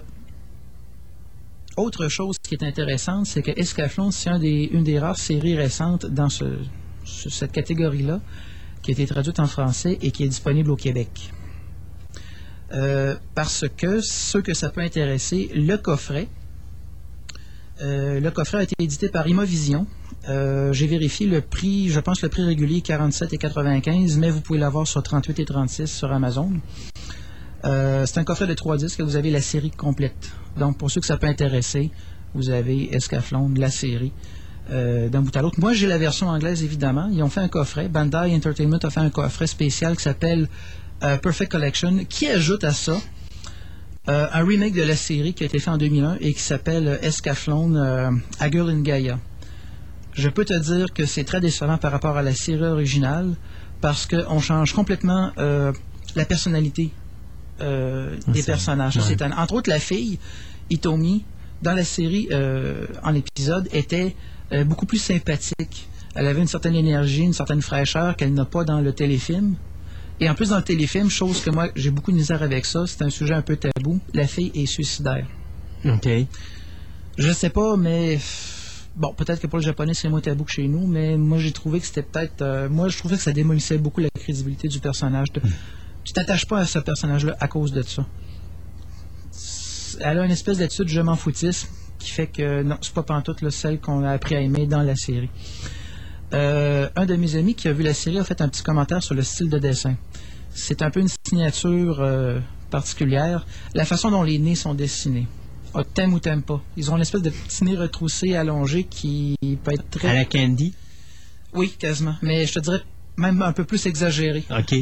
autre 1.78 2.07
chose 2.09 2.36
qui 2.41 2.55
est 2.55 2.63
intéressante, 2.63 3.25
c'est 3.28 3.41
que 3.41 3.51
Escaflowne, 3.55 4.11
c'est 4.11 4.30
une 4.65 4.84
des 4.84 4.99
rares 4.99 5.17
séries 5.19 5.55
récentes 5.55 6.05
dans 6.07 6.30
ce- 6.30 6.59
ce- 7.05 7.30
cette 7.30 7.51
catégorie-là, 7.51 8.19
qui 8.82 8.91
a 8.91 8.93
été 8.93 9.05
traduite 9.05 9.39
en 9.39 9.47
français 9.47 9.97
et 10.01 10.11
qui 10.11 10.23
est 10.23 10.28
disponible 10.28 10.71
au 10.71 10.75
Québec. 10.75 11.32
Euh, 12.73 13.15
parce 13.36 13.65
que 13.78 14.01
ceux 14.01 14.41
que 14.41 14.53
ça 14.53 14.69
peut 14.69 14.82
intéresser, 14.82 15.49
le 15.55 15.78
coffret, 15.78 16.28
euh, 17.82 18.19
le 18.19 18.32
coffret 18.32 18.57
a 18.59 18.63
été 18.63 18.75
édité 18.80 19.07
par 19.09 19.28
Imovision. 19.28 19.88
Euh, 20.30 20.73
J'ai 20.73 20.88
vérifié 20.88 21.28
le 21.28 21.41
prix, 21.41 21.89
je 21.89 21.99
pense 22.01 22.21
le 22.21 22.28
prix 22.30 22.43
régulier 22.43 22.78
est 22.78 22.82
47 22.82 23.32
et 23.34 23.38
95, 23.38 24.17
mais 24.17 24.30
vous 24.30 24.41
pouvez 24.41 24.59
l'avoir 24.59 24.86
sur 24.88 25.01
38 25.01 25.39
et 25.39 25.45
36 25.45 25.88
sur 25.88 26.11
Amazon. 26.11 26.51
Euh, 27.65 28.05
c'est 28.05 28.19
un 28.19 28.23
coffret 28.23 28.47
de 28.47 28.53
trois 28.53 28.77
disques 28.77 28.99
et 28.99 29.03
vous 29.03 29.15
avez 29.15 29.31
la 29.31 29.41
série 29.41 29.71
complète. 29.71 30.31
Donc, 30.57 30.77
pour 30.77 30.91
ceux 30.91 31.01
que 31.01 31.07
ça 31.07 31.17
peut 31.17 31.27
intéresser, 31.27 31.91
vous 32.33 32.49
avez 32.49 32.93
Escaflowne, 32.95 33.57
la 33.59 33.71
série, 33.71 34.11
euh, 34.69 35.09
d'un 35.09 35.21
bout 35.21 35.35
à 35.35 35.41
l'autre. 35.41 35.59
Moi, 35.59 35.73
j'ai 35.73 35.87
la 35.87 35.97
version 35.97 36.27
anglaise, 36.27 36.63
évidemment. 36.63 37.09
Ils 37.11 37.23
ont 37.23 37.29
fait 37.29 37.39
un 37.39 37.47
coffret. 37.47 37.87
Bandai 37.87 38.35
Entertainment 38.35 38.79
a 38.83 38.89
fait 38.89 38.99
un 38.99 39.09
coffret 39.09 39.47
spécial 39.47 39.95
qui 39.95 40.03
s'appelle 40.03 40.49
euh, 41.03 41.17
Perfect 41.17 41.51
Collection, 41.51 42.05
qui 42.07 42.27
ajoute 42.27 42.63
à 42.63 42.71
ça 42.71 42.97
un 44.09 44.45
remake 44.45 44.73
de 44.73 44.83
la 44.83 44.95
série 44.95 45.33
qui 45.33 45.43
a 45.43 45.47
été 45.47 45.59
fait 45.59 45.69
en 45.69 45.77
2001 45.77 46.19
et 46.21 46.33
qui 46.33 46.39
s'appelle 46.39 46.97
Escaflowne 47.01 47.75
euh, 47.75 48.09
A 48.39 48.49
Girl 48.49 48.69
in 48.69 48.79
Gaia. 48.79 49.19
Je 50.13 50.29
peux 50.29 50.45
te 50.45 50.57
dire 50.57 50.93
que 50.93 51.05
c'est 51.05 51.25
très 51.25 51.41
décevant 51.41 51.77
par 51.77 51.91
rapport 51.91 52.15
à 52.15 52.21
la 52.21 52.33
série 52.33 52.63
originale 52.63 53.35
parce 53.81 54.05
qu'on 54.05 54.39
change 54.39 54.71
complètement 54.71 55.33
la 55.35 56.25
personnalité 56.25 56.93
euh, 57.61 58.15
des 58.27 58.43
personnages. 58.43 58.97
Ouais. 58.97 59.03
c'est 59.07 59.21
entre 59.21 59.53
autres, 59.55 59.69
la 59.69 59.79
fille, 59.79 60.19
Itomi, 60.69 61.23
dans 61.61 61.73
la 61.73 61.83
série, 61.83 62.27
euh, 62.31 62.85
en 63.03 63.15
épisode, 63.15 63.67
était 63.73 64.15
euh, 64.51 64.63
beaucoup 64.63 64.85
plus 64.85 64.99
sympathique. 64.99 65.87
Elle 66.15 66.27
avait 66.27 66.41
une 66.41 66.47
certaine 66.47 66.75
énergie, 66.75 67.21
une 67.23 67.33
certaine 67.33 67.61
fraîcheur 67.61 68.15
qu'elle 68.15 68.33
n'a 68.33 68.45
pas 68.45 68.63
dans 68.63 68.81
le 68.81 68.91
téléfilm. 68.93 69.55
Et 70.19 70.29
en 70.29 70.33
plus, 70.35 70.49
dans 70.49 70.57
le 70.57 70.63
téléfilm, 70.63 71.09
chose 71.09 71.41
que 71.41 71.51
moi, 71.51 71.69
j'ai 71.75 71.91
beaucoup 71.91 72.11
de 72.11 72.17
misère 72.17 72.41
avec 72.41 72.65
ça, 72.65 72.85
c'est 72.87 73.03
un 73.03 73.09
sujet 73.11 73.33
un 73.35 73.43
peu 73.43 73.55
tabou, 73.55 73.99
la 74.13 74.25
fille 74.25 74.51
est 74.55 74.65
suicidaire. 74.65 75.27
OK. 75.85 76.09
Je 77.19 77.31
sais 77.31 77.49
pas, 77.49 77.77
mais 77.77 78.19
bon, 78.95 79.13
peut-être 79.13 79.39
que 79.39 79.47
pour 79.47 79.59
le 79.59 79.63
japonais, 79.63 79.93
c'est 79.93 80.09
moins 80.09 80.21
tabou 80.21 80.43
que 80.43 80.51
chez 80.51 80.67
nous, 80.67 80.87
mais 80.87 81.17
moi, 81.17 81.37
j'ai 81.37 81.51
trouvé 81.51 81.79
que 81.79 81.85
c'était 81.85 82.01
peut-être. 82.01 82.41
euh, 82.41 82.67
moi, 82.69 82.89
je 82.89 82.97
trouvais 82.97 83.15
que 83.17 83.21
ça 83.21 83.31
démolissait 83.31 83.77
beaucoup 83.77 84.01
la 84.01 84.09
crédibilité 84.19 84.67
du 84.67 84.79
personnage. 84.79 85.31
De- 85.33 85.41
Tu 86.07 86.13
t'attaches 86.13 86.45
pas 86.45 86.59
à 86.59 86.65
ce 86.65 86.79
personnage-là 86.79 87.35
à 87.37 87.49
cause 87.49 87.73
de 87.73 87.81
ça. 87.81 88.05
Elle 89.99 90.19
a 90.19 90.23
une 90.23 90.31
espèce 90.31 90.59
d'attitude 90.59 90.87
je 90.87 91.01
m'en 91.01 91.17
foutisme 91.17 91.67
qui 91.99 92.11
fait 92.11 92.27
que 92.27 92.63
non, 92.63 92.77
c'est 92.79 92.93
pas 92.93 93.03
pantoute 93.03 93.41
là, 93.41 93.51
celle 93.51 93.81
qu'on 93.81 94.05
a 94.05 94.11
appris 94.11 94.35
à 94.35 94.39
aimer 94.39 94.67
dans 94.67 94.83
la 94.83 94.95
série. 94.95 95.29
Euh, 96.33 96.87
un 96.95 97.05
de 97.05 97.15
mes 97.17 97.35
amis 97.35 97.55
qui 97.55 97.67
a 97.67 97.73
vu 97.73 97.83
la 97.83 97.93
série 97.93 98.19
a 98.19 98.23
fait 98.23 98.39
un 98.39 98.47
petit 98.47 98.63
commentaire 98.63 99.03
sur 99.03 99.15
le 99.15 99.21
style 99.21 99.49
de 99.49 99.59
dessin. 99.59 99.97
C'est 100.51 100.81
un 100.81 100.91
peu 100.91 101.01
une 101.01 101.09
signature 101.27 101.99
euh, 101.99 102.39
particulière. 102.69 103.45
La 103.73 103.83
façon 103.83 104.09
dont 104.09 104.23
les 104.23 104.39
nez 104.39 104.55
sont 104.55 104.73
dessinés. 104.73 105.27
Ah, 105.73 105.83
t'aimes 105.93 106.13
ou 106.13 106.21
t'aimes 106.21 106.43
pas. 106.43 106.63
Ils 106.77 106.89
ont 106.89 106.95
une 106.95 107.01
espèce 107.01 107.21
de 107.21 107.31
petit 107.31 107.65
nez 107.65 107.75
retroussé, 107.75 108.33
allongé 108.33 108.85
qui 108.85 109.35
peut 109.61 109.73
être 109.73 109.89
très. 109.89 110.07
À 110.07 110.13
la 110.13 110.25
Candy? 110.25 110.73
Oui, 111.53 111.75
quasiment. 111.77 112.15
Mais 112.21 112.45
je 112.45 112.53
te 112.53 112.59
dirais 112.59 112.83
même 113.17 113.41
un 113.41 113.51
peu 113.51 113.65
plus 113.65 113.85
exagéré. 113.87 114.45
OK. 114.49 114.73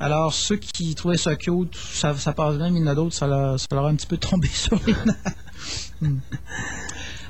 Alors, 0.00 0.32
ceux 0.32 0.56
qui 0.56 0.94
trouvaient 0.94 1.18
ça 1.18 1.36
cute, 1.36 1.76
ça, 1.76 2.16
ça 2.16 2.32
passe 2.32 2.56
bien, 2.56 2.70
mais 2.70 2.80
il 2.80 2.82
y 2.82 2.88
en 2.88 2.92
a 2.92 2.94
d'autres, 2.94 3.14
ça 3.14 3.26
leur, 3.26 3.60
ça 3.60 3.66
leur 3.70 3.84
a 3.84 3.90
un 3.90 3.94
petit 3.94 4.06
peu 4.06 4.16
tombé 4.16 4.48
sur 4.52 4.80
les 4.86 4.94
nerfs. 4.94 5.34
Hmm. 6.00 6.18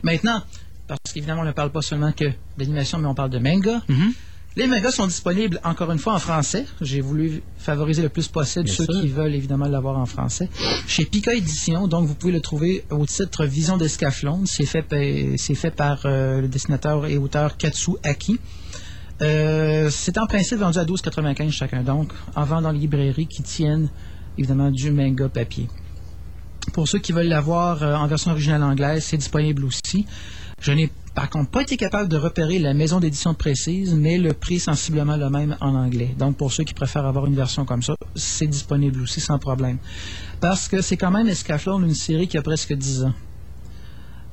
Maintenant, 0.05 0.41
parce 0.87 1.13
qu'évidemment, 1.13 1.43
on 1.43 1.45
ne 1.45 1.53
parle 1.53 1.71
pas 1.71 1.83
seulement 1.83 2.13
que 2.13 2.31
d'animation, 2.57 2.99
mais 2.99 3.07
on 3.07 3.15
parle 3.15 3.31
de 3.31 3.39
manga. 3.39 3.83
Mm-hmm. 3.89 4.13
Les 4.57 4.67
mangas 4.67 4.91
sont 4.93 5.07
disponibles, 5.07 5.61
encore 5.63 5.93
une 5.93 5.99
fois, 5.99 6.15
en 6.15 6.19
français. 6.19 6.67
J'ai 6.81 7.01
voulu 7.01 7.43
favoriser 7.59 8.03
le 8.03 8.09
plus 8.09 8.27
possible 8.27 8.65
Bien 8.65 8.75
ceux 8.75 8.85
sûr. 8.85 9.01
qui 9.01 9.09
veulent 9.09 9.35
évidemment 9.35 9.67
l'avoir 9.67 9.97
en 9.97 10.07
français. 10.07 10.49
Chez 10.89 11.05
Pika 11.05 11.35
Édition, 11.35 11.87
donc 11.87 12.07
vous 12.07 12.15
pouvez 12.17 12.33
le 12.33 12.41
trouver 12.41 12.85
au 12.91 13.07
titre 13.07 13.45
Vision 13.45 13.77
d'Escaflowne. 13.77 14.47
C'est 14.47 14.67
fait, 14.67 14.85
fait 15.39 15.71
par 15.71 16.03
euh, 16.05 16.41
le 16.41 16.49
dessinateur 16.49 17.07
et 17.07 17.17
auteur 17.17 17.57
Katsu 17.57 17.93
Aki. 18.03 18.41
Euh, 19.21 19.91
c'est 19.91 20.17
en 20.19 20.27
principe 20.27 20.59
vendu 20.59 20.79
à 20.79 20.85
12,95 20.85 21.51
chacun, 21.51 21.83
donc 21.83 22.13
en 22.35 22.45
vente 22.45 22.63
dans 22.63 22.73
les 22.73 22.79
librairies 22.79 23.27
qui 23.27 23.43
tiennent 23.43 23.91
évidemment 24.39 24.71
du 24.71 24.91
manga 24.91 25.29
papier. 25.29 25.69
Pour 26.73 26.89
ceux 26.89 26.99
qui 26.99 27.13
veulent 27.13 27.29
l'avoir 27.29 27.83
euh, 27.83 27.95
en 27.95 28.07
version 28.07 28.31
originale 28.31 28.63
anglaise, 28.63 29.05
c'est 29.05 29.17
disponible 29.17 29.65
aussi. 29.65 30.07
Je 30.61 30.73
n'ai 30.73 30.91
par 31.15 31.29
contre 31.29 31.51
pas 31.51 31.63
été 31.63 31.77
capable 31.77 32.09
de 32.09 32.17
repérer 32.17 32.59
la 32.59 32.75
maison 32.75 33.01
d'édition 33.01 33.35
précise, 33.35 33.95
mais 33.95 34.19
le 34.19 34.33
prix 34.33 34.57
est 34.57 34.61
sensiblement 34.61 35.17
le 35.17 35.29
même 35.29 35.57
en 35.61 35.75
anglais. 35.75 36.15
Donc 36.19 36.37
pour 36.37 36.53
ceux 36.53 36.65
qui 36.65 36.75
préfèrent 36.75 37.07
avoir 37.07 37.27
une 37.27 37.35
version 37.35 37.65
comme 37.65 37.83
ça, 37.83 37.95
c'est 38.15 38.47
disponible 38.47 39.03
aussi 39.03 39.21
sans 39.21 39.39
problème. 39.39 39.79
Parce 40.41 40.69
que 40.69 40.81
c'est 40.81 40.97
quand 40.97 41.11
même 41.11 41.29
Escaflowne, 41.29 41.85
une 41.85 41.95
série 41.95 42.29
qui 42.29 42.39
a 42.39 42.43
presque 42.43 42.73
10 42.73 43.05
ans. 43.05 43.15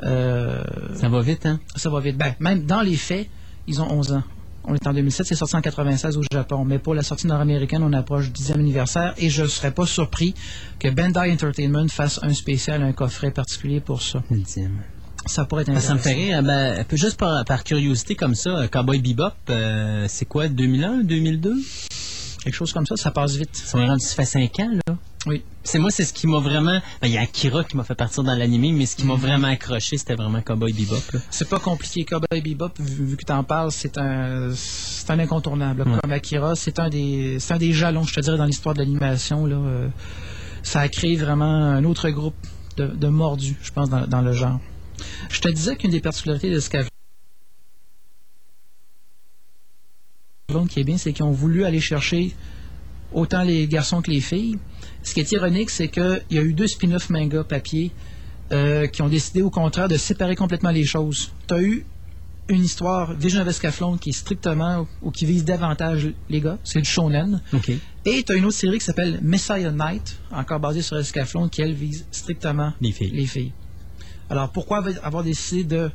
Euh, 0.03 0.63
Ça 0.95 1.09
va 1.09 1.21
vite, 1.21 1.45
hein? 1.45 1.59
ça 1.75 1.89
va 1.89 1.99
vite. 1.99 2.17
Ben, 2.17 2.35
même 2.39 2.65
dans 2.65 2.81
les 2.81 2.97
faits, 2.97 3.27
ils 3.67 3.81
ont 3.81 3.91
11 3.91 4.13
ans. 4.13 4.23
On 4.69 4.75
est 4.75 4.85
en 4.85 4.93
2007, 4.93 5.25
c'est 5.27 5.35
sorti 5.35 5.55
en 5.55 5.61
96 5.61 6.17
au 6.17 6.21
Japon. 6.31 6.65
Mais 6.65 6.77
pour 6.77 6.93
la 6.93 7.01
sortie 7.01 7.25
nord-américaine, 7.27 7.83
on 7.83 7.93
approche 7.93 8.31
du 8.31 8.41
10e 8.43 8.55
anniversaire 8.59 9.13
et 9.17 9.29
je 9.29 9.43
ne 9.43 9.47
serais 9.47 9.71
pas 9.71 9.85
surpris 9.85 10.33
que 10.77 10.89
Bandai 10.89 11.31
Entertainment 11.31 11.87
fasse 11.87 12.19
un 12.21 12.33
spécial, 12.33 12.83
un 12.83 12.91
coffret 12.91 13.31
particulier 13.31 13.79
pour 13.79 14.01
ça. 14.01 14.21
Le 14.29 14.37
dixième. 14.39 14.79
Ça 15.25 15.45
pourrait 15.45 15.63
être 15.63 15.71
Ah, 15.73 15.79
Ça 15.79 15.93
me 15.93 15.99
intéressant. 15.99 16.19
fait 16.19 16.25
rire. 16.33 16.43
Ben, 16.43 16.83
peu- 16.85 16.97
juste 16.97 17.17
par, 17.17 17.45
par 17.45 17.63
curiosité 17.63 18.15
comme 18.15 18.35
ça, 18.35 18.49
euh, 18.49 18.67
Cowboy 18.67 18.99
Bebop, 18.99 19.31
euh, 19.49 20.05
c'est 20.09 20.25
quoi, 20.25 20.47
2001, 20.49 21.03
2002? 21.03 21.55
Quelque 22.43 22.53
chose 22.55 22.71
comme 22.73 22.85
ça, 22.85 22.95
ça 22.97 23.11
passe 23.11 23.35
vite. 23.35 23.49
Ça, 23.55 23.77
ça 23.99 24.15
fait 24.15 24.25
5 24.25 24.59
ans, 24.59 24.71
là. 24.87 24.95
Oui. 25.25 25.43
C'est 25.63 25.79
moi, 25.79 25.89
c'est 25.91 26.05
ce 26.05 26.13
qui 26.13 26.27
m'a 26.27 26.39
vraiment... 26.39 26.79
ben, 27.01 27.07
Il 27.07 27.11
y 27.11 27.17
a 27.17 27.21
Akira 27.21 27.63
qui 27.63 27.75
m'a 27.75 27.83
fait 27.83 27.95
partir 27.95 28.23
dans 28.23 28.33
l'anime, 28.35 28.77
mais 28.77 28.85
ce 28.85 28.95
qui 28.95 29.05
m'a 29.05 29.15
Mhm. 29.15 29.19
vraiment 29.19 29.47
accroché, 29.47 29.97
c'était 29.97 30.15
vraiment 30.15 30.41
Cowboy 30.41 30.71
Bebop. 30.71 31.01
C'est 31.31 31.49
pas 31.49 31.59
compliqué. 31.59 32.05
Cowboy 32.05 32.41
Bebop, 32.41 32.79
vu, 32.79 33.05
vu 33.05 33.17
que 33.17 33.25
tu 33.25 33.31
en 33.33 33.43
parles, 33.43 33.71
c'est 33.71 33.97
un, 33.97 34.51
c'est 34.55 35.09
un 35.11 35.19
incontournable. 35.19 35.83
Comme 35.83 36.11
Akira, 36.11 36.55
c'est 36.55 36.79
un 36.79 36.89
des, 36.89 37.39
c'est 37.39 37.53
un 37.55 37.57
des 37.57 37.73
jalons, 37.73 38.03
je 38.03 38.13
te 38.13 38.21
dirais, 38.21 38.37
dans 38.37 38.45
l'histoire 38.45 38.75
de 38.75 38.79
l'animation. 38.79 39.45
Là, 39.45 39.55
Euh, 39.57 39.89
ça 40.63 40.81
a 40.81 40.87
créé 40.89 41.15
vraiment 41.15 41.45
un 41.45 41.83
autre 41.83 42.09
groupe 42.09 42.35
de, 42.77 42.87
de 42.87 43.07
mordus, 43.07 43.57
je 43.61 43.71
pense, 43.71 43.89
dans, 43.89 44.05
dans 44.07 44.21
le 44.21 44.33
genre. 44.33 44.59
Je 45.29 45.39
te 45.41 45.47
disais 45.49 45.75
qu'une 45.75 45.91
des 45.91 45.99
particularités 46.01 46.51
de 46.51 46.59
Scavlon 46.59 46.87
qui 50.69 50.79
est 50.79 50.83
bien, 50.83 50.97
c'est 50.97 51.11
qu'ils 51.13 51.25
ont 51.25 51.31
voulu 51.31 51.65
aller 51.65 51.79
chercher 51.81 52.33
autant 53.13 53.43
les 53.43 53.67
garçons 53.67 54.01
que 54.01 54.11
les 54.11 54.21
filles. 54.21 54.57
Ce 55.07 55.13
qui 55.13 55.21
est 55.21 55.31
ironique, 55.31 55.69
c'est 55.69 55.87
qu'il 55.87 56.21
y 56.31 56.37
a 56.37 56.41
eu 56.41 56.53
deux 56.53 56.67
spin-off 56.67 57.09
manga 57.09 57.43
papier 57.43 57.91
euh, 58.51 58.87
qui 58.87 59.01
ont 59.01 59.07
décidé 59.07 59.41
au 59.41 59.49
contraire 59.49 59.87
de 59.87 59.95
séparer 59.97 60.35
complètement 60.35 60.71
les 60.71 60.85
choses. 60.85 61.31
Tu 61.47 61.53
as 61.53 61.61
eu 61.61 61.85
une 62.49 62.63
histoire 62.63 63.13
Vision 63.13 63.41
of 63.41 63.47
Escaflowne 63.47 63.99
qui 63.99 64.09
est 64.09 64.17
strictement 64.17 64.87
ou 65.01 65.11
qui 65.11 65.25
vise 65.25 65.43
davantage 65.45 66.09
les 66.29 66.41
gars, 66.41 66.57
c'est 66.63 66.79
du 66.81 66.89
shonen. 66.89 67.41
Et 68.05 68.23
tu 68.23 68.31
as 68.31 68.35
une 68.35 68.45
autre 68.45 68.57
série 68.57 68.79
qui 68.79 68.85
s'appelle 68.85 69.19
Messiah 69.21 69.71
Knight, 69.71 70.17
encore 70.31 70.59
basée 70.59 70.81
sur 70.81 70.97
Escaflowne, 70.97 71.49
qui 71.49 71.61
elle 71.61 71.73
vise 71.73 72.05
strictement 72.11 72.73
Les 72.81 72.91
filles. 72.91 73.11
les 73.13 73.25
filles. 73.27 73.51
Alors 74.29 74.51
pourquoi 74.51 74.83
avoir 75.03 75.23
décidé 75.23 75.63
de, 75.65 75.89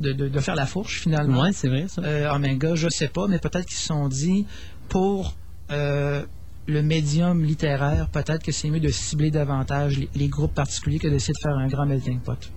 de, 0.00 0.12
de- 0.12 0.28
de 0.28 0.40
faire 0.40 0.54
la 0.56 0.66
fourche 0.66 1.00
finalement? 1.02 1.50
C'est 1.52 1.68
vrai, 1.68 1.86
ça. 1.88 2.02
euh, 2.02 2.30
en 2.30 2.38
manga, 2.40 2.74
je 2.76 2.88
sais 2.88 3.08
pas, 3.08 3.26
mais 3.28 3.38
peut-être 3.38 3.66
qu'ils 3.66 3.78
se 3.78 3.86
sont 3.86 4.08
dit 4.08 4.46
pour 4.88 5.34
euh, 5.72 6.24
le 6.70 6.82
médium 6.82 7.44
littéraire, 7.44 8.08
peut-être 8.08 8.42
que 8.42 8.52
c'est 8.52 8.70
mieux 8.70 8.80
de 8.80 8.88
cibler 8.88 9.30
davantage 9.30 9.98
les, 9.98 10.08
les 10.14 10.28
groupes 10.28 10.54
particuliers 10.54 10.98
que 10.98 11.08
d'essayer 11.08 11.34
de 11.34 11.42
faire 11.42 11.56
un 11.56 11.68
grand 11.68 11.86
melting 11.86 12.20
pot. 12.20 12.50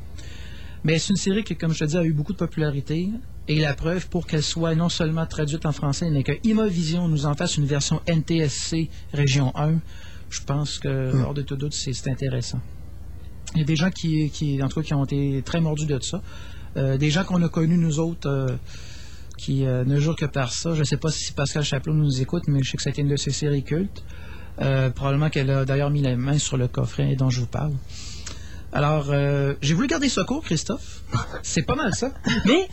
Mais 0.83 0.99
c'est 0.99 1.09
une 1.09 1.15
série 1.15 1.43
qui, 1.43 1.55
comme 1.55 1.73
je 1.73 1.79
te 1.79 1.85
dis, 1.85 1.97
a 1.97 2.03
eu 2.03 2.13
beaucoup 2.13 2.33
de 2.33 2.37
popularité. 2.37 3.09
Et 3.47 3.59
la 3.59 3.73
preuve 3.73 4.07
pour 4.07 4.25
qu'elle 4.25 4.43
soit 4.43 4.75
non 4.75 4.89
seulement 4.89 5.25
traduite 5.25 5.65
en 5.65 5.73
français, 5.73 6.09
mais 6.09 6.23
que 6.23 6.31
Imavision 6.45 7.07
nous 7.09 7.25
en 7.25 7.33
fasse 7.33 7.57
une 7.57 7.65
version 7.65 8.01
NTSC 8.07 8.89
Région 9.13 9.51
1, 9.55 9.79
je 10.29 10.41
pense 10.41 10.79
que, 10.79 11.13
hors 11.23 11.33
de 11.33 11.41
tout 11.41 11.57
doute, 11.57 11.73
c'est 11.73 11.93
c'est 11.93 12.09
intéressant. 12.09 12.61
Il 13.55 13.59
y 13.59 13.61
a 13.63 13.65
des 13.65 13.75
gens 13.75 13.91
qui, 13.91 14.29
qui, 14.29 14.63
en 14.63 14.69
tout 14.69 14.79
cas, 14.79 14.87
qui 14.87 14.93
ont 14.93 15.03
été 15.03 15.41
très 15.43 15.59
mordus 15.59 15.85
de 15.85 15.99
ça. 15.99 16.21
Euh, 16.77 16.97
des 16.97 17.11
gens 17.11 17.23
qu'on 17.23 17.41
a 17.43 17.49
connus, 17.49 17.77
nous 17.77 17.99
autres, 17.99 18.29
euh, 18.29 18.47
qui 19.37 19.65
euh, 19.65 19.83
ne 19.85 19.99
jouent 19.99 20.15
que 20.15 20.25
par 20.25 20.51
ça. 20.51 20.73
Je 20.73 20.79
ne 20.79 20.83
sais 20.83 20.97
pas 20.97 21.09
si 21.09 21.31
Pascal 21.33 21.63
Chaplot 21.63 21.93
nous 21.93 22.21
écoute, 22.21 22.43
mais 22.47 22.61
je 22.63 22.71
sais 22.71 22.77
que 22.77 22.83
ça 22.83 22.91
une 22.97 23.09
de 23.09 23.15
ses 23.15 23.31
séries 23.31 23.63
cultes. 23.63 24.03
Euh, 24.61 24.89
probablement 24.89 25.29
qu'elle 25.29 25.49
a 25.49 25.65
d'ailleurs 25.65 25.89
mis 25.89 26.01
la 26.01 26.15
main 26.15 26.37
sur 26.37 26.57
le 26.57 26.67
coffret 26.67 27.15
dont 27.15 27.29
je 27.29 27.39
vous 27.39 27.47
parle. 27.47 27.73
Alors, 28.71 29.07
euh, 29.09 29.53
j'ai 29.61 29.73
voulu 29.73 29.87
garder 29.87 30.09
ça 30.09 30.23
court, 30.23 30.43
Christophe. 30.43 31.03
C'est 31.43 31.63
pas 31.63 31.75
mal 31.75 31.93
ça. 31.93 32.11
Mais 32.45 32.67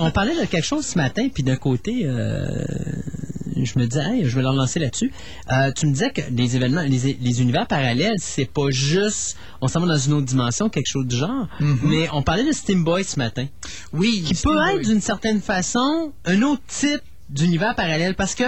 on 0.00 0.10
parlait 0.10 0.38
de 0.38 0.46
quelque 0.46 0.64
chose 0.64 0.86
ce 0.86 0.96
matin, 0.96 1.28
puis 1.32 1.42
d'un 1.42 1.56
côté, 1.56 2.06
je 3.66 3.78
me 3.78 3.86
disais, 3.86 4.02
Hey, 4.04 4.24
je 4.24 4.34
vais 4.36 4.42
leur 4.42 4.52
lancer 4.52 4.78
là-dessus. 4.80 5.12
Euh, 5.52 5.70
tu 5.72 5.86
me 5.86 5.92
disais 5.92 6.10
que 6.10 6.20
les 6.30 6.56
événements, 6.56 6.82
les, 6.82 7.16
les 7.20 7.42
univers 7.42 7.66
parallèles, 7.66 8.16
c'est 8.18 8.44
pas 8.50 8.70
juste, 8.70 9.36
on 9.60 9.68
s'en 9.68 9.80
va 9.80 9.86
dans 9.86 9.96
une 9.98 10.12
autre 10.14 10.26
dimension, 10.26 10.68
quelque 10.68 10.86
chose 10.88 11.06
du 11.06 11.16
genre. 11.16 11.48
Mais 11.60 12.08
on 12.12 12.22
parlait 12.22 12.44
de 12.44 12.52
Steam 12.52 12.84
Boy 12.84 13.04
ce 13.04 13.18
matin, 13.18 13.46
Oui, 13.92 14.22
qui 14.26 14.34
peut 14.34 14.58
être 14.74 14.86
d'une 14.88 15.00
certaine 15.00 15.40
façon 15.40 16.12
un 16.24 16.42
autre 16.42 16.62
type 16.68 17.00
d'univers 17.28 17.74
parallèle, 17.74 18.14
parce 18.14 18.34
que 18.34 18.44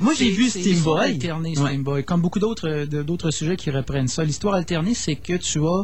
moi 0.00 0.12
j'ai 0.14 0.30
vu 0.30 0.48
Steam 0.48 0.80
Boy. 0.80 1.12
alternée, 1.12 1.56
Ouais. 1.58 1.68
Steam 1.70 1.82
Boy. 1.84 2.04
Comme 2.04 2.20
beaucoup 2.20 2.38
d'autres 2.40 2.68
euh, 2.68 3.02
d'autres 3.04 3.30
sujets 3.30 3.56
qui 3.56 3.70
reprennent 3.70 4.08
ça. 4.08 4.24
L'histoire 4.24 4.54
alternée, 4.54 4.94
c'est 4.94 5.16
que 5.16 5.34
tu 5.34 5.58
as. 5.64 5.82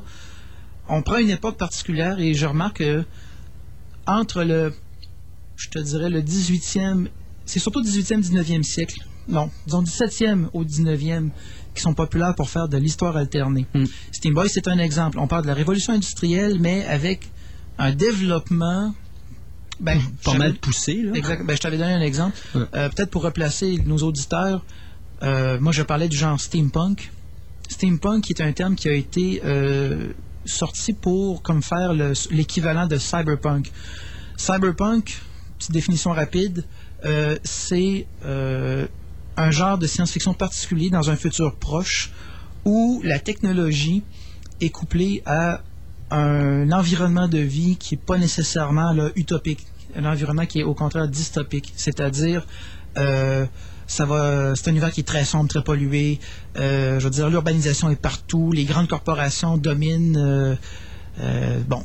On 0.88 1.02
prend 1.02 1.18
une 1.18 1.30
époque 1.30 1.56
particulière 1.56 2.18
et 2.18 2.34
je 2.34 2.46
remarque 2.46 2.78
que 2.78 3.04
entre 4.06 4.42
le. 4.42 4.74
Je 5.56 5.68
te 5.68 5.78
dirais 5.78 6.08
le 6.10 6.22
18e. 6.22 7.06
C'est 7.50 7.58
surtout 7.58 7.82
18e, 7.82 8.20
19e 8.22 8.62
siècle. 8.62 9.00
Non, 9.28 9.50
disons 9.66 9.82
17e 9.82 10.46
au 10.52 10.64
19e 10.64 11.30
qui 11.74 11.82
sont 11.82 11.94
populaires 11.94 12.34
pour 12.34 12.48
faire 12.48 12.68
de 12.68 12.76
l'histoire 12.76 13.16
alternée. 13.16 13.66
Mm. 13.74 13.84
Steam 14.12 14.34
Boy, 14.34 14.48
c'est 14.48 14.68
un 14.68 14.78
exemple. 14.78 15.18
On 15.18 15.26
parle 15.26 15.42
de 15.42 15.48
la 15.48 15.54
révolution 15.54 15.92
industrielle, 15.92 16.58
mais 16.60 16.84
avec 16.86 17.28
un 17.78 17.92
développement. 17.92 18.94
Ben, 19.80 19.98
Pas 20.24 20.32
je- 20.34 20.38
mal 20.38 20.54
poussé, 20.54 20.94
là. 21.02 21.12
Exact. 21.14 21.44
Ben, 21.46 21.56
je 21.56 21.60
t'avais 21.60 21.78
donné 21.78 21.92
un 21.94 22.00
exemple. 22.02 22.36
Ouais. 22.54 22.62
Euh, 22.74 22.88
Peut-être 22.90 23.10
pour 23.10 23.22
replacer 23.22 23.78
nos 23.86 23.98
auditeurs, 23.98 24.64
euh, 25.22 25.58
moi 25.60 25.72
je 25.72 25.82
parlais 25.82 26.08
du 26.08 26.16
genre 26.16 26.40
steampunk. 26.40 27.10
Steampunk 27.68 28.24
qui 28.24 28.32
est 28.32 28.42
un 28.42 28.52
terme 28.52 28.74
qui 28.76 28.88
a 28.88 28.92
été 28.92 29.40
euh, 29.44 30.12
sorti 30.44 30.92
pour 30.92 31.42
comme 31.42 31.62
faire 31.62 31.94
le- 31.94 32.12
l'équivalent 32.30 32.86
de 32.86 32.96
cyberpunk. 32.98 33.70
Cyberpunk, 34.36 35.20
petite 35.58 35.72
définition 35.72 36.12
rapide, 36.12 36.64
c'est 37.44 38.06
euh, 38.24 38.86
un 39.36 39.50
genre 39.50 39.78
de 39.78 39.86
science-fiction 39.86 40.34
particulier 40.34 40.90
dans 40.90 41.10
un 41.10 41.16
futur 41.16 41.56
proche 41.56 42.12
où 42.64 43.00
la 43.04 43.18
technologie 43.18 44.02
est 44.60 44.70
couplée 44.70 45.22
à 45.24 45.62
un 46.10 46.70
environnement 46.72 47.28
de 47.28 47.38
vie 47.38 47.76
qui 47.76 47.94
n'est 47.94 48.00
pas 48.04 48.18
nécessairement 48.18 48.92
utopique, 49.16 49.66
un 49.96 50.04
environnement 50.04 50.46
qui 50.46 50.60
est 50.60 50.64
au 50.64 50.74
contraire 50.74 51.08
dystopique, 51.08 51.72
c'est-à-dire 51.76 52.46
euh, 52.98 53.46
c'est 53.86 54.02
un 54.02 54.54
univers 54.68 54.92
qui 54.92 55.00
est 55.00 55.04
très 55.04 55.24
sombre, 55.24 55.48
très 55.48 55.62
pollué. 55.62 56.20
euh, 56.56 57.00
je 57.00 57.04
veux 57.04 57.10
dire, 57.10 57.28
l'urbanisation 57.28 57.90
est 57.90 58.00
partout, 58.00 58.52
les 58.52 58.64
grandes 58.64 58.88
corporations 58.88 59.56
dominent. 59.56 60.16
euh, 60.16 60.54
euh, 61.20 61.60
bon, 61.66 61.82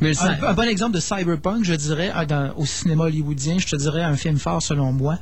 Mais 0.00 0.12
un, 0.22 0.52
bon 0.54 0.68
exemple 0.68 0.94
de 0.94 1.00
cyberpunk, 1.00 1.64
je 1.64 1.74
dirais, 1.74 2.12
dans- 2.28 2.52
au 2.56 2.66
cinéma 2.66 3.04
hollywoodien, 3.04 3.58
je 3.58 3.66
te 3.66 3.76
dirais 3.76 4.02
un 4.02 4.16
film 4.16 4.38
phare 4.38 4.62
selon 4.62 4.92
moi. 4.92 5.18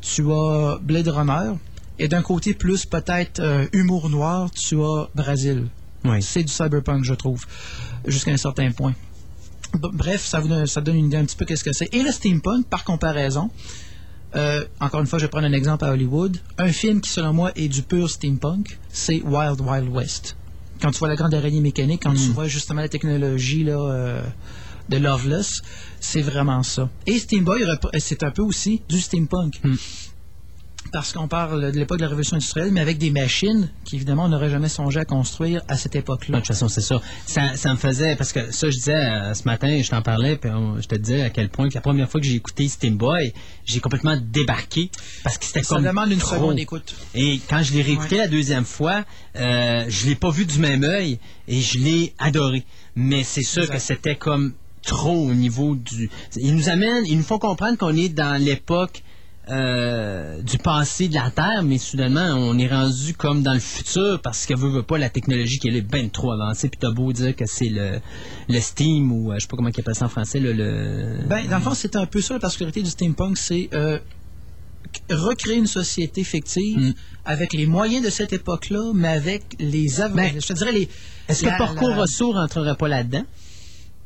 Tu 0.00 0.30
as 0.30 0.78
Blade 0.82 1.08
Runner, 1.08 1.52
et 1.98 2.08
d'un 2.08 2.22
côté 2.22 2.54
plus 2.54 2.84
peut-être 2.86 3.40
euh, 3.40 3.66
humour 3.72 4.10
noir, 4.10 4.50
tu 4.50 4.80
as 4.82 5.08
Brésil. 5.14 5.66
Oui. 6.04 6.22
C'est 6.22 6.42
du 6.42 6.52
cyberpunk, 6.52 7.04
je 7.04 7.14
trouve, 7.14 7.44
jusqu'à 8.06 8.30
un 8.32 8.36
certain 8.36 8.70
point. 8.72 8.94
Bref, 9.74 10.24
ça, 10.24 10.40
vous 10.40 10.48
donne, 10.48 10.66
ça 10.66 10.80
donne 10.80 10.96
une 10.96 11.06
idée 11.06 11.16
un 11.16 11.24
petit 11.24 11.36
peu 11.36 11.44
qu'est-ce 11.44 11.64
que 11.64 11.72
c'est. 11.72 11.92
Et 11.94 12.02
le 12.02 12.12
steampunk, 12.12 12.66
par 12.66 12.84
comparaison, 12.84 13.50
euh, 14.36 14.64
encore 14.80 15.00
une 15.00 15.06
fois, 15.06 15.18
je 15.18 15.24
vais 15.24 15.30
prendre 15.30 15.46
un 15.46 15.52
exemple 15.52 15.84
à 15.84 15.90
Hollywood. 15.92 16.36
Un 16.58 16.68
film 16.72 17.00
qui, 17.00 17.10
selon 17.10 17.32
moi, 17.32 17.50
est 17.56 17.68
du 17.68 17.82
pur 17.82 18.08
steampunk, 18.08 18.78
c'est 18.90 19.22
Wild 19.22 19.60
Wild 19.60 19.88
West. 19.88 20.36
Quand 20.80 20.90
tu 20.90 20.98
vois 20.98 21.08
la 21.08 21.16
grande 21.16 21.34
araignée 21.34 21.60
mécanique, 21.60 22.02
quand 22.02 22.14
tu 22.14 22.30
vois 22.32 22.48
justement 22.48 22.80
la 22.80 22.88
technologie 22.88 23.64
là, 23.64 23.78
euh, 23.78 24.22
de 24.88 24.96
Loveless, 24.98 25.62
c'est 26.00 26.20
vraiment 26.20 26.62
ça. 26.62 26.90
Et 27.06 27.18
Steamboy, 27.18 27.64
c'est 27.98 28.22
un 28.22 28.30
peu 28.30 28.42
aussi 28.42 28.82
du 28.88 29.00
steampunk. 29.00 29.60
Parce 30.92 31.12
qu'on 31.12 31.26
parle 31.26 31.72
de 31.72 31.78
l'époque 31.78 31.98
de 31.98 32.02
la 32.02 32.08
révolution 32.08 32.36
industrielle, 32.36 32.70
mais 32.70 32.80
avec 32.80 32.98
des 32.98 33.10
machines 33.10 33.68
qu'évidemment 33.84 34.26
on 34.26 34.28
n'aurait 34.28 34.50
jamais 34.50 34.68
songé 34.68 35.00
à 35.00 35.04
construire 35.04 35.62
à 35.66 35.76
cette 35.76 35.96
époque-là. 35.96 36.36
De 36.36 36.40
toute 36.42 36.48
façon, 36.48 36.68
c'est 36.68 36.80
ça. 36.82 37.00
ça. 37.26 37.56
Ça 37.56 37.70
me 37.72 37.76
faisait, 37.76 38.14
parce 38.16 38.32
que 38.32 38.52
ça, 38.52 38.70
je 38.70 38.76
disais 38.76 38.94
euh, 38.94 39.34
ce 39.34 39.42
matin, 39.44 39.80
je 39.82 39.90
t'en 39.90 40.02
parlais, 40.02 40.36
puis 40.36 40.50
on- 40.50 40.80
je 40.80 40.86
te 40.86 40.94
disais 40.94 41.22
à 41.22 41.30
quel 41.30 41.48
point 41.48 41.68
que 41.68 41.74
la 41.74 41.80
première 41.80 42.08
fois 42.08 42.20
que 42.20 42.26
j'ai 42.26 42.34
écouté 42.36 42.68
Steam 42.68 42.96
Boy, 42.96 43.32
j'ai 43.64 43.80
complètement 43.80 44.16
débarqué 44.20 44.90
parce 45.24 45.36
que 45.38 45.44
c'était 45.46 45.62
Ça 45.64 45.74
comme 45.76 45.84
demande 45.84 46.10
une 46.12 46.18
trop. 46.18 46.36
seconde 46.36 46.56
d'écoute. 46.56 46.94
Et 47.14 47.40
quand 47.50 47.62
je 47.62 47.72
l'ai 47.72 47.82
réécouté 47.82 48.16
Ouais. 48.16 48.22
la 48.22 48.28
deuxième 48.28 48.64
fois, 48.64 49.04
euh, 49.36 49.84
je 49.88 50.06
l'ai 50.06 50.14
pas 50.14 50.30
vu 50.30 50.46
du 50.46 50.58
même 50.58 50.84
œil 50.84 51.18
et 51.48 51.60
je 51.60 51.78
l'ai 51.78 52.14
adoré. 52.18 52.64
Mais 52.94 53.24
c'est 53.24 53.42
sûr 53.42 53.68
que 53.68 53.78
c'était 53.78 54.16
comme 54.16 54.52
trop 54.86 55.16
au 55.28 55.34
niveau 55.34 55.74
du. 55.74 56.10
Ils 56.36 56.54
nous 56.54 56.68
amènent, 56.68 57.04
ils 57.06 57.16
nous 57.16 57.22
font 57.24 57.38
comprendre 57.38 57.78
qu'on 57.78 57.96
est 57.96 58.10
dans 58.10 58.40
l'époque 58.40 59.02
euh, 59.50 60.40
du 60.42 60.56
passé 60.58 61.08
de 61.08 61.14
la 61.14 61.30
Terre, 61.30 61.62
mais 61.62 61.78
soudainement 61.78 62.34
on 62.36 62.58
est 62.58 62.66
rendu 62.68 63.12
comme 63.14 63.42
dans 63.42 63.52
le 63.52 63.60
futur 63.60 64.20
parce 64.22 64.46
que 64.46 64.54
veut, 64.54 64.70
veut 64.70 64.82
pas 64.82 64.96
la 64.98 65.10
technologie 65.10 65.58
qui 65.58 65.68
est 65.68 65.80
bien 65.82 66.08
trop 66.08 66.32
avancée. 66.32 66.68
Puis 66.68 66.78
t'as 66.80 66.90
beau 66.92 67.12
dire 67.12 67.36
que 67.36 67.44
c'est 67.46 67.68
le, 67.68 68.00
le 68.48 68.60
Steam 68.60 69.12
ou 69.12 69.30
euh, 69.32 69.34
je 69.36 69.40
sais 69.40 69.46
pas 69.48 69.56
comment 69.56 69.68
ils 69.68 69.80
appellent 69.80 69.94
ça 69.94 70.06
en 70.06 70.08
français, 70.08 70.40
le. 70.40 70.52
le- 70.52 71.18
Ben, 71.28 71.46
dans 71.48 71.56
le 71.58 71.62
fond, 71.62 71.74
c'est 71.74 71.94
un 71.96 72.06
peu 72.06 72.20
ça 72.20 72.34
la 72.34 72.40
particularité 72.40 72.82
du 72.82 72.90
steampunk, 72.90 73.36
c'est 73.36 73.68
euh, 73.74 73.98
recréer 75.10 75.56
une 75.56 75.66
société 75.66 76.24
fictive 76.24 76.78
Mm. 76.78 76.92
avec 77.24 77.52
les 77.52 77.66
moyens 77.66 78.04
de 78.04 78.10
cette 78.10 78.32
époque-là, 78.32 78.92
mais 78.94 79.08
avec 79.08 79.42
les 79.58 80.00
av- 80.00 80.14
Ben, 80.14 80.32
je 80.40 80.46
te 80.46 80.52
dirais 80.52 80.72
les. 80.72 80.88
Est-ce 81.28 81.42
que 81.42 81.46
la- 81.46 81.56
Rosso 81.96 82.32
rentrerait 82.32 82.76
pas 82.76 82.88
là-dedans? 82.88 83.24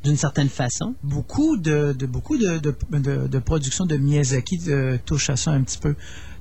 D'une 0.05 0.17
certaine 0.17 0.49
façon? 0.49 0.95
beaucoup 1.03 1.57
de, 1.57 1.93
de- 1.93 2.07
beaucoup 2.07 2.37
de, 2.39 2.59
de, 2.59 2.75
de, 2.93 3.27
de 3.27 3.39
productions 3.39 3.87
de 3.87 3.97
Miyazaki 3.97 4.59
touchent 5.05 5.31
à 5.31 5.37
ça 5.37 5.51
un 5.51 5.63
petit 5.63 5.79
peu. 5.79 5.95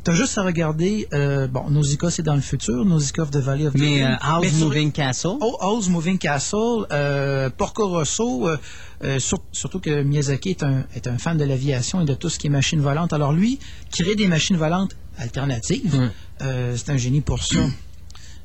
T'as 0.04 0.14
juste 0.14 0.38
à 0.38 0.44
regarder, 0.44 1.06
euh, 1.14 1.48
bon, 1.48 1.70
Nausicaa 1.70 2.10
c'est 2.10 2.24
dans 2.24 2.36
le 2.36 2.40
futur, 2.42 2.86
Nausicaa 2.86 3.24
of 3.24 3.32
the 3.32 3.38
Valley 3.38 3.68
of 3.68 3.74
the 3.74 3.80
Mais 3.80 4.04
euh, 4.04 4.16
House 4.22 4.42
Mais 4.44 4.50
sur- 4.52 4.68
Moving 4.68 4.92
Castle. 4.94 5.36
Oh, 5.42 5.58
House 5.60 5.90
Moving 5.90 6.18
Castle, 6.18 6.86
euh, 6.94 7.50
Porco 7.50 7.90
Rosso, 7.90 8.48
euh, 8.48 9.20
sur- 9.20 9.40
surtout 9.52 9.80
que 9.82 10.04
Miyazaki 10.04 10.50
est 10.52 10.64
un, 10.64 10.86
est 10.96 11.08
un 11.08 11.18
fan 11.18 11.38
de 11.38 11.44
l'aviation 11.44 12.00
et 12.02 12.06
de 12.06 12.14
tout 12.14 12.30
ce 12.30 12.40
qui 12.40 12.48
est 12.48 12.52
machine 12.52 12.80
volante. 12.80 13.12
Alors 13.12 13.34
lui, 13.34 13.60
créer 13.92 14.16
des 14.16 14.28
machines 14.28 14.56
volantes 14.56 14.96
alternatives, 15.18 16.10
euh, 16.42 16.76
c'est 16.78 16.90
un 16.92 16.98
génie 16.98 17.22
pour 17.22 17.44
ça. 17.44 17.58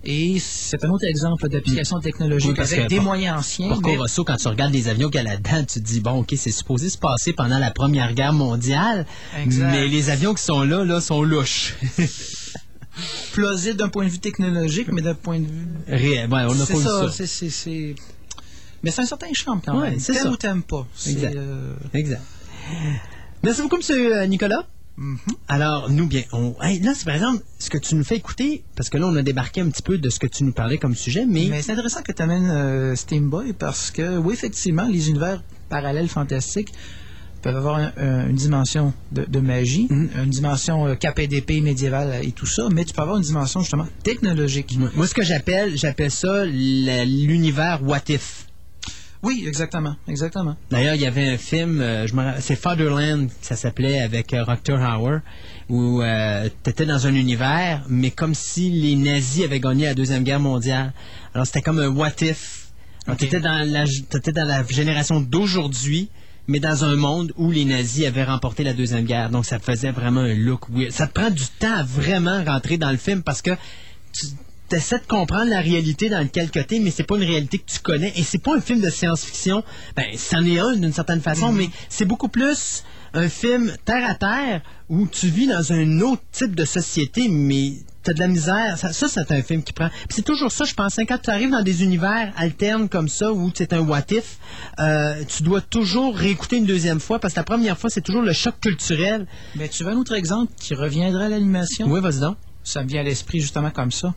Et 0.04 0.38
c'est 0.40 0.84
un 0.84 0.88
autre 0.90 1.04
exemple 1.04 1.48
d'application 1.48 2.00
technologique 2.00 2.50
Oui, 2.50 2.54
parce 2.56 2.72
avec 2.72 2.84
que 2.84 2.88
des 2.88 2.98
moyens 3.00 3.38
anciens. 3.38 3.68
Porco 3.68 3.88
mais- 3.90 3.96
Rosso, 3.98 4.24
quand 4.24 4.36
tu 4.36 4.48
regardes 4.48 4.72
les 4.72 4.88
avions 4.88 5.08
a 5.14 5.22
là-dedans, 5.22 5.60
tu 5.64 5.80
te 5.80 5.84
dis, 5.86 6.00
bon, 6.00 6.20
OK, 6.20 6.34
c'est 6.36 6.50
supposé 6.50 6.90
se 6.90 6.98
passer 6.98 7.32
pendant 7.32 7.58
la 7.58 7.70
Première 7.70 8.12
Guerre 8.12 8.32
mondiale, 8.32 9.06
Exact. 9.40 9.70
mais 9.70 9.86
les 9.86 10.10
avions 10.10 10.34
qui 10.34 10.42
sont 10.42 10.62
là, 10.62 10.84
là, 10.84 11.00
sont 11.00 11.22
louches. 11.22 11.74
plausible 13.32 13.76
d'un 13.76 13.88
point 13.88 14.04
de 14.04 14.10
vue 14.10 14.18
technologique, 14.18 14.88
mais 14.92 15.02
d'un 15.02 15.14
point 15.14 15.38
de 15.40 15.46
vue 15.46 15.66
Réel. 15.88 16.28
Ouais, 16.30 16.42
on 16.46 16.54
C'est 16.54 16.72
pas 16.74 16.80
ça, 16.80 17.00
vu 17.04 17.06
ça. 17.08 17.10
c'est- 17.12 17.26
c'est- 17.26 17.50
c'est- 17.50 17.94
Mais 18.82 18.90
c'est 18.90 19.02
un 19.02 19.06
certain 19.06 19.28
charme 19.32 19.60
quand 19.64 19.80
Ouais, 19.80 19.90
même. 19.90 20.00
T'aimes 20.00 20.32
ou 20.32 20.36
t'aimes 20.36 20.62
pas. 20.64 20.86
Exact. 21.06 21.36
euh, 21.36 21.74
Exact. 21.94 22.20
Merci 23.44 23.62
beaucoup, 23.62 23.76
Monsieur 23.76 24.16
euh, 24.16 24.26
Mhm. 24.98 25.18
Alors, 25.48 25.90
nous, 25.90 26.06
bien, 26.06 26.22
on... 26.32 26.54
hey, 26.62 26.78
là, 26.80 26.92
c'est 26.94 27.04
par 27.06 27.14
exemple 27.14 27.42
ce 27.58 27.70
que 27.70 27.78
tu 27.78 27.94
nous 27.94 28.04
fais 28.04 28.16
écouter, 28.16 28.62
parce 28.76 28.90
que 28.90 28.98
là, 28.98 29.06
on 29.06 29.16
a 29.16 29.22
débarqué 29.22 29.60
un 29.62 29.68
petit 29.70 29.82
peu 29.82 29.96
de 29.98 30.10
ce 30.10 30.18
que 30.18 30.26
tu 30.26 30.44
nous 30.44 30.52
parlais 30.52 30.78
comme 30.78 30.94
sujet, 30.94 31.24
mais, 31.26 31.46
Mais 31.50 31.62
c'est 31.62 31.72
intéressant 31.72 32.02
que 32.02 32.12
tu 32.12 32.22
amènes 32.22 32.94
Steam 32.96 33.30
Boy 33.30 33.52
parce 33.54 33.90
que, 33.90 34.18
oui, 34.18 34.34
effectivement, 34.34 34.86
les 34.86 35.08
univers 35.08 35.42
parallèles 35.70 36.08
fantastiques 36.08 36.68
peuvent 37.40 37.56
avoir 37.56 37.76
un- 37.76 37.92
un- 37.96 38.28
une 38.28 38.36
dimension 38.36 38.92
de, 39.10 39.24
de 39.24 39.40
magie, 39.40 39.86
Mhm. 39.90 40.10
une 40.24 40.30
dimension 40.30 40.86
euh, 40.86 40.94
KPDP 40.94 41.60
médiévale 41.60 42.20
et 42.24 42.30
tout 42.32 42.46
ça, 42.46 42.68
mais 42.70 42.84
tu 42.84 42.92
peux 42.92 43.02
avoir 43.02 43.16
une 43.16 43.24
dimension 43.24 43.60
justement 43.60 43.88
technologique. 44.04 44.76
moi, 44.94 45.06
ce 45.08 45.14
que 45.14 45.22
j'appelle, 45.24 45.76
j'appelle 45.76 46.10
ça 46.12 46.44
l'univers 46.44 47.80
What 47.82 48.02
If. 48.10 48.46
Oui, 49.22 49.44
exactement, 49.46 49.94
exactement. 50.08 50.56
D'ailleurs, 50.70 50.96
il 50.96 51.00
y 51.00 51.06
avait 51.06 51.28
un 51.28 51.36
film, 51.38 51.80
euh, 51.80 52.06
je 52.08 52.14
c'est 52.40 52.56
Fatherland, 52.56 53.28
ça 53.40 53.54
s'appelait, 53.54 54.00
avec 54.00 54.34
euh, 54.34 54.42
Rutger 54.42 54.74
Hauer, 54.74 55.18
où 55.68 56.02
tu 56.64 56.70
étais 56.70 56.86
dans 56.86 57.06
un 57.06 57.14
univers, 57.14 57.84
mais 57.88 58.10
comme 58.10 58.34
si 58.34 58.70
les 58.70 58.96
nazis 58.96 59.44
avaient 59.44 59.60
gagné 59.60 59.84
la 59.86 59.94
Deuxième 59.94 60.24
Guerre 60.24 60.40
mondiale. 60.40 60.92
Alors, 61.34 61.46
c'était 61.46 61.62
comme 61.62 61.78
un 61.78 61.88
what 61.88 62.10
if. 62.20 62.66
Alors, 63.06 63.14
Ok. 63.14 63.18
tu 63.20 63.24
étais 63.26 63.40
dans 63.40 63.64
la, 63.70 63.84
t'étais 64.10 64.32
dans 64.32 64.44
la 64.44 64.64
génération 64.64 65.20
d'aujourd'hui, 65.20 66.10
mais 66.48 66.58
dans 66.58 66.84
un 66.84 66.96
monde 66.96 67.32
où 67.36 67.50
les 67.52 67.64
nazis 67.64 68.06
avaient 68.06 68.24
remporté 68.24 68.64
la 68.64 68.74
Deuxième 68.74 69.04
Guerre. 69.04 69.30
Donc, 69.30 69.44
ça 69.46 69.60
faisait 69.60 69.92
vraiment 69.92 70.20
un 70.22 70.34
look 70.34 70.68
weird. 70.68 70.90
Ça 70.90 71.06
te 71.06 71.12
prend 71.12 71.30
du 71.30 71.44
temps 71.60 71.74
à 71.74 71.82
vraiment 71.84 72.42
rentrer 72.44 72.76
dans 72.76 72.90
le 72.90 72.96
film 72.96 73.22
parce 73.22 73.40
que 73.40 73.52
tu 74.12 74.26
essaies 74.72 74.98
de 74.98 75.06
comprendre 75.06 75.50
la 75.50 75.60
réalité 75.60 76.08
dans 76.08 76.20
lequel 76.20 76.50
que 76.50 76.60
t'es, 76.60 76.78
mais 76.80 76.90
c'est 76.90 77.02
pas 77.04 77.16
une 77.16 77.24
réalité 77.24 77.58
que 77.58 77.70
tu 77.70 77.78
connais. 77.80 78.12
Et 78.16 78.22
c'est 78.22 78.42
pas 78.42 78.56
un 78.56 78.60
film 78.60 78.80
de 78.80 78.90
science-fiction. 78.90 79.62
Ben, 79.96 80.06
c'en 80.16 80.44
est 80.44 80.58
un 80.58 80.72
d'une 80.76 80.92
certaine 80.92 81.20
façon, 81.20 81.52
mais 81.52 81.68
c'est 81.88 82.04
beaucoup 82.04 82.28
plus 82.28 82.84
un 83.14 83.28
film 83.28 83.72
terre 83.84 84.08
à 84.08 84.14
terre 84.14 84.62
où 84.88 85.06
tu 85.06 85.28
vis 85.28 85.46
dans 85.46 85.72
un 85.72 86.00
autre 86.00 86.22
type 86.32 86.54
de 86.54 86.64
société, 86.64 87.28
mais 87.28 87.74
t'as 88.02 88.14
de 88.14 88.18
la 88.18 88.28
misère. 88.28 88.76
Ça, 88.78 88.92
ça, 88.92 89.06
c'est 89.08 89.30
un 89.32 89.42
film 89.42 89.62
qui 89.62 89.72
prend. 89.72 89.90
C'est 90.10 90.24
toujours 90.24 90.50
ça, 90.50 90.64
je 90.64 90.74
pense. 90.74 90.98
hein, 90.98 91.04
quand 91.06 91.18
tu 91.18 91.30
arrives 91.30 91.50
dans 91.50 91.62
des 91.62 91.82
univers 91.84 92.32
alternes 92.36 92.88
comme 92.88 93.08
ça, 93.08 93.32
où 93.32 93.50
c'est 93.54 93.72
un 93.72 93.80
what 93.80 94.04
if, 94.10 94.38
euh, 94.78 95.22
tu 95.28 95.42
dois 95.42 95.60
toujours 95.60 96.16
réécouter 96.16 96.56
une 96.56 96.66
deuxième 96.66 97.00
fois, 97.00 97.18
parce 97.18 97.34
que 97.34 97.40
la 97.40 97.44
première 97.44 97.78
fois, 97.78 97.90
c'est 97.90 98.00
toujours 98.00 98.22
le 98.22 98.32
choc 98.32 98.54
culturel. 98.60 99.26
Mais 99.56 99.68
tu 99.68 99.84
veux 99.84 99.90
un 99.90 99.96
autre 99.96 100.14
exemple 100.14 100.52
qui 100.58 100.74
reviendra 100.74 101.24
à 101.24 101.28
l'animation? 101.28 101.86
Oui, 101.88 102.00
vas-y 102.00 102.20
donc. 102.20 102.36
Ça 102.64 102.82
me 102.82 102.88
vient 102.88 103.00
à 103.00 103.04
l'esprit 103.04 103.40
justement 103.40 103.70
comme 103.70 103.90
ça. 103.90 104.14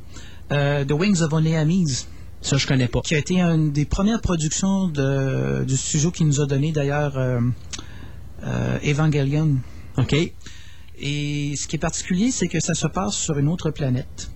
Euh, 0.52 0.86
The 0.86 0.92
Wings 0.92 1.22
of 1.22 1.34
Oneamise. 1.34 2.08
Ça, 2.42 2.58
je 2.58 2.68
connais 2.68 2.88
pas. 2.88 3.02
Qui 3.02 3.16
a 3.16 3.18
été 3.18 3.42
une 3.42 3.72
des 3.72 3.86
premières 3.86 4.22
productions 4.22 4.88
de, 4.88 5.64
du 5.64 5.76
studio 5.76 6.12
qui 6.12 6.26
nous 6.26 6.42
a 6.42 6.46
donné 6.46 6.72
d'ailleurs 6.72 7.18
euh, 7.18 7.40
euh, 8.44 8.78
Evangelion. 8.84 9.56
OK. 9.98 10.14
Et 10.98 11.54
ce 11.58 11.68
qui 11.68 11.76
est 11.76 11.80
particulier, 11.80 12.32
c'est 12.32 12.48
que 12.48 12.60
ça 12.60 12.76
se 12.76 12.88
passe 12.88 13.16
sur 13.16 13.38
une 13.38 13.48
autre 13.48 13.72
planète. 13.72 14.30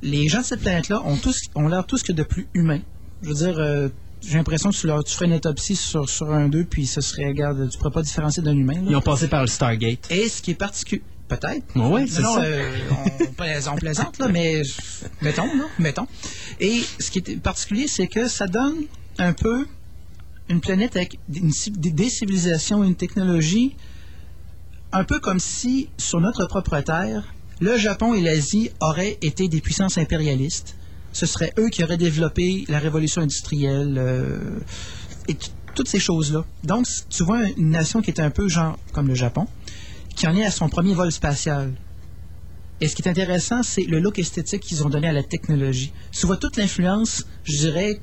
Les 0.00 0.28
gens 0.28 0.40
de 0.40 0.44
cette 0.44 0.60
planète-là 0.60 1.02
ont, 1.04 1.16
tous, 1.16 1.42
ont 1.54 1.68
l'air 1.68 1.86
tous 1.86 2.02
que 2.02 2.12
de 2.12 2.22
plus 2.22 2.48
humains. 2.54 2.80
Je 3.22 3.28
veux 3.28 3.34
dire, 3.34 3.58
euh, 3.58 3.88
j'ai 4.22 4.38
l'impression 4.38 4.70
que 4.70 4.76
tu, 4.76 4.86
leur, 4.86 5.04
tu 5.04 5.12
ferais 5.12 5.26
une 5.26 5.34
autopsie 5.34 5.76
sur, 5.76 6.08
sur 6.08 6.32
un 6.32 6.48
d'eux, 6.48 6.64
puis 6.64 6.86
ce 6.86 7.00
serait, 7.00 7.26
regarde, 7.26 7.68
tu 7.68 7.76
ne 7.76 7.78
pourrais 7.78 7.92
pas 7.92 8.02
différencier 8.02 8.42
d'un 8.42 8.56
humain. 8.56 8.74
là. 8.74 8.86
Ils 8.88 8.96
ont 8.96 9.00
passé 9.00 9.28
par 9.28 9.42
le 9.42 9.48
Stargate. 9.48 10.10
Et 10.10 10.28
ce 10.28 10.40
qui 10.40 10.52
est 10.52 10.54
particulier, 10.54 11.02
peut-être. 11.28 11.64
Oui, 11.76 12.08
c'est 12.08 12.22
ça. 12.22 12.40
euh, 12.42 12.78
on, 13.20 13.32
plais- 13.32 13.68
on 13.68 13.76
plaisante, 13.76 14.18
là, 14.18 14.28
mais 14.28 14.62
mettons, 15.22 15.46
là, 15.46 15.64
mettons. 15.78 16.06
Et 16.60 16.82
ce 16.98 17.10
qui 17.10 17.18
est 17.18 17.36
particulier, 17.40 17.86
c'est 17.88 18.08
que 18.08 18.28
ça 18.28 18.46
donne 18.46 18.76
un 19.18 19.32
peu 19.32 19.66
une 20.48 20.60
planète 20.60 20.96
avec 20.96 21.18
une 21.34 21.52
des, 21.76 22.08
civilisations 22.08 22.82
une 22.82 22.94
technologie 22.96 23.76
un 24.92 25.04
peu 25.04 25.20
comme 25.20 25.38
si, 25.38 25.90
sur 25.98 26.20
notre 26.20 26.46
propre 26.46 26.80
terre, 26.80 27.34
le 27.60 27.76
Japon 27.76 28.14
et 28.14 28.22
l'Asie 28.22 28.70
auraient 28.80 29.18
été 29.20 29.48
des 29.48 29.60
puissances 29.60 29.98
impérialistes. 29.98 30.76
Ce 31.12 31.26
serait 31.26 31.52
eux 31.58 31.68
qui 31.68 31.82
auraient 31.84 31.98
développé 31.98 32.64
la 32.68 32.78
révolution 32.78 33.20
industrielle 33.20 33.96
euh, 33.98 34.38
et 35.28 35.36
toutes 35.74 35.88
ces 35.88 35.98
choses-là. 35.98 36.44
Donc, 36.64 36.86
tu 37.10 37.22
vois 37.24 37.42
une 37.56 37.70
nation 37.70 38.00
qui 38.00 38.10
est 38.10 38.20
un 38.20 38.30
peu 38.30 38.48
genre 38.48 38.78
comme 38.92 39.08
le 39.08 39.14
Japon, 39.14 39.46
qui 40.18 40.26
en 40.26 40.36
est 40.36 40.44
à 40.44 40.50
son 40.50 40.68
premier 40.68 40.94
vol 40.94 41.12
spatial. 41.12 41.72
Et 42.80 42.88
ce 42.88 42.96
qui 42.96 43.02
est 43.02 43.08
intéressant, 43.08 43.62
c'est 43.62 43.84
le 43.84 44.00
look 44.00 44.18
esthétique 44.18 44.62
qu'ils 44.62 44.84
ont 44.84 44.88
donné 44.88 45.06
à 45.06 45.12
la 45.12 45.22
technologie. 45.22 45.92
Tu 46.10 46.26
vois 46.26 46.36
toute 46.36 46.56
l'influence, 46.56 47.24
je 47.44 47.56
dirais, 47.56 48.00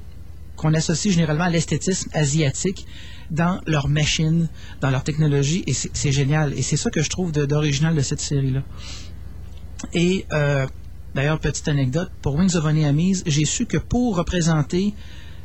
qu'on 0.55 0.73
associe 0.73 1.13
généralement 1.13 1.43
à 1.43 1.49
l'esthétisme 1.49 2.09
asiatique 2.13 2.87
dans 3.31 3.59
leurs 3.67 3.89
machines, 3.89 4.47
dans 4.79 4.91
leur 4.91 5.03
technologie, 5.03 5.65
et 5.67 5.73
c'est 5.73 6.13
génial. 6.13 6.53
Et 6.57 6.61
c'est 6.61 6.77
ça 6.77 6.89
que 6.89 7.01
je 7.01 7.09
trouve 7.09 7.33
d'original 7.33 7.93
de, 7.93 8.01
cette 8.01 8.21
série-là. 8.21 8.63
Et 9.93 10.25
euh, 10.31 10.65
d'ailleurs, 11.15 11.39
petite 11.41 11.67
anecdote, 11.67 12.11
pour 12.21 12.35
Wings 12.35 12.55
of 12.55 12.65
j'ai 13.25 13.45
su 13.45 13.65
que 13.65 13.77
pour 13.77 14.15
représenter 14.15 14.93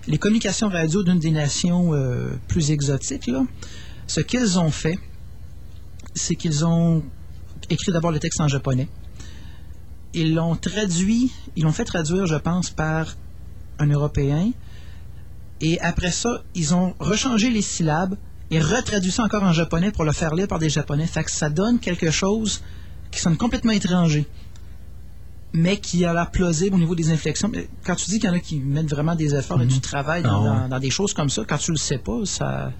les 0.06 0.18
communications 0.18 0.68
radio 0.68 1.02
d'une 1.02 1.18
des 1.18 1.32
nations 1.32 1.94
euh, 1.94 2.30
plus 2.46 2.70
exotiques, 2.70 3.28
ce 4.06 4.20
qu'ils 4.20 4.58
ont 4.60 4.70
fait, 4.70 4.98
c'est 6.14 6.34
qu'ils 6.36 6.64
ont 6.64 7.02
écrit 7.68 7.92
d'abord 7.92 8.10
le 8.10 8.18
texte 8.18 8.40
en 8.40 8.48
japonais. 8.48 8.88
Ils 10.14 10.34
l'ont 10.34 10.56
traduit, 10.56 11.30
ils 11.56 11.62
l'ont 11.64 11.72
fait 11.72 11.84
traduire, 11.84 12.26
je 12.26 12.34
pense, 12.34 12.70
par 12.70 13.16
un 13.78 13.86
Européen. 13.88 14.50
Et 15.60 15.78
après 15.80 16.10
ça, 16.10 16.42
ils 16.54 16.74
ont 16.74 16.94
rechangé 16.98 17.50
les 17.50 17.62
syllabes 17.62 18.16
et 18.50 18.58
retraduit 18.60 19.12
ça 19.12 19.22
encore 19.24 19.42
en 19.44 19.52
japonais 19.52 19.92
pour 19.92 20.04
le 20.04 20.12
faire 20.12 20.34
lire 20.34 20.48
par 20.48 20.58
des 20.58 20.70
japonais. 20.70 21.06
Fait 21.06 21.22
que 21.22 21.30
ça 21.30 21.48
donne 21.50 21.78
quelque 21.78 22.10
chose 22.10 22.62
qui 23.12 23.20
sonne 23.20 23.36
complètement 23.36 23.72
étranger, 23.72 24.26
mais 25.52 25.76
qui 25.78 26.04
a 26.04 26.12
l'air 26.12 26.30
plausible 26.30 26.76
au 26.76 26.78
niveau 26.78 26.94
des 26.94 27.10
inflexions. 27.10 27.50
Quand 27.84 27.94
tu 27.96 28.06
dis 28.10 28.18
qu'il 28.18 28.28
y 28.28 28.32
en 28.32 28.36
a 28.36 28.40
qui 28.40 28.58
mettent 28.58 28.90
vraiment 28.90 29.14
des 29.14 29.34
efforts 29.34 29.60
et 29.62 29.66
du 29.66 29.80
travail 29.80 30.22
dans, 30.22 30.44
Ah 30.44 30.60
dans- 30.62 30.68
dans 30.68 30.78
des 30.80 30.90
choses 30.90 31.12
comme 31.12 31.28
ça, 31.30 31.42
quand 31.46 31.58
tu 31.58 31.72
le 31.72 31.76
sais 31.76 31.98
pas, 31.98 32.24
ça 32.24 32.72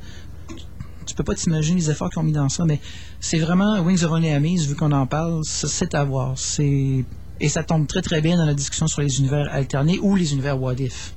tu 1.10 1.16
peux 1.16 1.24
pas 1.24 1.34
t'imaginer 1.34 1.80
les 1.80 1.90
efforts 1.90 2.10
qu'ils 2.10 2.20
ont 2.20 2.24
mis 2.24 2.32
dans 2.32 2.48
ça, 2.48 2.64
mais 2.64 2.80
c'est 3.18 3.38
vraiment 3.38 3.80
Wings 3.80 4.04
of 4.04 4.12
Only 4.12 4.30
Amis, 4.30 4.66
vu 4.66 4.76
qu'on 4.76 4.92
en 4.92 5.06
parle, 5.06 5.40
c'est 5.44 5.94
à 5.94 6.04
voir. 6.04 6.38
C'est 6.38 7.04
et 7.40 7.48
ça 7.48 7.62
tombe 7.64 7.86
très 7.86 8.02
très 8.02 8.20
bien 8.20 8.36
dans 8.36 8.44
la 8.44 8.54
discussion 8.54 8.86
sur 8.86 9.00
les 9.00 9.18
univers 9.18 9.48
alternés 9.50 9.98
ou 10.02 10.14
les 10.14 10.32
univers 10.32 10.60
What 10.60 10.74
If. 10.74 11.14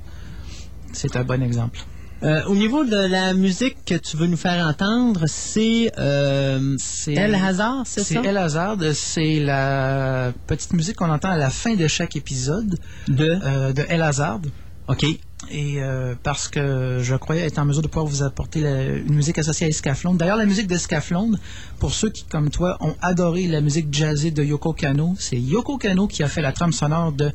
C'est 0.92 1.16
un 1.16 1.24
bon 1.24 1.42
exemple. 1.42 1.80
Euh, 2.22 2.42
au 2.46 2.54
niveau 2.54 2.84
de 2.84 2.96
la 2.96 3.34
musique 3.34 3.76
que 3.84 3.96
tu 3.96 4.16
veux 4.16 4.26
nous 4.26 4.38
faire 4.38 4.66
entendre, 4.66 5.24
c'est 5.26 5.92
euh, 5.98 6.76
El 7.06 7.34
Hazard, 7.34 7.82
c'est 7.84 8.00
ça? 8.02 8.22
C'est 8.22 8.28
El 8.28 8.38
Hazard, 8.38 8.78
c'est 8.94 9.40
la 9.40 10.32
petite 10.46 10.72
musique 10.72 10.96
qu'on 10.96 11.10
entend 11.10 11.30
à 11.30 11.36
la 11.36 11.50
fin 11.50 11.74
de 11.74 11.86
chaque 11.86 12.16
épisode 12.16 12.78
de, 13.08 13.38
euh, 13.44 13.72
de 13.72 13.84
El 13.88 14.00
Hazard. 14.00 14.40
OK. 14.88 15.04
Et 15.50 15.82
euh, 15.82 16.14
parce 16.22 16.48
que 16.48 17.00
je 17.02 17.14
croyais 17.16 17.42
être 17.42 17.58
en 17.58 17.64
mesure 17.66 17.82
de 17.82 17.88
pouvoir 17.88 18.06
vous 18.06 18.22
apporter 18.22 18.60
la- 18.60 18.84
une 18.96 19.14
musique 19.14 19.38
associée 19.38 19.66
à 19.66 19.68
Escaflowne. 19.70 20.16
D'ailleurs, 20.16 20.36
la 20.38 20.46
musique 20.46 20.66
d'Escaflowne, 20.66 21.38
pour 21.78 21.92
ceux 21.92 22.10
qui, 22.10 22.24
comme 22.24 22.50
toi, 22.50 22.76
ont 22.80 22.94
adoré 23.02 23.46
la 23.46 23.60
musique 23.60 23.92
jazzée 23.92 24.30
de 24.30 24.42
Yoko 24.42 24.72
Kano, 24.72 25.14
c'est 25.18 25.38
Yoko 25.38 25.76
Kano 25.78 26.06
qui 26.06 26.22
a 26.22 26.28
fait 26.28 26.40
la 26.42 26.52
trame 26.52 26.72
sonore 26.72 27.12
de 27.12 27.30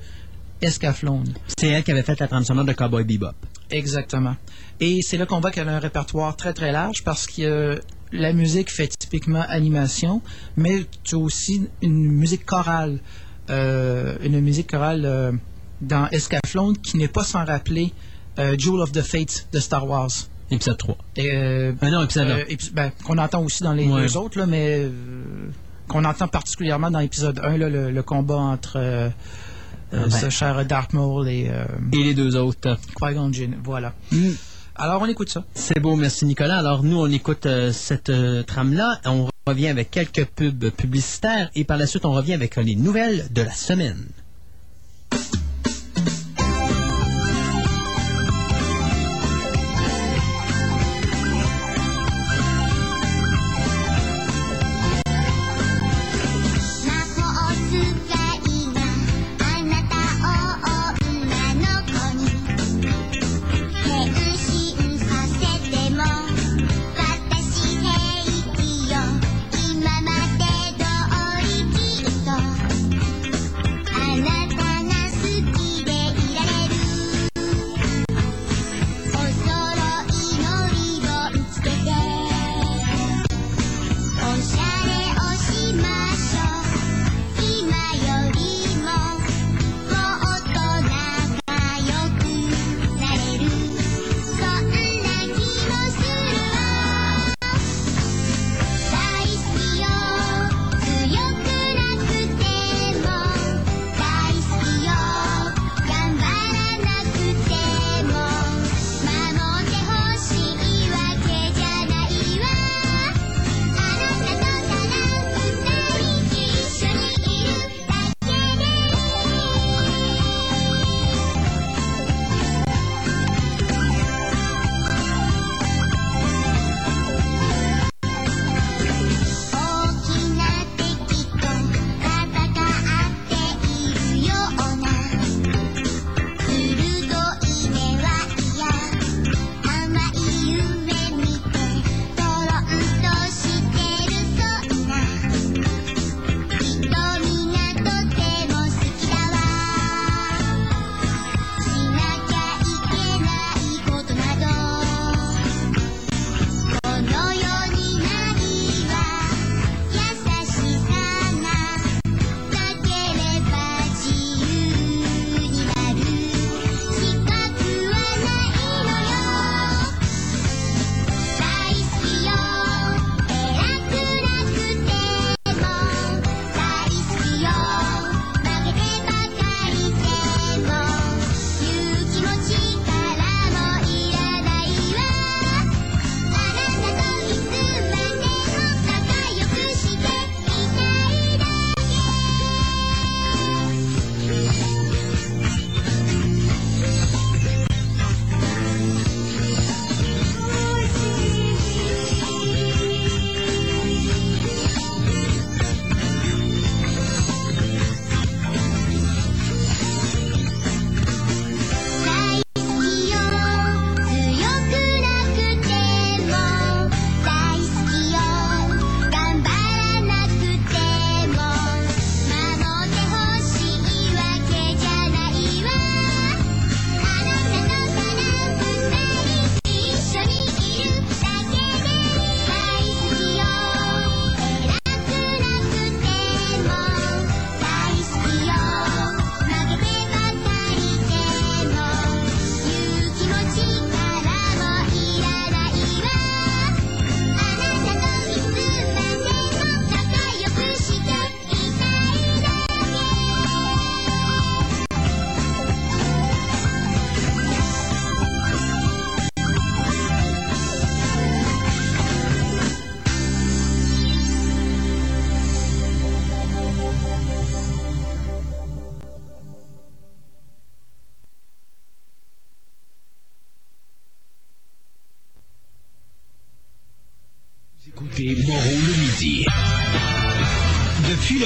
Escaflowne. 0.62 1.34
C'est 1.58 1.68
elle 1.68 1.84
qui 1.84 1.92
avait 1.92 2.04
fait 2.04 2.20
la 2.20 2.28
trame 2.28 2.44
sonore 2.44 2.66
de 2.66 2.74
Cowboy 2.74 3.04
Bebop. 3.04 3.34
Exactement. 3.72 4.36
Et 4.80 5.00
c'est 5.02 5.18
là 5.18 5.26
qu'on 5.26 5.40
voit 5.40 5.52
qu'elle 5.52 5.70
a 5.70 5.76
un 5.76 5.80
répertoire 5.80 6.36
très 6.36 6.54
très 6.54 6.72
large 6.72 7.04
parce 7.04 7.28
que 7.28 7.42
euh, 7.44 7.80
la 8.12 8.34
musique 8.34 8.72
fait 8.72 8.88
typiquement 9.00 9.44
animation, 9.48 10.22
mais 10.58 10.86
tu 11.04 11.16
as 11.16 11.20
aussi 11.20 11.68
une 11.82 12.12
musique 12.12 12.46
chorale, 12.46 13.00
euh, 13.52 14.18
une 14.24 14.40
musique 14.42 14.70
chorale 14.72 15.06
dans 15.82 16.08
Escaflowne 16.10 16.78
qui 16.78 16.98
n'est 16.98 17.08
pas 17.08 17.24
sans 17.24 17.46
rappeler 17.46 17.94
euh, 18.38 18.56
Jewel 18.58 18.82
of 18.82 18.92
the 18.92 19.02
Fate 19.02 19.48
de 19.52 19.60
Star 19.60 19.88
Wars. 19.88 20.10
Épisode 20.52 20.78
3. 20.78 20.98
Et, 21.18 21.30
euh, 21.34 21.74
Ah 21.82 21.90
non, 21.92 22.04
épisode 22.04 22.28
euh, 22.30 22.36
un. 22.44 22.46
épi- 22.54 22.72
ben, 22.74 22.92
qu'on 23.06 23.18
entend 23.18 23.44
aussi 23.44 23.62
dans 23.64 23.74
les 23.74 23.88
Ouais. 23.88 24.02
deux 24.02 24.18
autres, 24.18 24.40
là, 24.40 24.46
mais 24.48 24.80
euh, 24.80 24.90
qu'on 25.88 26.04
entend 26.06 26.28
particulièrement 26.28 26.90
dans 26.90 27.00
l'épisode 27.00 27.40
1, 27.44 27.58
là, 27.58 27.70
le, 27.70 27.92
le 27.92 28.04
combat 28.04 28.36
entre 28.38 28.78
euh, 28.78 29.10
euh, 29.94 30.04
ben. 30.08 30.10
ce 30.10 30.30
cher 30.30 30.66
Darth 30.66 30.94
Maul 30.94 31.28
et, 31.30 31.50
euh, 31.52 31.66
Et 31.94 32.04
les 32.04 32.14
deux 32.16 32.36
autres. 32.36 32.78
Qui-Gon 32.98 33.32
Jinn. 33.32 33.58
Voilà. 33.64 33.94
Alors, 34.76 35.02
on 35.02 35.06
écoute 35.08 35.30
ça. 35.30 35.44
C'est 35.54 35.80
beau, 35.80 35.96
merci 35.96 36.26
Nicolas. 36.26 36.58
Alors 36.58 36.84
nous, 36.84 36.98
on 37.00 37.12
écoute 37.12 37.46
euh, 37.46 37.72
cette 37.72 38.10
euh, 38.10 38.42
trame-là. 38.44 39.00
On 39.06 39.28
revient 39.46 39.68
avec 39.68 39.92
quelques 39.92 40.26
pubs 40.26 40.70
publicitaires 40.72 41.50
et 41.54 41.64
par 41.64 41.78
la 41.78 41.86
suite, 41.86 42.06
on 42.06 42.12
revient 42.14 42.34
avec 42.34 42.58
euh, 42.58 42.62
les 42.64 42.76
nouvelles 42.76 43.28
de 43.34 43.42
la 43.42 43.52
semaine.「 43.52 44.19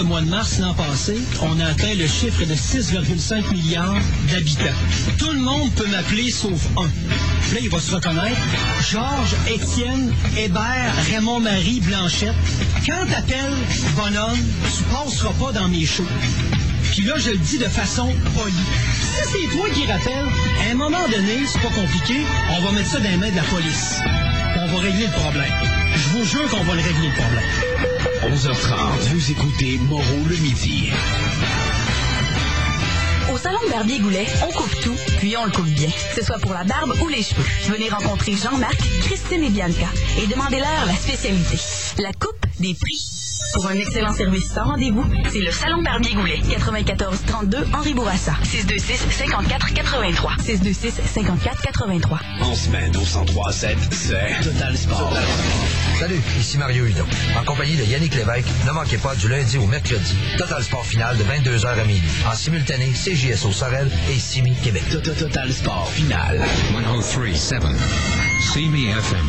le 0.03 0.09
mois 0.09 0.21
de 0.21 0.29
mars 0.29 0.59
l'an 0.59 0.73
passé, 0.73 1.17
on 1.41 1.59
a 1.61 1.65
atteint 1.65 1.93
le 1.93 2.07
chiffre 2.07 2.43
de 2.43 2.53
6,5 2.53 3.53
milliards 3.53 3.95
d'habitants. 4.29 4.77
Tout 5.17 5.31
le 5.31 5.39
monde 5.39 5.71
peut 5.75 5.87
m'appeler 5.87 6.29
sauf 6.29 6.67
un. 6.77 6.87
Là, 7.53 7.59
il 7.61 7.69
va 7.69 7.79
se 7.79 7.95
reconnaître. 7.95 8.41
Georges, 8.91 9.35
Étienne, 9.47 10.13
Hébert, 10.37 10.93
Raymond-Marie, 11.09 11.79
Blanchette. 11.81 12.35
Quand 12.85 13.05
t'appelles 13.09 13.53
bonhomme, 13.95 14.39
tu 14.75 14.83
passeras 14.83 15.33
pas 15.39 15.51
dans 15.53 15.69
mes 15.69 15.85
shows. 15.85 16.03
Puis 16.91 17.03
là, 17.03 17.13
je 17.17 17.31
le 17.31 17.37
dis 17.37 17.57
de 17.57 17.65
façon 17.65 18.13
polie. 18.35 18.53
Si 18.99 19.31
c'est 19.31 19.55
toi 19.55 19.67
qui 19.73 19.85
rappelles, 19.85 20.27
à 20.67 20.71
un 20.71 20.75
moment 20.75 21.07
donné, 21.09 21.45
c'est 21.45 21.61
pas 21.61 21.73
compliqué, 21.73 22.15
on 22.57 22.65
va 22.65 22.71
mettre 22.71 22.89
ça 22.89 22.99
dans 22.99 23.09
les 23.09 23.17
mains 23.17 23.31
de 23.31 23.37
la 23.37 23.43
police. 23.43 24.01
On 24.57 24.67
va 24.67 24.79
régler 24.81 25.05
le 25.05 25.19
problème. 25.19 25.53
Je 25.95 26.09
vous 26.09 26.25
jure 26.25 26.49
qu'on 26.49 26.63
va 26.63 26.75
le 26.75 26.81
régler 26.81 27.07
le 27.07 27.13
problème. 27.13 27.72
11h30, 28.03 29.13
vous 29.13 29.31
écoutez 29.31 29.77
Moreau 29.77 30.03
le 30.27 30.35
midi. 30.37 30.91
Au 33.33 33.37
salon 33.37 33.59
Barbier 33.71 33.99
Goulet, 33.99 34.25
on 34.45 34.51
coupe 34.51 34.79
tout, 34.81 34.95
puis 35.19 35.35
on 35.37 35.45
le 35.45 35.51
coupe 35.51 35.67
bien. 35.67 35.87
Que 35.87 36.21
ce 36.21 36.25
soit 36.25 36.39
pour 36.39 36.51
la 36.51 36.65
barbe 36.65 36.93
ou 37.01 37.07
les 37.07 37.23
cheveux. 37.23 37.43
Venez 37.69 37.89
rencontrer 37.89 38.33
Jean-Marc, 38.35 38.77
Christine 39.03 39.43
et 39.43 39.49
Bianca 39.49 39.87
et 40.21 40.27
demandez-leur 40.27 40.85
la 40.85 40.93
spécialité. 40.93 41.57
La 41.99 42.11
coupe 42.11 42.45
des 42.59 42.73
prix. 42.73 43.01
Pour 43.53 43.67
un 43.67 43.75
excellent 43.75 44.13
service 44.13 44.51
sans 44.53 44.65
rendez-vous, 44.65 45.05
c'est 45.31 45.39
le 45.39 45.51
Salon 45.51 45.81
Barbier 45.81 46.13
Goulet, 46.15 46.41
94 46.49 47.19
32 47.25 47.67
Henri 47.73 47.93
Bourassa, 47.93 48.33
626 48.43 48.97
54 49.17 49.73
83, 49.73 50.31
626 50.41 50.93
54 51.13 51.61
83. 51.61 52.19
En 52.41 52.55
semaine 52.55 52.95
au 52.95 52.99
1037, 52.99 53.77
c'est 53.91 54.41
Total 54.43 54.77
Sport. 54.77 55.13
Salut, 55.99 56.21
ici 56.39 56.57
Mario 56.57 56.85
Hudon. 56.85 57.05
En 57.39 57.43
compagnie 57.43 57.75
de 57.75 57.83
Yannick 57.83 58.15
Lévesque, 58.15 58.47
ne 58.65 58.71
manquez 58.71 58.97
pas 58.97 59.15
du 59.15 59.27
lundi 59.27 59.57
au 59.57 59.67
mercredi, 59.67 60.15
Total 60.37 60.63
Sport 60.63 60.85
final 60.85 61.17
de 61.17 61.23
22h 61.23 61.67
à 61.67 61.83
minuit. 61.85 62.01
En 62.29 62.35
simultané, 62.35 62.91
CJSO 62.91 63.51
Sorel 63.51 63.89
et 64.11 64.19
Simi 64.19 64.55
Québec. 64.63 64.83
Total 65.03 65.51
Sport 65.51 65.89
final. 65.91 66.41
1037. 66.71 67.63
CME 68.53 68.89
FM. 68.89 69.25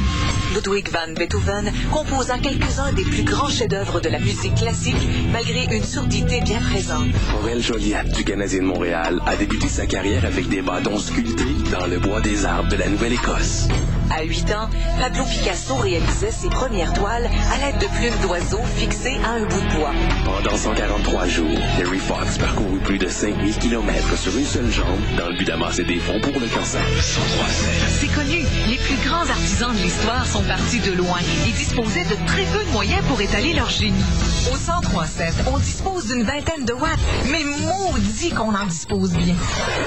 Ludwig 0.55 0.89
van 0.90 1.14
Beethoven 1.14 1.72
composa 1.93 2.39
quelques-uns 2.39 2.93
des 2.93 3.05
plus 3.05 3.22
grands 3.22 3.48
chefs-d'œuvre 3.48 4.01
de 4.01 4.09
la 4.09 4.18
musique 4.18 4.55
classique, 4.55 5.09
malgré 5.32 5.64
une 5.74 5.85
surdité 5.85 6.40
bien 6.40 6.60
présente. 6.60 7.09
Aurel 7.39 7.62
Joliat 7.62 8.05
du 8.05 8.24
Canadien 8.24 8.60
de 8.60 8.66
Montréal 8.66 9.20
a 9.26 9.36
débuté 9.36 9.68
sa 9.68 9.86
carrière 9.86 10.24
avec 10.24 10.48
des 10.48 10.62
bâtons 10.62 10.98
sculptés 10.98 11.44
dans 11.72 11.86
le 11.86 11.98
bois 11.98 12.20
des 12.20 12.44
arbres 12.44 12.68
de 12.68 12.76
la 12.76 12.89
Nouvelle-Écosse. 12.89 13.68
À 14.16 14.23
8 14.23 14.53
ans, 14.53 14.70
Pablo 15.01 15.24
Picasso 15.24 15.74
réalisait 15.74 16.31
ses 16.31 16.49
premières 16.49 16.93
toiles 16.93 17.28
à 17.53 17.59
l'aide 17.59 17.81
de 17.81 17.86
plumes 17.86 18.20
d'oiseaux 18.23 18.62
fixées 18.77 19.19
à 19.24 19.31
un 19.31 19.45
bout 19.45 19.61
de 19.61 19.74
bois. 19.77 19.91
Pendant 20.24 20.57
143 20.57 21.27
jours, 21.27 21.59
Terry 21.77 21.99
Fox 21.99 22.39
parcourut 22.39 22.78
plus 22.78 22.99
de 22.99 23.09
5000 23.09 23.59
km 23.59 24.16
sur 24.16 24.39
une 24.39 24.45
seule 24.45 24.70
jambe 24.70 25.01
dans 25.19 25.28
le 25.28 25.36
but 25.36 25.47
d'amasser 25.47 25.82
des 25.82 25.99
fonds 25.99 26.20
pour 26.20 26.39
le 26.39 26.47
cancer. 26.47 26.81
C'est 27.01 28.15
connu, 28.15 28.45
les 28.69 28.77
plus 28.77 28.97
grands 29.05 29.28
artisans 29.28 29.73
de 29.73 29.82
l'histoire 29.82 30.24
sont 30.27 30.43
partis 30.45 30.78
de 30.78 30.93
loin 30.93 31.19
et 31.49 31.51
disposaient 31.51 32.05
de 32.05 32.27
très 32.27 32.45
peu 32.45 32.65
de 32.65 32.70
moyens 32.70 33.03
pour 33.09 33.20
étaler 33.20 33.53
leur 33.53 33.69
génie. 33.69 34.05
Au 34.47 34.57
1037, 34.57 35.35
on 35.53 35.59
dispose 35.59 36.07
d'une 36.07 36.23
vingtaine 36.23 36.65
de 36.65 36.73
watts, 36.73 37.01
mais 37.32 37.43
maudit 37.43 38.31
qu'on 38.31 38.55
en 38.55 38.66
dispose 38.66 39.12
bien. 39.15 39.35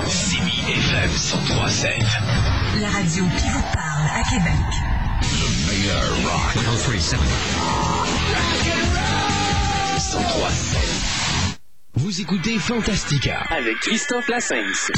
FM 0.05 1.09
1037. 1.09 1.91
La 2.81 2.89
radio 2.89 3.23
qui 3.37 3.49
vous 3.49 3.63
parle 3.73 3.86
à 4.13 4.23
Québec. 4.23 4.53
Le 5.21 5.49
meilleur 5.67 6.31
rock. 6.31 6.55
1037. 6.55 7.19
1037. 9.99 11.59
Vous 11.95 12.21
écoutez 12.21 12.57
Fantastica. 12.59 13.43
Avec 13.49 13.75
Christophe 13.81 14.27
Lassens. 14.29 14.91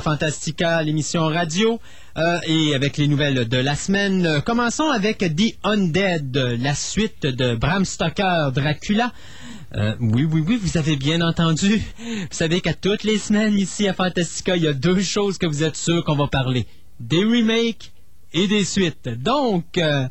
Fantastica, 0.00 0.82
l'émission 0.82 1.26
radio, 1.26 1.80
euh, 2.16 2.38
et 2.46 2.74
avec 2.74 2.96
les 2.96 3.08
nouvelles 3.08 3.48
de 3.48 3.56
la 3.56 3.74
semaine. 3.74 4.42
Commençons 4.44 4.88
avec 4.90 5.18
The 5.18 5.54
Undead, 5.62 6.36
la 6.60 6.74
suite 6.74 7.26
de 7.26 7.54
Bram 7.54 7.84
Stoker, 7.84 8.50
Dracula. 8.54 9.12
Euh, 9.76 9.94
oui, 10.00 10.24
oui, 10.24 10.42
oui, 10.46 10.58
vous 10.60 10.78
avez 10.78 10.96
bien 10.96 11.20
entendu. 11.20 11.82
Vous 11.98 12.26
savez 12.30 12.60
qu'à 12.60 12.74
toutes 12.74 13.04
les 13.04 13.18
semaines 13.18 13.54
ici 13.54 13.86
à 13.86 13.94
Fantastica, 13.94 14.56
il 14.56 14.64
y 14.64 14.68
a 14.68 14.72
deux 14.72 15.00
choses 15.00 15.38
que 15.38 15.46
vous 15.46 15.62
êtes 15.62 15.76
sûrs 15.76 16.04
qu'on 16.04 16.16
va 16.16 16.26
parler. 16.26 16.66
Des 16.98 17.24
remakes 17.24 17.92
et 18.32 18.48
des 18.48 18.64
suites. 18.64 19.08
Donc, 19.08 19.78
euh, 19.78 20.08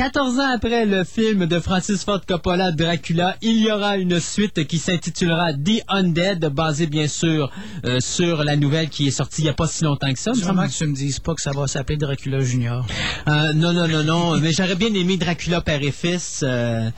14 0.00 0.38
ans 0.38 0.50
après 0.54 0.86
le 0.86 1.04
film 1.04 1.44
de 1.44 1.60
Francis 1.60 2.04
Ford 2.04 2.22
Coppola 2.26 2.72
Dracula, 2.72 3.36
il 3.42 3.58
y 3.60 3.70
aura 3.70 3.98
une 3.98 4.18
suite 4.18 4.66
qui 4.66 4.78
s'intitulera 4.78 5.52
The 5.52 5.82
Undead, 5.88 6.46
basée 6.46 6.86
bien 6.86 7.06
sûr 7.06 7.50
euh, 7.84 8.00
sur 8.00 8.42
la 8.42 8.56
nouvelle 8.56 8.88
qui 8.88 9.08
est 9.08 9.10
sortie 9.10 9.42
il 9.42 9.44
n'y 9.44 9.50
a 9.50 9.52
pas 9.52 9.66
si 9.66 9.84
longtemps 9.84 10.10
que 10.10 10.18
ça. 10.18 10.30
me 10.30 10.36
Sûrement 10.36 10.66
que 10.66 10.72
tu 10.72 10.86
me 10.86 10.94
dises 10.94 11.18
pas 11.18 11.34
que 11.34 11.42
ça 11.42 11.50
va 11.50 11.66
s'appeler 11.66 11.98
Dracula 11.98 12.40
Junior? 12.40 12.86
Euh, 13.28 13.52
non, 13.52 13.74
non, 13.74 13.88
non, 13.88 14.02
non, 14.02 14.40
mais 14.40 14.52
j'aurais 14.52 14.74
bien 14.74 14.94
aimé 14.94 15.18
Dracula 15.18 15.60
père 15.60 15.82
et 15.82 15.92
fils, 15.92 16.40
euh, 16.44 16.88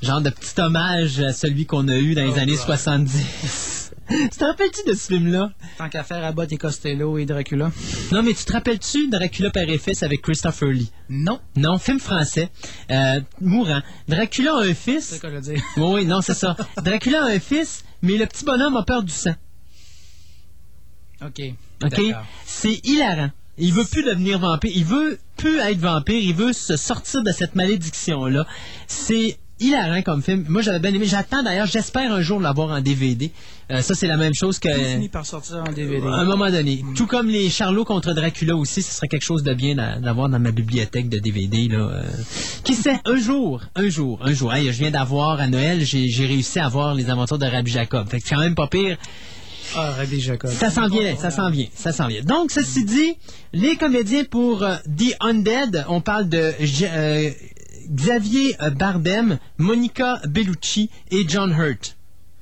genre 0.00 0.22
de 0.22 0.30
petit 0.30 0.58
hommage 0.58 1.20
à 1.20 1.34
celui 1.34 1.66
qu'on 1.66 1.86
a 1.88 1.96
eu 1.98 2.14
dans 2.14 2.24
les 2.24 2.36
Oh, 2.36 2.40
années 2.40 2.52
God. 2.52 2.64
70. 2.64 3.85
Tu 4.08 4.28
te 4.38 4.44
rappelles-tu 4.44 4.88
de 4.88 4.94
ce 4.94 5.08
film-là? 5.08 5.50
Tant 5.78 5.88
qu'à 5.88 6.04
faire 6.04 6.24
Abbott 6.24 6.50
et 6.52 6.56
Costello 6.56 7.18
et 7.18 7.26
Dracula. 7.26 7.70
Non, 8.12 8.22
mais 8.22 8.34
tu 8.34 8.44
te 8.44 8.52
rappelles-tu 8.52 9.08
Dracula 9.08 9.50
et 9.68 9.78
fils 9.78 10.02
avec 10.02 10.22
Christopher 10.22 10.68
Lee? 10.68 10.90
Non. 11.08 11.40
Non, 11.56 11.78
film 11.78 11.98
français, 11.98 12.50
euh, 12.90 13.20
mourant. 13.40 13.82
Dracula 14.08 14.56
a 14.56 14.62
un 14.62 14.74
fils. 14.74 15.06
C'est 15.06 15.20
quoi 15.20 15.30
le 15.30 15.40
dire? 15.40 15.60
Oui, 15.76 15.86
oui, 15.94 16.06
non, 16.06 16.20
c'est 16.20 16.34
ça. 16.34 16.56
Dracula 16.82 17.24
a 17.24 17.28
un 17.28 17.40
fils, 17.40 17.84
mais 18.02 18.16
le 18.16 18.26
petit 18.26 18.44
bonhomme 18.44 18.76
a 18.76 18.82
peur 18.82 19.02
du 19.02 19.12
sang. 19.12 19.34
OK. 21.22 21.40
OK? 21.84 22.00
C'est 22.44 22.80
hilarant. 22.86 23.30
Il 23.58 23.72
veut 23.72 23.84
plus 23.84 24.02
devenir 24.02 24.38
vampire. 24.38 24.72
Il 24.74 24.84
veut 24.84 25.18
plus 25.36 25.58
être 25.58 25.78
vampire. 25.78 26.20
Il 26.20 26.34
veut 26.34 26.52
se 26.52 26.76
sortir 26.76 27.22
de 27.22 27.32
cette 27.32 27.54
malédiction-là. 27.54 28.46
C'est 28.86 29.38
hilarant 29.60 30.02
comme 30.02 30.22
film. 30.22 30.44
Moi, 30.48 30.62
j'avais 30.62 30.78
bien 30.80 30.92
aimé. 30.92 31.06
J'attends 31.06 31.42
d'ailleurs, 31.42 31.66
j'espère 31.66 32.12
un 32.12 32.20
jour 32.20 32.40
l'avoir 32.40 32.70
en 32.70 32.80
DVD. 32.80 33.30
Euh, 33.70 33.80
ça, 33.80 33.94
c'est 33.94 34.06
la 34.06 34.16
même 34.16 34.34
chose 34.34 34.58
que... 34.58 34.68
Tout 34.68 34.84
finit 34.84 35.08
par 35.08 35.24
sortir 35.26 35.64
en 35.66 35.72
DVD. 35.72 36.06
À 36.06 36.16
un 36.16 36.24
moment 36.24 36.50
donné. 36.50 36.84
Tout 36.94 37.06
comme 37.06 37.28
les 37.28 37.48
Charlots 37.50 37.84
contre 37.84 38.12
Dracula 38.12 38.54
aussi, 38.54 38.82
ce 38.82 38.92
serait 38.92 39.08
quelque 39.08 39.24
chose 39.24 39.42
de 39.42 39.54
bien 39.54 39.74
d'a- 39.74 39.98
d'avoir 39.98 40.28
dans 40.28 40.38
ma 40.38 40.50
bibliothèque 40.50 41.08
de 41.08 41.18
DVD. 41.18 41.68
Là. 41.68 41.78
Euh, 41.78 42.02
qui 42.64 42.74
sait, 42.74 42.98
un 43.04 43.16
jour, 43.16 43.60
un 43.74 43.88
jour, 43.88 44.18
un 44.22 44.32
jour. 44.32 44.52
Hey, 44.54 44.66
je 44.66 44.78
viens 44.78 44.90
d'avoir 44.90 45.40
à 45.40 45.46
Noël, 45.48 45.84
j'ai 45.84 46.26
réussi 46.26 46.58
à 46.60 46.68
voir 46.68 46.94
les 46.94 47.08
aventures 47.10 47.38
de 47.38 47.46
Rabbi 47.46 47.70
Jacob. 47.70 48.08
Fait 48.08 48.20
que 48.20 48.28
c'est 48.28 48.34
quand 48.34 48.40
même 48.42 48.54
pas 48.54 48.68
pire. 48.68 48.96
Ah, 49.74 49.90
Rabbi 49.98 50.20
Jacob. 50.20 50.50
Ça 50.50 50.70
s'en 50.70 50.86
vient, 50.86 51.16
ça 51.16 51.30
s'en 51.30 51.50
vient, 51.50 51.66
ça 51.74 51.92
s'en 51.92 52.06
vient. 52.06 52.22
Donc, 52.22 52.52
ceci 52.52 52.84
dit, 52.84 53.14
les 53.52 53.74
comédiens 53.76 54.22
pour 54.22 54.62
euh, 54.62 54.76
The 54.96 55.16
Undead, 55.20 55.84
on 55.88 56.00
parle 56.00 56.28
de 56.28 56.52
euh, 56.84 57.30
Xavier 57.90 58.56
euh, 58.62 58.70
Bardem, 58.70 59.38
Monica 59.58 60.20
Bellucci 60.26 60.90
et 61.10 61.28
John 61.28 61.52
Hurt. 61.52 61.96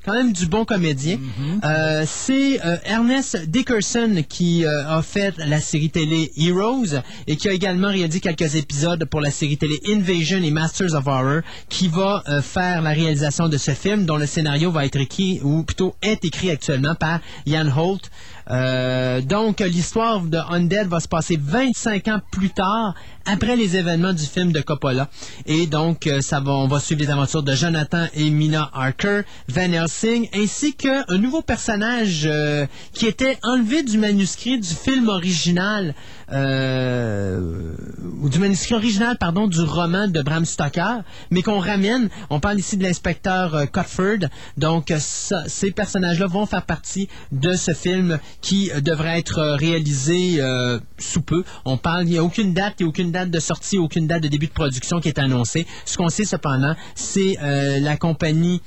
Quand 0.04 0.12
même 0.12 0.32
du 0.34 0.46
bon 0.46 0.66
comédien. 0.66 1.18
Euh, 1.64 2.04
c'est 2.06 2.60
euh, 2.64 2.76
Ernest 2.84 3.48
Dickerson 3.48 4.22
qui 4.28 4.66
euh, 4.66 4.86
a 4.86 5.00
fait 5.00 5.34
la 5.38 5.60
série 5.62 5.88
télé 5.88 6.30
Heroes 6.36 7.00
et 7.26 7.36
qui 7.36 7.48
a 7.48 7.52
également 7.52 7.88
réalisé 7.88 8.20
quelques 8.20 8.54
épisodes 8.54 9.02
pour 9.06 9.22
la 9.22 9.30
série 9.30 9.56
télé 9.56 9.80
Invasion 9.88 10.42
et 10.42 10.50
Masters 10.50 10.94
of 10.94 11.06
Horror 11.06 11.40
qui 11.70 11.88
va 11.88 12.22
faire 12.42 12.82
la 12.82 12.90
réalisation 12.90 13.48
de 13.48 13.56
ce 13.56 13.70
film 13.70 14.04
dont 14.04 14.18
le 14.18 14.26
scénario 14.26 14.70
va 14.70 14.84
être 14.84 15.00
écrit 15.00 15.40
ou 15.42 15.62
plutôt 15.62 15.94
est 16.02 16.22
écrit 16.24 16.50
actuellement 16.50 16.94
par 16.94 17.20
Ian 17.46 17.68
Holt. 17.74 18.10
Euh, 18.50 19.20
donc 19.22 19.60
l'histoire 19.60 20.20
de 20.20 20.36
Undead 20.36 20.88
va 20.88 21.00
se 21.00 21.08
passer 21.08 21.38
25 21.40 22.08
ans 22.08 22.20
plus 22.30 22.50
tard 22.50 22.94
après 23.24 23.56
les 23.56 23.76
événements 23.76 24.12
du 24.12 24.24
film 24.24 24.52
de 24.52 24.60
Coppola 24.60 25.08
et 25.46 25.66
donc 25.66 26.06
euh, 26.06 26.20
on 26.46 26.68
va 26.68 26.78
suivre 26.78 27.00
les 27.00 27.10
aventures 27.10 27.42
de 27.42 27.54
Jonathan 27.54 28.06
et 28.12 28.28
Mina 28.28 28.70
Harker, 28.74 29.22
Van 29.48 29.72
Helsing 29.72 30.28
ainsi 30.34 30.74
qu'un 30.74 31.04
nouveau 31.16 31.40
personnage 31.40 32.24
euh, 32.26 32.66
qui 32.92 33.06
était 33.06 33.38
enlevé 33.42 33.82
du 33.82 33.98
manuscrit 33.98 34.58
du 34.58 34.68
film 34.68 35.08
original, 35.08 35.94
euh, 36.32 37.74
ou 38.20 38.28
du 38.28 38.38
manuscrit 38.38 38.74
original, 38.74 39.16
pardon, 39.18 39.46
du 39.46 39.60
roman 39.60 40.08
de 40.08 40.22
Bram 40.22 40.44
Stoker, 40.44 41.02
mais 41.30 41.42
qu'on 41.42 41.58
ramène. 41.58 42.08
On 42.30 42.40
parle 42.40 42.58
ici 42.58 42.76
de 42.76 42.82
l'inspecteur 42.82 43.70
Cutford. 43.70 44.28
Donc, 44.56 44.92
ces 44.98 45.70
personnages-là 45.70 46.26
vont 46.26 46.46
faire 46.46 46.64
partie 46.64 47.08
de 47.32 47.54
ce 47.54 47.72
film 47.72 48.18
qui 48.44 48.70
euh, 48.70 48.80
devrait 48.82 49.18
être 49.18 49.38
euh, 49.38 49.56
réalisé 49.56 50.36
euh, 50.38 50.78
sous 50.98 51.22
peu. 51.22 51.44
On 51.64 51.78
parle, 51.78 52.04
il 52.04 52.10
n'y 52.10 52.18
a 52.18 52.22
aucune 52.22 52.52
date, 52.52 52.74
il 52.78 52.82
n'y 52.82 52.86
a 52.86 52.90
aucune 52.90 53.10
date 53.10 53.30
de 53.30 53.40
sortie, 53.40 53.78
aucune 53.78 54.06
date 54.06 54.22
de 54.22 54.28
début 54.28 54.48
de 54.48 54.52
production 54.52 55.00
qui 55.00 55.08
est 55.08 55.18
annoncée. 55.18 55.66
Ce 55.86 55.96
qu'on 55.96 56.10
sait 56.10 56.24
cependant, 56.24 56.76
c'est 56.94 57.38
euh, 57.42 57.80
la 57.80 57.96
compagnie 57.96 58.60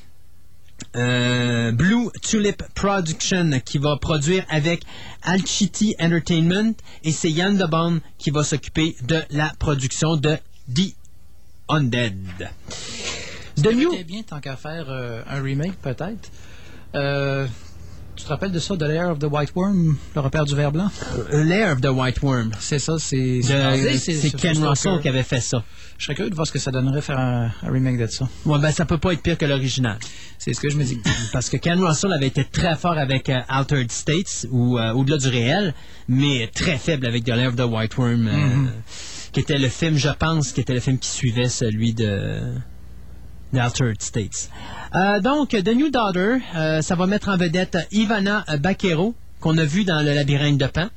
euh, 0.96 1.72
Blue 1.72 2.10
Tulip 2.24 2.64
Production 2.74 3.52
qui 3.64 3.78
va 3.78 3.98
produire 3.98 4.46
avec 4.50 4.82
Alchity 5.22 5.96
Entertainment 6.00 6.74
et 7.04 7.12
c'est 7.12 7.30
Yann 7.30 7.56
DeBon 7.56 8.00
qui 8.18 8.32
va 8.32 8.44
s'occuper 8.44 8.96
de 9.04 9.22
la 9.30 9.54
production 9.60 10.18
de 10.18 10.38
The 10.74 10.96
Undead. 11.70 12.50
De 13.58 14.04
bien 14.04 14.24
tant 14.24 14.40
qu'à 14.40 14.56
faire 14.56 14.88
euh, 14.90 15.22
un 15.30 15.42
remake, 15.42 15.80
peut-être. 15.82 16.32
Euh, 16.96 17.48
tu 18.18 18.24
te 18.24 18.30
rappelles 18.30 18.52
de 18.52 18.60
ça, 18.60 18.76
The 18.76 18.82
Lair 18.84 19.12
of 19.12 19.20
the 19.20 19.28
White 19.32 19.52
Worm, 19.56 19.96
le 20.16 20.22
repère 20.22 20.44
du 20.46 20.56
ver 20.56 20.72
blanc? 20.72 20.90
Lair 21.32 21.72
of 21.74 21.82
the 21.82 21.90
White 21.90 22.22
Worm. 22.22 22.52
C'est 22.60 22.80
ça, 22.80 22.96
c'est... 23.00 23.40
De- 23.40 23.98
C'est 23.98 24.32
Ken 24.36 24.58
Russell 24.66 25.00
qui 25.02 25.08
avait 25.08 25.24
fait 25.24 25.40
ça. 25.42 25.64
Je 25.98 26.06
serais 26.06 26.16
curieux 26.16 26.30
de 26.30 26.36
voir 26.36 26.46
ce 26.48 26.52
que 26.52 26.60
ça 26.60 26.72
donnerait 26.72 27.02
faire 27.02 27.18
un, 27.20 27.52
un 27.64 27.72
remake 27.72 27.98
de 27.98 28.08
ça. 28.08 28.28
Ouais, 28.46 28.60
ben 28.60 28.72
ça 28.72 28.86
peut 28.86 28.98
pas 28.98 29.14
être 29.14 29.22
pire 29.22 29.38
que 29.38 29.46
l'original. 29.46 29.98
C'est 30.38 30.54
ce 30.54 30.60
que 30.62 30.70
je 30.70 30.78
me 30.78 30.84
dis. 30.84 31.00
Parce 31.34 31.50
que 31.50 31.58
Ken 31.58 31.80
Russell 31.84 32.12
avait 32.14 32.28
été 32.28 32.44
très 32.44 32.76
fort 32.76 32.98
avec 32.98 33.30
euh, 33.30 33.40
Altered 33.50 33.92
States 33.92 34.46
ou 34.52 34.78
euh, 34.78 34.92
au-delà 34.94 35.18
du 35.18 35.28
réel, 35.30 35.74
mais 36.08 36.50
très 36.54 36.78
faible 36.78 37.06
avec 37.08 37.24
The 37.24 37.30
Lair 37.30 37.50
of 37.50 37.56
the 37.56 37.66
White 37.70 37.98
Worm, 37.98 38.28
euh, 38.28 38.32
Mhm. 38.32 38.70
qui 39.32 39.40
était 39.40 39.58
le 39.58 39.70
film, 39.70 39.96
je 39.98 40.10
pense, 40.10 40.52
qui 40.52 40.62
était 40.62 40.74
le 40.74 40.80
film 40.80 40.98
qui 41.00 41.10
suivait 41.10 41.50
celui 41.50 41.94
de 41.94 42.42
d'Altered 43.54 44.02
States. 44.02 44.50
Euh, 44.96 45.20
donc, 45.20 45.50
The 45.50 45.70
New 45.70 45.90
Daughter, 45.90 46.38
euh, 46.56 46.82
ça 46.82 46.96
va 46.96 47.08
mettre 47.08 47.30
en 47.30 47.38
vedette 47.38 47.78
Ivana 47.92 48.46
Baquero, 48.60 49.16
qu'on 49.40 49.58
a 49.58 49.66
vu 49.66 49.84
dans 49.84 50.02
Le 50.02 50.14
Labyrinthe 50.14 50.58
de 50.58 50.66
Pan, 50.66 50.88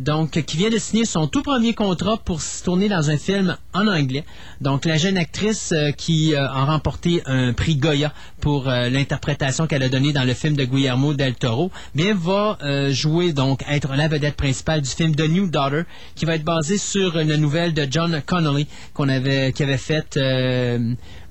donc 0.00 0.42
qui 0.42 0.56
vient 0.56 0.70
de 0.70 0.78
signer 0.78 1.04
son 1.04 1.26
tout 1.26 1.42
premier 1.42 1.74
contrat 1.74 2.16
pour 2.16 2.40
se 2.40 2.62
tourner 2.64 2.88
dans 2.88 3.10
un 3.10 3.16
film 3.16 3.56
en 3.74 3.86
anglais. 3.86 4.24
Donc, 4.60 4.84
la 4.84 4.96
jeune 4.96 5.16
actrice 5.16 5.72
euh, 5.72 5.90
qui 5.92 6.34
euh, 6.34 6.46
a 6.46 6.64
remporté 6.64 7.22
un 7.26 7.52
prix 7.52 7.76
Goya 7.76 8.12
pour 8.40 8.68
euh, 8.68 8.88
l'interprétation 8.88 9.66
qu'elle 9.66 9.82
a 9.82 9.88
donnée 9.88 10.12
dans 10.12 10.24
le 10.24 10.34
film 10.34 10.56
de 10.56 10.64
Guillermo 10.64 11.14
del 11.14 11.34
Toro, 11.34 11.70
bien 11.94 12.14
va 12.14 12.58
jouer 12.90 13.32
donc 13.32 13.62
être 13.68 13.94
la 13.94 14.08
vedette 14.08 14.36
principale 14.36 14.82
du 14.82 14.90
film 14.90 15.14
The 15.14 15.28
New 15.28 15.48
Daughter, 15.48 15.82
qui 16.14 16.24
va 16.24 16.34
être 16.34 16.44
basé 16.44 16.78
sur 16.78 17.18
une 17.18 17.36
nouvelle 17.36 17.74
de 17.74 17.86
John 17.90 18.22
Connolly 18.24 18.66
qu'on 18.94 19.08
avait 19.08 19.52
qui 19.52 19.62
avait 19.62 19.78
faite 19.78 20.18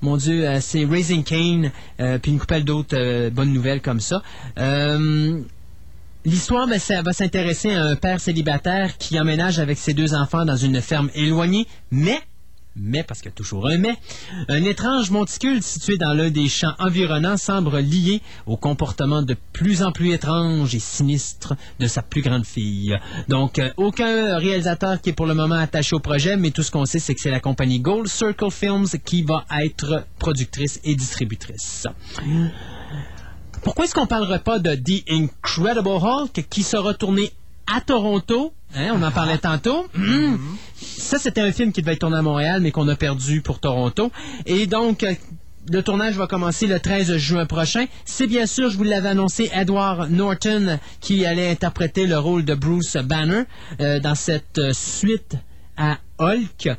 mon 0.00 0.16
Dieu, 0.16 0.46
c'est 0.60 0.84
Raising 0.84 1.24
euh, 2.00 2.18
puis 2.18 2.30
une 2.30 2.38
couple 2.38 2.60
d'autres 2.60 3.30
bonnes 3.30 3.52
nouvelles 3.52 3.80
comme 3.80 4.00
ça. 4.00 4.22
L'histoire 6.24 6.66
ben, 6.66 6.80
va 7.02 7.12
s'intéresser 7.12 7.72
à 7.72 7.84
un 7.84 7.96
père 7.96 8.20
célibataire 8.20 8.98
qui 8.98 9.18
emménage 9.20 9.60
avec 9.60 9.78
ses 9.78 9.94
deux 9.94 10.14
enfants 10.14 10.44
dans 10.44 10.56
une 10.56 10.82
ferme 10.82 11.10
éloignée, 11.14 11.66
mais, 11.92 12.20
mais 12.74 13.04
parce 13.04 13.20
qu'il 13.20 13.30
y 13.30 13.32
a 13.32 13.36
toujours 13.36 13.68
un 13.68 13.78
mais, 13.78 13.94
un 14.48 14.64
étrange 14.64 15.10
monticule 15.12 15.62
situé 15.62 15.96
dans 15.96 16.12
l'un 16.14 16.30
des 16.30 16.48
champs 16.48 16.74
environnants 16.80 17.36
semble 17.36 17.78
lié 17.78 18.20
au 18.46 18.56
comportement 18.56 19.22
de 19.22 19.36
plus 19.52 19.82
en 19.82 19.92
plus 19.92 20.12
étrange 20.12 20.74
et 20.74 20.80
sinistre 20.80 21.54
de 21.78 21.86
sa 21.86 22.02
plus 22.02 22.22
grande 22.22 22.44
fille. 22.44 22.98
Donc, 23.28 23.60
euh, 23.60 23.70
aucun 23.76 24.38
réalisateur 24.38 25.00
qui 25.00 25.10
est 25.10 25.14
pour 25.14 25.26
le 25.26 25.34
moment 25.34 25.54
attaché 25.54 25.94
au 25.94 26.00
projet, 26.00 26.36
mais 26.36 26.50
tout 26.50 26.64
ce 26.64 26.72
qu'on 26.72 26.84
sait, 26.84 26.98
c'est 26.98 27.14
que 27.14 27.20
c'est 27.20 27.30
la 27.30 27.40
compagnie 27.40 27.78
Gold 27.78 28.08
Circle 28.08 28.50
Films 28.50 28.88
qui 29.04 29.22
va 29.22 29.44
être 29.62 30.04
productrice 30.18 30.80
et 30.82 30.96
distributrice. 30.96 31.86
Pourquoi 33.62 33.84
est-ce 33.84 33.94
qu'on 33.94 34.02
ne 34.02 34.06
parlerait 34.06 34.40
pas 34.40 34.58
de 34.58 34.74
The 34.74 35.04
Incredible 35.10 35.88
Hulk 35.88 36.46
qui 36.48 36.62
sera 36.62 36.94
tourné 36.94 37.32
à 37.66 37.80
Toronto? 37.80 38.52
Hein, 38.74 38.92
on 38.94 39.02
en 39.02 39.10
parlait 39.10 39.38
tantôt. 39.38 39.86
Hum. 39.96 40.38
Ça, 40.76 41.18
c'était 41.18 41.40
un 41.40 41.52
film 41.52 41.72
qui 41.72 41.80
devait 41.80 41.94
être 41.94 42.00
tourné 42.00 42.18
à 42.18 42.22
Montréal, 42.22 42.60
mais 42.60 42.70
qu'on 42.70 42.88
a 42.88 42.96
perdu 42.96 43.40
pour 43.40 43.60
Toronto. 43.60 44.10
Et 44.46 44.66
donc, 44.66 45.02
euh, 45.02 45.14
le 45.70 45.82
tournage 45.82 46.16
va 46.16 46.26
commencer 46.26 46.66
le 46.66 46.80
13 46.80 47.16
juin 47.16 47.46
prochain. 47.46 47.86
C'est 48.04 48.26
bien 48.26 48.46
sûr, 48.46 48.70
je 48.70 48.76
vous 48.76 48.84
l'avais 48.84 49.08
annoncé, 49.08 49.50
Edward 49.52 50.10
Norton 50.10 50.78
qui 51.00 51.26
allait 51.26 51.50
interpréter 51.50 52.06
le 52.06 52.18
rôle 52.18 52.44
de 52.44 52.54
Bruce 52.54 52.96
Banner 52.96 53.42
euh, 53.80 54.00
dans 54.00 54.14
cette 54.14 54.58
euh, 54.58 54.72
suite 54.72 55.36
à 55.76 55.98
Hulk 56.18 56.70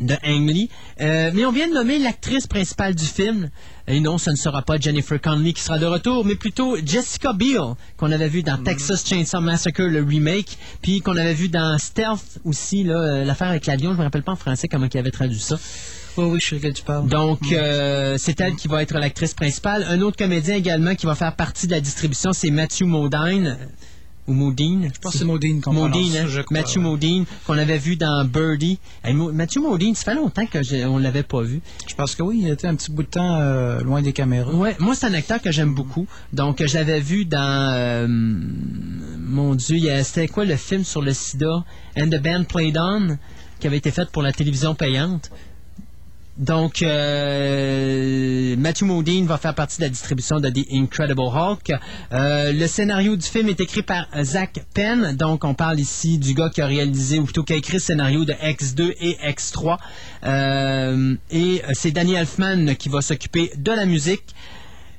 de 0.00 0.14
Ang 0.24 0.48
Lee. 0.48 0.70
Euh, 1.00 1.30
mais 1.34 1.44
on 1.44 1.52
vient 1.52 1.68
de 1.68 1.74
nommer 1.74 1.98
l'actrice 1.98 2.46
principale 2.46 2.94
du 2.94 3.04
film. 3.04 3.50
Et 3.86 4.00
non, 4.00 4.16
ce 4.18 4.30
ne 4.30 4.36
sera 4.36 4.62
pas 4.62 4.78
Jennifer 4.78 5.20
Connelly 5.20 5.52
qui 5.52 5.62
sera 5.62 5.78
de 5.78 5.86
retour, 5.86 6.24
mais 6.24 6.36
plutôt 6.36 6.76
Jessica 6.84 7.32
Biel, 7.32 7.74
qu'on 7.96 8.10
avait 8.10 8.28
vu 8.28 8.42
dans 8.42 8.56
Texas 8.56 9.06
Chainsaw 9.06 9.40
Massacre, 9.40 9.82
le 9.82 10.02
remake, 10.02 10.56
puis 10.80 11.00
qu'on 11.00 11.16
avait 11.16 11.34
vu 11.34 11.48
dans 11.48 11.76
Stealth 11.78 12.40
aussi, 12.44 12.88
euh, 12.88 13.24
l'affaire 13.24 13.48
avec 13.48 13.66
l'avion, 13.66 13.92
je 13.92 13.98
me 13.98 14.02
rappelle 14.02 14.22
pas 14.22 14.32
en 14.32 14.36
français 14.36 14.68
comment 14.68 14.88
il 14.92 14.98
avait 14.98 15.10
traduit 15.10 15.38
ça. 15.38 15.58
Oui, 16.16 16.26
oui, 16.26 16.38
je 16.40 16.54
sais 16.54 16.60
que 16.60 16.68
tu 16.68 16.82
parles. 16.82 17.08
Donc, 17.08 17.40
euh, 17.52 18.16
c'est 18.18 18.40
elle 18.40 18.54
qui 18.54 18.68
va 18.68 18.82
être 18.82 18.94
l'actrice 18.94 19.34
principale. 19.34 19.84
Un 19.88 20.00
autre 20.00 20.16
comédien 20.16 20.54
également 20.54 20.94
qui 20.94 21.06
va 21.06 21.14
faire 21.14 21.34
partie 21.34 21.66
de 21.66 21.72
la 21.72 21.80
distribution, 21.80 22.32
c'est 22.32 22.50
Matthew 22.50 22.84
Modine. 22.84 23.58
Ou 24.26 24.32
Modine. 24.32 24.90
Je 24.94 24.98
pense 25.00 25.12
que 25.12 25.18
c'est 25.18 25.24
Modine 25.26 25.60
qu'on 25.60 25.74
Modine, 25.74 26.16
hein, 26.16 26.42
Matthew 26.50 26.76
ouais. 26.76 26.82
Modine, 26.82 27.24
qu'on 27.46 27.58
avait 27.58 27.76
vu 27.76 27.96
dans 27.96 28.24
Birdie. 28.24 28.78
Mo- 29.12 29.30
Matthew 29.32 29.58
Modine, 29.58 29.94
ça 29.94 30.04
fait 30.12 30.14
longtemps 30.14 30.46
qu'on 30.46 30.98
ne 30.98 31.02
l'avait 31.02 31.22
pas 31.22 31.42
vu. 31.42 31.60
Je 31.86 31.94
pense 31.94 32.14
que 32.14 32.22
oui, 32.22 32.40
il 32.42 32.48
était 32.48 32.66
un 32.66 32.74
petit 32.74 32.90
bout 32.90 33.02
de 33.02 33.08
temps 33.08 33.36
euh, 33.38 33.80
loin 33.82 34.00
des 34.00 34.14
caméras. 34.14 34.50
Ouais, 34.54 34.76
moi 34.78 34.94
c'est 34.94 35.06
un 35.06 35.14
acteur 35.14 35.42
que 35.42 35.52
j'aime 35.52 35.74
beaucoup. 35.74 36.06
Donc 36.32 36.64
je 36.66 36.74
l'avais 36.74 37.00
vu 37.00 37.26
dans 37.26 37.72
euh, 37.74 38.06
mon 38.08 39.54
Dieu, 39.54 39.76
il 39.76 39.84
y 39.84 39.90
a- 39.90 40.02
c'était 40.04 40.28
quoi 40.28 40.44
le 40.44 40.56
film 40.56 40.84
sur 40.84 41.02
le 41.02 41.12
SIDA? 41.12 41.64
And 41.98 42.06
the 42.08 42.20
Band 42.22 42.44
Played 42.44 42.78
On 42.78 43.18
qui 43.60 43.66
avait 43.66 43.76
été 43.78 43.90
fait 43.90 44.10
pour 44.10 44.22
la 44.22 44.32
télévision 44.32 44.74
payante. 44.74 45.30
Donc, 46.36 46.82
euh, 46.82 48.56
Matthew 48.56 48.82
Modine 48.82 49.26
va 49.26 49.38
faire 49.38 49.54
partie 49.54 49.78
de 49.78 49.82
la 49.82 49.88
distribution 49.88 50.40
de 50.40 50.48
The 50.48 50.66
Incredible 50.72 51.20
Hulk. 51.20 51.72
Euh, 52.12 52.52
le 52.52 52.66
scénario 52.66 53.14
du 53.14 53.24
film 53.24 53.48
est 53.48 53.60
écrit 53.60 53.82
par 53.82 54.06
Zach 54.22 54.58
Penn. 54.74 55.14
Donc, 55.16 55.44
on 55.44 55.54
parle 55.54 55.78
ici 55.78 56.18
du 56.18 56.34
gars 56.34 56.50
qui 56.50 56.60
a 56.60 56.66
réalisé, 56.66 57.20
ou 57.20 57.24
plutôt 57.24 57.44
qui 57.44 57.52
a 57.52 57.56
écrit 57.56 57.74
le 57.74 57.78
scénario 57.78 58.24
de 58.24 58.32
X2 58.32 58.94
et 59.00 59.16
X3. 59.28 59.78
Euh, 60.24 61.14
et 61.30 61.62
c'est 61.72 61.92
Danny 61.92 62.14
Elfman 62.14 62.74
qui 62.74 62.88
va 62.88 63.00
s'occuper 63.00 63.52
de 63.56 63.70
la 63.70 63.86
musique. 63.86 64.34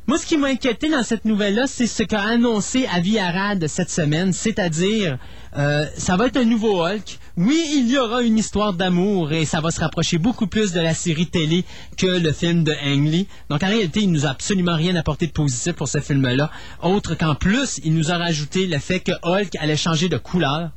Moi, 0.07 0.19
ce 0.19 0.27
qui 0.27 0.37
m'a 0.37 0.49
inquiété 0.49 0.87
dans 0.87 1.01
cette 1.01 1.25
nouvelle-là, 1.25 1.63
c'est 1.65 1.87
ce 1.87 2.03
qu'a 2.03 2.21
annoncé 2.21 2.85
Avi 2.93 3.17
Arad 3.17 3.65
cette 3.67 3.89
semaine, 3.89 4.33
c'est-à-dire, 4.33 5.17
euh, 5.57 5.85
ça 5.97 6.17
va 6.17 6.27
être 6.27 6.37
un 6.37 6.45
nouveau 6.45 6.85
Hulk. 6.85 7.19
Oui, 7.37 7.61
il 7.75 7.89
y 7.89 7.97
aura 7.97 8.21
une 8.21 8.37
histoire 8.37 8.73
d'amour 8.73 9.31
et 9.31 9.45
ça 9.45 9.61
va 9.61 9.71
se 9.71 9.79
rapprocher 9.79 10.17
beaucoup 10.17 10.47
plus 10.47 10.71
de 10.73 10.79
la 10.79 10.93
série 10.93 11.27
télé 11.27 11.65
que 11.97 12.07
le 12.07 12.31
film 12.31 12.63
de 12.63 12.71
Ang 12.71 13.05
Lee. 13.05 13.27
Donc, 13.49 13.63
en 13.63 13.67
réalité, 13.67 14.01
il 14.01 14.11
nous 14.11 14.25
a 14.25 14.29
absolument 14.29 14.75
rien 14.75 14.95
apporté 14.95 15.27
de 15.27 15.31
positif 15.31 15.73
pour 15.73 15.87
ce 15.87 15.99
film-là, 15.99 16.51
autre 16.81 17.15
qu'en 17.15 17.35
plus, 17.35 17.79
il 17.83 17.93
nous 17.93 18.11
a 18.11 18.17
rajouté 18.17 18.67
le 18.67 18.79
fait 18.79 18.99
que 18.99 19.11
Hulk 19.23 19.55
allait 19.59 19.77
changer 19.77 20.09
de 20.09 20.17
couleur. 20.17 20.71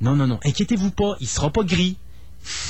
Non, 0.00 0.16
non, 0.16 0.26
non, 0.26 0.38
inquiétez-vous 0.44 0.90
pas, 0.90 1.16
il 1.20 1.28
sera 1.28 1.50
pas 1.50 1.62
gris. 1.62 1.96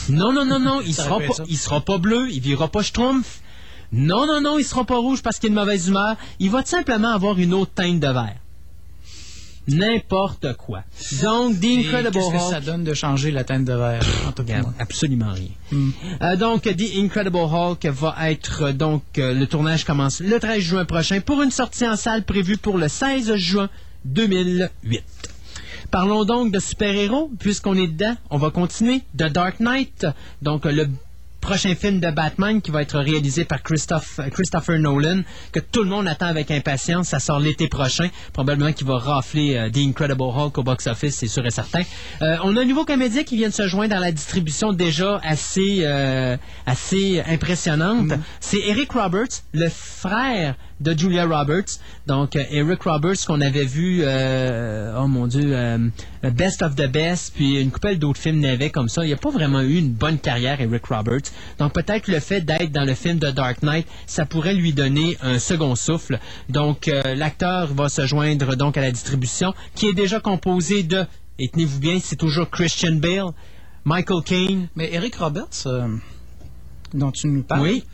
Non, 0.09 0.33
non, 0.33 0.45
non, 0.45 0.61
non, 0.61 0.81
il 0.81 0.95
sera 0.95 1.19
pas, 1.19 1.43
il 1.49 1.59
sera 1.59 1.81
pas 1.81 1.99
bleu, 1.99 2.29
il 2.31 2.41
virera 2.41 2.69
pas 2.69 2.83
schtroumpf. 2.83 3.41
Non, 3.93 4.27
non, 4.27 4.41
non, 4.41 4.59
il 4.59 4.65
sera 4.65 4.85
pas 4.85 4.97
rouge 4.97 5.23
parce 5.23 5.39
qu'il 5.39 5.49
est 5.49 5.55
de 5.55 5.59
mauvaise 5.59 5.89
humeur. 5.89 6.17
Il 6.39 6.51
va 6.51 6.63
tout 6.63 6.71
simplement 6.71 7.13
avoir 7.13 7.39
une 7.39 7.55
autre 7.55 7.73
teinte 7.75 8.01
de 8.01 8.07
vert. 8.07 8.37
N'importe 9.69 10.55
quoi. 10.57 10.83
Donc, 11.23 11.59
The 11.61 11.65
Incredible 11.65 12.13
Qu'est-ce 12.13 12.31
que 12.31 12.37
Hulk. 12.37 12.51
ça 12.53 12.61
donne 12.61 12.85
de 12.85 12.93
changer 12.95 13.31
la 13.31 13.45
teinte 13.45 13.65
de 13.65 13.73
verre? 13.73 14.03
en 14.29 14.33
tout 14.33 14.45
cas, 14.45 14.61
absolument 14.79 15.33
rien. 15.33 15.81
Euh, 16.23 16.37
donc, 16.37 16.63
The 16.63 16.97
Incredible 16.99 17.37
Hulk 17.37 17.87
va 17.87 18.31
être 18.31 18.63
euh, 18.65 18.73
donc 18.73 19.03
euh, 19.19 19.33
le 19.33 19.47
tournage 19.47 19.85
commence 19.85 20.21
le 20.21 20.39
13 20.39 20.61
juin 20.61 20.85
prochain 20.85 21.21
pour 21.21 21.43
une 21.43 21.51
sortie 21.51 21.87
en 21.87 21.97
salle 21.97 22.25
prévue 22.25 22.57
pour 22.59 22.77
le 22.79 22.89
16 22.89 23.35
juin 23.37 23.69
2008. 24.05 25.03
Parlons 25.91 26.25
donc 26.25 26.53
de 26.53 26.59
super-héros, 26.59 27.31
puisqu'on 27.39 27.77
est 27.77 27.87
dedans. 27.87 28.17
On 28.31 28.39
va 28.39 28.51
continuer. 28.51 29.03
The 29.17 29.25
Dark 29.31 29.61
Knight, 29.61 30.07
donc 30.43 30.65
le 30.65 30.89
prochain 31.45 31.75
film 31.75 32.01
de 32.01 32.11
Batman 32.11 32.63
qui 32.63 32.71
va 32.71 32.81
être 32.81 32.99
réalisé 32.99 33.45
par 33.45 33.63
Christophe, 33.63 34.19
Christopher 34.33 34.79
Nolan, 34.79 35.21
que 35.53 35.61
tout 35.61 35.83
le 35.83 35.91
monde 35.91 36.09
attend 36.09 36.25
avec 36.25 36.51
impatience. 36.51 37.09
Ça 37.09 37.19
sort 37.19 37.39
l'été 37.39 37.69
prochain. 37.69 38.09
Probablement 38.33 38.73
qu'il 38.73 38.87
va 38.87 38.97
rafler 38.97 39.55
euh, 39.55 39.69
The 39.69 39.77
Incredible 39.77 40.23
Hulk 40.23 40.57
au 40.57 40.63
box-office, 40.63 41.17
c'est 41.17 41.27
sûr 41.27 41.45
et 41.45 41.51
certain. 41.51 41.83
Euh, 42.23 42.39
on 42.45 42.57
a 42.57 42.63
un 42.63 42.65
nouveau 42.65 42.87
comédien 42.87 43.25
qui 43.25 43.37
vient 43.37 43.51
de 43.51 43.55
se 43.55 43.69
joindre 43.69 43.95
dans 43.95 44.01
la 44.01 44.11
distribution 44.11 44.73
déjà 44.73 45.21
assez, 45.23 45.81
euh, 45.83 46.39
assez 46.65 47.23
impressionnante. 47.29 48.13
C'est 48.41 48.61
Eric 48.61 48.93
Roberts, 48.93 49.43
le 49.53 49.69
frère 49.69 50.55
de 50.81 50.97
Julia 50.99 51.27
Roberts. 51.27 51.79
Donc, 52.07 52.37
euh, 52.37 52.45
Eric 52.51 52.83
Roberts, 52.83 53.25
qu'on 53.27 53.41
avait 53.41 53.65
vu, 53.65 54.01
euh, 54.03 54.97
oh 54.99 55.07
mon 55.07 55.27
Dieu, 55.27 55.51
euh, 55.55 55.79
Best 56.23 56.63
of 56.63 56.75
the 56.75 56.87
Best, 56.87 57.33
puis 57.35 57.61
une 57.61 57.71
couple 57.71 57.97
d'autres 57.97 58.21
films 58.21 58.41
n'avaient 58.41 58.71
comme 58.71 58.89
ça. 58.89 59.05
Il 59.05 59.11
n'a 59.11 59.17
pas 59.17 59.31
vraiment 59.31 59.61
eu 59.61 59.79
une 59.79 59.93
bonne 59.93 60.19
carrière, 60.19 60.61
Eric 60.61 60.87
Roberts. 60.87 61.31
Donc, 61.59 61.73
peut-être 61.73 62.09
le 62.09 62.21
fait 62.21 62.41
d'être 62.41 62.73
dans 62.73 62.85
le 62.85 62.95
film 62.95 63.19
de 63.19 63.31
Dark 63.31 63.63
Knight, 63.63 63.87
ça 64.07 64.27
pourrait 64.27 64.55
lui 64.55 64.73
donner 64.73 65.17
un 65.23 65.39
second 65.39 65.75
souffle. 65.75 66.19
Donc, 66.49 66.89
euh, 66.89 67.15
l'acteur 67.15 67.73
va 67.73 67.89
se 67.89 68.07
joindre 68.07 68.57
donc 68.57 68.77
à 68.77 68.81
la 68.81 68.91
distribution, 68.91 69.55
qui 69.75 69.87
est 69.87 69.95
déjà 69.95 70.21
composée 70.21 70.83
de, 70.83 71.05
et 71.39 71.49
tenez-vous 71.49 71.79
bien, 71.79 71.99
c'est 72.03 72.17
toujours 72.17 72.51
Christian 72.51 72.97
Bale, 72.97 73.31
Michael 73.85 74.23
Caine. 74.25 74.69
Mais 74.77 74.93
Eric 74.93 75.17
Roberts, 75.17 75.67
dont 76.93 77.11
tu 77.11 77.27
nous 77.29 77.43
parles, 77.43 77.63
Oui. 77.63 77.85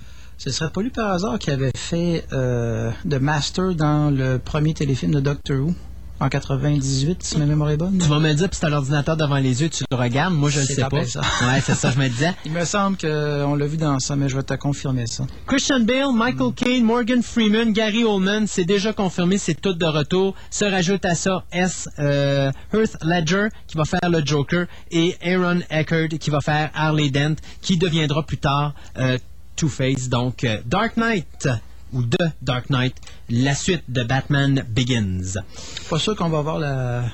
Ce 0.42 0.50
serait 0.50 0.70
pas 0.70 0.80
lui 0.80 0.88
par 0.90 1.10
hasard 1.12 1.38
qui 1.38 1.50
avait 1.50 1.70
fait 1.76 2.24
euh, 2.32 2.90
The 3.08 3.20
Master 3.20 3.74
dans 3.74 4.10
le 4.10 4.38
premier 4.38 4.72
téléfilm 4.72 5.12
de 5.12 5.20
Doctor 5.20 5.58
Who 5.58 5.74
en 6.22 6.28
98, 6.28 7.22
si 7.22 7.38
ma 7.38 7.46
mémoire 7.46 7.70
est 7.70 7.78
bonne? 7.78 7.96
Tu 7.98 8.06
vas 8.06 8.18
me 8.18 8.28
le 8.28 8.34
dire, 8.34 8.50
puis 8.50 8.58
c'est 8.60 8.68
l'ordinateur 8.68 9.16
devant 9.16 9.38
les 9.38 9.62
yeux, 9.62 9.70
tu 9.70 9.84
le 9.90 9.96
regardes. 9.96 10.34
Moi, 10.34 10.50
je 10.50 10.60
ne 10.60 10.66
C'est 10.66 10.74
sais 10.74 10.82
pas. 10.82 11.02
ça. 11.06 11.20
Ouais, 11.20 11.62
c'est 11.64 11.74
ça, 11.74 11.90
je 11.90 11.98
me 11.98 12.06
disais. 12.08 12.34
Il 12.44 12.52
me 12.52 12.62
semble 12.66 12.98
qu'on 12.98 13.54
l'a 13.54 13.66
vu 13.66 13.78
dans 13.78 13.98
ça, 14.00 14.16
mais 14.16 14.28
je 14.28 14.36
vais 14.36 14.42
te 14.42 14.52
confirmer 14.52 15.06
ça. 15.06 15.24
Christian 15.46 15.80
Bale, 15.80 16.12
Michael 16.14 16.52
Caine, 16.54 16.84
Morgan 16.84 17.22
Freeman, 17.22 17.72
Gary 17.72 18.04
Oldman, 18.04 18.46
c'est 18.46 18.66
déjà 18.66 18.92
confirmé, 18.92 19.38
c'est 19.38 19.58
tout 19.58 19.72
de 19.72 19.86
retour. 19.86 20.34
Se 20.50 20.66
rajoute 20.66 21.06
à 21.06 21.14
ça 21.14 21.42
S. 21.52 21.88
euh, 21.98 22.50
Heath 22.74 22.98
Ledger 23.02 23.46
qui 23.66 23.78
va 23.78 23.84
faire 23.86 24.10
le 24.10 24.20
Joker 24.22 24.66
et 24.90 25.16
Aaron 25.24 25.60
Eckert 25.70 26.08
qui 26.20 26.28
va 26.28 26.42
faire 26.42 26.70
Harley 26.74 27.08
Dent 27.08 27.36
qui 27.62 27.78
deviendra 27.78 28.22
plus 28.24 28.36
tard 28.36 28.74
euh, 28.98 29.16
Two-Face. 29.60 30.08
Donc 30.08 30.44
euh, 30.44 30.58
Dark 30.66 30.96
Knight 30.96 31.48
ou 31.92 32.02
The 32.02 32.16
Dark 32.42 32.70
Knight, 32.70 32.94
la 33.28 33.54
suite 33.54 33.82
de 33.88 34.02
Batman 34.04 34.64
Begins. 34.68 35.40
Pas 35.88 35.98
sûr 35.98 36.16
qu'on 36.16 36.28
va 36.28 36.40
voir 36.40 36.58
la 36.58 37.04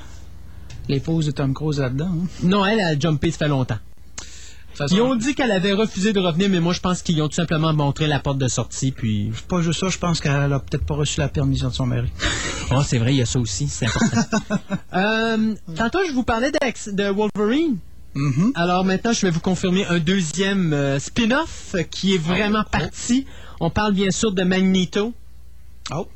l'épouse 0.89 1.25
de 1.25 1.31
Tom 1.31 1.53
Cruise 1.53 1.79
là-dedans. 1.79 2.05
hein? 2.23 2.27
Non, 2.43 2.65
elle 2.65 2.79
a 2.79 2.97
jumpé, 2.97 3.29
ça 3.31 3.39
fait 3.39 3.47
longtemps. 3.49 3.79
façon- 4.73 4.95
Ils 4.95 5.01
ont 5.01 5.15
dit 5.15 5.35
qu'elle 5.35 5.51
avait 5.51 5.73
refusé 5.73 6.13
de 6.13 6.19
revenir, 6.21 6.49
mais 6.49 6.59
moi 6.61 6.71
je 6.71 6.79
pense 6.79 7.01
qu'ils 7.01 7.21
ont 7.21 7.27
tout 7.27 7.33
simplement 7.35 7.73
montré 7.73 8.07
la 8.07 8.19
porte 8.19 8.37
de 8.37 8.47
sortie, 8.47 8.91
puis... 8.93 9.31
Pas 9.49 9.61
juste 9.61 9.79
ça, 9.81 9.89
je 9.89 9.97
pense 9.97 10.21
qu'elle 10.21 10.53
a 10.53 10.59
peut-être 10.59 10.85
pas 10.85 10.93
reçu 10.93 11.19
la 11.19 11.27
permission 11.27 11.67
de 11.69 11.73
son 11.73 11.87
mari. 11.87 12.07
Oh, 12.71 12.81
c'est 12.85 12.99
vrai, 12.99 13.13
il 13.15 13.17
y 13.17 13.21
a 13.21 13.25
ça 13.25 13.39
aussi, 13.39 13.67
c'est 13.67 13.87
important. 13.87 14.21
Euh, 14.93 15.53
tantôt, 15.75 15.99
je 16.07 16.13
vous 16.13 16.23
parlais 16.23 16.51
de 16.51 17.09
Wolverine. 17.11 17.77
Alors 18.55 18.83
maintenant, 18.85 19.13
je 19.13 19.21
vais 19.25 19.31
vous 19.31 19.39
confirmer 19.39 19.85
un 19.85 19.99
deuxième 19.99 20.73
euh, 20.73 20.99
spin-off 20.99 21.75
qui 21.91 22.15
est 22.15 22.17
vraiment 22.17 22.63
parti. 22.63 23.25
On 23.59 23.69
parle 23.69 23.93
bien 23.93 24.11
sûr 24.11 24.31
de 24.33 24.43
Magneto. 24.43 25.13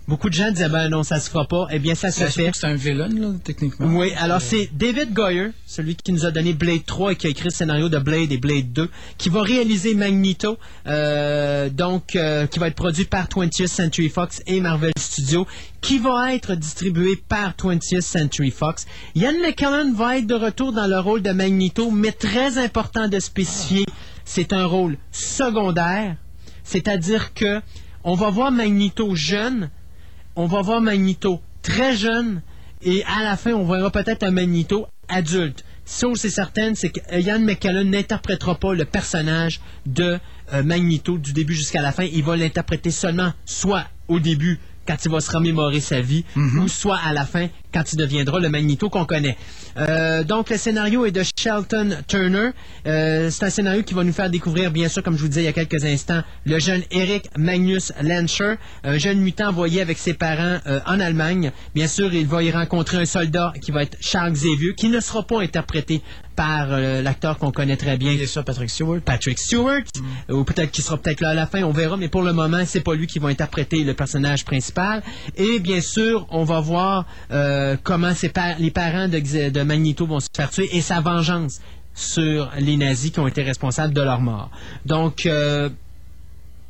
Beaucoup 0.07 0.29
de 0.29 0.33
gens 0.33 0.51
disaient, 0.51 0.67
ben 0.67 0.89
non, 0.89 1.03
ça 1.03 1.19
se 1.19 1.29
fera 1.29 1.45
pas. 1.45 1.67
Eh 1.71 1.79
bien, 1.79 1.95
ça 1.95 2.11
se 2.11 2.25
fait. 2.25 2.51
c'est 2.53 2.67
un 2.67 2.75
villain, 2.75 3.07
là, 3.07 3.29
techniquement. 3.43 3.87
Oui, 3.87 4.11
alors 4.17 4.41
c'est 4.41 4.69
David 4.73 5.13
Goyer, 5.13 5.51
celui 5.65 5.95
qui 5.95 6.11
nous 6.11 6.25
a 6.25 6.31
donné 6.31 6.53
Blade 6.53 6.85
3 6.85 7.13
et 7.13 7.15
qui 7.15 7.27
a 7.27 7.29
écrit 7.29 7.45
le 7.45 7.51
scénario 7.51 7.87
de 7.87 7.97
Blade 7.97 8.31
et 8.31 8.37
Blade 8.37 8.73
2, 8.73 8.89
qui 9.17 9.29
va 9.29 9.41
réaliser 9.41 9.95
Magneto, 9.95 10.57
euh, 10.87 11.69
donc 11.69 12.15
euh, 12.15 12.47
qui 12.47 12.59
va 12.59 12.67
être 12.67 12.75
produit 12.75 13.05
par 13.05 13.27
20th 13.27 13.67
Century 13.67 14.09
Fox 14.09 14.41
et 14.45 14.59
Marvel 14.59 14.91
Studios, 14.97 15.47
qui 15.79 15.99
va 15.99 16.33
être 16.35 16.55
distribué 16.55 17.15
par 17.15 17.53
20th 17.53 18.01
Century 18.01 18.51
Fox. 18.51 18.85
Ian 19.15 19.33
McKellen 19.41 19.93
va 19.93 20.17
être 20.17 20.27
de 20.27 20.35
retour 20.35 20.73
dans 20.73 20.87
le 20.87 20.99
rôle 20.99 21.21
de 21.21 21.31
Magneto, 21.31 21.91
mais 21.91 22.11
très 22.11 22.57
important 22.57 23.07
de 23.07 23.19
spécifier, 23.19 23.85
c'est 24.25 24.51
un 24.51 24.65
rôle 24.65 24.97
secondaire, 25.11 26.17
c'est-à-dire 26.63 27.33
que 27.33 27.61
on 28.03 28.15
va 28.15 28.29
voir 28.29 28.51
Magneto 28.51 29.15
jeune, 29.15 29.69
on 30.35 30.45
va 30.45 30.61
voir 30.61 30.81
Magneto 30.81 31.41
très 31.61 31.95
jeune 31.95 32.41
et 32.81 33.03
à 33.05 33.23
la 33.23 33.37
fin, 33.37 33.53
on 33.53 33.65
verra 33.65 33.91
peut-être 33.91 34.23
un 34.23 34.31
Magneto 34.31 34.87
adulte. 35.07 35.63
Chose 35.85 36.19
c'est 36.21 36.29
certaine, 36.29 36.75
c'est 36.75 36.89
que 36.89 36.99
Ian 37.19 37.39
McKellen 37.39 37.89
n'interprétera 37.89 38.55
pas 38.55 38.73
le 38.73 38.85
personnage 38.85 39.59
de 39.85 40.19
euh, 40.53 40.63
Magneto 40.63 41.17
du 41.17 41.33
début 41.33 41.53
jusqu'à 41.53 41.81
la 41.81 41.91
fin. 41.91 42.03
Il 42.03 42.23
va 42.23 42.37
l'interpréter 42.37 42.91
seulement 42.91 43.33
soit 43.45 43.85
au 44.07 44.19
début 44.19 44.59
quand 44.87 44.97
il 45.05 45.11
va 45.11 45.19
se 45.19 45.31
remémorer 45.31 45.79
sa 45.79 46.01
vie, 46.01 46.25
ou 46.35 46.67
soit 46.67 46.97
à 46.97 47.13
la 47.13 47.25
fin 47.25 47.47
quand 47.73 47.93
il 47.93 47.97
deviendra 47.97 48.39
le 48.39 48.49
Magneto 48.49 48.89
qu'on 48.89 49.05
connaît. 49.05 49.37
Euh, 49.77 50.23
donc 50.23 50.49
le 50.49 50.57
scénario 50.57 51.05
est 51.05 51.11
de 51.11 51.23
Shelton 51.37 51.97
Turner. 52.07 52.49
Euh, 52.87 53.29
c'est 53.29 53.45
un 53.45 53.49
scénario 53.49 53.83
qui 53.83 53.93
va 53.93 54.03
nous 54.03 54.13
faire 54.13 54.29
découvrir, 54.29 54.71
bien 54.71 54.89
sûr, 54.89 55.03
comme 55.03 55.15
je 55.15 55.21
vous 55.21 55.27
disais 55.27 55.41
il 55.41 55.45
y 55.45 55.49
a 55.49 55.53
quelques 55.53 55.85
instants, 55.85 56.21
le 56.45 56.59
jeune 56.59 56.81
Eric 56.91 57.29
Magnus 57.37 57.91
Lancher, 58.01 58.55
un 58.83 58.97
jeune 58.97 59.19
mutant 59.19 59.49
envoyé 59.49 59.81
avec 59.81 59.97
ses 59.97 60.13
parents 60.13 60.59
euh, 60.67 60.79
en 60.85 60.99
Allemagne. 60.99 61.51
Bien 61.75 61.87
sûr, 61.87 62.13
il 62.13 62.27
va 62.27 62.43
y 62.43 62.51
rencontrer 62.51 62.97
un 62.97 63.05
soldat 63.05 63.53
qui 63.61 63.71
va 63.71 63.83
être 63.83 63.97
Charles 64.01 64.33
Xavier, 64.33 64.73
qui 64.75 64.89
ne 64.89 64.99
sera 64.99 65.23
pas 65.23 65.41
interprété 65.41 66.01
par 66.35 66.67
euh, 66.71 67.01
l'acteur 67.01 67.37
qu'on 67.37 67.51
connaît 67.51 67.77
très 67.77 67.97
bien. 67.97 68.15
C'est 68.17 68.25
ça, 68.25 68.43
Patrick 68.43 68.69
Stewart. 68.69 69.01
Patrick 69.01 69.37
Stewart, 69.37 69.83
ou 70.29 70.43
peut-être 70.43 70.71
qu'il 70.71 70.83
sera 70.83 70.97
peut-être 70.97 71.21
là 71.21 71.29
à 71.29 71.33
la 71.33 71.45
fin, 71.45 71.63
on 71.63 71.71
verra, 71.71 71.97
mais 71.97 72.07
pour 72.07 72.23
le 72.23 72.33
moment, 72.33 72.63
c'est 72.65 72.81
pas 72.81 72.95
lui 72.95 73.07
qui 73.07 73.19
va 73.19 73.29
interpréter 73.29 73.83
le 73.83 73.93
personnage 73.93 74.45
principal. 74.45 75.03
Et 75.35 75.59
bien 75.59 75.81
sûr, 75.81 76.25
on 76.31 76.43
va 76.43 76.59
voir 76.59 77.05
euh, 77.31 77.60
comment 77.83 78.13
ses 78.13 78.29
pa- 78.29 78.55
les 78.59 78.71
parents 78.71 79.07
de, 79.07 79.61
Magneto 79.63 80.05
vont 80.05 80.19
se 80.19 80.27
faire 80.35 80.49
tuer 80.49 80.69
et 80.75 80.81
sa 80.81 80.99
vengeance 81.01 81.59
sur 81.93 82.49
les 82.59 82.77
nazis 82.77 83.11
qui 83.11 83.19
ont 83.19 83.27
été 83.27 83.43
responsables 83.43 83.93
de 83.93 84.01
leur 84.01 84.21
mort. 84.21 84.49
Donc, 84.85 85.25
euh, 85.25 85.69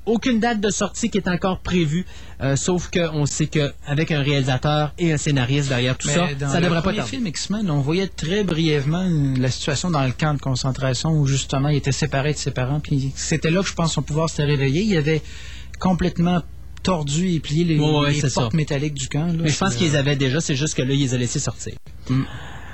aucune 0.08 0.40
date 0.40 0.60
de 0.60 0.72
sortie 0.72 1.12
qui 1.12 1.20
est 1.20 1.28
encore 1.28 1.60
prévue, 1.60 2.06
euh, 2.42 2.56
sauf 2.56 2.90
qu'on 2.90 3.28
sait 3.28 3.46
qu'avec 3.46 4.10
un 4.12 4.24
réalisateur 4.24 4.94
et 4.98 5.14
un 5.14 5.18
scénariste 5.18 5.70
derrière 5.70 5.96
tout 5.96 6.08
Mais 6.08 6.16
ça, 6.16 6.28
dans 6.40 6.50
ça 6.50 6.60
le 6.60 6.66
devrait 6.66 6.82
pas 6.82 6.92
tarder. 6.94 7.08
film 7.10 7.28
X-Men, 7.28 7.70
on 7.70 7.82
voyait 7.82 8.08
très 8.08 8.44
brièvement 8.44 9.08
la 9.38 9.52
situation 9.52 9.92
dans 9.92 10.04
le 10.04 10.12
camp 10.12 10.34
de 10.34 10.40
concentration 10.42 11.12
où 11.12 11.28
justement 11.28 11.70
il 11.70 11.78
était 11.78 11.92
séparé 11.92 12.34
de 12.34 12.38
ses 12.40 12.50
parents. 12.50 12.80
Puis 12.80 13.12
c'était 13.16 13.52
là 13.52 13.62
que 13.62 13.68
je 13.70 13.76
pense 13.76 13.94
son 13.94 14.02
pouvoir 14.02 14.28
s'était 14.28 14.46
réveillé. 14.46 14.82
Il 14.82 14.98
avait 14.98 15.22
complètement 15.80 16.42
tordu 16.84 17.34
et 17.34 17.40
plié 17.40 17.64
les, 17.64 17.80
Ouais, 17.80 18.00
ouais, 18.00 18.12
les 18.14 18.22
portes 18.22 18.34
ça. 18.34 18.50
métalliques 18.54 18.94
du 18.96 19.08
camp. 19.08 19.28
là. 19.28 19.34
Mais 19.44 19.50
je 19.50 19.58
pense 19.58 19.76
qu'ils 19.76 19.96
avaient 19.96 20.16
déjà, 20.16 20.40
c'est 20.42 20.56
juste 20.56 20.76
que 20.76 20.82
là, 20.82 20.94
ils 20.94 21.00
les 21.00 21.14
ont 21.14 21.18
laissés 21.18 21.40
sortir. 21.40 21.74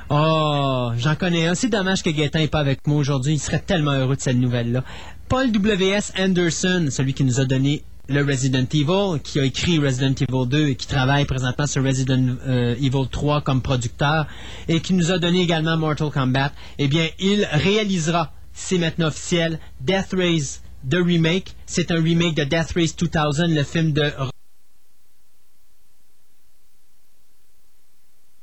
Oh, 0.09 0.91
j'en 0.97 1.15
connais 1.15 1.47
un. 1.47 1.55
C'est 1.55 1.69
dommage 1.69 2.01
que 2.01 2.09
Gaëtan 2.09 2.39
n'est 2.39 2.47
pas 2.47 2.59
avec 2.59 2.87
moi 2.87 2.97
aujourd'hui. 2.97 3.33
Il 3.33 3.39
serait 3.39 3.59
tellement 3.59 3.91
heureux 3.91 4.15
de 4.15 4.21
cette 4.21 4.37
nouvelle-là. 4.37 4.83
Paul 5.27 5.51
W.S. 5.51 6.13
Anderson, 6.17 6.87
celui 6.89 7.13
qui 7.13 7.25
nous 7.25 7.41
a 7.41 7.45
donné 7.45 7.83
le 8.07 8.23
Resident 8.23 8.65
Evil, 8.73 9.19
qui 9.21 9.37
a 9.41 9.43
écrit 9.43 9.79
Resident 9.79 10.13
Evil 10.13 10.47
2 10.49 10.67
et 10.69 10.75
qui 10.75 10.87
travaille 10.87 11.25
présentement 11.25 11.67
sur 11.67 11.83
Resident 11.83 12.37
euh, 12.47 12.73
Evil 12.75 13.09
3 13.11 13.41
comme 13.41 13.61
producteur 13.61 14.27
et 14.69 14.79
qui 14.79 14.93
nous 14.93 15.11
a 15.11 15.19
donné 15.19 15.41
également 15.41 15.75
Mortal 15.75 16.09
Kombat, 16.09 16.53
eh 16.79 16.87
bien, 16.87 17.07
il 17.19 17.45
réalisera, 17.51 18.31
c'est 18.53 18.77
maintenant 18.77 19.07
officiel, 19.07 19.59
Death 19.81 20.13
Race 20.13 20.61
The 20.89 20.95
Remake. 20.95 21.55
C'est 21.65 21.91
un 21.91 22.01
remake 22.01 22.35
de 22.35 22.43
Death 22.43 22.71
Race 22.75 22.95
2000, 22.95 23.55
le 23.55 23.63
film 23.63 23.91
de 23.93 24.11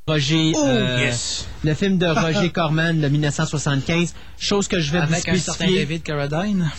Roger, 0.06 0.52
Oh, 0.54 0.66
euh, 0.66 0.98
yes. 1.00 1.46
le 1.64 1.74
film 1.74 1.96
de 1.96 2.06
Roger 2.06 2.50
Corman 2.52 3.00
de 3.00 3.08
1975, 3.08 4.14
chose 4.38 4.68
que 4.68 4.78
je 4.78 4.92
vais 4.92 4.98
Avec 4.98 5.24
vous 5.26 5.30
un 5.30 5.38
certain 5.38 5.52
spécifier. 5.64 5.78
David 5.78 6.02
Carradine. 6.02 6.70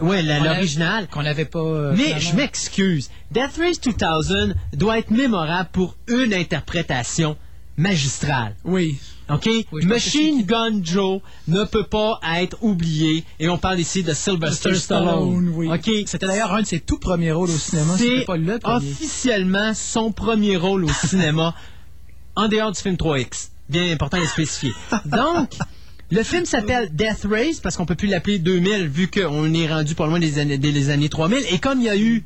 Oui, 0.00 0.22
l'original. 0.22 1.06
Qu'on 1.08 1.22
n'avait 1.22 1.44
pas. 1.44 1.58
euh, 1.60 1.92
Mais 1.94 2.04
finalement. 2.04 2.20
je 2.30 2.36
m'excuse. 2.36 3.10
Death 3.30 3.58
Race 3.58 3.80
2000 3.80 4.54
doit 4.72 4.98
être 4.98 5.10
mémorable 5.10 5.68
pour 5.72 5.94
une 6.08 6.32
interprétation 6.32 7.36
magistrale. 7.76 8.56
Oui. 8.64 8.98
OK? 9.30 9.48
Oui, 9.72 9.86
Machine 9.86 10.44
Gun 10.44 10.80
Joe 10.82 11.20
ne 11.48 11.64
peut 11.64 11.84
pas 11.84 12.20
être 12.36 12.56
oublié. 12.60 13.24
Et 13.40 13.48
on 13.48 13.56
parle 13.56 13.80
ici 13.80 14.02
de 14.02 14.12
Sylvester 14.12 14.74
Stallone. 14.74 15.50
oui. 15.54 15.68
OK? 15.70 15.90
C'était 16.06 16.26
d'ailleurs 16.26 16.52
un 16.52 16.62
de 16.62 16.66
ses 16.66 16.80
tout 16.80 16.98
premiers 16.98 17.32
rôles 17.32 17.50
au 17.50 17.58
cinéma. 17.58 17.94
C'est 17.96 18.26
officiellement 18.64 19.72
son 19.74 20.12
premier 20.12 20.56
rôle 20.56 20.84
au 20.84 20.92
cinéma 21.06 21.54
en 22.36 22.48
dehors 22.48 22.72
du 22.72 22.80
film 22.80 22.96
3X. 22.96 23.48
Bien 23.68 23.90
important 23.90 24.18
de 24.18 24.22
le 24.22 24.28
spécifier. 24.28 24.72
Donc, 25.06 25.50
le 26.10 26.22
film 26.22 26.44
s'appelle 26.44 26.90
Death 26.94 27.26
Race 27.28 27.60
parce 27.62 27.76
qu'on 27.76 27.86
peut 27.86 27.94
plus 27.94 28.08
l'appeler 28.08 28.38
2000 28.38 28.88
vu 28.88 29.08
qu'on 29.08 29.54
est 29.54 29.68
rendu 29.72 29.94
pas 29.94 30.06
loin 30.06 30.18
des 30.18 30.38
années, 30.38 30.58
des 30.58 30.90
années 30.90 31.08
3000. 31.08 31.38
Et 31.50 31.58
comme 31.58 31.80
il 31.80 31.84
y 31.84 31.88
a 31.88 31.96
eu 31.96 32.24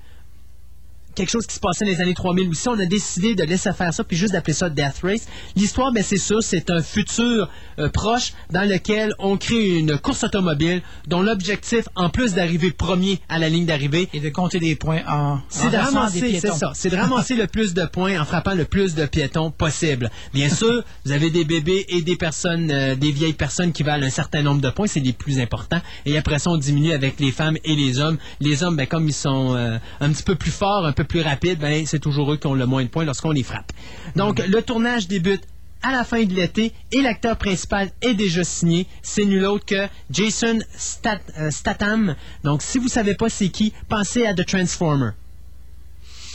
quelque 1.19 1.31
chose 1.31 1.47
qui 1.47 1.55
se 1.55 1.61
passait 1.61 1.85
dans 1.85 1.90
les 1.90 2.01
années 2.01 2.15
3000 2.15 2.49
aussi. 2.49 2.69
On 2.69 2.78
a 2.78 2.86
décidé 2.86 3.35
de 3.35 3.43
laisser 3.43 3.73
faire 3.73 3.93
ça, 3.93 4.05
puis 4.05 4.16
juste 4.16 4.32
d'appeler 4.32 4.55
ça 4.55 4.70
Death 4.70 5.01
Race. 5.03 5.27
L'histoire, 5.57 5.93
ben, 5.93 6.05
c'est 6.05 6.16
ça, 6.16 6.36
c'est 6.40 6.70
un 6.70 6.81
futur 6.81 7.51
euh, 7.78 7.89
proche 7.89 8.32
dans 8.51 8.69
lequel 8.69 9.12
on 9.19 9.36
crée 9.36 9.78
une 9.78 9.99
course 9.99 10.23
automobile 10.23 10.81
dont 11.09 11.20
l'objectif, 11.20 11.89
en 11.97 12.09
plus 12.09 12.35
d'arriver 12.35 12.70
premier 12.70 13.20
à 13.28 13.39
la 13.39 13.49
ligne 13.49 13.66
d'arrivée, 13.66 14.09
Et 14.12 14.20
de 14.20 14.28
compter 14.28 14.61
des 14.61 14.77
points 14.77 15.03
en, 15.09 15.40
c'est 15.49 15.70
de 15.70 15.77
ramasser, 15.77 16.39
c'est 16.39 16.53
ça, 16.53 16.73
c'est 16.74 16.90
de 16.90 16.97
ramasser 16.97 17.35
le 17.35 17.49
plus 17.49 17.74
de 17.74 17.85
points 17.85 18.20
en 18.20 18.24
frappant 18.24 18.55
le 18.55 18.65
plus 18.65 18.95
de 18.95 19.05
piétons 19.07 19.51
possible. 19.51 20.11
Bien 20.32 20.49
sûr, 20.49 20.85
vous 21.05 21.12
avez 21.12 21.31
des 21.31 21.45
bébés 21.45 21.85
et 21.89 22.03
des 22.03 22.16
personnes, 22.16 22.70
euh, 22.70 22.95
des 22.95 23.11
vieilles 23.11 23.32
personnes 23.32 23.73
qui 23.73 23.82
valent 23.82 24.07
un 24.07 24.11
certain 24.11 24.43
nombre 24.43 24.61
de 24.61 24.70
points, 24.70 24.86
c'est 24.86 25.01
les 25.01 25.12
plus 25.12 25.40
importants. 25.40 25.81
Et 26.07 26.16
après 26.16 26.39
ça, 26.39 26.51
on 26.51 26.57
diminue 26.57 26.93
avec 26.93 27.19
les 27.19 27.32
femmes 27.32 27.57
et 27.65 27.74
les 27.74 27.99
hommes. 27.99 28.19
Les 28.40 28.62
hommes, 28.62 28.77
ben, 28.77 28.86
comme 28.86 29.09
ils 29.09 29.12
sont 29.12 29.57
euh, 29.57 29.78
un 30.01 30.12
petit 30.12 30.23
peu 30.23 30.36
plus 30.36 30.53
forts, 30.53 30.86
un 30.86 30.93
peu 30.93 31.07
plus 31.09 31.22
rapides, 31.22 31.59
ben, 31.59 31.85
c'est 31.86 31.98
toujours 31.98 32.32
eux 32.32 32.36
qui 32.36 32.47
ont 32.47 32.55
le 32.55 32.66
moins 32.66 32.82
de 32.85 32.89
points 32.89 33.05
lorsqu'on 33.05 33.30
les 33.30 33.43
frappe. 33.43 33.72
Donc, 34.16 34.39
le 34.47 34.62
tournage 34.62 35.09
débute 35.09 35.43
à 35.82 35.93
la 35.93 36.05
fin 36.05 36.22
de 36.24 36.35
l'été 36.35 36.72
et 36.93 37.02
l'acteur 37.02 37.36
principal 37.36 37.90
est 38.02 38.14
déjà 38.14 38.44
signé. 38.44 38.86
C'est 39.02 39.24
nul 39.24 39.44
autre 39.44 39.64
que 39.64 39.86
Jason 40.10 40.59
Stat- 40.76 41.20
euh, 41.39 41.51
Statham. 41.51 42.16
Donc, 42.44 42.62
si 42.62 42.78
vous 42.78 42.89
savez 42.89 43.14
pas 43.14 43.28
c'est 43.28 43.48
qui, 43.48 43.72
pensez 43.89 44.26
à 44.26 44.35
The 44.35 44.44
Transformer. 44.44 45.10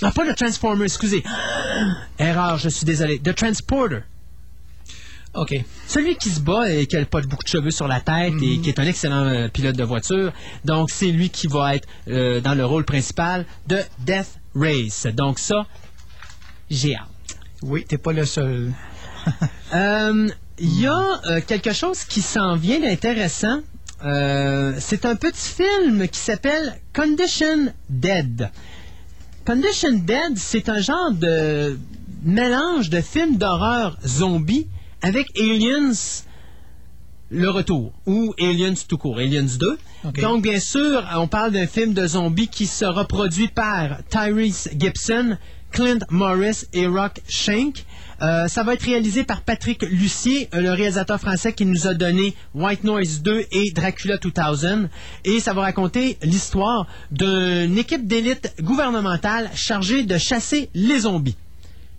Non, 0.01 0.11
pas 0.11 0.25
The 0.25 0.35
Transformer, 0.35 0.85
excusez. 0.85 1.23
Erreur, 2.19 2.57
je 2.57 2.69
suis 2.69 2.85
désolé. 2.85 3.19
The 3.19 3.35
Transporter. 3.35 4.03
OK. 5.35 5.55
Celui 5.87 6.15
qui 6.15 6.29
se 6.29 6.39
bat 6.39 6.69
et 6.71 6.85
qui 6.85 6.95
n'a 6.95 7.05
pas 7.05 7.21
beaucoup 7.21 7.43
de 7.43 7.49
cheveux 7.49 7.71
sur 7.71 7.87
la 7.87 7.99
tête 7.99 8.33
et 8.41 8.59
qui 8.59 8.69
est 8.69 8.79
un 8.79 8.85
excellent 8.85 9.25
euh, 9.25 9.47
pilote 9.47 9.75
de 9.75 9.83
voiture. 9.83 10.31
Donc, 10.63 10.89
c'est 10.91 11.07
lui 11.11 11.29
qui 11.29 11.47
va 11.47 11.75
être 11.75 11.87
euh, 12.07 12.39
dans 12.39 12.53
le 12.53 12.63
rôle 12.65 12.85
principal 12.85 13.45
de 13.67 13.79
Death 13.99 14.39
Race. 14.55 15.07
Donc, 15.07 15.39
ça, 15.39 15.65
j'ai 16.69 16.95
hâte. 16.95 17.07
Oui, 17.61 17.85
t'es 17.87 17.97
pas 17.97 18.13
le 18.13 18.25
seul. 18.25 18.71
Euh, 19.73 20.29
Il 20.59 20.81
y 20.81 20.85
a 20.85 21.21
euh, 21.25 21.41
quelque 21.41 21.73
chose 21.73 22.03
qui 22.03 22.21
s'en 22.21 22.55
vient 22.55 22.79
d'intéressant. 22.79 23.61
Euh, 24.05 24.75
c'est 24.79 25.05
un 25.05 25.15
petit 25.15 25.49
film 25.49 26.07
qui 26.07 26.19
s'appelle 26.19 26.79
Condition 26.93 27.73
Dead. 27.89 28.51
Condition 29.45 29.93
Dead, 29.93 30.37
c'est 30.37 30.69
un 30.69 30.79
genre 30.79 31.11
de 31.11 31.79
mélange 32.23 32.91
de 32.91 33.01
film 33.01 33.37
d'horreur 33.37 33.97
zombie 34.05 34.67
avec 35.01 35.27
Aliens 35.39 36.23
le 37.33 37.49
retour 37.49 37.93
ou 38.05 38.33
Aliens 38.39 38.75
tout 38.87 38.97
court, 38.97 39.17
Aliens 39.17 39.57
2. 39.59 39.77
Donc 40.11 40.41
bien 40.41 40.59
sûr, 40.59 41.03
on 41.15 41.27
parle 41.27 41.51
d'un 41.51 41.67
film 41.67 41.93
de 41.93 42.05
zombies 42.05 42.49
qui 42.49 42.67
sera 42.67 43.05
produit 43.05 43.47
par 43.47 43.99
Tyrese 44.09 44.69
Gibson, 44.77 45.37
Clint 45.71 45.99
Morris 46.09 46.65
et 46.73 46.87
Rock 46.87 47.21
Shank. 47.29 47.85
Euh, 48.21 48.47
ça 48.47 48.63
va 48.63 48.73
être 48.73 48.83
réalisé 48.83 49.23
par 49.23 49.41
Patrick 49.41 49.81
Lucier, 49.83 50.49
le 50.53 50.71
réalisateur 50.71 51.19
français 51.19 51.53
qui 51.53 51.65
nous 51.65 51.87
a 51.87 51.93
donné 51.93 52.35
White 52.53 52.83
Noise 52.83 53.21
2 53.21 53.45
et 53.51 53.71
Dracula 53.71 54.17
2000. 54.17 54.89
Et 55.23 55.39
ça 55.39 55.53
va 55.53 55.61
raconter 55.61 56.17
l'histoire 56.21 56.85
d'une 57.11 57.77
équipe 57.77 58.05
d'élite 58.05 58.53
gouvernementale 58.61 59.49
chargée 59.55 60.03
de 60.03 60.17
chasser 60.17 60.69
les 60.73 60.99
zombies. 60.99 61.37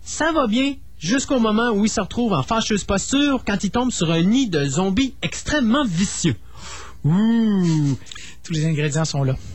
Ça 0.03 0.31
va 0.31 0.47
bien 0.47 0.75
jusqu'au 0.99 1.39
moment 1.39 1.71
où 1.71 1.85
il 1.85 1.89
se 1.89 2.01
retrouve 2.01 2.33
en 2.33 2.43
fâcheuse 2.43 2.83
posture 2.83 3.43
quand 3.45 3.63
il 3.63 3.71
tombe 3.71 3.91
sur 3.91 4.11
un 4.11 4.21
nid 4.21 4.47
de 4.47 4.63
zombies 4.65 5.15
extrêmement 5.21 5.83
vicieux. 5.83 6.35
Ouh! 7.05 7.97
Tous 8.43 8.53
les 8.53 8.65
ingrédients 8.65 9.05
sont 9.05 9.23
là. 9.23 9.35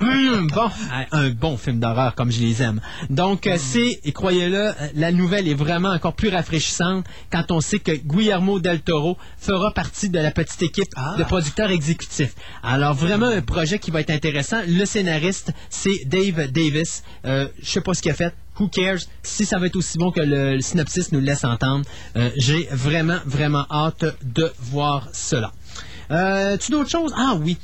Hum, 0.00 0.46
bon, 0.54 0.70
un 1.10 1.30
bon 1.30 1.56
film 1.56 1.80
d'horreur 1.80 2.14
comme 2.14 2.30
je 2.30 2.40
les 2.40 2.62
aime. 2.62 2.80
Donc 3.10 3.48
euh, 3.48 3.56
c'est, 3.58 3.98
et 4.04 4.12
croyez-le, 4.12 4.68
euh, 4.68 4.72
la 4.94 5.10
nouvelle 5.10 5.48
est 5.48 5.54
vraiment 5.54 5.88
encore 5.88 6.14
plus 6.14 6.28
rafraîchissante 6.28 7.04
quand 7.32 7.50
on 7.50 7.60
sait 7.60 7.80
que 7.80 7.90
Guillermo 7.90 8.60
del 8.60 8.82
Toro 8.82 9.18
fera 9.36 9.72
partie 9.72 10.10
de 10.10 10.18
la 10.20 10.30
petite 10.30 10.62
équipe 10.62 10.90
de 11.18 11.24
producteurs 11.24 11.70
exécutifs. 11.72 12.36
Alors 12.62 12.94
vraiment 12.94 13.26
un 13.26 13.40
projet 13.42 13.80
qui 13.80 13.90
va 13.90 14.00
être 14.00 14.10
intéressant. 14.10 14.60
Le 14.68 14.84
scénariste, 14.84 15.52
c'est 15.70 16.04
Dave 16.06 16.52
Davis. 16.52 17.02
Euh, 17.24 17.48
je 17.60 17.68
sais 17.68 17.80
pas 17.80 17.94
ce 17.94 18.02
qu'il 18.02 18.12
a 18.12 18.14
fait. 18.14 18.32
Who 18.60 18.68
cares? 18.68 19.00
Si 19.24 19.44
ça 19.44 19.58
va 19.58 19.66
être 19.66 19.76
aussi 19.76 19.98
bon 19.98 20.12
que 20.12 20.20
le, 20.20 20.54
le 20.54 20.60
synopsis 20.60 21.10
nous 21.10 21.18
le 21.18 21.26
laisse 21.26 21.44
entendre, 21.44 21.84
euh, 22.14 22.30
j'ai 22.36 22.68
vraiment, 22.70 23.18
vraiment 23.26 23.66
hâte 23.68 24.04
de 24.22 24.52
voir 24.60 25.08
cela. 25.12 25.52
Euh, 26.10 26.56
tu 26.56 26.72
d'autres 26.72 26.90
choses? 26.90 27.12
Ah 27.16 27.36
oui. 27.40 27.58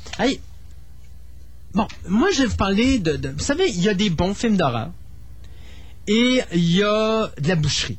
Bon, 1.73 1.87
moi, 2.07 2.29
je 2.31 2.43
vais 2.43 2.47
vous 2.47 2.55
parler 2.55 2.99
de, 2.99 3.29
Vous 3.29 3.43
savez, 3.43 3.69
il 3.69 3.81
y 3.81 3.89
a 3.89 3.93
des 3.93 4.09
bons 4.09 4.33
films 4.33 4.57
d'horreur 4.57 4.91
et 6.07 6.41
il 6.53 6.75
y 6.75 6.83
a 6.83 7.31
de 7.39 7.47
la 7.47 7.55
boucherie. 7.55 7.97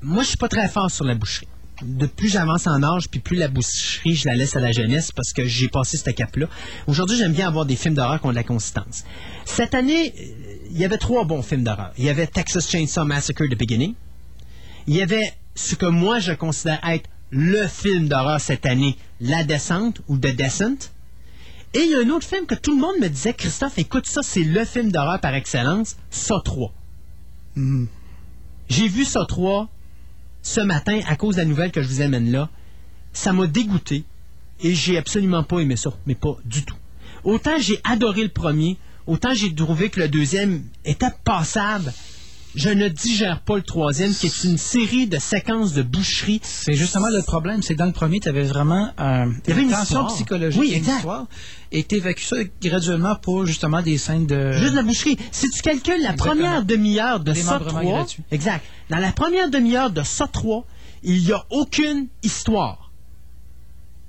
Moi, 0.00 0.22
je 0.22 0.28
suis 0.28 0.36
pas 0.36 0.48
très 0.48 0.68
fort 0.68 0.90
sur 0.90 1.04
la 1.04 1.14
boucherie. 1.14 1.48
De 1.82 2.06
plus 2.06 2.28
j'avance 2.28 2.66
en 2.66 2.82
âge, 2.82 3.08
puis 3.08 3.20
plus 3.20 3.36
la 3.36 3.48
boucherie, 3.48 4.14
je 4.14 4.28
la 4.28 4.34
laisse 4.34 4.56
à 4.56 4.60
la 4.60 4.72
jeunesse 4.72 5.12
parce 5.12 5.32
que 5.32 5.44
j'ai 5.44 5.68
passé 5.68 5.96
cette 5.96 6.14
cap-là. 6.14 6.46
Aujourd'hui, 6.86 7.16
j'aime 7.16 7.32
bien 7.32 7.46
avoir 7.46 7.66
des 7.66 7.76
films 7.76 7.94
d'horreur 7.94 8.20
qui 8.20 8.26
ont 8.26 8.30
de 8.30 8.36
la 8.36 8.42
consistance. 8.42 9.04
Cette 9.44 9.74
année, 9.74 10.12
euh, 10.18 10.54
il 10.70 10.78
y 10.78 10.84
avait 10.84 10.98
trois 10.98 11.24
bons 11.24 11.42
films 11.42 11.64
d'horreur. 11.64 11.92
Il 11.98 12.04
y 12.04 12.08
avait 12.08 12.26
Texas 12.26 12.68
Chainsaw 12.68 13.04
Massacre 13.04 13.44
The 13.44 13.56
Beginning. 13.56 13.94
Il 14.86 14.96
y 14.96 15.02
avait 15.02 15.34
ce 15.54 15.74
que 15.74 15.86
moi 15.86 16.18
je 16.18 16.32
considère 16.32 16.80
être 16.88 17.08
le 17.30 17.66
film 17.66 18.08
d'horreur 18.08 18.40
cette 18.40 18.66
année, 18.66 18.96
La 19.20 19.44
Descente 19.44 20.00
ou 20.08 20.16
The 20.16 20.34
Descent. 20.34 20.92
Et 21.74 21.80
il 21.80 21.90
y 21.90 21.94
a 21.94 21.98
un 21.98 22.10
autre 22.10 22.26
film 22.26 22.46
que 22.46 22.54
tout 22.54 22.74
le 22.74 22.80
monde 22.80 22.96
me 23.00 23.08
disait, 23.08 23.34
Christophe, 23.34 23.78
écoute 23.78 24.06
ça, 24.06 24.22
c'est 24.22 24.42
le 24.42 24.64
film 24.64 24.90
d'horreur 24.90 25.20
par 25.20 25.34
excellence, 25.34 25.96
Ça 26.10 26.36
3. 26.42 26.72
J'ai 28.68 28.88
vu 28.88 29.04
Ça 29.04 29.26
3 29.26 29.68
ce 30.42 30.60
matin 30.60 31.00
à 31.06 31.16
cause 31.16 31.36
de 31.36 31.40
la 31.40 31.46
nouvelle 31.46 31.72
que 31.72 31.82
je 31.82 31.88
vous 31.88 32.00
amène 32.00 32.30
là. 32.30 32.48
Ça 33.12 33.32
m'a 33.32 33.46
dégoûté 33.46 34.04
et 34.60 34.74
j'ai 34.74 34.96
absolument 34.96 35.42
pas 35.42 35.58
aimé 35.58 35.76
ça, 35.76 35.90
mais 36.06 36.14
pas 36.14 36.36
du 36.44 36.64
tout. 36.64 36.76
Autant 37.24 37.58
j'ai 37.58 37.80
adoré 37.84 38.22
le 38.22 38.28
premier, 38.28 38.78
autant 39.06 39.34
j'ai 39.34 39.54
trouvé 39.54 39.90
que 39.90 40.00
le 40.00 40.08
deuxième 40.08 40.62
était 40.84 41.10
passable. 41.24 41.92
Je 42.58 42.70
ne 42.70 42.88
digère 42.88 43.40
pas 43.40 43.54
le 43.56 43.62
troisième, 43.62 44.12
qui 44.12 44.26
est 44.26 44.44
une 44.44 44.58
série 44.58 45.06
de 45.06 45.18
séquences 45.18 45.72
de 45.74 45.82
boucherie. 45.82 46.40
C'est 46.42 46.72
justement 46.74 47.08
le 47.08 47.22
problème, 47.22 47.62
c'est 47.62 47.74
que 47.74 47.78
dans 47.78 47.86
le 47.86 47.92
premier, 47.92 48.18
tu 48.18 48.28
avais 48.28 48.42
vraiment 48.42 48.90
euh, 48.98 49.26
Il 49.46 49.50
y 49.50 49.52
avait 49.52 49.62
une 49.62 49.68
tension 49.70 49.84
histoire. 50.00 50.06
psychologique, 50.14 50.60
Oui, 50.60 50.70
une 50.70 50.74
exact. 50.78 50.96
histoire, 50.96 51.26
et 51.70 51.84
tu 51.84 51.94
évacues 51.94 52.24
ça 52.24 52.36
graduellement 52.60 53.14
pour 53.16 53.46
justement 53.46 53.80
des 53.80 53.96
scènes 53.96 54.26
de... 54.26 54.52
Juste 54.52 54.74
la 54.74 54.82
boucherie. 54.82 55.16
Si 55.30 55.48
tu 55.50 55.62
calcules 55.62 56.02
la 56.02 56.10
Exactement. 56.12 56.34
première 56.34 56.64
demi-heure 56.64 57.20
de 57.20 57.32
ça 57.32 57.58
Démembrement 57.58 57.80
3, 57.80 57.92
gratuit. 57.98 58.22
exact. 58.32 58.64
Dans 58.90 58.98
la 58.98 59.12
première 59.12 59.50
demi-heure 59.50 59.90
de 59.90 60.02
ça 60.02 60.26
3, 60.26 60.64
il 61.04 61.22
n'y 61.24 61.32
a 61.32 61.44
aucune 61.50 62.08
histoire. 62.24 62.90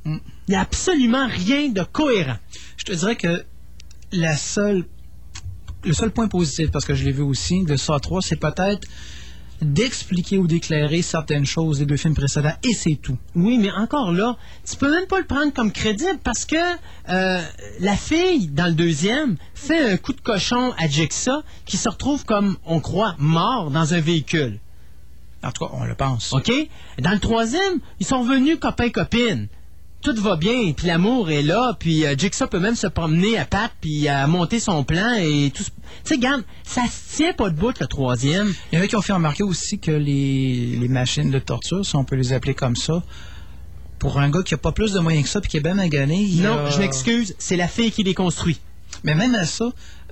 Mm. 0.05 0.17
Il 0.47 0.51
n'y 0.51 0.55
a 0.55 0.61
absolument 0.61 1.27
rien 1.27 1.69
de 1.69 1.83
cohérent. 1.83 2.37
Je 2.77 2.85
te 2.85 2.93
dirais 2.93 3.15
que 3.15 3.43
la 4.11 4.35
seule, 4.35 4.85
le 5.83 5.93
seul 5.93 6.11
point 6.11 6.27
positif, 6.27 6.71
parce 6.71 6.85
que 6.85 6.93
je 6.93 7.05
l'ai 7.05 7.11
vu 7.11 7.23
aussi, 7.23 7.63
de 7.63 7.75
ça 7.75 7.99
3, 7.99 8.21
c'est 8.21 8.39
peut-être 8.39 8.87
d'expliquer 9.61 10.37
ou 10.37 10.47
d'éclairer 10.47 11.01
certaines 11.01 11.45
choses 11.45 11.79
des 11.79 11.85
deux 11.85 11.97
films 11.97 12.15
précédents, 12.15 12.53
et 12.63 12.73
c'est 12.73 12.95
tout. 12.95 13.17
Oui, 13.35 13.57
mais 13.57 13.71
encore 13.71 14.11
là, 14.11 14.37
tu 14.69 14.77
peux 14.77 14.89
même 14.89 15.07
pas 15.07 15.19
le 15.19 15.25
prendre 15.25 15.53
comme 15.53 15.71
crédible 15.71 16.19
parce 16.23 16.45
que 16.45 16.55
euh, 17.09 17.41
la 17.79 17.95
fille, 17.95 18.47
dans 18.47 18.67
le 18.67 18.73
deuxième, 18.73 19.35
fait 19.53 19.91
un 19.91 19.97
coup 19.97 20.13
de 20.13 20.21
cochon 20.21 20.73
à 20.77 20.87
Jigsaw 20.87 21.41
qui 21.65 21.77
se 21.77 21.89
retrouve 21.89 22.25
comme, 22.25 22.57
on 22.65 22.79
croit, 22.79 23.15
mort 23.17 23.69
dans 23.71 23.93
un 23.93 23.99
véhicule. 23.99 24.59
En 25.43 25.51
tout 25.51 25.65
cas, 25.65 25.71
on 25.73 25.85
le 25.85 25.95
pense. 25.95 26.33
OK? 26.33 26.51
Dans 26.99 27.11
le 27.11 27.19
troisième, 27.19 27.79
ils 27.99 28.05
sont 28.05 28.23
venus 28.23 28.57
copains-copines. 28.59 29.47
Tout 30.01 30.15
va 30.15 30.37
bien, 30.37 30.71
puis 30.71 30.87
l'amour 30.87 31.29
est 31.29 31.41
là, 31.41 31.75
puis 31.77 32.05
euh, 32.05 32.15
Jigsaw 32.17 32.47
peut 32.47 32.59
même 32.59 32.75
se 32.75 32.87
promener 32.87 33.37
à 33.37 33.43
pattes, 33.43 33.73
puis 33.81 34.07
à 34.07 34.25
monter 34.27 34.61
son 34.61 34.85
plan, 34.85 35.13
et 35.19 35.51
tout. 35.53 35.63
Tu 35.63 35.71
sais, 36.05 36.15
regarde, 36.15 36.43
ça 36.63 36.83
se 36.85 37.17
tient 37.17 37.33
pas 37.33 37.49
debout, 37.49 37.73
le 37.77 37.85
troisième. 37.85 38.53
Il 38.71 38.79
y 38.79 38.81
en 38.81 38.85
a 38.85 38.87
qui 38.87 38.95
ont 38.95 39.01
fait 39.01 39.11
remarquer 39.11 39.43
aussi 39.43 39.77
que 39.77 39.91
les, 39.91 40.77
les 40.79 40.87
machines 40.87 41.29
de 41.31 41.39
torture, 41.39 41.85
si 41.85 41.97
on 41.97 42.05
peut 42.05 42.15
les 42.15 42.31
appeler 42.31 42.53
comme 42.53 42.77
ça, 42.77 43.03
pour 43.99 44.19
un 44.19 44.29
gars 44.29 44.41
qui 44.41 44.53
a 44.53 44.57
pas 44.57 44.71
plus 44.71 44.93
de 44.93 44.99
moyens 45.01 45.25
que 45.25 45.29
ça 45.29 45.41
puis 45.41 45.49
qui 45.49 45.57
est 45.57 45.61
bien 45.61 45.73
magané... 45.73 46.25
Non, 46.35 46.59
a- 46.59 46.69
je 46.69 46.79
m'excuse, 46.79 47.35
c'est 47.37 47.57
la 47.57 47.67
fille 47.67 47.91
qui 47.91 48.03
les 48.03 48.13
construit. 48.13 48.57
Mais 49.03 49.15
même 49.15 49.35
à 49.35 49.45
ça, 49.45 49.65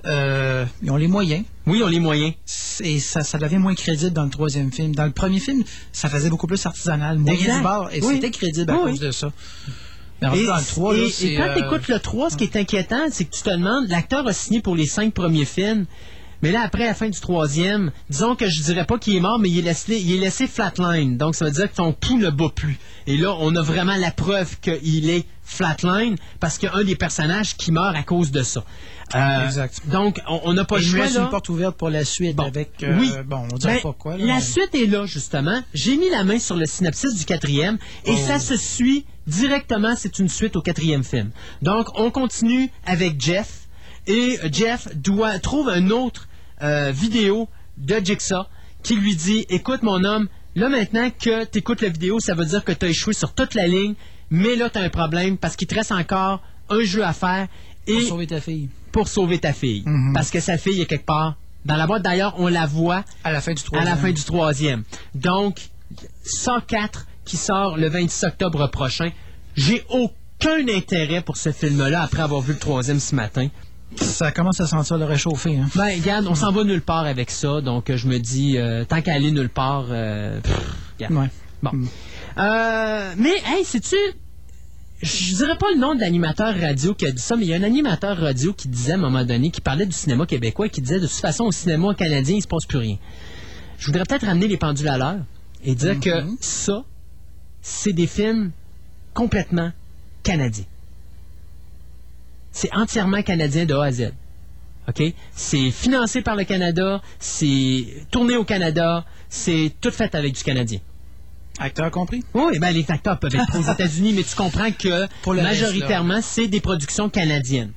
euh, 0.06 0.64
ils 0.82 0.90
ont 0.90 0.96
les 0.96 1.08
moyens. 1.08 1.44
Oui, 1.66 1.78
ils 1.78 1.84
ont 1.84 1.88
les 1.88 2.00
moyens. 2.00 2.34
Et 2.80 3.00
ça, 3.00 3.22
ça 3.24 3.38
devient 3.38 3.58
moins 3.58 3.74
crédible 3.74 4.12
dans 4.12 4.24
le 4.24 4.30
troisième 4.30 4.72
film. 4.72 4.94
Dans 4.94 5.04
le 5.04 5.10
premier 5.12 5.40
film, 5.40 5.64
ça 5.92 6.08
faisait 6.08 6.30
beaucoup 6.30 6.46
plus 6.46 6.64
artisanal, 6.64 7.18
moyen 7.18 7.56
du 7.58 7.62
bord, 7.62 7.90
et 7.92 8.00
Oui. 8.02 8.14
c'était 8.14 8.30
crédible 8.30 8.70
à 8.70 8.76
Oui, 8.76 8.90
cause 8.92 9.00
de 9.00 9.10
ça. 9.10 9.32
Mais 10.20 10.40
Et, 10.40 10.46
dans 10.46 10.56
le 10.56 10.64
3, 10.64 10.94
là, 10.96 10.98
et- 11.04 11.26
et 11.26 11.34
quand 11.36 11.42
euh, 11.44 11.54
tu 11.54 11.60
écoutes 11.64 11.88
le 11.88 11.98
3, 12.00 12.30
ce 12.30 12.36
qui 12.36 12.44
est 12.44 12.56
inquiétant, 12.56 13.06
c'est 13.12 13.24
que 13.24 13.30
tu 13.36 13.42
te 13.42 13.50
demandes, 13.50 13.88
l'acteur 13.88 14.26
a 14.26 14.32
signé 14.32 14.60
pour 14.60 14.74
les 14.74 14.86
cinq 14.86 15.14
premiers 15.14 15.44
films, 15.44 15.86
Mais 16.42 16.52
là, 16.52 16.62
après 16.62 16.86
la 16.86 16.94
fin 16.94 17.08
du 17.08 17.18
troisième, 17.20 17.90
disons 18.10 18.36
que 18.36 18.48
je 18.48 18.62
dirais 18.62 18.84
pas 18.84 18.98
qu'il 18.98 19.16
est 19.16 19.20
mort, 19.20 19.38
mais 19.38 19.50
il 19.50 19.58
est 19.58 19.62
laissé, 19.62 19.98
il 20.00 20.14
est 20.14 20.20
laissé 20.20 20.46
flatline. 20.46 21.16
Donc, 21.16 21.34
ça 21.34 21.44
veut 21.46 21.50
dire 21.50 21.70
que 21.70 21.76
ton 21.76 21.92
pouls 21.92 22.18
ne 22.18 22.30
bat 22.30 22.48
plus. 22.54 22.78
Et 23.06 23.16
là, 23.16 23.34
on 23.40 23.54
a 23.56 23.62
vraiment 23.62 23.96
la 23.96 24.10
preuve 24.10 24.58
qu'il 24.60 25.08
est 25.10 25.24
flatline 25.42 26.16
parce 26.40 26.58
qu'il 26.58 26.68
y 26.68 26.72
a 26.72 26.76
un 26.76 26.84
des 26.84 26.94
personnages 26.96 27.56
qui 27.56 27.72
meurt 27.72 27.96
à 27.96 28.02
cause 28.02 28.30
de 28.30 28.42
ça. 28.42 28.62
Euh, 29.14 29.46
Exact. 29.46 29.80
Donc, 29.86 30.20
on- 30.28 30.52
n'a 30.52 30.64
pas 30.66 30.76
le 30.76 30.82
choix. 30.82 31.06
une 31.08 31.30
porte 31.30 31.48
ouverte 31.48 31.76
pour 31.78 31.88
la 31.88 32.04
suite 32.04 32.38
avec. 32.38 32.82
euh, 32.82 32.98
oui. 33.00 33.10
Bon, 33.26 33.46
on 33.50 33.56
dirait 33.56 33.76
Ben, 33.76 33.82
pas 33.82 33.94
quoi. 33.98 34.16
là, 34.18 34.24
la 34.26 34.34
mais- 34.34 34.40
suite 34.42 34.74
est 34.74 34.86
là, 34.86 35.06
justement. 35.06 35.62
J'ai 35.72 35.96
mis 35.96 36.10
la 36.10 36.22
main 36.24 36.38
sur 36.38 36.54
le 36.56 36.66
synopsis 36.66 37.14
du 37.14 37.24
quatrième 37.24 37.78
et 38.04 38.12
Oh. 38.12 38.16
ça 38.26 38.38
se 38.38 38.56
suit 38.58 39.06
directement. 39.26 39.94
C'est 39.96 40.18
une 40.18 40.28
suite 40.28 40.56
au 40.56 40.60
quatrième 40.62 41.04
film. 41.04 41.30
Donc, 41.62 41.86
on 41.98 42.10
continue 42.10 42.70
avec 42.86 43.18
Jeff 43.20 43.57
et 44.08 44.38
Jeff 44.52 44.88
doit 44.96 45.38
trouve 45.38 45.68
un 45.68 45.90
autre 45.90 46.26
euh, 46.62 46.90
vidéo 46.90 47.48
de 47.76 47.96
Jigsaw 48.04 48.44
qui 48.82 48.96
lui 48.96 49.14
dit 49.14 49.46
Écoute, 49.50 49.82
mon 49.82 50.02
homme, 50.04 50.28
là 50.56 50.68
maintenant 50.68 51.10
que 51.10 51.44
tu 51.44 51.58
écoutes 51.58 51.82
la 51.82 51.88
vidéo, 51.90 52.18
ça 52.20 52.34
veut 52.34 52.46
dire 52.46 52.64
que 52.64 52.72
tu 52.72 52.86
as 52.86 52.88
échoué 52.88 53.12
sur 53.12 53.32
toute 53.34 53.54
la 53.54 53.66
ligne, 53.68 53.94
mais 54.30 54.56
là, 54.56 54.68
tu 54.70 54.78
as 54.78 54.82
un 54.82 54.88
problème 54.88 55.36
parce 55.38 55.54
qu'il 55.56 55.68
te 55.68 55.74
reste 55.74 55.92
encore 55.92 56.42
un 56.70 56.80
jeu 56.82 57.04
à 57.04 57.12
faire. 57.12 57.46
Et 57.86 57.94
Pour 58.00 58.02
sauver 58.08 58.26
ta 58.26 58.40
fille. 58.40 58.68
pour 58.92 59.08
sauver 59.08 59.38
ta 59.38 59.52
fille. 59.52 59.82
Mhm. 59.86 60.12
Parce 60.12 60.30
que 60.30 60.40
sa 60.40 60.58
fille 60.58 60.80
est 60.82 60.86
quelque 60.86 61.06
part 61.06 61.36
dans 61.64 61.76
la 61.76 61.86
boîte. 61.86 62.02
D'ailleurs, 62.02 62.34
on 62.38 62.48
la 62.48 62.66
voit 62.66 63.04
À 63.24 63.32
la 63.32 63.40
fin 63.40 63.52
du 63.54 63.60
à 63.60 63.64
troisième. 63.64 63.88
la 63.94 63.96
fin 63.96 64.12
du 64.12 64.22
troisième. 64.24 64.84
Donc, 65.14 65.60
104 66.24 67.06
qui 67.24 67.36
sort 67.36 67.76
le 67.76 67.88
26 67.88 68.24
octobre 68.26 68.66
prochain. 68.68 69.10
J'ai 69.56 69.82
aucun 69.90 70.68
intérêt 70.68 71.20
pour 71.22 71.36
ce 71.36 71.52
film-là 71.52 72.02
après 72.02 72.22
avoir 72.22 72.40
vu 72.40 72.52
le 72.52 72.58
troisième 72.58 73.00
ce 73.00 73.14
matin. 73.14 73.48
Ça 74.00 74.32
commence 74.32 74.60
à 74.60 74.66
sentir 74.66 74.98
le 74.98 75.04
réchauffer. 75.04 75.58
Hein. 75.58 75.68
Ben, 75.74 75.98
regarde, 76.00 76.26
on 76.26 76.34
s'en 76.34 76.52
va 76.52 76.64
nulle 76.64 76.82
part 76.82 77.04
avec 77.04 77.30
ça. 77.30 77.60
Donc, 77.60 77.90
euh, 77.90 77.96
je 77.96 78.06
me 78.06 78.18
dis, 78.18 78.58
euh, 78.58 78.84
tant 78.84 79.00
qu'à 79.02 79.14
aller 79.14 79.30
nulle 79.30 79.48
part, 79.48 79.86
euh, 79.90 80.40
pff, 80.40 80.56
regarde. 80.98 81.14
Ouais. 81.14 81.30
Bon. 81.62 81.70
Euh, 82.38 83.14
mais, 83.16 83.34
hey, 83.46 83.64
sais-tu, 83.64 83.96
je 85.02 85.34
dirais 85.34 85.56
pas 85.56 85.66
le 85.72 85.78
nom 85.78 85.94
de 85.94 86.00
l'animateur 86.00 86.54
radio 86.58 86.94
qui 86.94 87.06
a 87.06 87.12
dit 87.12 87.22
ça, 87.22 87.36
mais 87.36 87.44
il 87.44 87.48
y 87.48 87.54
a 87.54 87.56
un 87.56 87.62
animateur 87.62 88.16
radio 88.16 88.52
qui 88.52 88.68
disait 88.68 88.92
à 88.92 88.94
un 88.96 88.98
moment 88.98 89.24
donné, 89.24 89.50
qui 89.50 89.60
parlait 89.60 89.86
du 89.86 89.92
cinéma 89.92 90.26
québécois 90.26 90.66
et 90.66 90.70
qui 90.70 90.80
disait 90.80 91.00
de 91.00 91.06
toute 91.06 91.20
façon 91.20 91.44
au 91.44 91.52
cinéma 91.52 91.94
canadien, 91.94 92.36
il 92.36 92.42
se 92.42 92.48
passe 92.48 92.66
plus 92.66 92.78
rien. 92.78 92.96
Je 93.78 93.86
voudrais 93.86 94.04
peut-être 94.04 94.26
ramener 94.26 94.48
les 94.48 94.56
pendules 94.56 94.88
à 94.88 94.98
l'heure 94.98 95.20
et 95.64 95.74
dire 95.74 96.00
que 96.00 96.24
ça, 96.40 96.84
c'est 97.62 97.92
des 97.92 98.08
films 98.08 98.50
complètement 99.14 99.70
canadiens. 100.24 100.64
C'est 102.60 102.74
entièrement 102.74 103.22
canadien 103.22 103.66
de 103.66 103.74
A 103.74 103.84
à 103.84 103.92
Z. 103.92 104.10
OK? 104.88 105.14
C'est 105.32 105.70
financé 105.70 106.22
par 106.22 106.34
le 106.34 106.42
Canada, 106.42 107.00
c'est 107.20 107.84
tourné 108.10 108.34
au 108.36 108.42
Canada, 108.42 109.04
c'est 109.28 109.70
tout 109.80 109.92
fait 109.92 110.12
avec 110.16 110.34
du 110.34 110.42
Canadien. 110.42 110.80
Acteur 111.60 111.88
compris? 111.92 112.24
Oui, 112.34 112.58
ben 112.58 112.72
les 112.72 112.84
acteurs 112.90 113.20
peuvent 113.20 113.32
être 113.32 113.56
aux 113.56 113.72
États-Unis, 113.72 114.12
mais 114.12 114.24
tu 114.24 114.34
comprends 114.34 114.72
que 114.72 115.06
Pour 115.22 115.34
majoritairement, 115.34 116.18
c'est 116.20 116.48
des 116.48 116.60
productions 116.60 117.08
canadiennes. 117.08 117.70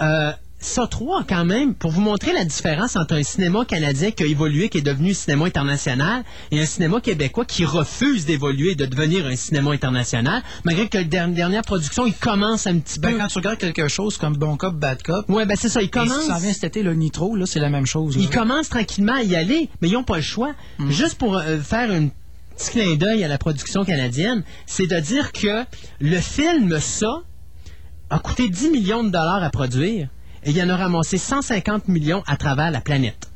Euh, 0.00 0.32
ça, 0.58 0.86
trois, 0.86 1.22
quand 1.28 1.44
même, 1.44 1.74
pour 1.74 1.90
vous 1.90 2.00
montrer 2.00 2.32
la 2.32 2.44
différence 2.44 2.96
entre 2.96 3.14
un 3.14 3.22
cinéma 3.22 3.64
canadien 3.66 4.10
qui 4.10 4.22
a 4.22 4.26
évolué, 4.26 4.68
qui 4.70 4.78
est 4.78 4.82
devenu 4.82 5.12
cinéma 5.12 5.44
international, 5.44 6.24
et 6.50 6.60
un 6.60 6.64
cinéma 6.66 7.00
québécois 7.00 7.44
qui 7.44 7.64
refuse 7.66 8.24
d'évoluer 8.24 8.70
et 8.72 8.74
de 8.74 8.86
devenir 8.86 9.26
un 9.26 9.36
cinéma 9.36 9.72
international, 9.72 10.42
malgré 10.64 10.88
que 10.88 10.96
la 10.98 11.04
der- 11.04 11.28
dernière 11.28 11.62
production, 11.62 12.06
il 12.06 12.14
commence 12.14 12.66
un 12.66 12.78
petit 12.78 12.98
Ben, 12.98 13.12
peu... 13.12 13.18
quand 13.18 13.26
tu 13.28 13.38
regardes 13.38 13.58
quelque 13.58 13.86
chose 13.88 14.16
comme 14.16 14.34
Bon 14.36 14.56
Cop, 14.56 14.74
Bad 14.74 15.02
Cop, 15.02 15.28
Ouais, 15.28 15.44
ben 15.44 15.56
c'est 15.60 15.68
ça, 15.68 15.82
il 15.82 15.90
commence... 15.90 16.22
si 16.22 16.26
ça 16.28 16.38
vient 16.38 16.52
cet 16.52 16.64
été, 16.64 16.82
le 16.82 16.94
Nitro, 16.94 17.36
là, 17.36 17.44
c'est 17.46 17.60
la 17.60 17.68
même 17.70 17.86
chose. 17.86 18.16
là. 18.16 18.22
Ils 18.22 18.30
commencent 18.30 18.70
tranquillement 18.70 19.14
à 19.14 19.22
y 19.22 19.36
aller, 19.36 19.68
mais 19.82 19.88
ils 19.88 19.92
n'ont 19.92 20.04
pas 20.04 20.16
le 20.16 20.22
choix. 20.22 20.54
Juste 20.88 21.16
pour 21.18 21.36
euh, 21.36 21.58
faire 21.60 21.90
un 21.92 22.08
petit 22.56 22.70
clin 22.70 22.94
d'œil 22.96 23.22
à 23.22 23.28
la 23.28 23.36
production 23.36 23.84
canadienne, 23.84 24.42
c'est 24.64 24.86
de 24.86 24.98
dire 25.00 25.32
que 25.32 25.64
le 26.00 26.16
film 26.16 26.80
Ça 26.80 27.20
a 28.08 28.18
coûté 28.18 28.48
10 28.48 28.70
millions 28.70 29.04
de 29.04 29.10
dollars 29.10 29.42
à 29.44 29.50
produire 29.50 30.08
et 30.46 30.50
il 30.50 30.62
en 30.62 30.68
a 30.68 30.76
ramassé 30.76 31.18
150 31.18 31.88
millions 31.88 32.22
à 32.26 32.36
travers 32.36 32.70
la 32.70 32.80
planète. 32.80 33.30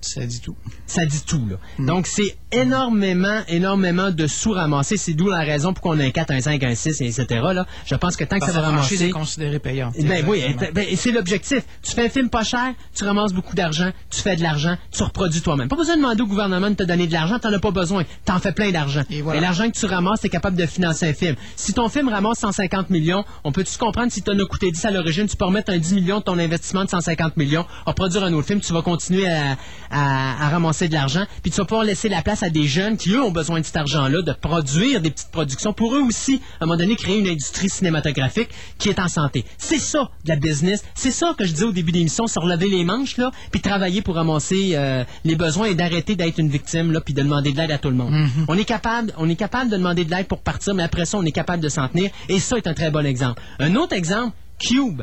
Ça 0.00 0.26
dit 0.26 0.40
tout. 0.40 0.56
Ça 0.86 1.04
dit 1.04 1.22
tout, 1.26 1.42
là. 1.48 1.56
Donc, 1.84 2.06
c'est 2.06 2.36
énormément, 2.52 3.40
énormément 3.48 4.10
de 4.10 4.26
sous 4.26 4.52
ramassés. 4.52 4.96
C'est 4.96 5.14
d'où 5.14 5.28
la 5.28 5.40
raison 5.40 5.72
pour 5.72 5.82
qu'on 5.82 5.98
a 5.98 6.04
un 6.04 6.10
4, 6.10 6.30
un 6.32 6.40
5, 6.40 6.62
un 6.62 6.74
6, 6.74 7.00
etc. 7.00 7.24
Là. 7.52 7.66
Je 7.86 7.94
pense 7.94 8.16
que 8.16 8.24
tant 8.24 8.38
que 8.38 8.46
ça 8.46 8.52
va 8.52 8.60
ramasser... 8.68 9.04
est 9.06 9.10
considérée 9.10 9.58
payante. 9.58 9.94
Ben 9.98 10.24
oui, 10.28 10.38
Exactement. 10.38 10.68
eh, 10.70 10.72
ben, 10.72 10.86
c'est 10.96 11.12
l'objectif. 11.12 11.62
Tu 11.82 11.92
fais 11.92 12.06
un 12.06 12.08
film 12.08 12.28
pas 12.30 12.44
cher, 12.44 12.72
tu 12.94 13.04
ramasses 13.04 13.32
beaucoup 13.32 13.54
d'argent, 13.54 13.90
tu 14.10 14.20
fais 14.20 14.36
de 14.36 14.42
l'argent, 14.42 14.76
tu 14.92 15.02
reproduis 15.02 15.40
toi-même. 15.40 15.68
Pas 15.68 15.76
besoin 15.76 15.96
de 15.96 16.02
demander 16.02 16.22
au 16.22 16.26
gouvernement 16.26 16.70
de 16.70 16.74
te 16.76 16.82
donner 16.84 17.06
de 17.06 17.12
l'argent, 17.12 17.38
t'en 17.38 17.52
as 17.52 17.58
pas 17.58 17.70
besoin. 17.70 18.04
T'en 18.24 18.38
fais 18.38 18.52
plein 18.52 18.70
d'argent. 18.70 19.02
Et 19.10 19.22
voilà. 19.22 19.40
l'argent 19.40 19.68
que 19.70 19.78
tu 19.78 19.86
ramasses, 19.86 20.20
t'es 20.20 20.28
capable 20.28 20.56
de 20.56 20.66
financer 20.66 21.06
un 21.08 21.14
film. 21.14 21.34
Si 21.56 21.72
ton 21.72 21.88
film 21.88 22.08
ramasse 22.08 22.38
150 22.38 22.90
millions, 22.90 23.24
on 23.44 23.52
peut-tu 23.52 23.76
comprendre 23.78 24.12
si 24.12 24.22
t'en 24.22 24.38
as 24.38 24.44
coûté 24.44 24.70
10 24.70 24.84
à 24.84 24.90
l'origine, 24.90 25.26
tu 25.26 25.36
peux 25.36 25.44
remettre 25.46 25.72
un 25.72 25.78
10 25.78 25.94
millions 25.94 26.18
de 26.18 26.24
ton 26.24 26.38
investissement 26.38 26.84
de 26.84 26.90
150 26.90 27.36
millions, 27.36 27.66
à 27.86 27.92
produire 27.92 28.22
un 28.24 28.32
autre 28.34 28.46
film, 28.46 28.60
tu 28.60 28.72
vas 28.72 28.82
continuer 28.82 29.26
à, 29.28 29.56
à- 29.90 30.46
à 30.46 30.48
ramasser 30.50 30.75
de 30.84 30.92
l'argent, 30.92 31.24
puis 31.42 31.50
tu 31.50 31.56
vas 31.56 31.64
pouvoir 31.64 31.84
laisser 31.84 32.08
la 32.08 32.22
place 32.22 32.42
à 32.42 32.50
des 32.50 32.66
jeunes 32.66 32.96
qui, 32.96 33.12
eux, 33.12 33.22
ont 33.22 33.30
besoin 33.30 33.60
de 33.60 33.64
cet 33.64 33.76
argent-là, 33.76 34.22
de 34.22 34.32
produire 34.32 35.00
des 35.00 35.10
petites 35.10 35.30
productions 35.30 35.72
pour 35.72 35.94
eux 35.94 36.02
aussi, 36.02 36.40
à 36.60 36.64
un 36.64 36.66
moment 36.66 36.78
donné, 36.78 36.96
créer 36.96 37.18
une 37.18 37.26
industrie 37.26 37.68
cinématographique 37.68 38.50
qui 38.78 38.88
est 38.88 38.98
en 38.98 39.08
santé. 39.08 39.44
C'est 39.58 39.78
ça, 39.78 40.10
de 40.24 40.28
la 40.28 40.36
business. 40.36 40.84
C'est 40.94 41.10
ça 41.10 41.34
que 41.36 41.44
je 41.44 41.52
disais 41.52 41.64
au 41.64 41.72
début 41.72 41.92
de 41.92 41.98
l'émission, 41.98 42.26
se 42.26 42.38
relever 42.38 42.68
les 42.68 42.84
manches, 42.84 43.16
là, 43.16 43.30
puis 43.50 43.60
travailler 43.60 44.02
pour 44.02 44.16
ramasser 44.16 44.72
euh, 44.74 45.04
les 45.24 45.36
besoins 45.36 45.66
et 45.66 45.74
d'arrêter 45.74 46.16
d'être 46.16 46.38
une 46.38 46.50
victime, 46.50 46.92
là, 46.92 47.00
puis 47.00 47.14
de 47.14 47.22
demander 47.22 47.52
de 47.52 47.56
l'aide 47.56 47.70
à 47.70 47.78
tout 47.78 47.90
le 47.90 47.96
monde. 47.96 48.14
On 48.48 48.58
est 48.58 48.64
capable, 48.64 49.12
on 49.16 49.28
est 49.28 49.36
capable 49.36 49.70
de 49.70 49.76
demander 49.76 50.04
de 50.04 50.10
l'aide 50.10 50.26
pour 50.26 50.40
partir, 50.40 50.74
mais 50.74 50.82
après 50.82 51.06
ça, 51.06 51.18
on 51.18 51.24
est 51.24 51.32
capable 51.32 51.62
de 51.62 51.68
s'en 51.68 51.88
tenir, 51.88 52.10
et 52.28 52.38
ça 52.38 52.56
est 52.56 52.66
un 52.66 52.74
très 52.74 52.90
bon 52.90 53.06
exemple. 53.06 53.40
Un 53.58 53.74
autre 53.76 53.94
exemple, 53.94 54.34
Cube. 54.58 55.02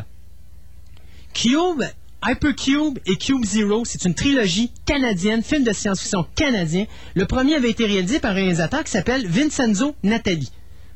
Cube, 1.34 1.84
Hypercube 2.26 3.00
et 3.06 3.16
Cube 3.18 3.44
Zero, 3.45 3.84
c'est 3.86 4.06
une 4.06 4.14
trilogie 4.14 4.72
canadienne, 4.86 5.44
film 5.44 5.64
de 5.64 5.74
science-fiction 5.74 6.26
canadien. 6.36 6.86
Le 7.16 7.26
premier 7.26 7.56
avait 7.56 7.70
été 7.72 7.86
réalisé 7.86 8.20
par 8.20 8.32
un 8.32 8.36
réalisateur 8.36 8.84
qui 8.84 8.91
s'appelle 8.91 9.28
Vincenzo 9.28 9.95
Natali. 10.04 10.50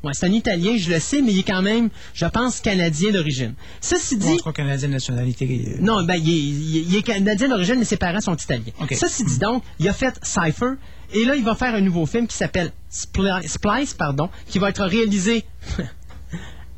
Ouais, 0.03 0.11
c'est 0.13 0.27
un 0.27 0.31
Italien, 0.31 0.77
je 0.77 0.91
le 0.91 0.99
sais, 0.99 1.21
mais 1.23 1.31
il 1.33 1.39
est 1.39 1.43
quand 1.43 1.61
même, 1.63 1.89
je 2.13 2.25
pense, 2.27 2.59
canadien 2.61 3.11
d'origine. 3.11 3.55
Ceci 3.81 4.15
dit, 4.15 4.37
canadien 4.53 4.87
de 4.87 4.93
nationalité. 4.93 5.75
euh, 5.75 5.81
non, 5.81 6.03
ben, 6.03 6.15
il 6.15 6.29
est, 6.29 6.33
il 6.33 6.77
est- 6.77 6.81
il 6.89 6.95
est 6.95 7.01
canadien 7.01 7.49
d'origine, 7.49 7.75
mais 7.79 7.85
ses 7.85 7.97
parents 7.97 8.21
sont 8.21 8.35
italiens. 8.35 8.71
Ok. 8.79 8.93
Ceci 8.97 9.23
dit 9.23 9.39
donc, 9.39 9.63
il 9.79 9.89
a 9.89 9.93
fait 9.93 10.13
Cypher, 10.23 10.73
et 11.13 11.25
là, 11.25 11.35
il 11.35 11.43
va 11.43 11.55
faire 11.55 11.73
un 11.73 11.81
nouveau 11.81 12.05
film 12.05 12.27
qui 12.27 12.37
s'appelle 12.37 12.71
Spli- 12.91 13.47
Splice, 13.47 13.95
pardon, 13.95 14.29
qui 14.47 14.59
va 14.59 14.69
être 14.69 14.85
réalisé 14.85 15.43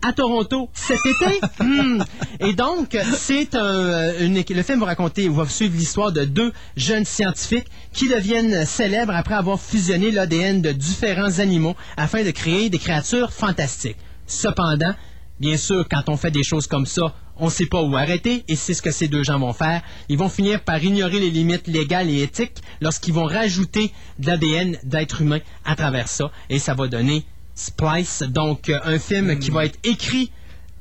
à 0.01 0.13
Toronto 0.13 0.69
cet 0.73 0.99
été. 1.05 1.39
Hmm. 1.61 2.01
Et 2.39 2.53
donc, 2.53 2.97
c'est 3.15 3.53
un, 3.53 3.63
euh, 3.63 4.25
une, 4.25 4.35
le 4.49 4.63
film 4.63 4.79
va 4.79 4.87
raconter, 4.87 5.27
va 5.27 5.47
suivre 5.47 5.75
l'histoire 5.75 6.11
de 6.11 6.23
deux 6.23 6.53
jeunes 6.77 7.05
scientifiques 7.05 7.67
qui 7.91 8.07
deviennent 8.07 8.65
célèbres 8.65 9.13
après 9.13 9.35
avoir 9.35 9.59
fusionné 9.59 10.09
l'ADN 10.09 10.61
de 10.61 10.71
différents 10.71 11.39
animaux 11.39 11.75
afin 11.97 12.23
de 12.23 12.31
créer 12.31 12.69
des 12.69 12.79
créatures 12.79 13.33
fantastiques. 13.33 13.97
Cependant, 14.25 14.93
bien 15.39 15.57
sûr, 15.57 15.87
quand 15.89 16.07
on 16.07 16.17
fait 16.17 16.31
des 16.31 16.43
choses 16.43 16.65
comme 16.65 16.85
ça, 16.85 17.13
on 17.37 17.45
ne 17.45 17.51
sait 17.51 17.65
pas 17.65 17.81
où 17.81 17.95
arrêter 17.95 18.43
et 18.47 18.55
c'est 18.55 18.73
ce 18.73 18.81
que 18.81 18.91
ces 18.91 19.07
deux 19.07 19.23
gens 19.23 19.39
vont 19.39 19.53
faire. 19.53 19.81
Ils 20.07 20.17
vont 20.17 20.29
finir 20.29 20.61
par 20.61 20.83
ignorer 20.83 21.19
les 21.19 21.31
limites 21.31 21.67
légales 21.67 22.09
et 22.09 22.21
éthiques 22.23 22.61
lorsqu'ils 22.81 23.13
vont 23.13 23.25
rajouter 23.25 23.91
de 24.19 24.27
l'ADN 24.27 24.77
d'être 24.83 25.21
humain 25.21 25.39
à 25.65 25.75
travers 25.75 26.07
ça 26.07 26.31
et 26.49 26.59
ça 26.59 26.73
va 26.73 26.87
donner 26.87 27.25
Splice, 27.59 28.23
donc 28.23 28.69
euh, 28.69 28.79
un 28.85 28.99
film 28.99 29.37
qui 29.37 29.51
va 29.51 29.65
être 29.65 29.77
écrit 29.83 30.31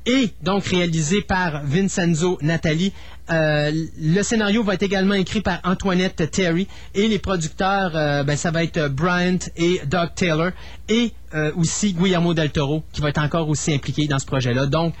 et 0.05 0.29
donc 0.41 0.65
réalisé 0.65 1.21
par 1.21 1.63
Vincenzo 1.65 2.39
Natali. 2.41 2.93
Euh, 3.29 3.71
le 3.99 4.23
scénario 4.23 4.63
va 4.63 4.73
être 4.73 4.83
également 4.83 5.13
écrit 5.13 5.41
par 5.41 5.59
Antoinette 5.63 6.31
Terry 6.31 6.67
et 6.95 7.07
les 7.07 7.19
producteurs, 7.19 7.91
euh, 7.95 8.23
ben, 8.23 8.35
ça 8.35 8.49
va 8.49 8.63
être 8.63 8.87
Bryant 8.87 9.37
et 9.55 9.81
Doug 9.85 10.09
Taylor 10.15 10.51
et 10.87 11.11
euh, 11.35 11.51
aussi 11.55 11.93
Guillermo 11.93 12.33
del 12.33 12.49
Toro 12.49 12.83
qui 12.91 13.01
va 13.01 13.09
être 13.09 13.21
encore 13.21 13.47
aussi 13.49 13.73
impliqué 13.73 14.07
dans 14.07 14.17
ce 14.17 14.25
projet-là. 14.25 14.65
Donc, 14.65 14.95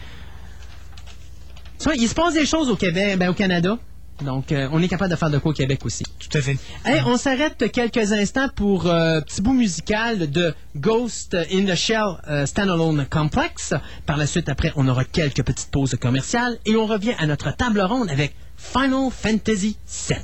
il 1.95 2.07
se 2.07 2.13
passe 2.13 2.35
des 2.35 2.45
choses 2.45 2.69
au 2.69 2.75
Québec, 2.75 3.17
ben, 3.17 3.29
au 3.29 3.33
Canada. 3.33 3.79
Donc, 4.21 4.51
euh, 4.51 4.67
on 4.71 4.81
est 4.81 4.87
capable 4.87 5.11
de 5.11 5.15
faire 5.15 5.29
de 5.29 5.37
quoi 5.37 5.51
au 5.51 5.53
Québec 5.53 5.85
aussi. 5.85 6.03
Tout 6.19 6.37
à 6.37 6.41
fait. 6.41 6.57
Hey, 6.85 7.01
on 7.05 7.17
s'arrête 7.17 7.71
quelques 7.71 8.11
instants 8.11 8.49
pour 8.55 8.87
euh, 8.87 9.21
petit 9.21 9.41
bout 9.41 9.53
musical 9.53 10.29
de 10.29 10.53
Ghost 10.75 11.35
in 11.35 11.65
the 11.65 11.75
Shell 11.75 12.17
euh, 12.27 12.45
Standalone 12.45 13.05
Complex. 13.09 13.73
Par 14.05 14.17
la 14.17 14.27
suite, 14.27 14.49
après, 14.49 14.71
on 14.75 14.87
aura 14.87 15.05
quelques 15.05 15.43
petites 15.43 15.71
pauses 15.71 15.95
commerciales 15.95 16.57
et 16.65 16.75
on 16.75 16.85
revient 16.85 17.13
à 17.19 17.25
notre 17.25 17.55
table 17.55 17.81
ronde 17.81 18.09
avec 18.09 18.35
Final 18.57 19.09
Fantasy 19.11 19.77
VII. 19.87 20.17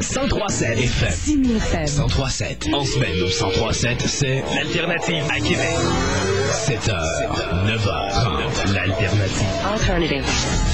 1037. 0.00 0.76
1037 0.76 0.78
FM. 0.78 1.12
Simi 1.12 1.56
FM. 1.56 1.84
1037. 1.84 2.68
En 2.72 2.84
semaine 2.84 3.22
au 3.22 3.26
1037, 3.26 4.02
c'est 4.06 4.44
l'alternative 4.54 5.24
à 5.30 5.40
Québec. 5.40 5.76
7h, 6.52 6.90
9h30, 7.66 8.72
l'alternative. 8.72 9.46
Alternative. 9.72 10.24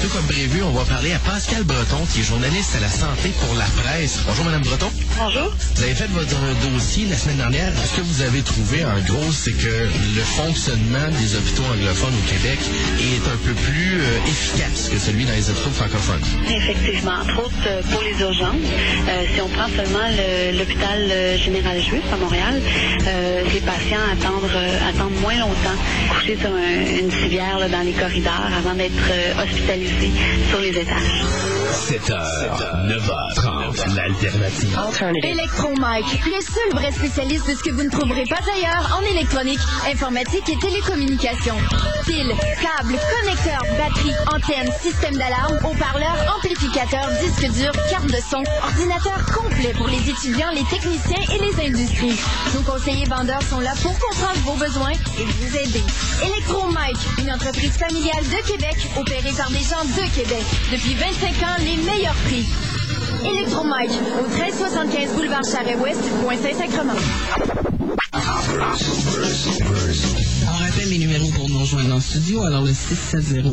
Tout 0.01 0.09
comme 0.09 0.25
prévu, 0.25 0.63
on 0.63 0.71
va 0.71 0.83
parler 0.85 1.13
à 1.13 1.19
Pascal 1.19 1.63
Breton, 1.63 1.97
qui 2.11 2.21
est 2.21 2.23
journaliste 2.23 2.75
à 2.75 2.79
la 2.79 2.89
santé 2.89 3.29
pour 3.39 3.55
la 3.55 3.65
presse. 3.83 4.19
Bonjour, 4.25 4.45
Madame 4.45 4.63
Breton. 4.63 4.89
Bonjour. 5.23 5.51
Vous 5.75 5.83
avez 5.83 5.93
fait 5.93 6.07
votre 6.07 6.35
dossier 6.73 7.05
la 7.07 7.15
semaine 7.15 7.37
dernière. 7.37 7.71
Ce 7.77 7.95
que 7.97 8.01
vous 8.01 8.21
avez 8.23 8.41
trouvé, 8.41 8.83
en 8.83 8.99
gros, 9.05 9.31
c'est 9.31 9.51
que 9.53 9.85
le 10.15 10.21
fonctionnement 10.23 11.07
des 11.19 11.35
hôpitaux 11.35 11.61
anglophones 11.71 12.13
au 12.15 12.27
Québec 12.27 12.57
est 12.99 13.27
un 13.29 13.37
peu 13.45 13.53
plus 13.53 14.01
euh, 14.01 14.17
efficace 14.27 14.89
que 14.89 14.97
celui 14.97 15.25
dans 15.25 15.33
les 15.33 15.47
hôpitaux 15.49 15.69
francophones? 15.69 16.21
Effectivement, 16.49 17.21
entre 17.21 17.37
autres 17.45 17.67
euh, 17.67 17.81
pour 17.91 18.01
les 18.01 18.19
urgences. 18.19 18.65
Euh, 19.09 19.23
si 19.35 19.41
on 19.41 19.49
prend 19.49 19.67
seulement 19.69 20.07
le- 20.09 20.57
l'hôpital 20.57 20.99
général 21.37 21.79
juif 21.81 22.01
à 22.11 22.17
Montréal, 22.17 22.59
euh, 23.05 23.43
les 23.53 23.61
patients 23.61 24.01
attendent, 24.11 24.49
euh, 24.55 24.89
attendent 24.89 25.19
moins 25.21 25.37
longtemps 25.37 25.77
couchés 26.09 26.37
sur 26.41 26.49
un- 26.49 26.97
une 26.99 27.11
civière 27.11 27.59
là, 27.59 27.69
dans 27.69 27.81
les 27.81 27.93
corridors 27.93 28.49
avant 28.57 28.73
d'être 28.73 28.93
euh, 29.11 29.43
hospitalisés 29.43 30.11
sur 30.49 30.59
les 30.59 30.69
étages. 30.69 31.21
7h, 31.71 32.87
9h30, 32.87 33.60
l'alternative. 33.95 34.77
Electromike, 35.23 36.25
le 36.25 36.41
seul 36.41 36.71
vrai 36.73 36.91
spécialiste 36.91 37.47
de 37.47 37.55
ce 37.55 37.63
que 37.63 37.71
vous 37.71 37.83
ne 37.83 37.89
trouverez 37.89 38.23
pas 38.29 38.41
ailleurs 38.55 38.99
en 38.99 39.01
électronique, 39.11 39.59
informatique 39.89 40.49
et 40.49 40.57
télécommunications. 40.59 41.57
Piles, 42.05 42.33
câbles, 42.61 42.97
connecteurs, 42.99 43.65
batteries, 43.77 44.15
antennes, 44.27 44.71
système 44.81 45.15
d'alarme, 45.15 45.57
haut-parleurs, 45.63 46.35
amplificateurs, 46.35 47.09
disques 47.23 47.51
durs, 47.53 47.71
carte 47.89 48.07
de 48.07 48.21
son, 48.29 48.43
ordinateur 48.63 49.25
complet 49.33 49.73
pour 49.77 49.87
les 49.87 50.09
étudiants, 50.09 50.51
les 50.53 50.65
techniciens 50.65 51.23
et 51.33 51.39
les 51.39 51.67
industries. 51.67 52.19
Nos 52.53 52.61
conseillers 52.61 53.05
vendeurs 53.05 53.43
sont 53.43 53.59
là 53.59 53.71
pour 53.81 53.97
comprendre 53.97 54.39
vos 54.43 54.55
besoins 54.55 54.91
et 54.91 55.23
vous 55.23 55.57
aider. 55.57 55.83
Electromike, 56.23 56.99
une 57.19 57.31
entreprise 57.31 57.77
familiale 57.77 58.23
de 58.23 58.47
Québec, 58.51 58.75
opérée 58.97 59.33
par 59.37 59.49
des 59.49 59.63
gens 59.63 59.85
de 59.85 60.15
Québec. 60.15 60.43
Depuis 60.71 60.95
25 60.95 61.29
ans, 61.43 61.55
les 61.59 61.77
meilleurs 61.83 62.15
prix. 62.27 62.45
Electromike, 63.25 63.91
au 64.19 64.27
1375 64.27 65.13
boulevard 65.15 65.43
Charret-Ouest, 65.43 66.01
coin 66.23 66.37
Saint-Sacrement. 66.37 66.93
On 70.43 70.57
rappelle 70.57 70.89
les 70.89 70.97
numéros 70.97 71.29
pour 71.35 71.47
nous 71.49 71.59
rejoindre 71.59 71.93
en 71.95 71.99
studio, 71.99 72.41
alors 72.43 72.63
le 72.63 72.71
670-9001 72.71 73.51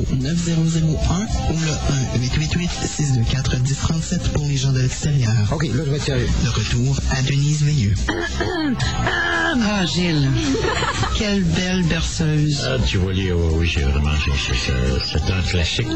ou 1.51 1.59
le 1.61 1.73
1-888-624-1037 2.19 4.31
pour 4.33 4.47
les 4.47 4.57
gens 4.57 4.73
de 4.73 4.81
l'extérieur. 4.81 5.35
OK, 5.53 5.65
là, 5.65 5.85
je 5.85 5.91
vais 5.91 5.99
retour 6.49 6.99
à 7.11 7.21
Denise 7.23 7.63
Veilleux. 7.63 7.95
Ah, 9.61 9.85
Gilles, 9.85 10.31
quelle 11.17 11.43
belle 11.43 11.83
berceuse. 11.85 12.67
Ah, 12.69 12.77
tu 12.87 12.99
vois, 12.99 13.13
Léo, 13.13 13.39
oui, 13.55 13.67
j'ai 13.67 13.83
vraiment, 13.83 14.11
c'est- 14.25 15.33
un 15.33 15.43
classique. 15.43 15.87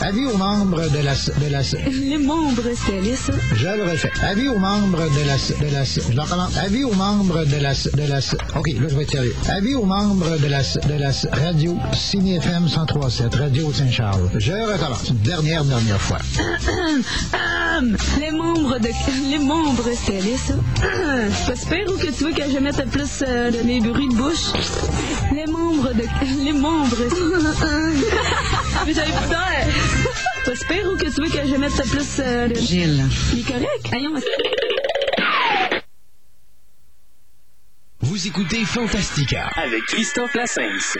Avis 0.00 0.24
aux 0.26 0.36
membres 0.36 0.88
de 0.88 0.98
la... 0.98 1.14
De 1.14 1.50
la 1.50 1.60
Les 1.90 2.18
membres, 2.18 2.62
c'est 2.86 2.98
allé, 2.98 3.16
ça. 3.16 3.32
je 3.56 3.66
le 3.66 3.90
refais. 3.90 4.10
Avis 4.22 4.48
aux 4.48 4.58
membres 4.58 4.98
de 5.10 5.26
la... 5.26 5.36
De 5.68 5.72
la 5.74 5.84
je 5.84 6.12
le 6.14 6.20
recommence. 6.22 6.56
Avis 6.56 6.84
aux 6.84 6.94
membres 6.94 7.44
de 7.44 7.56
la... 7.56 7.72
De 7.72 8.08
la 8.08 8.18
OK, 8.56 8.68
là, 8.68 8.86
je 8.88 8.94
vais 8.94 9.02
être 9.02 9.10
sérieux. 9.10 9.34
Avis 9.48 9.74
aux 9.74 9.84
membres 9.86 10.36
de 10.38 10.46
la... 10.46 10.62
De 10.62 10.94
la 10.98 11.10
radio 11.44 11.76
Ciné 11.94 12.36
FM 12.36 12.64
1037, 12.64 13.34
Radio 13.34 13.72
Saint-Charles. 13.72 14.30
Je 14.36 14.52
recommence. 14.52 15.08
Une 15.10 15.16
dernière, 15.18 15.64
dernière 15.64 16.00
fois. 16.00 16.18
Les 17.80 18.32
membres 18.32 18.78
de... 18.78 18.88
Les 19.30 19.38
membres, 19.38 19.88
c'est 19.94 20.16
allé, 20.18 20.36
ça. 20.36 20.54
Super 21.54 21.88
ou 21.88 21.96
que 21.96 22.06
tu 22.06 22.24
veux 22.24 22.32
que 22.32 22.50
je 22.50 22.58
mette 22.58 22.90
plus 22.90 23.22
euh, 23.22 23.52
de 23.52 23.62
mes 23.62 23.80
bruits 23.80 24.08
de 24.08 24.14
bouche? 24.14 24.52
Les 25.32 25.46
membres 25.46 25.92
de... 25.92 26.04
Les 26.44 26.52
membres... 26.52 26.96
Mais 28.86 28.92
j'avais 28.92 29.12
plus 29.12 29.28
d'air. 29.28 29.68
Pas 30.44 30.56
super 30.56 30.92
ou 30.92 30.96
que 30.96 31.04
tu 31.04 31.20
veux 31.22 31.28
que 31.28 31.48
je 31.48 31.56
mette 31.56 31.88
plus 31.88 32.20
euh, 32.20 32.48
de... 32.48 32.54
Gilles. 32.56 33.04
Il 33.32 33.40
est 33.40 33.42
correct? 33.42 33.88
Voyons, 33.90 34.14
Vous 38.00 38.26
écoutez 38.26 38.64
Fantastica 38.64 39.50
avec 39.54 39.82
Christophe 39.86 40.34
Lassens. 40.34 40.96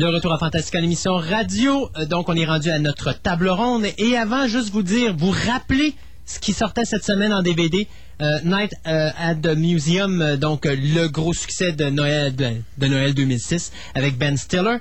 De 0.00 0.06
retour 0.06 0.32
à 0.32 0.38
Fantastica, 0.38 0.80
l'émission 0.80 1.16
radio. 1.16 1.90
Euh, 1.98 2.06
Donc, 2.06 2.30
on 2.30 2.34
est 2.34 2.46
rendu 2.46 2.70
à 2.70 2.78
notre 2.78 3.12
table 3.12 3.50
ronde. 3.50 3.84
Et 3.98 4.16
avant, 4.16 4.46
juste 4.46 4.70
vous 4.70 4.82
dire, 4.82 5.14
vous 5.14 5.30
rappelez 5.30 5.92
ce 6.24 6.38
qui 6.38 6.54
sortait 6.54 6.86
cette 6.86 7.04
semaine 7.04 7.34
en 7.34 7.42
DVD. 7.42 7.86
euh, 8.22 8.38
Night 8.42 8.72
euh, 8.86 9.10
at 9.18 9.34
the 9.34 9.54
Museum, 9.58 10.36
donc 10.36 10.64
le 10.64 11.06
gros 11.08 11.34
succès 11.34 11.72
de 11.72 11.84
Noël, 11.90 12.34
de, 12.34 12.86
Noël 12.86 13.12
2006 13.12 13.72
avec 13.94 14.16
Ben 14.16 14.38
Stiller. 14.38 14.78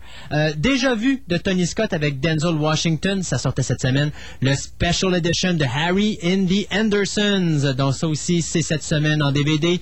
Déjà 0.55 0.95
vu 0.95 1.21
de 1.27 1.35
Tony 1.35 1.67
Scott 1.67 1.91
avec 1.91 2.21
Denzel 2.21 2.55
Washington, 2.55 3.21
ça 3.21 3.37
sortait 3.37 3.63
cette 3.63 3.81
semaine. 3.81 4.11
Le 4.41 4.55
Special 4.55 5.13
Edition 5.15 5.53
de 5.53 5.65
Harry 5.65 6.17
in 6.23 6.45
the 6.45 6.65
Andersons, 6.73 7.73
donc 7.77 7.93
ça 7.93 8.07
aussi 8.07 8.41
c'est 8.41 8.61
cette 8.61 8.83
semaine 8.83 9.21
en 9.21 9.33
DVD. 9.33 9.81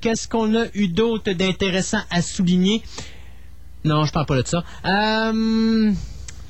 Qu'est-ce 0.00 0.26
qu'on 0.26 0.56
a 0.56 0.66
eu 0.74 0.88
d'autre 0.88 1.32
d'intéressant 1.34 2.00
à 2.10 2.20
souligner? 2.20 2.82
Non, 3.84 4.04
je 4.04 4.12
parle 4.12 4.26
pas 4.26 4.40
de 4.42 4.46
ça. 4.46 4.62
Euh, 4.84 5.92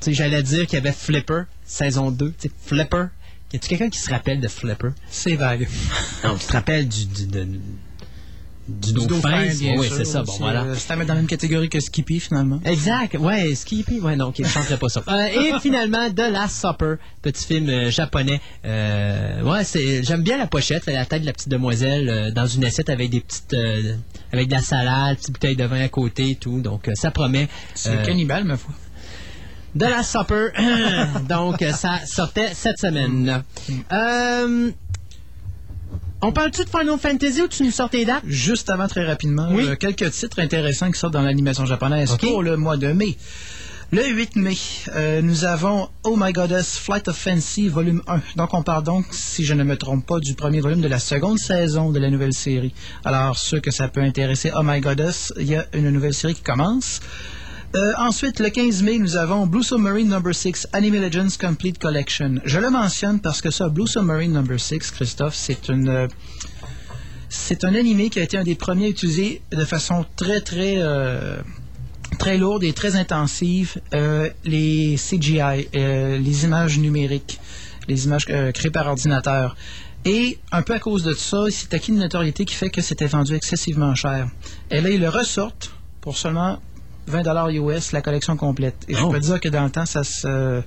j'allais 0.07 0.43
dire 0.43 0.65
qu'il 0.67 0.75
y 0.77 0.81
avait 0.81 0.91
Flipper, 0.91 1.43
saison 1.63 2.11
2. 2.11 2.31
Tu 2.31 2.47
sais, 2.49 2.51
Flipper. 2.65 3.05
Y 3.53 3.57
a-tu 3.57 3.67
quelqu'un 3.69 3.89
qui 3.89 3.99
se 3.99 4.09
rappelle 4.09 4.39
de 4.39 4.47
Flipper? 4.47 4.89
C'est 5.09 5.35
vague. 5.35 5.67
Non, 6.23 6.37
tu 6.37 6.45
te 6.47 6.53
rappelles 6.53 6.87
du, 6.87 7.05
du, 7.05 7.27
de- 7.27 7.59
du, 8.79 8.93
dauphin? 8.93 9.47
oui, 9.77 9.89
c'est 9.95 10.05
ça. 10.05 10.23
Bon, 10.23 10.33
voilà. 10.39 10.63
euh, 10.63 10.75
C'est 10.77 10.91
à 10.93 10.95
mettre 10.95 11.07
dans 11.09 11.13
la 11.15 11.19
même 11.21 11.27
catégorie 11.29 11.69
que 11.69 11.79
Skippy, 11.79 12.19
finalement. 12.19 12.59
Exact, 12.65 13.15
ouais, 13.19 13.53
Skippy, 13.55 13.99
ouais, 13.99 14.15
non, 14.15 14.27
ok, 14.27 14.35
je 14.39 14.47
chanterai 14.47 14.77
pas 14.77 14.89
ça. 14.89 15.03
Euh, 15.11 15.27
et 15.27 15.59
finalement, 15.59 16.09
The 16.09 16.31
Last 16.31 16.61
Supper, 16.61 16.95
petit 17.21 17.45
film 17.45 17.69
euh, 17.69 17.89
japonais. 17.91 18.39
Euh, 18.65 19.41
ouais, 19.43 19.63
c'est, 19.63 20.03
j'aime 20.03 20.23
bien 20.23 20.37
la 20.37 20.47
pochette, 20.47 20.85
la 20.85 21.05
tête 21.05 21.21
de 21.21 21.25
la 21.25 21.33
petite 21.33 21.49
demoiselle 21.49 22.31
dans 22.33 22.45
une 22.45 22.63
assiette 22.65 22.89
avec 22.89 23.09
des 23.09 23.19
petites, 23.19 23.55
avec 24.31 24.47
de 24.47 24.53
la 24.53 24.61
salade, 24.61 25.17
petite 25.17 25.31
bouteille 25.33 25.55
de 25.55 25.65
vin 25.65 25.81
à 25.81 25.89
côté 25.89 26.31
et 26.31 26.35
tout. 26.35 26.61
Donc, 26.61 26.89
ça 26.95 27.11
promet. 27.11 27.49
C'est 27.75 28.01
cannibale, 28.03 28.45
ma 28.45 28.57
foi. 28.57 28.73
de 29.75 29.85
la 29.85 30.03
Supper. 30.03 30.49
Donc, 31.29 31.63
ça 31.73 31.99
sortait 32.05 32.49
cette 32.53 32.77
semaine. 32.79 33.43
Euh, 33.91 34.71
on 36.21 36.31
parle-tu 36.31 36.63
de 36.63 36.69
Final 36.69 36.97
Fantasy 36.99 37.41
ou 37.41 37.47
tu 37.47 37.63
nous 37.63 37.71
sors 37.71 37.89
tes 37.89 38.05
dates? 38.05 38.23
Juste 38.27 38.69
avant, 38.69 38.87
très 38.87 39.05
rapidement, 39.05 39.49
Oui. 39.51 39.65
euh, 39.67 39.75
quelques 39.75 40.11
titres 40.11 40.39
intéressants 40.39 40.91
qui 40.91 40.99
sortent 40.99 41.13
dans 41.13 41.21
l'animation 41.21 41.65
japonaise 41.65 42.15
pour 42.17 42.43
le 42.43 42.57
mois 42.57 42.77
de 42.77 42.87
mai. 42.91 43.17
Le 43.93 44.07
8 44.07 44.37
mai, 44.37 44.55
euh, 44.95 45.21
nous 45.21 45.43
avons 45.43 45.89
Oh 46.05 46.15
My 46.17 46.31
Goddess 46.31 46.77
Flight 46.77 47.09
of 47.09 47.17
Fancy, 47.17 47.67
volume 47.67 48.01
1. 48.07 48.21
Donc, 48.37 48.53
on 48.53 48.63
parle 48.63 48.83
donc, 48.83 49.05
si 49.11 49.43
je 49.43 49.53
ne 49.53 49.65
me 49.65 49.75
trompe 49.75 50.05
pas, 50.05 50.19
du 50.19 50.33
premier 50.33 50.61
volume 50.61 50.79
de 50.79 50.87
la 50.87 50.99
seconde 50.99 51.37
saison 51.39 51.91
de 51.91 51.99
la 51.99 52.09
nouvelle 52.09 52.31
série. 52.33 52.73
Alors, 53.03 53.37
ceux 53.37 53.59
que 53.59 53.69
ça 53.71 53.89
peut 53.89 53.99
intéresser, 54.01 54.49
Oh 54.55 54.61
My 54.63 54.79
Goddess, 54.79 55.33
il 55.37 55.47
y 55.49 55.55
a 55.55 55.65
une 55.73 55.89
nouvelle 55.89 56.13
série 56.13 56.35
qui 56.35 56.41
commence. 56.41 57.01
Euh, 57.73 57.93
ensuite, 57.97 58.39
le 58.41 58.49
15 58.49 58.83
mai, 58.83 58.97
nous 58.99 59.15
avons 59.15 59.47
Blue 59.47 59.63
Submarine 59.63 60.09
Number 60.09 60.35
6 60.35 60.67
Anime 60.73 60.95
Legends 61.01 61.37
Complete 61.39 61.79
Collection. 61.79 62.35
Je 62.43 62.59
le 62.59 62.69
mentionne 62.69 63.21
parce 63.21 63.41
que 63.41 63.49
ça, 63.49 63.69
Blue 63.69 63.87
Submarine 63.87 64.33
Number 64.33 64.59
6, 64.59 64.91
Christophe, 64.91 65.35
c'est 65.35 65.69
une... 65.69 65.87
euh, 65.87 66.07
c'est 67.29 67.63
un 67.63 67.73
animé 67.73 68.09
qui 68.09 68.19
a 68.19 68.23
été 68.23 68.37
un 68.37 68.43
des 68.43 68.55
premiers 68.55 68.87
à 68.87 68.89
utiliser 68.89 69.41
de 69.51 69.63
façon 69.63 70.05
très, 70.17 70.41
très, 70.41 70.75
euh, 70.79 71.37
très 72.19 72.37
lourde 72.37 72.65
et 72.65 72.73
très 72.73 72.97
intensive 72.97 73.79
les 74.43 74.97
CGI, 74.97 75.69
les 75.73 76.43
images 76.43 76.77
numériques. 76.77 77.39
les 77.87 78.03
images 78.05 78.25
créées 78.25 78.69
par 78.71 78.87
ordinateur. 78.87 79.55
Et 80.03 80.39
un 80.51 80.61
peu 80.61 80.73
à 80.73 80.79
cause 80.79 81.03
de 81.03 81.13
ça, 81.13 81.45
il 81.47 81.53
s'est 81.53 81.73
acquis 81.73 81.91
une 81.91 81.99
notoriété 81.99 82.43
qui 82.43 82.53
fait 82.53 82.69
que 82.69 82.81
c'était 82.81 83.05
vendu 83.05 83.33
excessivement 83.33 83.95
cher. 83.95 84.27
Et 84.69 84.81
là, 84.81 84.89
ils 84.89 84.99
le 84.99 85.07
ressortent 85.09 85.71
pour 86.01 86.17
seulement 86.17 86.59
20 87.11 87.49
US 87.51 87.91
la 87.91 88.01
collection 88.01 88.35
complète. 88.37 88.75
Et 88.87 88.95
je 88.95 89.03
Oh. 89.03 89.09
peux 89.09 89.19
dire 89.19 89.39
que 89.39 89.49
dans 89.49 89.63
le 89.63 89.69
temps, 89.69 89.85
ça 89.85 90.03
se... 90.03 90.61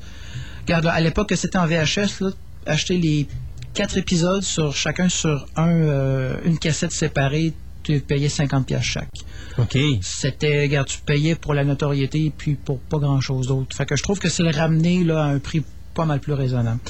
Regarde, 0.63 0.87
à 0.87 1.01
l'époque 1.01 1.29
que 1.31 1.37
c'était 1.37 1.59
en 1.59 1.67
VHS, 1.67 2.21
là, 2.21 2.31
acheter 2.67 2.97
les 2.99 3.27
quatre 3.75 3.97
épisodes 3.99 4.43
sur 4.43 4.75
chacun 4.75 5.09
sur 5.09 5.47
un, 5.57 5.69
euh, 5.69 6.37
une 6.45 6.59
cassette 6.59 6.93
séparée, 6.93 7.53
tu 7.83 8.01
payais 8.01 8.29
50 8.31 8.67
pièces 8.67 8.83
chaque. 8.83 9.11
OK. 9.59 9.77
C'était, 10.01 10.63
regarde, 10.63 10.87
tu 10.89 10.99
payais 11.01 11.35
pour 11.35 11.53
la 11.53 11.65
notoriété 11.65 12.27
et 12.27 12.31
puis 12.31 12.55
pour 12.55 12.79
pas 12.79 12.99
grand-chose 12.99 13.49
d'autre. 13.49 13.77
Fait 13.77 13.85
que 13.85 13.95
je 13.97 14.03
trouve 14.03 14.19
que 14.19 14.29
c'est 14.31 14.43
le 14.43 14.51
ramener 14.57 15.05
là, 15.05 15.25
à 15.25 15.27
un 15.27 15.39
prix 15.39 15.63
pas 15.95 16.07
mal 16.07 16.21
plus 16.21 16.33
raisonnable. 16.33 16.81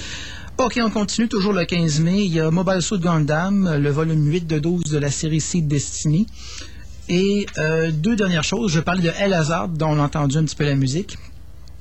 OK, 0.59 0.79
on 0.85 0.91
continue 0.91 1.27
toujours 1.29 1.53
le 1.53 1.65
15 1.65 1.99
mai. 2.01 2.27
Il 2.27 2.33
y 2.33 2.39
a 2.39 2.49
Mobile 2.53 2.81
Suit 2.81 3.01
Gundam, 3.01 3.77
le 3.77 3.91
volume 3.91 4.25
8 4.31 4.47
de 4.47 4.61
12 4.61 4.85
de 4.85 4.99
la 4.99 5.11
série 5.11 5.41
Seed 5.41 5.67
Destiny. 5.67 6.27
Et 7.09 7.47
euh, 7.59 7.91
deux 7.91 8.17
dernières 8.17 8.45
choses. 8.45 8.73
Je 8.73 8.81
parlais 8.81 9.03
de 9.03 9.13
El 9.19 9.33
Hazard, 9.33 9.69
dont 9.69 9.91
on 9.91 9.99
a 9.99 10.03
entendu 10.03 10.39
un 10.39 10.45
petit 10.45 10.57
peu 10.57 10.65
la 10.65 10.75
musique. 10.75 11.17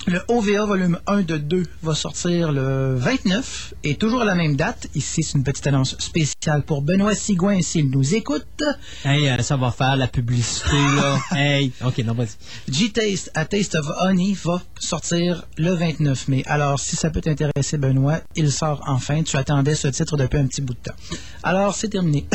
Le 0.05 0.21
OVA 0.27 0.65
volume 0.65 0.99
1 1.07 1.21
de 1.21 1.37
2 1.37 1.63
va 1.81 1.95
sortir 1.95 2.51
le 2.51 2.95
29 2.95 3.73
et 3.85 3.95
toujours 3.95 4.21
à 4.21 4.25
la 4.25 4.35
même 4.35 4.57
date. 4.57 4.87
Ici, 4.95 5.23
c'est 5.23 5.37
une 5.37 5.45
petite 5.45 5.65
annonce 5.67 5.95
spéciale 5.97 6.63
pour 6.63 6.81
Benoît 6.81 7.15
Sigouin 7.15 7.61
s'il 7.61 7.89
nous 7.89 8.13
écoute. 8.13 8.63
Hey, 9.05 9.29
euh, 9.29 9.37
ça 9.41 9.55
va 9.55 9.71
faire 9.71 9.95
la 9.95 10.07
publicité, 10.07 10.75
là. 10.75 11.17
hey, 11.31 11.71
OK, 11.85 11.99
non, 11.99 12.15
vas-y. 12.15 12.35
G-Taste, 12.67 13.31
A 13.33 13.45
Taste 13.45 13.75
of 13.75 13.89
Honey, 14.01 14.35
va 14.43 14.61
sortir 14.77 15.45
le 15.57 15.71
29 15.73 16.27
mai. 16.27 16.43
Alors, 16.47 16.81
si 16.81 16.97
ça 16.97 17.09
peut 17.09 17.21
t'intéresser, 17.21 17.77
Benoît, 17.77 18.19
il 18.35 18.51
sort 18.51 18.83
enfin. 18.87 19.23
Tu 19.23 19.37
attendais 19.37 19.75
ce 19.75 19.87
titre 19.87 20.17
depuis 20.17 20.39
un 20.39 20.47
petit 20.47 20.61
bout 20.61 20.73
de 20.73 20.79
temps. 20.79 21.17
Alors, 21.43 21.75
c'est 21.75 21.87
terminé. 21.87 22.25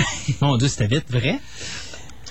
Mon 0.41 0.57
Dieu, 0.57 0.69
c'était 0.69 0.87
vite, 0.87 1.11
vrai? 1.11 1.39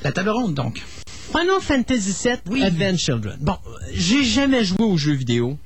La 0.04 0.12
table 0.12 0.30
ronde, 0.30 0.54
donc. 0.54 0.84
Final 1.32 1.60
Fantasy 1.62 2.16
VII 2.24 2.64
Advent 2.64 2.98
Children. 2.98 3.38
Bon, 3.42 3.58
j'ai 3.94 4.24
jamais 4.24 4.64
joué 4.64 4.84
aux 4.84 4.98
jeux 4.98 5.14
vidéo. 5.14 5.58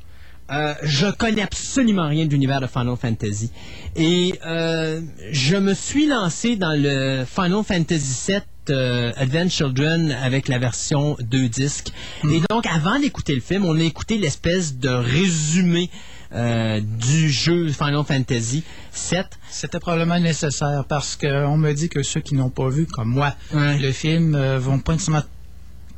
Euh, 0.51 0.73
je 0.83 1.07
connais 1.07 1.43
absolument 1.43 2.07
rien 2.07 2.25
de 2.25 2.31
l'univers 2.31 2.59
de 2.59 2.67
Final 2.67 2.95
Fantasy. 2.97 3.51
Et 3.95 4.33
euh, 4.45 5.01
je 5.31 5.55
me 5.55 5.73
suis 5.73 6.07
lancé 6.07 6.55
dans 6.55 6.73
le 6.73 7.23
Final 7.25 7.63
Fantasy 7.63 8.31
VII 8.31 8.41
euh, 8.69 9.11
Advent 9.15 9.49
Children 9.49 10.11
avec 10.11 10.47
la 10.47 10.57
version 10.57 11.15
2 11.21 11.47
disques. 11.47 11.91
Et 12.29 12.41
donc, 12.49 12.65
avant 12.65 12.99
d'écouter 12.99 13.33
le 13.33 13.41
film, 13.41 13.65
on 13.65 13.79
a 13.79 13.83
écouté 13.83 14.17
l'espèce 14.17 14.77
de 14.77 14.89
résumé 14.89 15.89
euh, 16.33 16.81
du 16.81 17.29
jeu 17.29 17.69
Final 17.69 18.03
Fantasy 18.03 18.63
VII. 18.93 19.23
C'était 19.49 19.79
probablement 19.79 20.19
nécessaire 20.19 20.85
parce 20.87 21.15
qu'on 21.15 21.57
me 21.57 21.73
dit 21.73 21.89
que 21.89 22.03
ceux 22.03 22.21
qui 22.21 22.35
n'ont 22.35 22.49
pas 22.49 22.69
vu, 22.69 22.85
comme 22.85 23.09
moi, 23.09 23.33
le 23.53 23.91
film, 23.91 24.35
euh, 24.35 24.59
vont 24.59 24.79
pas 24.79 24.93
nécessairement 24.93 25.23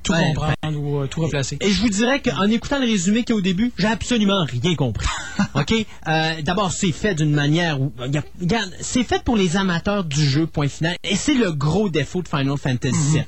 tout 0.03 0.11
Ouais, 0.11 0.33
comprendre 0.35 0.79
ou 0.79 0.99
euh, 0.99 1.07
tout 1.07 1.21
replacer. 1.21 1.57
Et 1.61 1.71
je 1.71 1.81
vous 1.81 1.89
dirais 1.89 2.21
qu'en 2.21 2.47
écoutant 2.49 2.77
le 2.77 2.85
résumé 2.85 3.23
qu'il 3.23 3.33
y 3.33 3.37
a 3.37 3.39
au 3.39 3.41
début, 3.41 3.71
j'ai 3.77 3.87
absolument 3.87 4.45
rien 4.45 4.75
compris. 4.75 5.07
OK? 5.55 5.73
Euh, 6.07 6.41
D'abord, 6.41 6.71
c'est 6.71 6.91
fait 6.91 7.15
d'une 7.15 7.31
manière 7.31 7.81
où. 7.81 7.91
Regarde, 7.97 8.69
c'est 8.81 9.03
fait 9.03 9.23
pour 9.23 9.37
les 9.37 9.55
amateurs 9.55 10.03
du 10.03 10.23
jeu, 10.23 10.45
point 10.45 10.67
final. 10.67 10.95
Et 11.03 11.15
c'est 11.15 11.33
le 11.33 11.51
gros 11.51 11.89
défaut 11.89 12.21
de 12.21 12.27
Final 12.27 12.57
Fantasy 12.57 13.11
VII. 13.13 13.23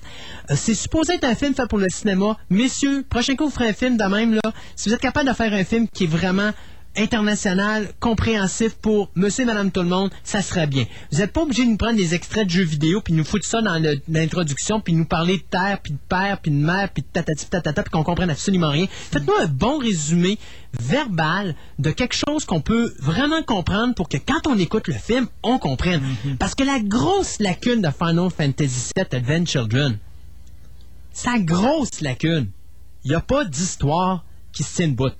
Euh, 0.51 0.55
c'est 0.55 0.75
supposé 0.75 1.13
être 1.13 1.23
un 1.23 1.35
film 1.35 1.55
fait 1.55 1.67
pour 1.67 1.79
le 1.79 1.89
cinéma. 1.89 2.37
Messieurs, 2.49 3.05
prochain 3.09 3.35
coup, 3.35 3.45
vous 3.45 3.51
ferez 3.51 3.69
un 3.69 3.73
film 3.73 3.97
de 3.97 4.03
même, 4.03 4.33
là. 4.33 4.51
Si 4.75 4.89
vous 4.89 4.95
êtes 4.95 5.01
capable 5.01 5.29
de 5.29 5.33
faire 5.33 5.53
un 5.53 5.63
film 5.63 5.87
qui 5.87 6.03
est 6.03 6.07
vraiment 6.07 6.51
international, 6.97 7.87
compréhensif 7.99 8.75
pour 8.75 9.09
monsieur 9.15 9.43
et 9.43 9.45
madame 9.45 9.71
tout 9.71 9.81
le 9.81 9.89
monde, 9.89 10.11
ça 10.23 10.41
serait 10.41 10.67
bien. 10.67 10.85
Vous 11.11 11.19
n'êtes 11.19 11.31
pas 11.31 11.41
obligé 11.41 11.65
de 11.65 11.69
nous 11.69 11.77
prendre 11.77 11.97
des 11.97 12.13
extraits 12.13 12.45
de 12.45 12.51
jeux 12.51 12.63
vidéo 12.63 13.01
puis 13.01 13.13
nous 13.13 13.23
foutre 13.23 13.45
ça 13.45 13.61
dans 13.61 13.81
l'introduction 14.07 14.79
puis 14.79 14.93
nous 14.93 15.05
parler 15.05 15.37
de 15.37 15.43
terre 15.43 15.79
puis 15.81 15.93
de 15.93 15.99
père 16.09 16.39
puis 16.41 16.51
de 16.51 16.57
mère 16.57 16.89
puis 16.93 17.03
de 17.03 17.07
tatati 17.11 17.47
tatata 17.49 17.83
puis 17.83 17.91
qu'on 17.91 18.03
comprenne 18.03 18.29
absolument 18.29 18.69
rien. 18.69 18.87
Faites-nous 18.89 19.35
un 19.41 19.47
bon 19.47 19.77
résumé 19.77 20.37
verbal 20.79 21.55
de 21.79 21.91
quelque 21.91 22.15
chose 22.15 22.45
qu'on 22.45 22.61
peut 22.61 22.93
vraiment 22.99 23.43
comprendre 23.43 23.93
pour 23.95 24.09
que 24.09 24.17
quand 24.17 24.47
on 24.47 24.57
écoute 24.57 24.87
le 24.87 24.93
film, 24.93 25.27
on 25.43 25.57
comprenne. 25.57 26.01
Parce 26.39 26.55
que 26.55 26.63
la 26.63 26.79
grosse 26.79 27.39
lacune 27.39 27.81
de 27.81 27.89
Final 27.89 28.29
Fantasy 28.29 28.91
VII 28.95 29.05
Advent 29.11 29.45
Children, 29.45 29.97
sa 31.13 31.39
grosse 31.39 32.01
lacune, 32.01 32.49
il 33.03 33.09
n'y 33.09 33.15
a 33.15 33.21
pas 33.21 33.45
d'histoire 33.45 34.23
qui 34.51 34.63
se 34.63 34.75
tient 34.75 34.87
debout. 34.87 35.11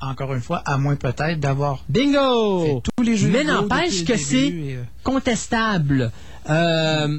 Encore 0.00 0.32
une 0.34 0.40
fois, 0.40 0.58
à 0.58 0.78
moins 0.78 0.94
peut-être 0.94 1.40
d'avoir 1.40 1.84
Bingo! 1.88 2.82
tous 2.96 3.02
les 3.02 3.16
jeux 3.16 3.30
Mais 3.30 3.42
n'empêche 3.42 4.04
que 4.04 4.16
c'est 4.16 4.52
euh, 4.52 4.84
contestable. 5.02 6.12
Euh, 6.48 7.18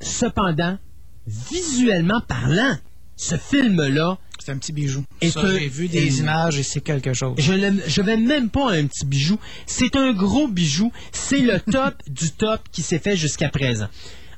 cependant, 0.00 0.78
visuellement 1.26 2.20
parlant, 2.26 2.76
ce 3.16 3.36
film-là. 3.36 4.18
C'est 4.40 4.52
un 4.52 4.58
petit 4.58 4.72
bijou. 4.72 5.04
j'ai 5.20 5.68
vu 5.68 5.88
des 5.88 6.18
images 6.18 6.58
et 6.58 6.62
c'est 6.62 6.80
quelque 6.80 7.12
chose. 7.12 7.34
Je 7.38 7.52
ne 7.52 8.02
vais 8.02 8.16
même 8.16 8.48
pas 8.48 8.72
à 8.72 8.74
un 8.74 8.86
petit 8.86 9.04
bijou. 9.04 9.38
C'est 9.66 9.94
un 9.96 10.12
gros 10.12 10.48
bijou. 10.48 10.90
C'est 11.12 11.40
le 11.40 11.60
top 11.60 11.94
du 12.08 12.32
top 12.32 12.60
qui 12.72 12.82
s'est 12.82 12.98
fait 12.98 13.16
jusqu'à 13.16 13.50
présent. 13.50 13.88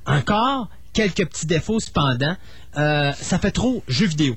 Encore 0.05 0.69
quelques 0.93 1.25
petits 1.27 1.47
défauts 1.47 1.81
cependant. 1.81 2.37
Euh, 2.77 3.13
ça 3.13 3.39
fait 3.39 3.53
trop 3.53 3.83
jeu 3.89 4.07
vidéo. 4.07 4.37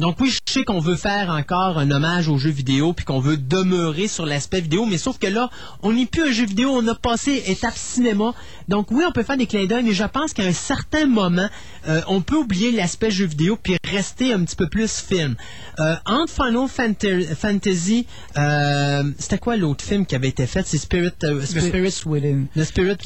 Donc 0.00 0.16
oui, 0.18 0.30
je 0.30 0.38
sais 0.52 0.64
qu'on 0.64 0.80
veut 0.80 0.96
faire 0.96 1.28
encore 1.30 1.78
un 1.78 1.90
hommage 1.90 2.28
aux 2.28 2.38
jeux 2.38 2.50
vidéo 2.50 2.94
puis 2.94 3.04
qu'on 3.04 3.20
veut 3.20 3.36
demeurer 3.36 4.08
sur 4.08 4.24
l'aspect 4.24 4.62
vidéo, 4.62 4.86
mais 4.86 4.96
sauf 4.96 5.18
que 5.18 5.26
là, 5.26 5.50
on 5.82 5.92
n'est 5.92 6.06
plus 6.06 6.22
un 6.22 6.32
jeu 6.32 6.46
vidéo, 6.46 6.70
on 6.72 6.86
a 6.88 6.94
passé 6.94 7.42
étape 7.46 7.76
cinéma. 7.76 8.32
Donc 8.68 8.90
oui, 8.90 9.04
on 9.06 9.12
peut 9.12 9.22
faire 9.22 9.36
des 9.36 9.46
clins 9.46 9.66
d'œil, 9.66 9.84
mais 9.84 9.92
je 9.92 10.04
pense 10.04 10.32
qu'à 10.32 10.44
un 10.44 10.52
certain 10.52 11.04
moment, 11.06 11.48
euh, 11.86 12.00
on 12.08 12.22
peut 12.22 12.36
oublier 12.36 12.72
l'aspect 12.72 13.10
jeu 13.10 13.26
vidéo 13.26 13.58
puis 13.62 13.76
rester 13.84 14.32
un 14.32 14.42
petit 14.44 14.56
peu 14.56 14.68
plus 14.68 15.00
film. 15.00 15.36
Euh, 15.78 15.94
entre 16.06 16.32
Final 16.32 16.66
Fanta- 16.66 17.34
Fantasy, 17.36 18.06
euh, 18.38 19.02
c'était 19.18 19.38
quoi 19.38 19.56
l'autre 19.58 19.84
film 19.84 20.06
qui 20.06 20.14
avait 20.16 20.28
été 20.28 20.46
fait? 20.46 20.66
C'est 20.66 20.78
Spirit, 20.78 21.10
euh, 21.24 21.40
The 21.40 21.44
Spirit- 21.46 21.68
Spirits 21.68 22.02
Within. 22.06 22.44
The 22.56 22.64
Spirit 22.64 22.96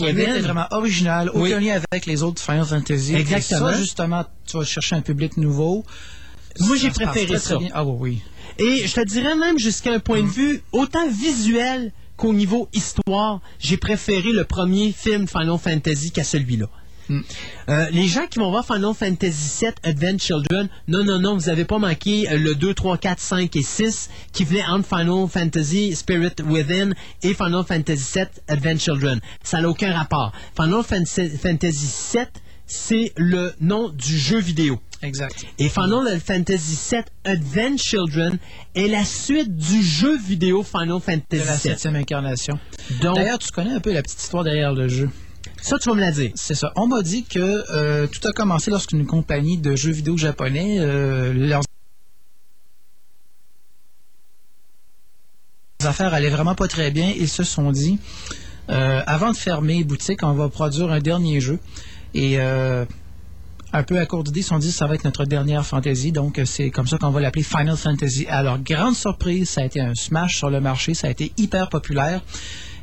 vraiment 0.42 0.66
original, 0.70 1.28
aucun 1.30 1.40
Oui. 1.58 1.64
lien 1.66 1.80
avec 1.90 2.06
les 2.06 2.22
autres 2.22 2.40
Final 2.40 2.64
Fantasy. 2.64 3.16
Exactement. 3.16 3.70
Et 3.70 3.72
ça, 3.72 3.78
justement, 3.80 4.24
tu 4.46 4.56
vas 4.58 4.64
chercher 4.64 4.94
un 4.94 5.00
public 5.02 5.36
nouveau. 5.36 5.84
Moi, 6.60 6.76
j'ai 6.76 6.90
préféré 6.90 7.26
très, 7.26 7.38
ça. 7.38 7.58
Ah 7.72 7.84
oui, 7.84 7.96
oui. 8.00 8.22
Et 8.58 8.86
je 8.86 8.94
te 8.94 9.00
dirais 9.04 9.34
même 9.34 9.58
jusqu'à 9.58 9.92
un 9.92 9.98
point 9.98 10.22
de 10.22 10.28
vue 10.28 10.62
autant 10.72 11.08
visuel 11.08 11.92
qu'au 12.16 12.32
niveau 12.32 12.68
histoire, 12.72 13.40
j'ai 13.58 13.76
préféré 13.76 14.30
le 14.32 14.44
premier 14.44 14.92
film 14.92 15.26
Final 15.26 15.58
Fantasy 15.58 16.12
qu'à 16.12 16.22
celui-là. 16.24 16.66
Euh, 17.68 17.86
les 17.90 18.06
gens 18.08 18.26
qui 18.30 18.38
vont 18.38 18.50
voir 18.50 18.64
Final 18.64 18.94
Fantasy 18.94 19.60
VII 19.64 19.72
Advent 19.82 20.18
Children, 20.18 20.68
non, 20.88 21.04
non, 21.04 21.18
non, 21.18 21.34
vous 21.36 21.46
n'avez 21.48 21.64
pas 21.66 21.78
manqué 21.78 22.26
euh, 22.30 22.38
le 22.38 22.54
2, 22.54 22.72
3, 22.72 22.96
4, 22.96 23.20
5 23.20 23.56
et 23.56 23.62
6 23.62 24.08
qui 24.32 24.44
venaient 24.44 24.64
entre 24.64 24.86
Final 24.88 25.28
Fantasy 25.28 25.94
Spirit 25.94 26.32
Within 26.46 26.92
et 27.22 27.34
Final 27.34 27.62
Fantasy 27.68 28.04
VII 28.14 28.24
Advent 28.48 28.78
Children. 28.78 29.20
Ça 29.42 29.60
n'a 29.60 29.68
aucun 29.68 29.92
rapport. 29.92 30.32
Final 30.58 30.82
Fan- 30.82 31.04
Fantasy 31.06 31.88
VII, 32.14 32.24
c'est 32.66 33.12
le 33.16 33.52
nom 33.60 33.88
du 33.88 34.18
jeu 34.18 34.38
vidéo. 34.38 34.80
Exact. 35.02 35.44
Et 35.58 35.68
Final 35.68 36.18
Fantasy 36.18 36.78
VII 36.90 37.02
Advent 37.24 37.76
Children 37.76 38.38
est 38.74 38.88
la 38.88 39.04
suite 39.04 39.54
du 39.54 39.82
jeu 39.82 40.16
vidéo 40.18 40.62
Final 40.62 40.88
De 40.88 40.92
la 40.94 41.00
Fantasy 41.00 41.28
VII. 41.36 41.58
septième 41.58 41.96
incarnation. 41.96 42.58
D'ailleurs, 43.02 43.38
tu 43.38 43.50
connais 43.50 43.72
un 43.72 43.80
peu 43.80 43.92
la 43.92 44.02
petite 44.02 44.20
histoire 44.20 44.44
derrière 44.44 44.72
le 44.72 44.88
jeu. 44.88 45.10
Ça, 45.60 45.78
tu 45.78 45.88
vas 45.88 45.94
me 45.94 46.00
la 46.00 46.12
dire. 46.12 46.30
C'est 46.34 46.54
ça. 46.54 46.72
On 46.76 46.86
m'a 46.86 47.02
dit 47.02 47.24
que 47.24 47.64
euh, 47.70 48.06
tout 48.06 48.26
a 48.26 48.32
commencé 48.32 48.70
lorsqu'une 48.70 49.06
compagnie 49.06 49.58
de 49.58 49.74
jeux 49.74 49.92
vidéo 49.92 50.16
japonais, 50.16 50.76
euh, 50.78 51.32
leurs 51.32 51.62
affaires 55.84 56.14
allaient 56.14 56.30
vraiment 56.30 56.54
pas 56.54 56.68
très 56.68 56.90
bien. 56.90 57.12
Ils 57.16 57.28
se 57.28 57.44
sont 57.44 57.72
dit, 57.72 57.98
euh, 58.70 59.02
avant 59.06 59.32
de 59.32 59.36
fermer 59.36 59.84
boutique, 59.84 60.22
on 60.22 60.32
va 60.32 60.48
produire 60.48 60.90
un 60.90 61.00
dernier 61.00 61.40
jeu. 61.40 61.58
Et 62.14 62.38
euh, 62.38 62.84
un 63.72 63.82
peu 63.82 63.98
à 63.98 64.06
court 64.06 64.22
d'idée, 64.24 64.40
ils 64.40 64.44
se 64.44 64.50
sont 64.50 64.58
dit, 64.58 64.70
ça 64.70 64.86
va 64.86 64.94
être 64.94 65.04
notre 65.04 65.24
dernière 65.24 65.66
fantasy. 65.66 66.12
Donc, 66.12 66.38
euh, 66.38 66.44
c'est 66.44 66.70
comme 66.70 66.86
ça 66.86 66.96
qu'on 66.96 67.10
va 67.10 67.20
l'appeler 67.20 67.42
Final 67.42 67.76
Fantasy. 67.76 68.26
Alors, 68.28 68.58
grande 68.58 68.94
surprise, 68.94 69.50
ça 69.50 69.62
a 69.62 69.64
été 69.64 69.80
un 69.80 69.94
smash 69.94 70.36
sur 70.38 70.48
le 70.48 70.60
marché. 70.60 70.94
Ça 70.94 71.08
a 71.08 71.10
été 71.10 71.32
hyper 71.36 71.68
populaire. 71.68 72.22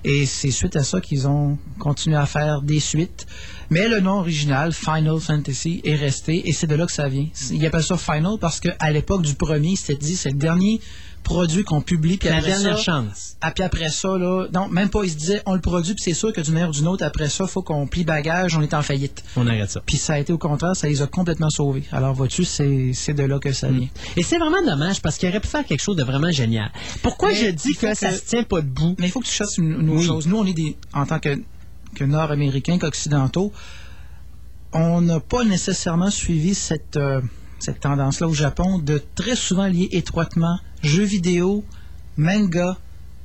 Et 0.04 0.26
c'est 0.26 0.50
suite 0.50 0.76
à 0.76 0.84
ça 0.84 1.00
qu'ils 1.00 1.28
ont 1.28 1.58
continué 1.78 2.18
à 2.18 2.26
faire 2.26 2.62
des 2.62 2.80
suites. 2.80 3.28
Mais 3.70 3.88
le 3.88 4.00
nom 4.00 4.20
original, 4.20 4.74
Final 4.74 5.20
Fantasy, 5.20 5.82
est 5.84 5.96
resté 5.96 6.50
et 6.50 6.54
c'est 6.54 6.68
de 6.68 6.76
là 6.76 6.88
que 6.88 6.92
ça 6.92 7.08
vient. 7.08 7.28
Ils 7.52 7.66
appellent 7.66 7.84
ça 7.84 7.98
Final 7.98 8.38
parce 8.40 8.60
qu'à 8.60 8.92
l'époque 8.92 9.22
du 9.22 9.36
premier, 9.36 9.76
c'était 9.76 9.96
dit 9.96 10.16
c'est 10.16 10.32
le 10.32 10.38
dernier 10.38 10.82
produit 11.24 11.64
qu'on 11.64 11.82
publie. 11.82 12.18
Puis 12.18 12.30
La 12.30 12.38
après 12.38 12.52
dernière 12.52 12.78
ça, 12.78 12.84
chance. 12.84 13.36
Ah, 13.42 13.52
puis 13.52 13.64
après 13.64 13.90
ça, 13.90 14.18
là, 14.18 14.48
non, 14.54 14.68
même 14.70 14.90
pas, 14.90 15.04
il 15.04 15.10
se 15.12 15.16
disait, 15.16 15.42
on 15.46 15.54
le 15.54 15.62
produit, 15.62 15.94
puis 15.94 16.04
c'est 16.04 16.14
sûr 16.14 16.34
que 16.34 16.42
d'une 16.42 16.54
manière 16.54 16.70
ou 16.70 16.74
d'une 16.74 16.88
autre, 16.88 17.04
après 17.06 17.30
ça, 17.30 17.48
faut 17.48 17.62
qu'on 17.62 17.88
plie 17.88 18.04
bagage, 18.04 18.56
on 18.56 18.62
est 18.62 18.74
en 18.74 18.82
faillite. 18.82 19.24
On 19.36 19.48
arrête 19.48 19.70
ça. 19.70 19.82
Puis 19.86 19.98
ça 19.98 20.14
a 20.14 20.20
été 20.20 20.34
au 20.34 20.38
contraire, 20.38 20.76
ça 20.76 20.88
les 20.88 21.02
a 21.02 21.08
complètement 21.08 21.50
sauvés. 21.50 21.84
Alors, 21.92 22.14
vois-tu, 22.14 22.44
c'est 22.44 23.14
de 23.14 23.24
là 23.24 23.40
que 23.40 23.52
ça 23.54 23.70
vient. 23.70 23.88
Et 24.18 24.24
c'est 24.24 24.38
vraiment 24.38 24.62
dommage 24.66 25.02
parce 25.02 25.18
qu'il 25.18 25.30
aurait 25.30 25.40
pu 25.40 25.48
faire 25.48 25.66
quelque 25.66 25.82
chose 25.82 25.96
de 25.96 26.04
vraiment 26.04 26.32
génial. 26.32 26.72
Pourquoi 27.02 27.30
Mais 27.30 27.36
je 27.36 27.48
dis 27.52 27.74
que, 27.76 27.94
ça 27.94 28.12
se 28.12 28.24
tient 28.26 28.44
pas 28.44 28.62
debout? 28.62 28.96
Mais 29.00 29.08
il 29.08 29.12
faut 29.12 29.20
que 29.20 29.28
tu 29.28 29.32
fasses 29.34 29.58
une, 29.58 29.72
une 29.82 29.90
autre 29.90 30.00
Oui. 30.02 30.06
chose. 30.08 30.28
Nous, 30.28 30.38
on 30.38 30.46
est 30.46 30.54
des, 30.54 30.76
en 30.94 31.06
tant 31.06 31.20
que, 31.20 31.40
que 31.96 32.04
Nord-Américains, 32.04 32.78
qu'Occidentaux, 32.80 33.52
on 34.74 35.02
n'a 35.02 35.20
pas 35.20 35.44
nécessairement 35.44 36.10
suivi 36.12 36.56
cette, 36.56 36.96
euh, 36.98 37.22
cette 37.62 37.80
tendance-là 37.80 38.28
au 38.28 38.34
Japon 38.34 38.80
de 38.80 39.02
très 39.16 39.36
souvent 39.36 39.68
lier 39.68 39.90
étroitement 39.92 40.60
jeux 40.84 41.04
vidéo, 41.04 41.64
manga 42.18 42.78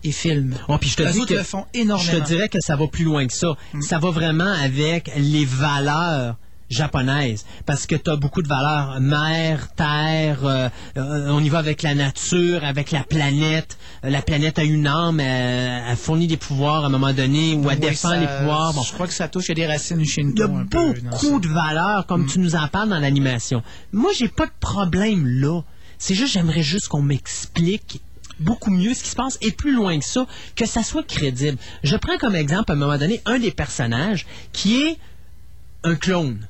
et 0.04 0.12
films. 0.12 0.54
Oh, 0.68 0.78
puis 0.78 0.90
je 0.90 0.96
te 0.96 1.02
Eux 1.02 1.12
dis 1.12 1.26
que 1.26 1.34
le 1.34 1.42
font 1.42 1.66
énormément. 1.74 2.12
Je 2.12 2.18
te 2.18 2.24
dirais 2.24 2.48
que 2.48 2.60
ça 2.60 2.76
va 2.76 2.86
plus 2.86 3.04
loin 3.04 3.26
que 3.26 3.34
ça. 3.34 3.56
Mm. 3.72 3.82
Ça 3.82 3.98
va 3.98 4.10
vraiment 4.10 4.52
avec 4.52 5.10
les 5.16 5.44
valeurs 5.44 6.36
japonaises 6.70 7.44
parce 7.64 7.86
que 7.86 7.94
tu 7.96 8.10
as 8.10 8.16
beaucoup 8.16 8.42
de 8.42 8.48
valeurs 8.48 9.00
mer, 9.00 9.68
terre, 9.74 10.44
euh, 10.44 10.68
euh, 10.96 11.28
on 11.30 11.42
y 11.42 11.48
va 11.48 11.58
avec 11.58 11.82
la 11.82 11.94
nature, 11.94 12.64
avec 12.64 12.90
la 12.90 13.04
planète. 13.04 13.78
Euh, 14.04 14.10
la 14.10 14.22
planète 14.22 14.58
a 14.58 14.64
une 14.64 14.86
âme, 14.86 15.20
elle, 15.20 15.82
elle 15.88 15.96
fournit 15.96 16.26
des 16.26 16.36
pouvoirs 16.36 16.84
à 16.84 16.86
un 16.86 16.90
moment 16.90 17.12
donné 17.12 17.54
ou 17.54 17.70
elle 17.70 17.78
Oui, 17.78 17.88
défend 17.88 18.10
ça- 18.10 18.16
les 18.18 18.26
pouvoirs. 18.26 18.74
Bon. 18.74 18.82
Je 18.82 18.92
crois 18.92 19.06
que 19.06 19.12
ça 19.14 19.28
touche 19.28 19.50
à 19.50 19.54
des 19.54 19.66
racines 19.66 20.04
shinto. 20.04 20.44
Il 20.48 20.54
y 20.54 20.60
a 20.60 20.64
peu 20.70 20.92
beaucoup 21.00 21.40
de 21.40 21.48
valeurs, 21.48 22.06
comme 22.06 22.26
tu 22.26 22.38
nous 22.40 22.56
en 22.56 22.66
parles 22.68 22.88
dans 22.88 22.98
l'animation. 22.98 23.62
Moi, 23.92 24.10
j'ai 24.16 24.28
pas 24.28 24.46
de 24.46 24.52
problème 24.60 25.26
là. 25.26 25.60
C'est 25.98 26.14
juste, 26.14 26.32
j'aimerais 26.34 26.62
juste 26.62 26.88
qu'on 26.88 27.02
m'explique 27.02 28.00
beaucoup 28.38 28.70
mieux 28.70 28.92
ce 28.92 29.02
qui 29.02 29.08
se 29.08 29.16
passe 29.16 29.38
et 29.40 29.50
plus 29.50 29.72
loin 29.74 29.98
que 29.98 30.04
ça, 30.04 30.26
que 30.56 30.66
ça 30.66 30.82
soit 30.82 31.06
crédible. 31.06 31.56
Je 31.82 31.96
prends 31.96 32.18
comme 32.18 32.34
exemple, 32.34 32.70
à 32.70 32.74
un 32.74 32.78
moment 32.78 32.98
donné, 32.98 33.22
un 33.24 33.38
des 33.38 33.50
personnages 33.50 34.26
qui 34.52 34.82
est 34.82 34.98
un 35.84 35.94
clone 35.94 36.46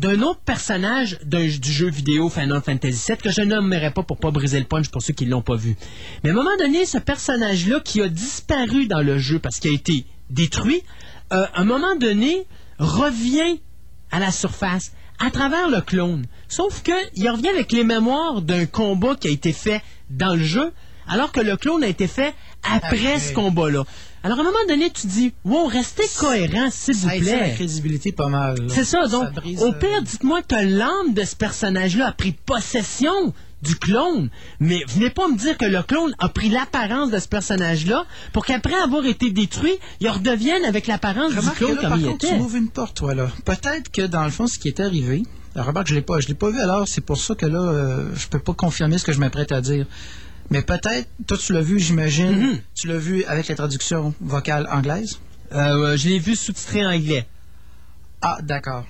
d'un 0.00 0.22
autre 0.22 0.40
personnage 0.40 1.18
du 1.22 1.72
jeu 1.72 1.90
vidéo 1.90 2.30
Final 2.30 2.62
Fantasy 2.62 3.04
VII 3.08 3.18
que 3.18 3.30
je 3.30 3.42
nommerai 3.42 3.90
pas 3.90 4.02
pour 4.02 4.16
pas 4.16 4.30
briser 4.30 4.58
le 4.58 4.64
punch 4.64 4.88
pour 4.88 5.02
ceux 5.02 5.12
qui 5.12 5.26
l'ont 5.26 5.42
pas 5.42 5.56
vu. 5.56 5.76
Mais 6.24 6.30
à 6.30 6.32
un 6.32 6.36
moment 6.36 6.56
donné, 6.58 6.86
ce 6.86 6.96
personnage-là 6.96 7.80
qui 7.80 8.00
a 8.00 8.08
disparu 8.08 8.86
dans 8.86 9.02
le 9.02 9.18
jeu 9.18 9.38
parce 9.38 9.60
qu'il 9.60 9.70
a 9.70 9.74
été 9.74 10.06
détruit, 10.30 10.82
euh, 11.34 11.44
à 11.52 11.60
un 11.60 11.64
moment 11.64 11.96
donné, 11.96 12.46
revient 12.78 13.60
à 14.10 14.18
la 14.18 14.30
surface 14.30 14.92
à 15.18 15.30
travers 15.30 15.68
le 15.68 15.82
clone. 15.82 16.24
Sauf 16.48 16.82
que 16.82 16.92
il 17.14 17.28
revient 17.28 17.50
avec 17.50 17.70
les 17.70 17.84
mémoires 17.84 18.40
d'un 18.40 18.64
combat 18.64 19.16
qui 19.16 19.28
a 19.28 19.30
été 19.30 19.52
fait 19.52 19.82
dans 20.08 20.34
le 20.34 20.42
jeu, 20.42 20.72
alors 21.08 21.30
que 21.30 21.40
le 21.40 21.58
clone 21.58 21.84
a 21.84 21.88
été 21.88 22.06
fait 22.06 22.34
après, 22.62 23.18
ce 23.18 23.34
combat-là. 23.34 23.84
Alors 24.22 24.38
à 24.38 24.42
un 24.42 24.44
moment 24.44 24.58
donné, 24.68 24.90
tu 24.90 25.06
dis, 25.06 25.32
wow, 25.44 25.66
restez 25.66 26.04
cohérent, 26.18 26.68
s'il 26.70 26.94
vous 26.94 27.08
Ça 27.08 27.16
étire 27.16 27.38
la 27.38 27.44
plaît. 27.44 27.54
crédibilité 27.54 28.12
pas 28.12 28.28
mal. 28.28 28.56
C'est 28.68 28.84
ça, 28.84 29.06
donc, 29.06 29.32
brise, 29.32 29.62
au 29.62 29.68
euh, 29.68 29.72
pire, 29.72 30.02
dites-moi 30.02 30.42
que 30.42 30.56
l'âme 30.56 31.14
de 31.14 31.24
ce 31.24 31.34
personnage-là 31.34 32.08
a 32.08 32.12
pris 32.12 32.32
possession 32.32 33.32
du 33.62 33.76
clone, 33.76 34.30
mais 34.58 34.80
venez 34.88 35.10
pas 35.10 35.28
me 35.28 35.36
dire 35.36 35.56
que 35.58 35.66
le 35.66 35.82
clone 35.82 36.14
a 36.18 36.28
pris 36.30 36.48
l'apparence 36.48 37.10
de 37.10 37.18
ce 37.18 37.28
personnage-là 37.28 38.04
pour 38.32 38.44
qu'après 38.46 38.74
avoir 38.74 39.04
été 39.06 39.30
détruit, 39.30 39.74
il 40.00 40.08
redevienne 40.08 40.64
avec 40.64 40.86
l'apparence 40.86 41.32
du 41.34 41.50
clone 41.50 41.76
là, 41.76 41.80
comme 41.80 41.90
par 41.90 41.98
il 41.98 42.04
contre, 42.06 42.24
était. 42.24 42.34
tu 42.34 42.40
m'ouvres 42.40 42.56
une 42.56 42.68
porte, 42.70 42.96
toi, 42.96 43.14
là. 43.14 43.28
Peut-être 43.44 43.90
que, 43.90 44.02
dans 44.02 44.24
le 44.24 44.30
fond, 44.30 44.46
ce 44.46 44.58
qui 44.58 44.68
est 44.68 44.80
arrivé... 44.80 45.22
Alors, 45.54 45.66
remarque, 45.66 45.88
je 45.88 45.94
l'ai 45.94 46.00
pas, 46.02 46.20
je 46.20 46.28
l'ai 46.28 46.34
pas 46.34 46.48
vu, 46.50 46.60
alors 46.60 46.86
c'est 46.86 47.00
pour 47.00 47.18
ça 47.18 47.34
que 47.34 47.44
là, 47.44 47.58
euh, 47.60 48.08
je 48.14 48.28
peux 48.28 48.38
pas 48.38 48.54
confirmer 48.54 48.98
ce 48.98 49.04
que 49.04 49.12
je 49.12 49.18
m'apprête 49.18 49.50
à 49.50 49.60
dire. 49.60 49.84
Mais 50.50 50.62
peut-être, 50.62 51.08
toi, 51.26 51.36
tu 51.38 51.52
l'as 51.52 51.60
vu, 51.62 51.78
j'imagine, 51.78 52.32
Mm-hmm. 52.36 52.60
tu 52.74 52.88
l'as 52.88 52.98
vu 52.98 53.24
avec 53.24 53.48
la 53.48 53.54
traduction 53.54 54.14
vocale 54.20 54.66
anglaise? 54.70 55.18
Euh, 55.52 55.96
je 55.96 56.08
l'ai 56.08 56.18
vu 56.18 56.34
sous-titré 56.36 56.84
anglais. 56.84 57.26
Ah, 58.22 58.38
d'accord. 58.42 58.84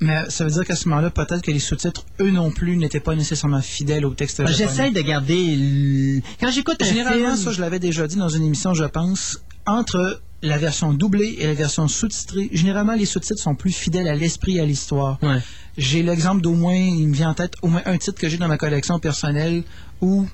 Mais 0.00 0.28
ça 0.28 0.44
veut 0.44 0.50
dire 0.50 0.64
qu'à 0.64 0.76
ce 0.76 0.88
moment-là, 0.88 1.10
peut-être 1.10 1.40
que 1.42 1.50
les 1.50 1.58
sous-titres, 1.58 2.04
eux 2.20 2.30
non 2.30 2.50
plus, 2.50 2.76
n'étaient 2.76 3.00
pas 3.00 3.14
nécessairement 3.14 3.62
fidèles 3.62 4.04
au 4.04 4.12
texte 4.14 4.36
japonais. 4.38 4.56
J'essaie 4.56 4.90
de 4.90 5.00
garder... 5.00 5.56
le- 5.56 6.20
Quand 6.40 6.50
j'écoute 6.50 6.84
Généralement, 6.84 7.34
film... 7.34 7.36
ça, 7.44 7.52
je 7.52 7.60
l'avais 7.60 7.78
déjà 7.78 8.06
dit 8.06 8.16
dans 8.16 8.28
une 8.28 8.42
émission, 8.44 8.74
je 8.74 8.84
pense, 8.84 9.40
entre 9.64 10.20
la 10.42 10.58
version 10.58 10.92
doublée 10.92 11.36
et 11.38 11.46
la 11.46 11.54
version 11.54 11.88
sous-titrée, 11.88 12.50
généralement, 12.52 12.92
les 12.94 13.06
sous-titres 13.06 13.40
sont 13.42 13.54
plus 13.54 13.72
fidèles 13.72 14.06
à 14.08 14.14
l'esprit 14.14 14.58
et 14.58 14.60
à 14.60 14.66
l'histoire. 14.66 15.18
Ouais. 15.22 15.38
J'ai 15.78 16.02
l'exemple 16.02 16.42
d'au 16.42 16.52
moins, 16.52 16.74
il 16.76 17.08
me 17.08 17.14
vient 17.14 17.30
en 17.30 17.34
tête, 17.34 17.54
au 17.62 17.68
moins 17.68 17.82
un 17.86 17.96
titre 17.96 18.20
que 18.20 18.28
j'ai 18.28 18.36
dans 18.36 18.48
ma 18.48 18.58
collection 18.58 18.98
personnelle 18.98 19.62
où 20.02 20.26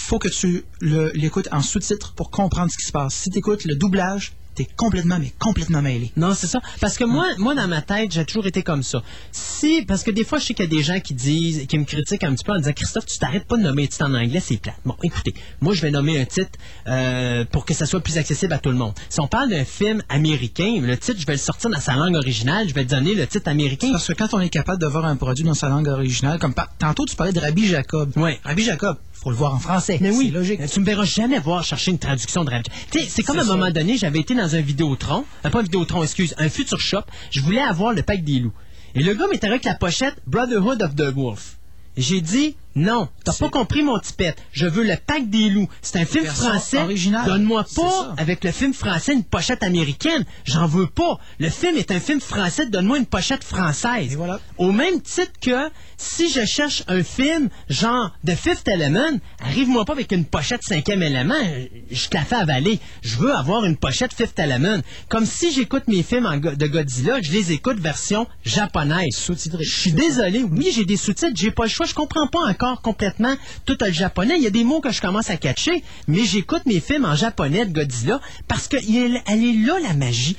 faut 0.00 0.18
que 0.18 0.28
tu 0.28 0.64
le- 0.80 1.10
l'écoutes 1.14 1.48
en 1.52 1.62
sous-titre 1.62 2.12
pour 2.14 2.30
comprendre 2.30 2.70
ce 2.70 2.76
qui 2.78 2.86
se 2.86 2.92
passe. 2.92 3.14
Si 3.14 3.30
tu 3.30 3.38
écoutes 3.38 3.64
le 3.64 3.74
doublage, 3.74 4.32
t'es 4.54 4.66
complètement, 4.76 5.20
mais 5.20 5.32
complètement 5.38 5.80
mêlé. 5.82 6.10
Non, 6.16 6.34
c'est 6.34 6.48
ça. 6.48 6.58
Parce 6.80 6.98
que 6.98 7.04
moi, 7.04 7.26
moi, 7.38 7.54
dans 7.54 7.68
ma 7.68 7.80
tête, 7.80 8.10
j'ai 8.10 8.24
toujours 8.24 8.44
été 8.46 8.64
comme 8.64 8.82
ça. 8.82 9.04
Si, 9.30 9.82
parce 9.86 10.02
que 10.02 10.10
des 10.10 10.24
fois, 10.24 10.40
je 10.40 10.46
sais 10.46 10.54
qu'il 10.54 10.64
y 10.64 10.68
a 10.68 10.70
des 10.70 10.82
gens 10.82 10.98
qui 10.98 11.14
disent, 11.14 11.64
qui 11.68 11.78
me 11.78 11.84
critiquent 11.84 12.24
un 12.24 12.34
petit 12.34 12.42
peu 12.42 12.50
en 12.50 12.56
disant, 12.58 12.72
Christophe, 12.72 13.06
tu 13.06 13.18
t'arrêtes 13.18 13.44
pas 13.46 13.56
de 13.56 13.62
nommer 13.62 13.84
un 13.84 13.86
titre 13.86 14.04
en 14.04 14.14
anglais, 14.14 14.40
c'est 14.44 14.56
plate. 14.56 14.74
Bon, 14.84 14.96
écoutez, 15.04 15.32
moi, 15.60 15.74
je 15.74 15.82
vais 15.82 15.92
nommer 15.92 16.20
un 16.20 16.24
titre 16.24 16.50
euh, 16.88 17.44
pour 17.52 17.64
que 17.66 17.72
ça 17.72 17.86
soit 17.86 18.00
plus 18.00 18.18
accessible 18.18 18.52
à 18.52 18.58
tout 18.58 18.70
le 18.70 18.76
monde. 18.76 18.94
Si 19.08 19.20
on 19.20 19.28
parle 19.28 19.48
d'un 19.50 19.64
film 19.64 20.02
américain, 20.08 20.80
le 20.82 20.96
titre, 20.96 21.20
je 21.20 21.26
vais 21.26 21.34
le 21.34 21.38
sortir 21.38 21.70
dans 21.70 21.78
sa 21.80 21.94
langue 21.94 22.16
originale, 22.16 22.68
je 22.68 22.74
vais 22.74 22.84
te 22.84 22.90
donner 22.90 23.14
le 23.14 23.28
titre 23.28 23.48
américain. 23.48 23.92
Parce 23.92 24.08
que 24.08 24.12
quand 24.14 24.34
on 24.34 24.40
est 24.40 24.48
capable 24.48 24.80
de 24.82 24.86
voir 24.88 25.04
un 25.04 25.14
produit 25.14 25.44
dans 25.44 25.54
sa 25.54 25.68
langue 25.68 25.86
originale, 25.86 26.40
comme 26.40 26.54
par- 26.54 26.76
tantôt 26.78 27.04
tu 27.06 27.14
parlais 27.14 27.32
de 27.32 27.38
Rabbi 27.38 27.64
Jacob. 27.68 28.10
Ouais. 28.16 28.40
Rabbi 28.42 28.64
Jacob, 28.64 28.96
faut 29.18 29.30
le 29.30 29.36
voir 29.36 29.54
en 29.54 29.58
français. 29.58 29.98
Mais 30.00 30.10
oui, 30.10 30.30
logique. 30.30 30.60
tu 30.70 30.80
me 30.80 30.84
verras 30.84 31.04
jamais 31.04 31.38
voir 31.38 31.64
chercher 31.64 31.90
une 31.90 31.98
traduction 31.98 32.44
de 32.44 32.50
sais, 32.92 33.06
c'est 33.08 33.22
comme 33.22 33.38
à 33.38 33.42
un 33.42 33.46
moment 33.46 33.70
donné, 33.70 33.96
j'avais 33.96 34.20
été 34.20 34.34
dans 34.34 34.54
un 34.54 34.60
Vidéotron, 34.60 35.24
euh, 35.44 35.50
pas 35.50 35.60
un 35.60 35.62
Vidéotron, 35.62 36.02
excuse, 36.02 36.34
un 36.38 36.48
Future 36.48 36.80
Shop, 36.80 37.02
je 37.30 37.40
voulais 37.40 37.60
avoir 37.60 37.92
le 37.92 38.02
pack 38.02 38.22
des 38.22 38.38
loups. 38.38 38.52
Et 38.94 39.02
le 39.02 39.14
gars 39.14 39.26
m'était 39.30 39.46
avec 39.46 39.64
la 39.64 39.74
pochette 39.74 40.14
Brotherhood 40.26 40.82
of 40.82 40.94
the 40.94 41.12
Wolf. 41.14 41.58
Et 41.96 42.02
J'ai 42.02 42.20
dit, 42.20 42.56
non, 42.78 43.08
t'as 43.24 43.32
pas 43.32 43.48
compris 43.50 43.82
mon 43.82 43.98
tipette. 43.98 44.38
Je 44.52 44.66
veux 44.66 44.84
le 44.84 44.96
pack 45.06 45.28
des 45.28 45.50
loups. 45.50 45.68
C'est 45.82 45.98
un 45.98 46.04
film 46.04 46.24
français. 46.26 46.78
Donne-moi 47.26 47.64
pas, 47.74 48.14
avec 48.16 48.44
le 48.44 48.52
film 48.52 48.72
français, 48.72 49.12
une 49.12 49.24
pochette 49.24 49.62
américaine. 49.62 50.24
J'en 50.44 50.66
veux 50.66 50.86
pas. 50.86 51.18
Le 51.38 51.50
film 51.50 51.76
est 51.76 51.90
un 51.90 52.00
film 52.00 52.20
français. 52.20 52.66
Donne-moi 52.68 52.98
une 52.98 53.06
pochette 53.06 53.44
française. 53.44 54.12
Et 54.12 54.16
voilà. 54.16 54.40
Au 54.56 54.72
même 54.72 55.00
titre 55.00 55.32
que 55.40 55.68
si 55.96 56.30
je 56.30 56.44
cherche 56.44 56.84
un 56.88 57.02
film 57.02 57.48
genre 57.68 58.12
The 58.26 58.34
Fifth 58.34 58.68
Element, 58.68 59.18
arrive-moi 59.40 59.84
pas 59.84 59.94
avec 59.94 60.12
une 60.12 60.24
pochette 60.24 60.62
cinquième 60.62 61.02
élément, 61.02 61.34
je 61.90 62.08
te 62.08 62.16
la 62.16 62.24
fais 62.24 62.36
avaler. 62.36 62.78
Je 63.02 63.16
veux 63.16 63.34
avoir 63.34 63.64
une 63.64 63.76
pochette 63.76 64.12
Fifth 64.14 64.38
Element. 64.38 64.78
Comme 65.08 65.26
si 65.26 65.52
j'écoute 65.52 65.84
mes 65.88 66.02
films 66.02 66.26
en 66.26 66.36
go- 66.36 66.54
de 66.54 66.66
Godzilla, 66.66 67.20
je 67.22 67.32
les 67.32 67.52
écoute 67.52 67.78
version 67.80 68.26
japonaise. 68.44 69.14
Sous-titré. 69.16 69.64
Je 69.64 69.80
suis 69.80 69.92
désolé, 69.92 70.42
oui, 70.44 70.70
j'ai 70.74 70.84
des 70.84 70.96
sous-titres, 70.96 71.32
j'ai 71.34 71.50
pas 71.50 71.64
le 71.64 71.68
choix, 71.70 71.86
je 71.86 71.94
comprends 71.94 72.26
pas 72.28 72.40
encore 72.40 72.67
complètement 72.76 73.34
tout 73.64 73.76
le 73.80 73.92
japonais. 73.92 74.34
Il 74.36 74.42
y 74.42 74.46
a 74.46 74.50
des 74.50 74.64
mots 74.64 74.80
que 74.80 74.90
je 74.92 75.00
commence 75.00 75.30
à 75.30 75.36
catcher, 75.36 75.82
mais 76.06 76.24
j'écoute 76.24 76.62
mes 76.66 76.80
films 76.80 77.04
en 77.04 77.14
japonais 77.14 77.66
de 77.66 77.72
Godzilla 77.72 78.20
parce 78.46 78.68
qu'elle 78.68 79.20
elle 79.26 79.44
est 79.44 79.66
là 79.66 79.78
la 79.82 79.94
magie. 79.94 80.36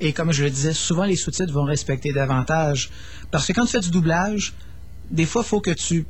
Et 0.00 0.12
comme 0.12 0.32
je 0.32 0.44
le 0.44 0.50
disais, 0.50 0.72
souvent 0.72 1.04
les 1.04 1.16
sous-titres 1.16 1.52
vont 1.52 1.64
respecter 1.64 2.12
davantage. 2.12 2.90
Parce 3.30 3.46
que 3.46 3.52
quand 3.52 3.66
tu 3.66 3.72
fais 3.72 3.80
du 3.80 3.90
doublage, 3.90 4.54
des 5.10 5.26
fois, 5.26 5.42
il 5.44 5.48
faut 5.48 5.60
que 5.60 5.72
tu, 5.72 6.06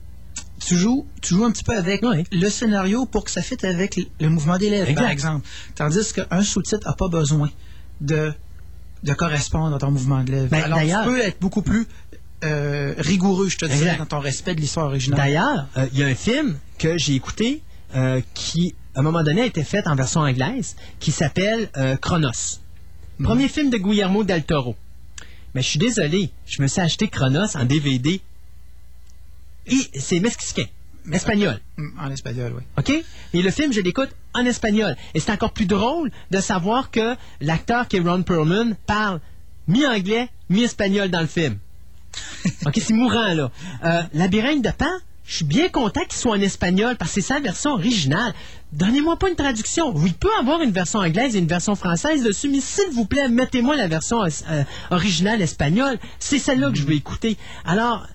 tu, 0.65 0.77
joues, 0.77 1.07
tu 1.23 1.35
joues 1.35 1.45
un 1.45 1.51
petit 1.51 1.65
peu 1.65 1.77
avec 1.77 2.01
le 2.31 2.49
scénario 2.51 3.05
pour 3.07 3.25
que 3.25 3.31
ça 3.31 3.43
fitte 3.43 3.65
avec 3.65 3.97
le- 4.21 4.29
mouvement 4.29 4.59
des 4.59 4.71
lèvres, 4.71 4.95
par 4.95 5.11
exemple. 5.11 5.47
Tandis 5.75 6.13
qu'un 6.13 6.43
sous-titre 6.43 6.87
n'a 6.87 6.95
pas 6.95 7.09
besoin 7.09 7.51
de, 8.01 8.33
de 9.03 9.13
correspondre 9.15 9.75
à 9.75 9.79
ton 9.79 9.91
mouvement 9.91 10.23
de 10.23 10.31
lèvres. 10.31 10.49
Ben, 10.51 10.63
Alors, 10.73 10.79
tu 11.05 11.11
peux 11.11 11.21
être 11.21 11.41
beaucoup 11.41 11.63
plus 11.63 11.87
euh, 12.45 12.95
rigoureux, 12.99 13.49
je 13.49 13.59
te 13.59 13.67
dirais, 13.67 13.97
dans 13.97 14.07
ton 14.07 14.19
respect 14.21 14.55
de 14.55 14.61
l'histoire 14.61 14.87
originale. 14.87 15.19
D'ailleurs, 15.19 15.67
euh, 15.77 15.87
il 15.93 15.99
y 15.99 16.03
a 16.03 16.07
un 16.07 16.15
film 16.15 16.59
que 16.79 16.97
j'ai 16.99 17.15
écouté 17.15 17.63
euh, 17.95 18.21
qui, 18.35 18.75
à 18.95 19.01
un 19.01 19.03
moment 19.03 19.23
donné, 19.23 19.43
a 19.43 19.47
été 19.47 19.63
fait 19.65 19.87
en 19.87 19.95
version 19.95 20.21
anglaise, 20.23 20.77
qui 20.99 21.13
s'appelle 21.13 21.69
euh, 21.77 21.97
Chronos. 21.97 22.61
Premier 23.23 23.49
film 23.49 23.69
de 23.71 23.77
Guillermo 23.77 24.25
del 24.25 24.45
Toro. 24.45 24.77
Mais 25.55 25.63
je 25.63 25.69
suis 25.69 25.79
désolé, 25.79 26.31
je 26.47 26.63
me 26.63 26.67
suis 26.69 26.81
acheté 26.81 27.09
Chronos 27.09 27.57
en 27.57 27.65
DVD. 27.65 28.21
Et 29.67 29.99
c'est 29.99 30.21
mexicain, 30.21 30.65
espagnol. 31.13 31.61
Mm, 31.77 31.89
En 32.01 32.11
espagnol, 32.11 32.55
oui. 32.57 32.63
OK? 32.79 33.05
Et 33.35 33.43
le 33.43 33.51
film, 33.51 33.73
je 33.73 33.81
l'écoute 33.81 34.09
en 34.33 34.45
espagnol. 34.47 34.97
Et 35.15 35.21
c'est 35.21 35.33
encore 35.33 35.53
plus 35.53 35.67
drôle 35.67 36.11
de 36.31 36.41
savoir 36.41 36.91
que 36.91 37.15
l'acteur 37.41 37.89
qui 37.89 37.97
est 37.97 38.01
Ron 38.01 38.23
Perlman 38.23 38.75
parle 38.87 39.21
mi-anglais, 39.69 40.29
mi-espagnol 40.49 41.11
dans 41.11 41.21
le 41.21 41.27
film. 41.27 41.59
OK, 42.67 42.75
c'est 42.77 42.93
mourant, 42.93 43.35
là. 43.35 43.51
Euh, 43.85 44.03
Labyrinthe 44.15 44.63
de 44.63 44.71
Pan, 44.71 44.91
je 45.25 45.37
suis 45.37 45.45
bien 45.45 45.69
content 45.69 46.01
qu'il 46.09 46.19
soit 46.19 46.33
en 46.33 46.41
espagnol 46.41 46.97
parce 46.97 47.13
que 47.13 47.21
c'est 47.21 47.35
sa 47.35 47.41
version 47.41 47.73
originale. 47.73 48.35
Donnez-moi 48.73 49.17
pas 49.17 49.29
une 49.29 49.37
traduction. 49.37 49.93
Oui, 49.95 50.09
il 50.11 50.15
peut 50.15 50.31
avoir 50.41 50.61
une 50.63 50.73
version 50.73 50.99
anglaise 50.99 51.37
et 51.37 51.39
une 51.39 51.47
version 51.47 51.77
française 51.77 52.23
dessus, 52.23 52.49
mais 52.49 52.61
s'il 52.61 52.91
vous 52.93 53.05
plaît, 53.05 53.29
mettez-moi 53.29 53.77
la 53.77 53.87
version 53.87 54.23
euh, 54.23 54.65
originale 54.91 55.41
espagnole. 55.41 55.99
C'est 56.19 56.39
celle-là 56.39 56.71
que 56.71 56.77
je 56.77 56.85
veux 56.85 56.95
écouter. 56.95 57.37
Alors, 57.65 58.07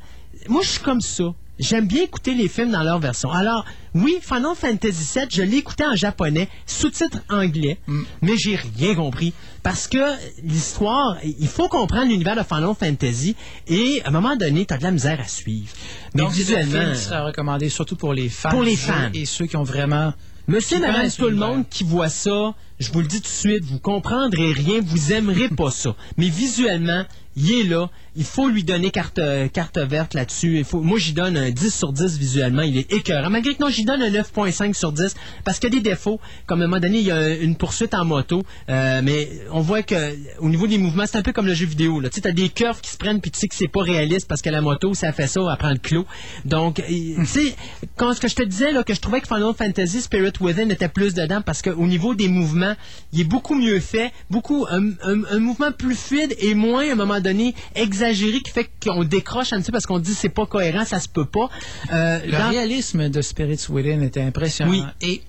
moi, 0.49 0.61
je 0.61 0.69
suis 0.69 0.81
comme 0.81 1.01
ça. 1.01 1.34
J'aime 1.57 1.88
bien 1.88 2.03
écouter 2.03 2.34
les 2.34 2.48
films 2.49 2.72
dans 2.72 2.84
leur 2.84 2.99
version. 2.99 3.32
Alors, 3.32 3.65
oui, 3.94 4.18
Final 4.22 4.56
Fantasy 4.56 5.19
VII, 5.19 5.27
je 5.30 5.41
l'ai 5.41 5.57
écouté 5.57 5.86
en 5.86 5.95
japonais, 5.95 6.49
sous-titres 6.65 7.19
anglais, 7.30 7.77
mais 8.22 8.36
j'ai 8.38 8.57
rien 8.77 8.95
compris. 8.95 9.34
Parce 9.64 9.88
que 9.88 9.98
l'histoire, 10.44 11.18
il 11.23 11.48
faut 11.48 11.69
comprendre 11.69 12.10
l'univers 12.10 12.36
de 12.36 12.44
Final 12.44 12.76
Fantasy 12.77 13.36
et 13.68 14.02
à 14.03 14.10
un 14.10 14.11
moment 14.11 14.36
donné, 14.36 14.65
tu 14.65 14.73
as 14.73 14.77
de 14.77 14.84
la 14.84 14.91
misère 14.91 15.19
à 15.19 15.27
suivre. 15.27 15.72
Mais 16.14 16.23
Donc, 16.23 16.32
visuellement... 16.32 16.72
film 16.72 16.94
qui 16.94 16.99
sera 16.99 17.23
recommandé 17.23 17.69
surtout 17.69 17.95
pour 17.95 18.14
les 18.14 18.30
fans. 18.30 18.49
Pour 18.49 18.64
les 18.64 18.76
fans. 18.76 19.10
Et 19.14 19.26
ceux 19.26 19.45
qui 19.45 19.56
ont 19.56 19.64
vraiment. 19.64 20.14
Monsieur, 20.48 20.80
madame, 20.80 21.10
tout 21.10 21.30
le 21.30 21.36
monde 21.36 21.64
qui 21.69 21.84
voit 21.84 22.10
ça, 22.10 22.53
je 22.80 22.91
vous 22.91 23.02
le 23.02 23.07
dis 23.07 23.22
tout 23.22 23.27
de 23.27 23.27
suite, 23.27 23.64
vous 23.64 23.80
comprendrez 23.80 24.52
rien, 24.52 24.81
vous 24.84 25.14
aimerez 25.14 25.49
pas 25.49 25.72
ça. 25.72 25.95
Mais 26.18 26.30
visuellement, 26.30 27.06
il 27.35 27.52
est 27.52 27.64
là. 27.64 27.89
Il 28.15 28.23
faut 28.23 28.47
lui 28.47 28.64
donner 28.64 28.91
carte, 28.91 29.19
euh, 29.19 29.49
carte 29.49 29.77
verte 29.77 30.14
là-dessus. 30.14 30.60
Il 30.60 30.64
faut, 30.64 30.80
moi, 30.80 30.97
j'y 30.97 31.11
donne 31.11 31.35
un 31.35 31.52
10 31.52 31.73
sur 31.73 31.91
10 31.91 32.18
visuellement. 32.18 32.61
Il 32.61 32.77
est 32.77 32.91
écœurant. 32.93 33.30
Malgré 33.30 33.56
que 33.56 33.61
non, 33.61 33.69
j'y 33.69 33.84
donne 33.84 34.02
un 34.02 34.10
9.5 34.10 34.73
sur 34.73 34.93
10 34.93 35.15
parce 35.43 35.60
qu'il 35.60 35.73
y 35.73 35.77
a 35.77 35.81
des 35.81 35.89
défauts. 35.89 36.22
Comme 36.45 36.61
à 36.61 36.64
un 36.64 36.68
moment 36.68 36.80
donné, 36.80 36.99
il 36.99 37.06
y 37.06 37.11
a 37.11 37.35
une 37.35 37.57
poursuite 37.57 37.93
en 37.93 38.06
moto. 38.06 38.43
euh, 38.69 39.02
mais 39.03 39.30
on 39.52 39.60
voit 39.60 39.84
que 39.84 39.95
au 40.39 40.47
niveau 40.47 40.65
des 40.65 40.77
mouvements, 40.77 41.03
c'est 41.06 41.18
un 41.18 41.23
peu 41.23 41.34
comme 41.34 41.45
le 41.45 41.53
jeu 41.53 41.65
vidéo. 41.65 41.99
là. 41.99 42.10
Tu 42.10 42.22
sais, 42.22 42.27
as 42.27 42.31
des 42.31 42.47
curves 42.47 42.80
qui 42.80 42.89
se 42.89 42.97
prennent 42.97 43.19
puis 43.19 43.31
tu 43.31 43.39
sais 43.39 43.49
que 43.49 43.56
c'est 43.56 43.68
pas 43.68 43.81
réaliste 43.81 44.30
parce 44.30 44.41
que 44.41 44.49
la 44.49 44.61
moto, 44.61 44.93
ça 44.93 45.11
fait 45.11 45.27
ça, 45.27 45.41
elle 45.52 45.57
prend 45.57 45.72
le 45.72 45.77
clos. 45.77 46.06
Donc, 46.45 46.80
et, 46.88 47.15
tu 47.18 47.26
sais, 47.26 47.56
quand 47.97 48.14
ce 48.14 48.22
que 48.22 48.30
je 48.30 48.35
te 48.35 48.43
disais, 48.43 48.72
là, 48.72 48.84
que 48.84 48.93
je 48.93 49.02
trouvais 49.02 49.19
que 49.19 49.27
Final 49.27 49.53
Fantasy 49.57 50.02
Spirit 50.02 50.34
Within 50.39 50.69
était 50.69 50.88
plus 50.88 51.14
dedans 51.14 51.41
parce 51.41 51.61
qu'au 51.61 51.85
niveau 51.85 52.15
des 52.15 52.30
mouvements, 52.30 52.64
il 53.13 53.21
est 53.21 53.25
beaucoup 53.25 53.55
mieux 53.55 53.79
fait, 53.79 54.11
beaucoup 54.29 54.65
un, 54.69 54.89
un- 55.03 55.23
un 55.29 55.39
mouvement 55.39 55.71
plus 55.71 55.95
fluide 55.95 56.35
et 56.39 56.53
moins 56.55 56.87
à 56.89 56.91
un 56.93 56.95
moment 56.95 57.19
donné 57.21 57.53
exagéré 57.75 58.41
qui 58.41 58.51
fait 58.51 58.69
qu'on 58.83 59.03
décroche 59.03 59.53
un 59.53 59.57
petit 59.59 59.67
peu 59.67 59.73
parce 59.73 59.85
qu'on 59.85 59.99
dit 59.99 60.13
c'est 60.13 60.29
pas 60.29 60.45
cohérent, 60.45 60.85
ça 60.85 60.99
se 60.99 61.07
peut 61.09 61.25
pas. 61.25 61.49
Euh, 61.93 62.19
Le 62.25 62.31
dans- 62.31 62.49
réalisme 62.49 63.09
de 63.09 63.21
Spirits 63.21 63.65
Within 63.69 64.01
était 64.01 64.21
impressionnant. 64.21 64.71
Oui. 64.71 64.83
Et 65.01 65.21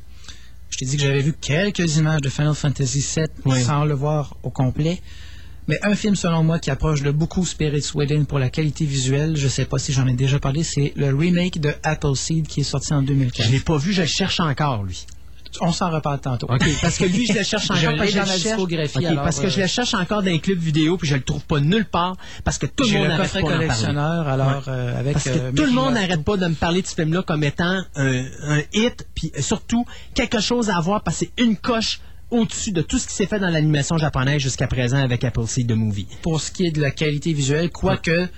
je 0.71 0.79
t'ai 0.79 0.85
dit 0.87 0.97
que 0.97 1.03
j'avais 1.03 1.23
vu 1.23 1.33
quelques 1.41 1.97
images 1.97 2.21
de 2.21 2.29
Final 2.29 2.55
Fantasy 2.55 3.01
VII 3.15 3.27
Oui. 3.45 3.63
sans 3.63 3.85
le 3.85 3.95
voir 3.95 4.37
au 4.43 4.51
complet. 4.51 5.01
Mais 5.69 5.79
un 5.83 5.97
film, 5.97 6.15
selon 6.15 6.45
moi, 6.45 6.61
qui 6.61 6.71
approche 6.71 7.03
de 7.03 7.11
beaucoup 7.11 7.45
Spirits 7.45 7.91
Within 7.95 8.23
pour 8.23 8.39
la 8.39 8.51
qualité 8.51 8.85
visuelle, 8.85 9.37
je 9.37 9.49
sais 9.49 9.65
pas 9.65 9.79
si 9.81 9.93
j'en 9.93 10.07
ai 10.07 10.13
déjà 10.13 10.39
parlé, 10.39 10.63
c'est 10.63 10.93
le 10.95 11.13
remake 11.13 11.61
de 11.61 11.73
Appleseed 11.83 12.47
qui 12.47 12.61
est 12.61 12.65
sorti 12.65 12.95
en 12.95 13.03
2004. 13.03 13.49
je 13.49 13.53
l'ai 13.53 13.59
pas 13.59 13.77
vu, 13.77 13.93
je 13.93 14.03
le 14.03 14.07
cherche 14.07 14.39
encore 14.39 14.85
lui. 14.85 15.07
On 15.61 15.73
s'en 15.73 15.91
reparle 15.91 16.21
tantôt. 16.21 16.47
Parce 16.47 16.99
que 16.99 17.05
lui, 17.05 17.27
je 17.27 17.33
le 17.35 17.43
cherche 17.45 17.65
encore. 17.71 17.77
Je 17.83 17.87
parce 17.87 18.13
dans 18.15 18.25
cherche- 18.25 19.05
alors, 19.07 19.25
parce 19.25 19.41
que 19.41 19.49
je 19.49 19.59
euh, 19.59 19.63
le 19.63 19.69
cherche 19.69 19.95
encore 19.95 20.23
dans 20.23 20.31
les 20.31 20.39
clubs 20.41 20.59
vidéo, 20.59 20.97
puis 20.97 21.09
je 21.09 21.15
le 21.15 21.23
trouve 21.23 21.45
pas 21.45 21.61
nulle 21.61 21.85
part, 21.87 22.17
parce 22.45 22.59
que 22.59 22.67
tout 22.67 22.85
le 22.85 22.93
monde 22.99 23.09
n'arrête 23.09 23.33
pas 23.33 23.41
d'en 23.41 23.47
parler. 23.49 23.67
collectionneur, 23.67 24.29
alors, 24.29 24.65
euh, 24.69 24.99
avec, 24.99 25.13
Parce 25.15 25.25
que 25.25 25.31
euh, 25.31 25.53
tout 25.53 25.65
le 25.65 25.73
monde 25.73 25.95
n'arrête 25.95 26.25
pas 26.25 26.37
de 26.37 26.47
me 26.47 26.55
parler 26.55 26.83
de 26.83 26.87
ce 26.87 26.95
film-là 26.95 27.23
comme 27.23 27.45
étant 27.45 27.83
un, 27.97 28.25
un 28.49 28.61
hit, 28.73 29.07
puis 29.15 29.33
surtout 29.41 29.85
quelque 30.15 30.41
chose 30.41 30.71
à 30.71 30.81
voir, 30.81 31.03
parce 31.03 31.19
que 31.21 31.27
c'est 31.37 31.43
une 31.43 31.57
coche 31.57 32.01
au-dessus 32.31 32.73
de 32.73 32.83
tout 32.83 32.99
ce 32.99 33.07
qui 33.07 33.15
s'est 33.15 33.27
fait 33.27 33.39
dans 33.39 33.51
l'animation 33.51 33.99
japonaise 33.99 34.41
jusqu'à 34.43 34.67
présent 34.67 34.99
avec 34.99 35.23
Appleseed 35.23 35.69
The 35.69 35.73
Movie. 35.77 36.09
pour 36.23 36.41
ce 36.41 36.51
qui 36.51 36.67
est 36.67 36.73
de 36.73 36.81
la 36.81 36.91
qualité 36.91 37.33
visuelle, 37.33 37.71
quoique 37.71 38.29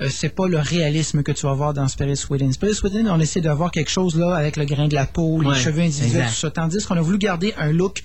euh, 0.00 0.08
c'est 0.10 0.28
pas 0.28 0.46
le 0.46 0.58
réalisme 0.58 1.22
que 1.22 1.32
tu 1.32 1.46
vas 1.46 1.54
voir 1.54 1.74
dans 1.74 1.88
Spirits 1.88 2.24
Within. 2.30 2.52
Spirits 2.52 2.80
Within, 2.84 3.06
on 3.06 3.18
essaie 3.20 3.40
d'avoir 3.40 3.70
quelque 3.70 3.90
chose 3.90 4.16
là 4.16 4.34
avec 4.36 4.56
le 4.56 4.64
grain 4.64 4.88
de 4.88 4.94
la 4.94 5.06
peau, 5.06 5.40
les 5.40 5.48
Ouais, 5.48 5.54
cheveux 5.58 5.82
individuels, 5.82 6.26
tout 6.28 6.34
ça, 6.34 6.50
tandis 6.50 6.84
qu'on 6.84 6.96
a 6.96 7.00
voulu 7.00 7.18
garder 7.18 7.54
un 7.58 7.72
look 7.72 8.02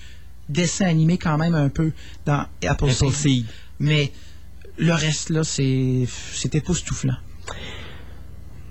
dessin 0.48 0.86
animé 0.86 1.18
quand 1.18 1.38
même 1.38 1.54
un 1.54 1.68
peu 1.68 1.92
dans 2.26 2.46
Appleseed. 2.66 3.08
Appleseed. 3.08 3.44
Mais 3.78 4.12
le 4.76 4.92
reste 4.92 5.30
là, 5.30 5.44
c'est 5.44 6.06
c'est 6.32 6.54
époustouflant. 6.54 7.16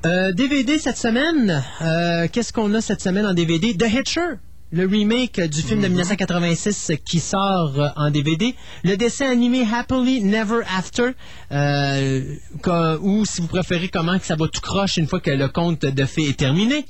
Euh, 0.05 0.33
DVD 0.33 0.77
cette 0.79 0.97
semaine, 0.97 1.63
euh, 1.81 2.27
qu'est-ce 2.31 2.51
qu'on 2.51 2.73
a 2.73 2.81
cette 2.81 3.01
semaine 3.01 3.25
en 3.25 3.33
DVD? 3.33 3.73
The 3.75 3.85
Hitcher, 3.89 4.35
le 4.73 4.87
remake 4.87 5.39
du 5.39 5.61
film 5.61 5.81
de 5.81 5.87
1986 5.87 6.93
qui 7.05 7.19
sort 7.19 7.79
euh, 7.79 7.89
en 7.95 8.09
DVD. 8.09 8.55
Le 8.83 8.97
dessin 8.97 9.29
animé 9.29 9.63
Happily 9.71 10.23
Never 10.23 10.61
After, 10.75 11.11
euh, 11.51 12.97
ou 13.01 13.23
si 13.23 13.41
vous 13.41 13.47
préférez 13.47 13.89
comment 13.89 14.17
que 14.17 14.25
ça 14.25 14.35
va 14.35 14.47
tout 14.47 14.61
croche 14.61 14.97
une 14.97 15.07
fois 15.07 15.19
que 15.19 15.29
le 15.29 15.47
conte 15.47 15.85
de 15.85 16.05
fées 16.05 16.29
est 16.29 16.37
terminé. 16.37 16.85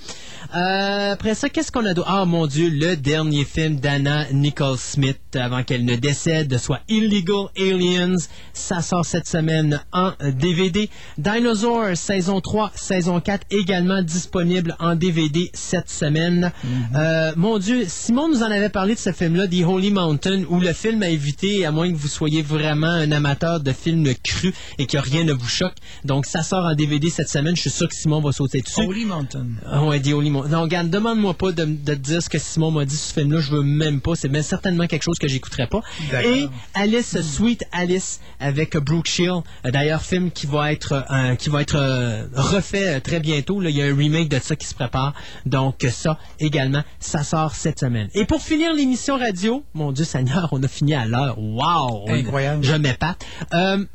Euh, 0.55 1.13
après 1.13 1.35
ça, 1.35 1.49
qu'est-ce 1.49 1.73
qu'on 1.73 1.85
a 1.85 1.93
d'autre? 1.93 2.07
Ah 2.09 2.25
mon 2.25 2.47
Dieu, 2.47 2.69
le 2.69 2.95
dernier 2.95 3.43
film 3.43 3.75
d'Anna 3.75 4.31
Nicole 4.31 4.77
Smith 4.77 5.19
avant 5.35 5.63
qu'elle 5.63 5.83
ne 5.83 5.95
décède, 5.97 6.57
soit 6.59 6.79
Illegal 6.87 7.47
Aliens. 7.57 8.15
Ça 8.53 8.81
sort 8.81 9.05
cette 9.05 9.27
semaine 9.27 9.81
en 9.91 10.11
DVD. 10.39 10.89
Dinosaur 11.17 11.97
saison 11.97 12.39
3, 12.39 12.71
saison 12.75 13.19
4 13.19 13.47
également 13.49 14.01
disponible 14.01 14.75
en 14.79 14.95
DVD 14.95 15.49
cette 15.53 15.89
semaine. 15.89 16.51
Euh, 16.95 17.33
mon 17.35 17.57
Dieu, 17.57 17.72
Simon 17.87 18.29
nous 18.29 18.43
en 18.43 18.51
avait 18.51 18.69
parlé 18.69 18.95
de 18.95 18.99
ce 18.99 19.11
film-là, 19.11 19.47
The 19.47 19.63
Holy 19.65 19.91
Mountain, 19.91 20.43
où 20.49 20.59
le 20.59 20.73
film 20.73 21.03
a 21.03 21.09
évité, 21.09 21.65
à 21.65 21.71
moins 21.71 21.91
que 21.91 21.97
vous 21.97 22.07
soyez 22.07 22.41
vraiment 22.41 22.87
un 22.87 23.11
amateur 23.11 23.59
de 23.59 23.71
films 23.71 24.07
crus 24.23 24.53
et 24.77 24.85
que 24.85 24.97
rien 24.97 25.23
ne 25.23 25.33
vous 25.33 25.47
choque. 25.47 25.75
Donc 26.03 26.25
ça 26.25 26.43
sort 26.43 26.65
en 26.65 26.75
DVD 26.75 27.09
cette 27.09 27.29
semaine. 27.29 27.55
Je 27.55 27.61
suis 27.61 27.69
sûr 27.69 27.87
que 27.87 27.95
Simon 27.95 28.21
va 28.21 28.31
sauter 28.31 28.61
dessus. 28.61 28.81
Holy 28.81 29.05
Mountain. 29.05 29.47
Ah 29.69 29.83
ouais, 29.83 29.99
The 29.99 30.13
Holy 30.13 30.29
Mountain. 30.29 30.49
Non, 30.49 30.61
regarde, 30.61 30.89
demande-moi 30.89 31.33
pas 31.33 31.51
de, 31.51 31.65
dire 31.65 32.21
ce 32.21 32.29
que 32.29 32.39
Simon 32.39 32.71
m'a 32.71 32.85
dit 32.85 32.95
sur 32.95 33.09
ce 33.09 33.13
film-là. 33.13 33.39
Je 33.39 33.51
veux 33.51 33.63
même 33.63 34.01
pas. 34.01 34.15
C'est 34.15 34.29
bien 34.29 34.41
certainement 34.41 34.87
quelque 34.87 35.03
chose 35.03 35.19
que 35.19 35.27
j'écouterai 35.27 35.67
pas. 35.67 35.81
Et 36.23 36.47
Alice, 36.73 37.19
Sweet 37.21 37.63
Alice, 37.71 38.19
avec 38.39 38.77
Brooke 38.77 39.07
Shield. 39.07 39.43
Euh, 39.65 39.71
D'ailleurs, 39.71 40.03
film 40.03 40.31
qui 40.31 40.45
va 40.45 40.71
être, 40.71 41.05
euh, 41.11 41.35
qui 41.35 41.49
va 41.49 41.61
être 41.61 41.75
euh, 41.75 42.25
refait 42.35 42.95
euh, 42.95 42.99
très 42.99 43.19
bientôt. 43.19 43.59
Là, 43.59 43.69
il 43.69 43.75
y 43.75 43.81
a 43.81 43.85
un 43.85 43.95
remake 43.95 44.29
de 44.29 44.39
ça 44.39 44.55
qui 44.55 44.67
se 44.67 44.75
prépare. 44.75 45.13
Donc, 45.45 45.83
euh, 45.83 45.89
ça 45.89 46.17
également, 46.39 46.83
ça 46.99 47.23
sort 47.23 47.55
cette 47.63 47.79
semaine. 47.79 48.09
Et 48.13 48.25
pour 48.25 48.41
finir 48.41 48.73
l'émission 48.73 49.17
radio, 49.17 49.63
mon 49.73 49.91
Dieu 49.91 50.05
Seigneur, 50.05 50.49
on 50.51 50.61
a 50.61 50.67
fini 50.67 50.93
à 50.93 51.05
l'heure. 51.05 51.39
Wow! 51.39 52.09
Incroyable. 52.09 52.63
Je 52.63 52.73
m'épate. 52.73 53.25
Euh, 53.53 53.85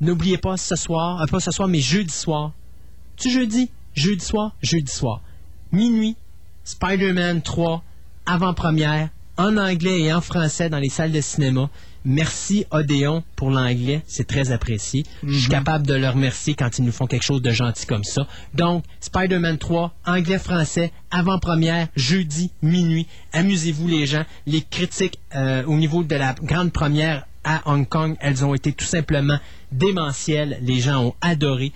N'oubliez 0.00 0.38
pas 0.38 0.56
ce 0.56 0.76
soir, 0.76 1.22
euh, 1.22 1.26
pas 1.26 1.40
ce 1.40 1.50
soir, 1.50 1.68
mais 1.68 1.78
jeudi 1.80 2.12
soir. 2.12 2.52
Tu 3.16 3.30
jeudi? 3.30 3.70
Jeudi 3.94 4.24
soir? 4.24 4.54
Jeudi 4.60 4.92
soir. 4.92 5.22
Minuit, 5.72 6.16
Spider-Man 6.64 7.42
3, 7.42 7.82
avant-première, 8.26 9.08
en 9.38 9.56
anglais 9.56 10.00
et 10.02 10.12
en 10.12 10.20
français 10.20 10.68
dans 10.68 10.78
les 10.78 10.90
salles 10.90 11.12
de 11.12 11.20
cinéma. 11.20 11.70
Merci 12.04 12.66
Odéon 12.70 13.22
pour 13.34 13.50
l'anglais, 13.50 14.02
c'est 14.06 14.26
très 14.26 14.52
apprécié. 14.52 15.04
Je 15.26 15.38
suis 15.38 15.48
capable 15.48 15.86
de 15.86 15.94
leur 15.94 16.14
remercier 16.14 16.54
quand 16.54 16.78
ils 16.78 16.84
nous 16.84 16.92
font 16.92 17.06
quelque 17.06 17.24
chose 17.24 17.40
de 17.40 17.50
gentil 17.50 17.86
comme 17.86 18.04
ça. 18.04 18.26
Donc, 18.52 18.84
Spider-Man 19.00 19.56
3, 19.56 19.94
anglais-français, 20.04 20.92
avant-première, 21.10 21.88
jeudi, 21.96 22.50
minuit. 22.60 23.06
Amusez-vous 23.32 23.88
les 23.88 24.06
gens. 24.06 24.24
Les 24.46 24.60
critiques 24.60 25.18
euh, 25.34 25.64
au 25.64 25.76
niveau 25.76 26.04
de 26.04 26.14
la 26.14 26.34
grande 26.42 26.72
première 26.72 27.26
à 27.42 27.62
Hong 27.66 27.88
Kong, 27.88 28.16
elles 28.20 28.44
ont 28.44 28.54
été 28.54 28.72
tout 28.72 28.84
simplement 28.84 29.38
démentielles. 29.72 30.58
Les 30.62 30.80
gens 30.80 31.04
ont 31.06 31.14
adoré. 31.22 31.72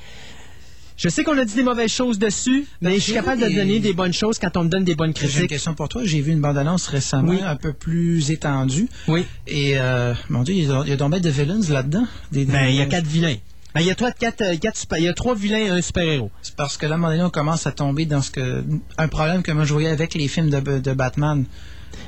Je 0.98 1.08
sais 1.08 1.22
qu'on 1.22 1.38
a 1.38 1.44
dit 1.44 1.54
des 1.54 1.62
mauvaises 1.62 1.92
choses 1.92 2.18
dessus, 2.18 2.66
mais 2.80 2.96
je 2.96 3.00
suis 3.00 3.12
capable 3.12 3.40
de 3.40 3.48
donner 3.48 3.78
des 3.78 3.92
bonnes 3.92 4.12
choses 4.12 4.38
quand 4.40 4.56
on 4.56 4.64
me 4.64 4.68
donne 4.68 4.82
des 4.82 4.96
bonnes 4.96 5.12
J'ai 5.16 5.26
une 5.26 5.30
critiques. 5.30 5.50
question 5.50 5.72
pour 5.74 5.88
toi. 5.88 6.02
J'ai 6.04 6.20
vu 6.20 6.32
une 6.32 6.40
bande-annonce 6.40 6.88
récemment, 6.88 7.30
Oui. 7.30 7.40
un 7.40 7.54
peu 7.54 7.72
plus 7.72 8.32
étendue. 8.32 8.88
Oui. 9.06 9.24
Et, 9.46 9.78
euh, 9.78 10.12
mon 10.28 10.42
Dieu, 10.42 10.54
il 10.54 10.64
y 10.64 10.92
a, 10.92 10.96
donc 10.96 11.14
de 11.20 11.28
villains 11.30 11.60
là-dedans. 11.68 12.04
Des- 12.32 12.44
Ben, 12.46 12.66
il 12.68 12.74
y 12.74 12.80
a 12.80 12.86
quatre 12.86 13.06
vilains. 13.06 13.36
Ben, 13.76 13.80
il 13.82 13.86
y 13.86 13.90
a 13.92 13.94
trois, 13.94 14.10
quatre, 14.10 14.42
euh, 14.42 14.56
quatre 14.56 14.76
super- 14.76 14.98
il 14.98 15.04
y 15.04 15.08
a 15.08 15.12
trois 15.14 15.36
vilains 15.36 15.58
et 15.58 15.68
un 15.68 15.80
super-héros. 15.80 16.32
C'est 16.42 16.56
parce 16.56 16.76
que 16.76 16.86
là, 16.86 16.92
à 16.92 16.94
un 16.94 16.98
moment 16.98 17.12
donné, 17.12 17.22
on 17.22 17.30
commence 17.30 17.64
à 17.68 17.70
tomber 17.70 18.04
dans 18.04 18.20
ce 18.22 18.32
que 18.32 18.64
un 18.96 19.06
problème 19.08 19.42
que 19.44 19.52
moi 19.52 19.62
je 19.64 19.72
voyais 19.72 19.90
avec 19.90 20.14
les 20.14 20.26
films 20.26 20.50
de, 20.50 20.78
de 20.80 20.92
Batman. 20.94 21.44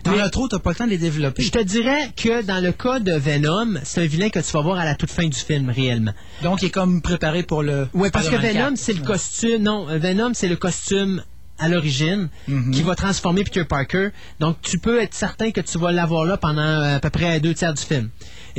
T'en 0.02 0.12
Mais- 0.12 0.20
as 0.20 0.30
trop, 0.30 0.48
t'as 0.48 0.58
pas 0.58 0.70
le 0.70 0.76
temps 0.76 0.84
de 0.86 0.90
les 0.90 0.98
développer. 0.98 1.42
Je 1.42 1.50
te 1.50 1.62
dirais 1.62 2.10
que 2.16 2.42
dans 2.42 2.62
le 2.62 2.72
cas 2.72 3.00
de 3.00 3.12
Venom, 3.12 3.74
c'est 3.84 4.02
un 4.02 4.06
vilain 4.06 4.30
que 4.30 4.38
tu 4.38 4.50
vas 4.52 4.62
voir 4.62 4.78
à 4.78 4.84
la 4.84 4.94
toute 4.94 5.10
fin 5.10 5.26
du 5.28 5.36
film, 5.38 5.68
réellement. 5.70 6.12
Donc, 6.42 6.62
il 6.62 6.66
est 6.66 6.70
comme 6.70 7.02
préparé 7.02 7.42
pour 7.42 7.62
le. 7.62 7.86
Oui, 7.92 8.08
parce 8.10 8.28
que 8.28 8.36
Venom, 8.36 8.70
4. 8.70 8.76
c'est 8.78 8.92
le 8.94 9.02
costume. 9.04 9.62
Non, 9.62 9.88
euh, 9.90 9.98
Venom, 9.98 10.30
c'est 10.34 10.48
le 10.48 10.56
costume 10.56 11.22
à 11.58 11.68
l'origine 11.68 12.30
Mhm. 12.48 12.70
qui 12.70 12.82
va 12.82 12.94
transformer 12.94 13.44
Peter 13.44 13.64
Parker. 13.64 14.08
Donc, 14.40 14.56
tu 14.62 14.78
peux 14.78 14.98
être 15.02 15.12
certain 15.14 15.50
que 15.50 15.60
tu 15.60 15.76
vas 15.76 15.92
l'avoir 15.92 16.24
là 16.24 16.38
pendant 16.38 16.62
euh, 16.62 16.96
à 16.96 17.00
peu 17.00 17.10
près 17.10 17.38
deux 17.40 17.52
tiers 17.52 17.74
du 17.74 17.82
film. 17.82 18.08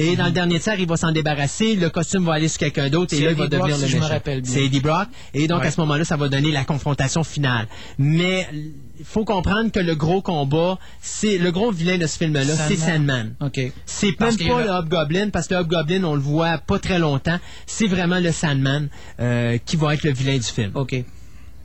Et 0.01 0.15
dans 0.15 0.25
le 0.25 0.31
dernier 0.31 0.59
tiers, 0.59 0.79
il 0.79 0.87
va 0.87 0.97
s'en 0.97 1.11
débarrasser. 1.11 1.75
Le 1.75 1.89
costume 1.89 2.25
va 2.25 2.33
aller 2.33 2.47
sur 2.47 2.59
quelqu'un 2.59 2.89
d'autre 2.89 3.13
et 3.13 3.21
là, 3.21 3.31
il 3.31 3.37
va 3.37 3.47
devenir 3.47 3.77
le 3.77 3.83
méchant. 3.83 4.43
C'est 4.43 4.65
Eddie 4.65 4.79
Brock. 4.79 5.07
Et 5.33 5.47
donc, 5.47 5.63
à 5.63 5.71
ce 5.71 5.79
moment-là, 5.81 6.05
ça 6.05 6.17
va 6.17 6.29
donner 6.29 6.51
la 6.51 6.63
confrontation 6.63 7.23
finale. 7.23 7.67
Mais 7.97 8.47
il 8.99 9.05
faut 9.05 9.25
comprendre 9.25 9.71
que 9.71 9.79
le 9.79 9.95
gros 9.95 10.21
combat, 10.21 10.77
c'est 11.01 11.37
le 11.37 11.51
gros 11.51 11.71
vilain 11.71 11.97
de 11.97 12.07
ce 12.07 12.17
film-là, 12.17 12.43
c'est 12.43 12.75
Sandman. 12.75 13.33
Sandman. 13.39 13.47
OK. 13.47 13.73
C'est 13.85 14.19
même 14.19 14.37
pas 14.37 14.63
le 14.63 14.69
Hobgoblin, 14.69 15.29
parce 15.29 15.47
que 15.47 15.55
le 15.55 15.61
Hobgoblin, 15.61 16.03
on 16.03 16.15
le 16.15 16.21
voit 16.21 16.57
pas 16.57 16.79
très 16.79 16.99
longtemps. 16.99 17.39
C'est 17.65 17.87
vraiment 17.87 18.19
le 18.19 18.31
Sandman 18.31 18.89
euh, 19.19 19.57
qui 19.65 19.75
va 19.75 19.93
être 19.93 20.03
le 20.03 20.11
vilain 20.11 20.37
du 20.37 20.43
film. 20.43 20.71
OK. 20.75 21.03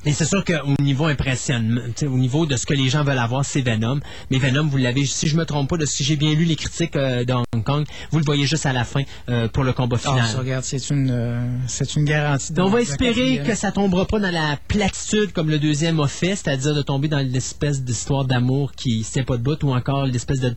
Et 0.05 0.13
c'est 0.13 0.25
sûr 0.25 0.45
qu'au 0.45 0.81
niveau 0.83 1.07
impressionnement, 1.07 1.81
au 2.03 2.19
niveau 2.19 2.47
de 2.47 2.57
ce 2.57 2.65
que 2.65 2.75
les 2.75 2.89
gens 2.89 3.03
veulent 3.03 3.19
avoir, 3.19 3.45
c'est 3.45 3.61
Venom. 3.61 3.99
Mais 4.31 4.39
Venom, 4.39 4.67
vous 4.69 4.77
l'avez, 4.77 5.05
si 5.05 5.27
je 5.27 5.37
me 5.37 5.45
trompe 5.45 5.69
pas, 5.71 5.77
de 5.77 5.85
si 5.85 6.05
j'ai 6.05 6.15
bien 6.17 6.33
lu 6.35 6.45
les 6.45 6.55
critiques 6.55 6.95
euh, 6.95 7.25
de 7.25 7.33
Hong 7.33 7.65
Kong, 7.65 7.85
vous 8.13 8.19
le 8.19 8.25
voyez 8.25 8.47
juste 8.47 8.67
à 8.67 8.73
la 8.73 8.85
fin 8.85 9.03
euh, 9.29 9.49
pour 9.49 9.65
le 9.65 9.73
combat 9.73 9.97
Ah, 10.05 10.11
final. 10.11 10.27
ça, 10.29 10.39
regarde, 10.39 10.65
c'est 10.65 10.91
une, 10.91 11.11
euh, 11.11 11.45
c'est 11.67 11.97
une 11.97 12.05
garantie. 12.05 12.53
Donc, 12.53 12.69
on 12.69 12.71
va 12.71 12.83
espérer 12.83 13.43
que 13.45 13.55
ça 13.57 13.73
tombera 13.73 14.07
pas 14.07 14.21
dans 14.21 14.31
la 14.33 14.57
platitude 14.69 15.33
comme 15.33 15.51
le 15.51 15.59
deuxième 15.59 15.99
a 15.99 16.07
fait, 16.07 16.37
c'est-à-dire 16.37 16.75
de 16.75 16.83
tomber 16.83 17.09
dans 17.09 17.19
l'espèce 17.19 17.83
d'histoire 17.83 18.25
d'amour 18.25 18.73
qui 18.77 19.05
tient 19.11 19.25
pas 19.25 19.37
de 19.37 19.43
bout 19.43 19.63
ou 19.65 19.75
encore 19.75 20.07
l'espèce 20.07 20.41
de 20.41 20.55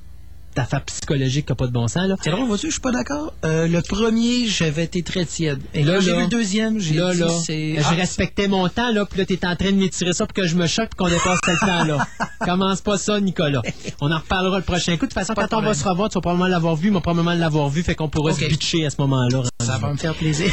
d'affaire 0.56 0.82
psychologique 0.84 1.46
qui 1.46 1.52
a 1.52 1.56
pas 1.56 1.68
de 1.68 1.72
bon 1.72 1.88
sens. 1.88 2.08
Là. 2.08 2.16
C'est 2.22 2.32
drôle, 2.32 2.48
vois-tu, 2.48 2.68
je 2.68 2.72
suis 2.74 2.82
pas 2.82 2.92
d'accord. 2.92 3.34
Euh, 3.46 3.68
le 3.68 3.82
premier, 3.82 4.46
j'avais 4.46 4.84
été 4.84 5.04
très 5.04 5.26
tiède. 5.26 5.62
Et 5.74 5.84
là, 5.84 6.00
j'ai 6.00 6.14
vu 6.16 6.24
le 6.24 6.28
deuxième, 6.28 6.80
j'ai 6.80 6.96
là, 6.96 7.14
dit, 7.14 7.20
là, 7.20 7.28
c'est... 7.46 7.76
je 7.78 7.84
Ah, 7.86 7.90
respectais 7.90 8.48
mon 8.48 8.68
temps, 8.70 8.92
là, 8.92 9.06
puis 9.06 9.20
là, 9.20 9.26
t'es 9.26 9.46
en 9.46 9.56
train 9.56 9.72
de 9.72 9.78
m'étirer 9.78 10.14
ça 10.14 10.26
pour 10.26 10.34
que 10.34 10.46
je 10.46 10.56
me 10.56 10.68
choque 10.68 10.90
qu'on 10.98 11.08
dépasse 11.08 11.40
ce 11.46 11.60
temps-là. 11.66 12.06
Commence 12.46 12.82
pas 12.82 12.98
ça, 12.98 13.20
Nicolas. 13.20 13.62
On 14.02 14.12
en 14.12 14.18
reparlera 14.18 14.58
le 14.58 14.66
prochain 14.66 14.94
coup. 14.94 15.06
De 15.06 15.12
toute 15.12 15.14
façon, 15.14 15.34
Pas 15.34 15.48
quand 15.48 15.60
on 15.60 15.62
va 15.62 15.74
se 15.74 15.88
revoir, 15.88 16.10
tu 16.10 16.16
vas 16.16 16.22
probablement 16.22 16.48
l'avoir 16.48 16.76
vu, 16.76 16.92
moi 16.92 17.02
probablement 17.02 17.34
l'avoir 17.34 17.70
vu, 17.70 17.84
fait 17.84 17.96
qu'on 17.96 18.10
pourra 18.10 18.34
se 18.34 18.46
bitcher 18.46 18.86
à 18.86 18.90
ce 18.90 18.96
moment-là. 19.00 19.44
Ça 19.62 19.78
va 19.78 19.92
me 19.92 19.98
faire 19.98 20.16
plaisir. 20.16 20.52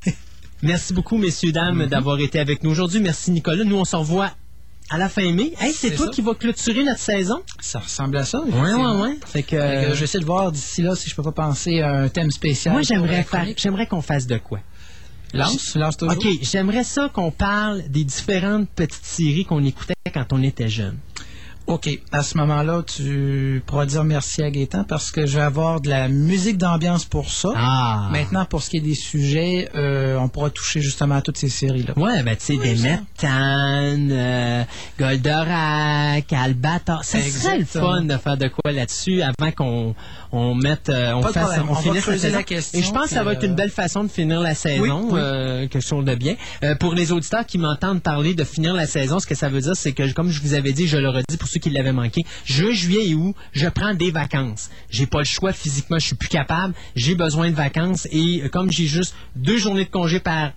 Merci 0.62 0.92
beaucoup, 0.94 1.18
messieurs, 1.18 1.50
dames, 1.50 1.86
d'avoir 1.86 2.20
été 2.20 2.38
avec 2.38 2.62
nous 2.62 2.70
aujourd'hui. 2.70 3.00
Merci, 3.00 3.32
Nicolas. 3.32 3.64
Nous, 3.64 3.76
on 3.76 3.84
se 3.84 3.96
revoit 3.96 4.30
à 4.90 4.98
la 4.98 5.08
fin 5.08 5.32
mai. 5.32 5.52
Hey, 5.60 5.72
c'est 5.72 5.94
toi 5.94 6.06
ça. 6.06 6.12
qui 6.12 6.22
vas 6.22 6.34
clôturer 6.34 6.84
notre 6.84 7.00
saison? 7.00 7.42
Ça 7.60 7.78
ressemble 7.78 8.16
à 8.18 8.24
ça. 8.24 8.42
Effectivement. 8.46 9.02
ouais, 9.02 9.08
ouais. 9.08 9.18
Fait 9.26 9.42
que, 9.42 9.88
que 9.90 9.94
j'essaie 9.94 10.18
de 10.18 10.24
voir 10.24 10.52
d'ici 10.52 10.82
là 10.82 10.94
si 10.94 11.08
je 11.08 11.14
peux 11.14 11.22
pas 11.22 11.32
penser 11.32 11.80
à 11.80 11.92
un 11.92 12.08
thème 12.08 12.30
spécial. 12.30 12.74
moi, 12.74 12.82
j'aimerais 12.82 13.22
faire, 13.22 13.46
j'aimerais 13.56 13.86
qu'on 13.86 14.02
fasse 14.02 14.26
de 14.26 14.38
quoi? 14.38 14.60
Lance, 15.34 15.74
lance 15.76 15.96
toujours. 15.96 16.16
OK, 16.16 16.26
j'aimerais 16.42 16.84
ça 16.84 17.08
qu'on 17.12 17.30
parle 17.30 17.84
des 17.88 18.04
différentes 18.04 18.68
petites 18.68 19.04
séries 19.04 19.46
qu'on 19.46 19.64
écoutait 19.64 19.94
quand 20.12 20.26
on 20.32 20.42
était 20.42 20.68
jeune. 20.68 20.98
OK. 21.66 21.88
À 22.10 22.22
ce 22.22 22.36
moment-là, 22.38 22.82
tu 22.82 23.62
pourras 23.66 23.86
dire 23.86 24.04
merci 24.04 24.42
à 24.42 24.50
Gaétan 24.50 24.84
parce 24.84 25.10
que 25.10 25.26
je 25.26 25.36
vais 25.36 25.44
avoir 25.44 25.80
de 25.80 25.88
la 25.88 26.08
musique 26.08 26.58
d'ambiance 26.58 27.04
pour 27.04 27.30
ça. 27.30 27.50
Ah! 27.56 28.08
Maintenant, 28.10 28.44
pour 28.44 28.62
ce 28.62 28.70
qui 28.70 28.78
est 28.78 28.80
des 28.80 28.94
sujets, 28.94 29.68
euh, 29.74 30.16
on 30.16 30.28
pourra 30.28 30.50
toucher 30.50 30.80
justement 30.80 31.16
à 31.16 31.22
toutes 31.22 31.38
ces 31.38 31.48
séries-là. 31.48 31.94
Ouais, 31.96 32.22
ben 32.22 32.36
tu 32.36 32.44
sais, 32.44 32.56
des 32.56 32.74
méthanes, 32.76 34.10
euh, 34.12 34.64
Goldorak, 34.98 36.32
Albator. 36.32 37.04
Ça 37.04 37.20
serait 37.20 37.58
le 37.58 37.64
fun 37.64 38.02
de 38.02 38.16
faire 38.16 38.36
de 38.36 38.48
quoi 38.48 38.72
là-dessus 38.72 39.22
avant 39.22 39.52
qu'on 39.52 39.94
on 40.32 40.54
mette, 40.54 40.88
euh, 40.88 41.12
on 41.14 41.22
fasse, 41.22 41.60
on, 41.68 41.72
On 41.72 41.74
finisse 41.74 42.02
creuser 42.02 42.18
saison. 42.18 42.36
la 42.38 42.42
question, 42.42 42.78
Et 42.78 42.82
je 42.82 42.90
pense 42.90 43.04
que 43.04 43.10
ça 43.10 43.22
va 43.22 43.34
être 43.34 43.44
une 43.44 43.52
euh, 43.52 43.54
belle 43.54 43.70
façon 43.70 44.02
de 44.02 44.08
finir 44.08 44.40
la 44.40 44.54
saison, 44.54 45.02
Oui, 45.04 45.10
oui. 45.12 45.20
euh, 45.22 45.68
quelque 45.68 45.86
chose 45.86 46.04
de 46.04 46.14
bien. 46.14 46.34
Euh, 46.64 46.74
pour 46.74 46.94
les 46.94 47.12
auditeurs 47.12 47.44
qui 47.46 47.58
m'entendent 47.58 48.02
parler 48.02 48.34
de 48.34 48.42
finir 48.44 48.72
la 48.74 48.86
saison, 48.86 49.18
ce 49.18 49.26
que 49.26 49.34
ça 49.34 49.48
veut 49.50 49.60
dire, 49.60 49.76
c'est 49.76 49.92
que 49.92 50.10
comme 50.12 50.30
je 50.30 50.40
vous 50.40 50.54
avais 50.54 50.72
dit, 50.72 50.86
je 50.88 50.96
le 50.96 51.08
redis 51.10 51.36
pour 51.38 51.48
ceux 51.48 51.60
qui 51.60 51.70
l'avaient 51.70 51.92
manqué, 51.92 52.24
juin, 52.44 52.72
juillet 52.72 53.08
et 53.10 53.14
août, 53.14 53.34
je 53.52 53.68
prends 53.68 53.94
des 53.94 54.10
vacances. 54.10 54.70
J'ai 54.90 55.06
pas 55.06 55.18
le 55.18 55.24
choix 55.24 55.52
physiquement, 55.52 55.98
je 55.98 56.06
suis 56.06 56.16
plus 56.16 56.28
capable. 56.30 56.72
J'ai 56.96 57.14
besoin 57.14 57.50
de 57.50 57.54
vacances 57.56 58.08
et 58.10 58.42
comme 58.52 58.72
j'ai 58.72 58.86
juste 58.86 59.14
deux 59.36 59.58
journées 59.58 59.84
de 59.84 59.90
congé 59.90 60.18
par 60.18 60.52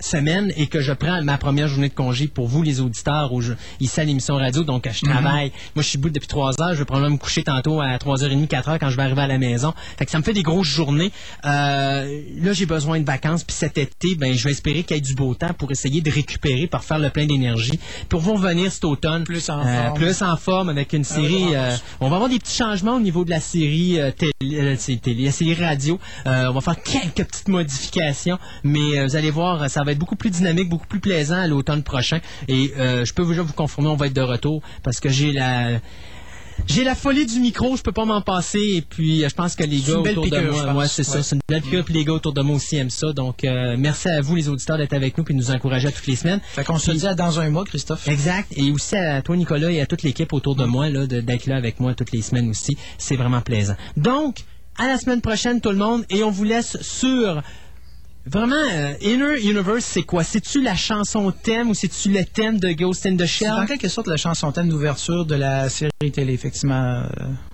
semaine 0.00 0.52
et 0.56 0.66
que 0.66 0.80
je 0.80 0.92
prends 0.92 1.22
ma 1.22 1.38
première 1.38 1.68
journée 1.68 1.88
de 1.88 1.94
congé 1.94 2.28
pour 2.28 2.46
vous 2.48 2.62
les 2.62 2.80
auditeurs 2.80 3.32
où 3.32 3.40
je, 3.40 3.52
ici 3.80 4.00
à 4.00 4.04
l'émission 4.04 4.36
radio. 4.36 4.62
Donc 4.64 4.88
je 4.90 5.04
Mhm. 5.06 5.12
travaille. 5.12 5.52
Moi 5.74 5.82
je 5.82 5.88
suis 5.88 5.98
debout 5.98 6.10
depuis 6.10 6.28
trois 6.28 6.60
heures. 6.60 6.72
Je 6.74 6.78
vais 6.78 6.84
probablement 6.84 7.14
me 7.14 7.18
coucher 7.18 7.42
tantôt 7.42 7.80
à 7.80 7.96
3h30 7.98 8.46
4h 8.46 8.78
quand 8.78 8.90
je 8.90 8.96
vais 8.96 9.02
arriver 9.02 9.22
à 9.22 9.26
la 9.26 9.38
maison. 9.38 9.72
Fait 9.98 10.04
que 10.04 10.10
ça 10.10 10.18
me 10.18 10.22
fait 10.24 10.32
des 10.32 10.42
grosses 10.42 10.66
journées. 10.68 11.10
Euh, 11.44 12.20
là 12.42 12.52
j'ai 12.52 12.66
besoin 12.66 13.00
de 13.00 13.04
vacances. 13.04 13.44
Puis 13.44 13.56
cet 13.56 13.78
été 13.78 14.14
ben 14.16 14.34
je 14.34 14.44
vais 14.44 14.50
espérer 14.50 14.82
qu'il 14.82 14.96
y 14.96 14.98
ait 14.98 15.02
du 15.02 15.14
beau 15.14 15.34
temps 15.34 15.52
pour 15.56 15.70
essayer 15.72 16.00
de 16.00 16.10
récupérer 16.10 16.66
pour 16.66 16.82
faire 16.84 16.98
le 16.98 17.10
plein 17.10 17.26
d'énergie 17.26 17.78
pour 18.08 18.20
vous 18.20 18.34
revenir 18.34 18.70
cet 18.70 18.84
automne 18.84 19.24
Plus 19.24 19.48
en 19.50 19.60
euh, 19.66 19.84
forme. 19.86 19.94
plus 19.98 20.22
en 20.22 20.36
forme 20.36 20.68
avec 20.68 20.92
une 20.92 21.04
série 21.04 21.54
euh, 21.54 21.74
on 22.00 22.08
va 22.08 22.16
avoir 22.16 22.30
des 22.30 22.38
petits 22.38 22.56
changements 22.56 22.96
au 22.96 23.00
niveau 23.00 23.24
de 23.24 23.30
la 23.30 23.40
série 23.40 23.98
euh, 24.00 24.10
télé, 24.12 24.58
euh, 24.60 24.76
télé, 25.02 25.24
la 25.24 25.32
série 25.32 25.54
radio. 25.54 25.98
Euh, 26.26 26.46
on 26.50 26.52
va 26.54 26.60
faire 26.60 26.82
quelques 26.82 27.26
petites 27.28 27.48
modifications 27.48 28.38
mais 28.64 28.98
euh, 28.98 29.06
vous 29.06 29.16
allez 29.16 29.30
voir 29.30 29.68
ça 29.70 29.82
va 29.84 29.87
être 29.92 29.98
beaucoup 29.98 30.16
plus 30.16 30.30
dynamique 30.30 30.68
beaucoup 30.68 30.86
plus 30.86 31.00
plaisant 31.00 31.38
à 31.38 31.46
l'automne 31.46 31.82
prochain 31.82 32.20
et 32.48 32.72
euh, 32.78 33.04
je 33.04 33.12
peux 33.14 33.26
déjà 33.26 33.42
vous 33.42 33.52
confirmer 33.52 33.88
on 33.88 33.96
va 33.96 34.06
être 34.06 34.14
de 34.14 34.20
retour 34.20 34.62
parce 34.82 35.00
que 35.00 35.08
j'ai 35.08 35.32
la 35.32 35.80
j'ai 36.66 36.84
la 36.84 36.94
folie 36.94 37.26
du 37.26 37.40
micro, 37.40 37.76
je 37.76 37.82
peux 37.82 37.92
pas 37.92 38.04
m'en 38.04 38.20
passer. 38.20 38.58
Et 38.58 38.82
puis, 38.82 39.24
euh, 39.24 39.28
je 39.28 39.34
pense 39.34 39.54
que 39.54 39.64
les 39.64 39.80
gars 39.80 39.98
autour 39.98 40.26
de 40.26 40.72
moi, 40.72 40.86
c'est 40.86 41.04
ça, 41.04 41.22
c'est 41.22 41.36
une 41.36 41.40
belle 41.48 41.62
piqûre. 41.62 41.84
Puis 41.84 41.94
les 41.94 42.04
gars 42.04 42.14
autour 42.14 42.32
de 42.32 42.42
moi 42.42 42.56
aussi 42.56 42.76
aiment 42.76 42.90
ça. 42.90 43.12
Donc, 43.12 43.44
euh, 43.44 43.76
merci 43.78 44.08
à 44.08 44.20
vous, 44.20 44.34
les 44.34 44.48
auditeurs, 44.48 44.78
d'être 44.78 44.92
avec 44.92 45.16
nous 45.16 45.24
puis 45.24 45.34
de 45.34 45.38
nous 45.38 45.50
encourager 45.50 45.88
à 45.88 45.92
toutes 45.92 46.06
les 46.06 46.16
semaines. 46.16 46.40
Fait 46.42 46.64
qu'on 46.64 46.78
se 46.78 46.90
dit 46.90 47.06
à 47.06 47.14
dans 47.14 47.40
un 47.40 47.50
mois, 47.50 47.64
Christophe. 47.64 48.08
Exact. 48.08 48.48
Et 48.56 48.70
aussi 48.70 48.96
à 48.96 49.22
toi, 49.22 49.36
Nicolas, 49.36 49.70
et 49.70 49.80
à 49.80 49.86
toute 49.86 50.02
l'équipe 50.02 50.32
autour 50.32 50.56
de 50.56 50.64
moi, 50.64 50.88
là, 50.90 51.06
d'être 51.06 51.46
là 51.46 51.56
avec 51.56 51.80
moi 51.80 51.94
toutes 51.94 52.12
les 52.12 52.22
semaines 52.22 52.50
aussi. 52.50 52.76
C'est 52.98 53.16
vraiment 53.16 53.40
plaisant. 53.40 53.76
Donc, 53.96 54.44
à 54.76 54.86
la 54.86 54.98
semaine 54.98 55.20
prochaine, 55.20 55.60
tout 55.60 55.70
le 55.70 55.76
monde. 55.76 56.04
Et 56.10 56.22
on 56.22 56.30
vous 56.30 56.44
laisse 56.44 56.80
sur. 56.82 57.42
Vraiment, 58.30 58.56
euh, 58.56 58.92
Inner 59.02 59.40
Universe, 59.40 59.84
c'est 59.84 60.02
quoi? 60.02 60.22
C'est-tu 60.24 60.62
la 60.62 60.74
chanson 60.74 61.32
thème 61.32 61.70
ou 61.70 61.74
c'est-tu 61.74 62.10
le 62.10 62.24
thème 62.24 62.58
de 62.58 62.72
Ghost 62.72 63.06
in 63.06 63.16
the 63.16 63.20
C'est 63.20 63.26
Shell? 63.26 63.50
en 63.52 63.66
quelque 63.66 63.88
sorte 63.88 64.06
la 64.08 64.16
chanson 64.16 64.52
thème 64.52 64.68
d'ouverture 64.68 65.24
de 65.24 65.34
la 65.34 65.68
série 65.68 65.90
télé, 66.12 66.32
effectivement. 66.34 67.02
euh, 67.04 67.06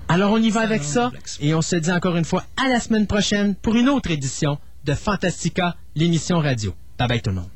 Alors, 0.09 0.33
on 0.33 0.39
y 0.39 0.51
va 0.51 0.61
avec 0.61 0.83
ça. 0.83 1.11
Et 1.41 1.55
on 1.55 1.63
se 1.63 1.77
dit 1.77 1.93
encore 1.93 2.17
une 2.17 2.25
fois 2.25 2.45
à 2.63 2.69
la 2.69 2.81
semaine 2.81 3.07
prochaine 3.07 3.55
pour 3.55 3.75
une 3.77 3.89
autre 3.89 4.11
édition 4.11 4.59
de 4.85 4.95
Fantastica, 4.95 5.77
l'émission 5.95 6.39
radio. 6.39 6.75
Bye 6.99 7.09
bye 7.09 7.21
tout 7.23 7.31
le 7.31 7.37
monde. 7.37 7.49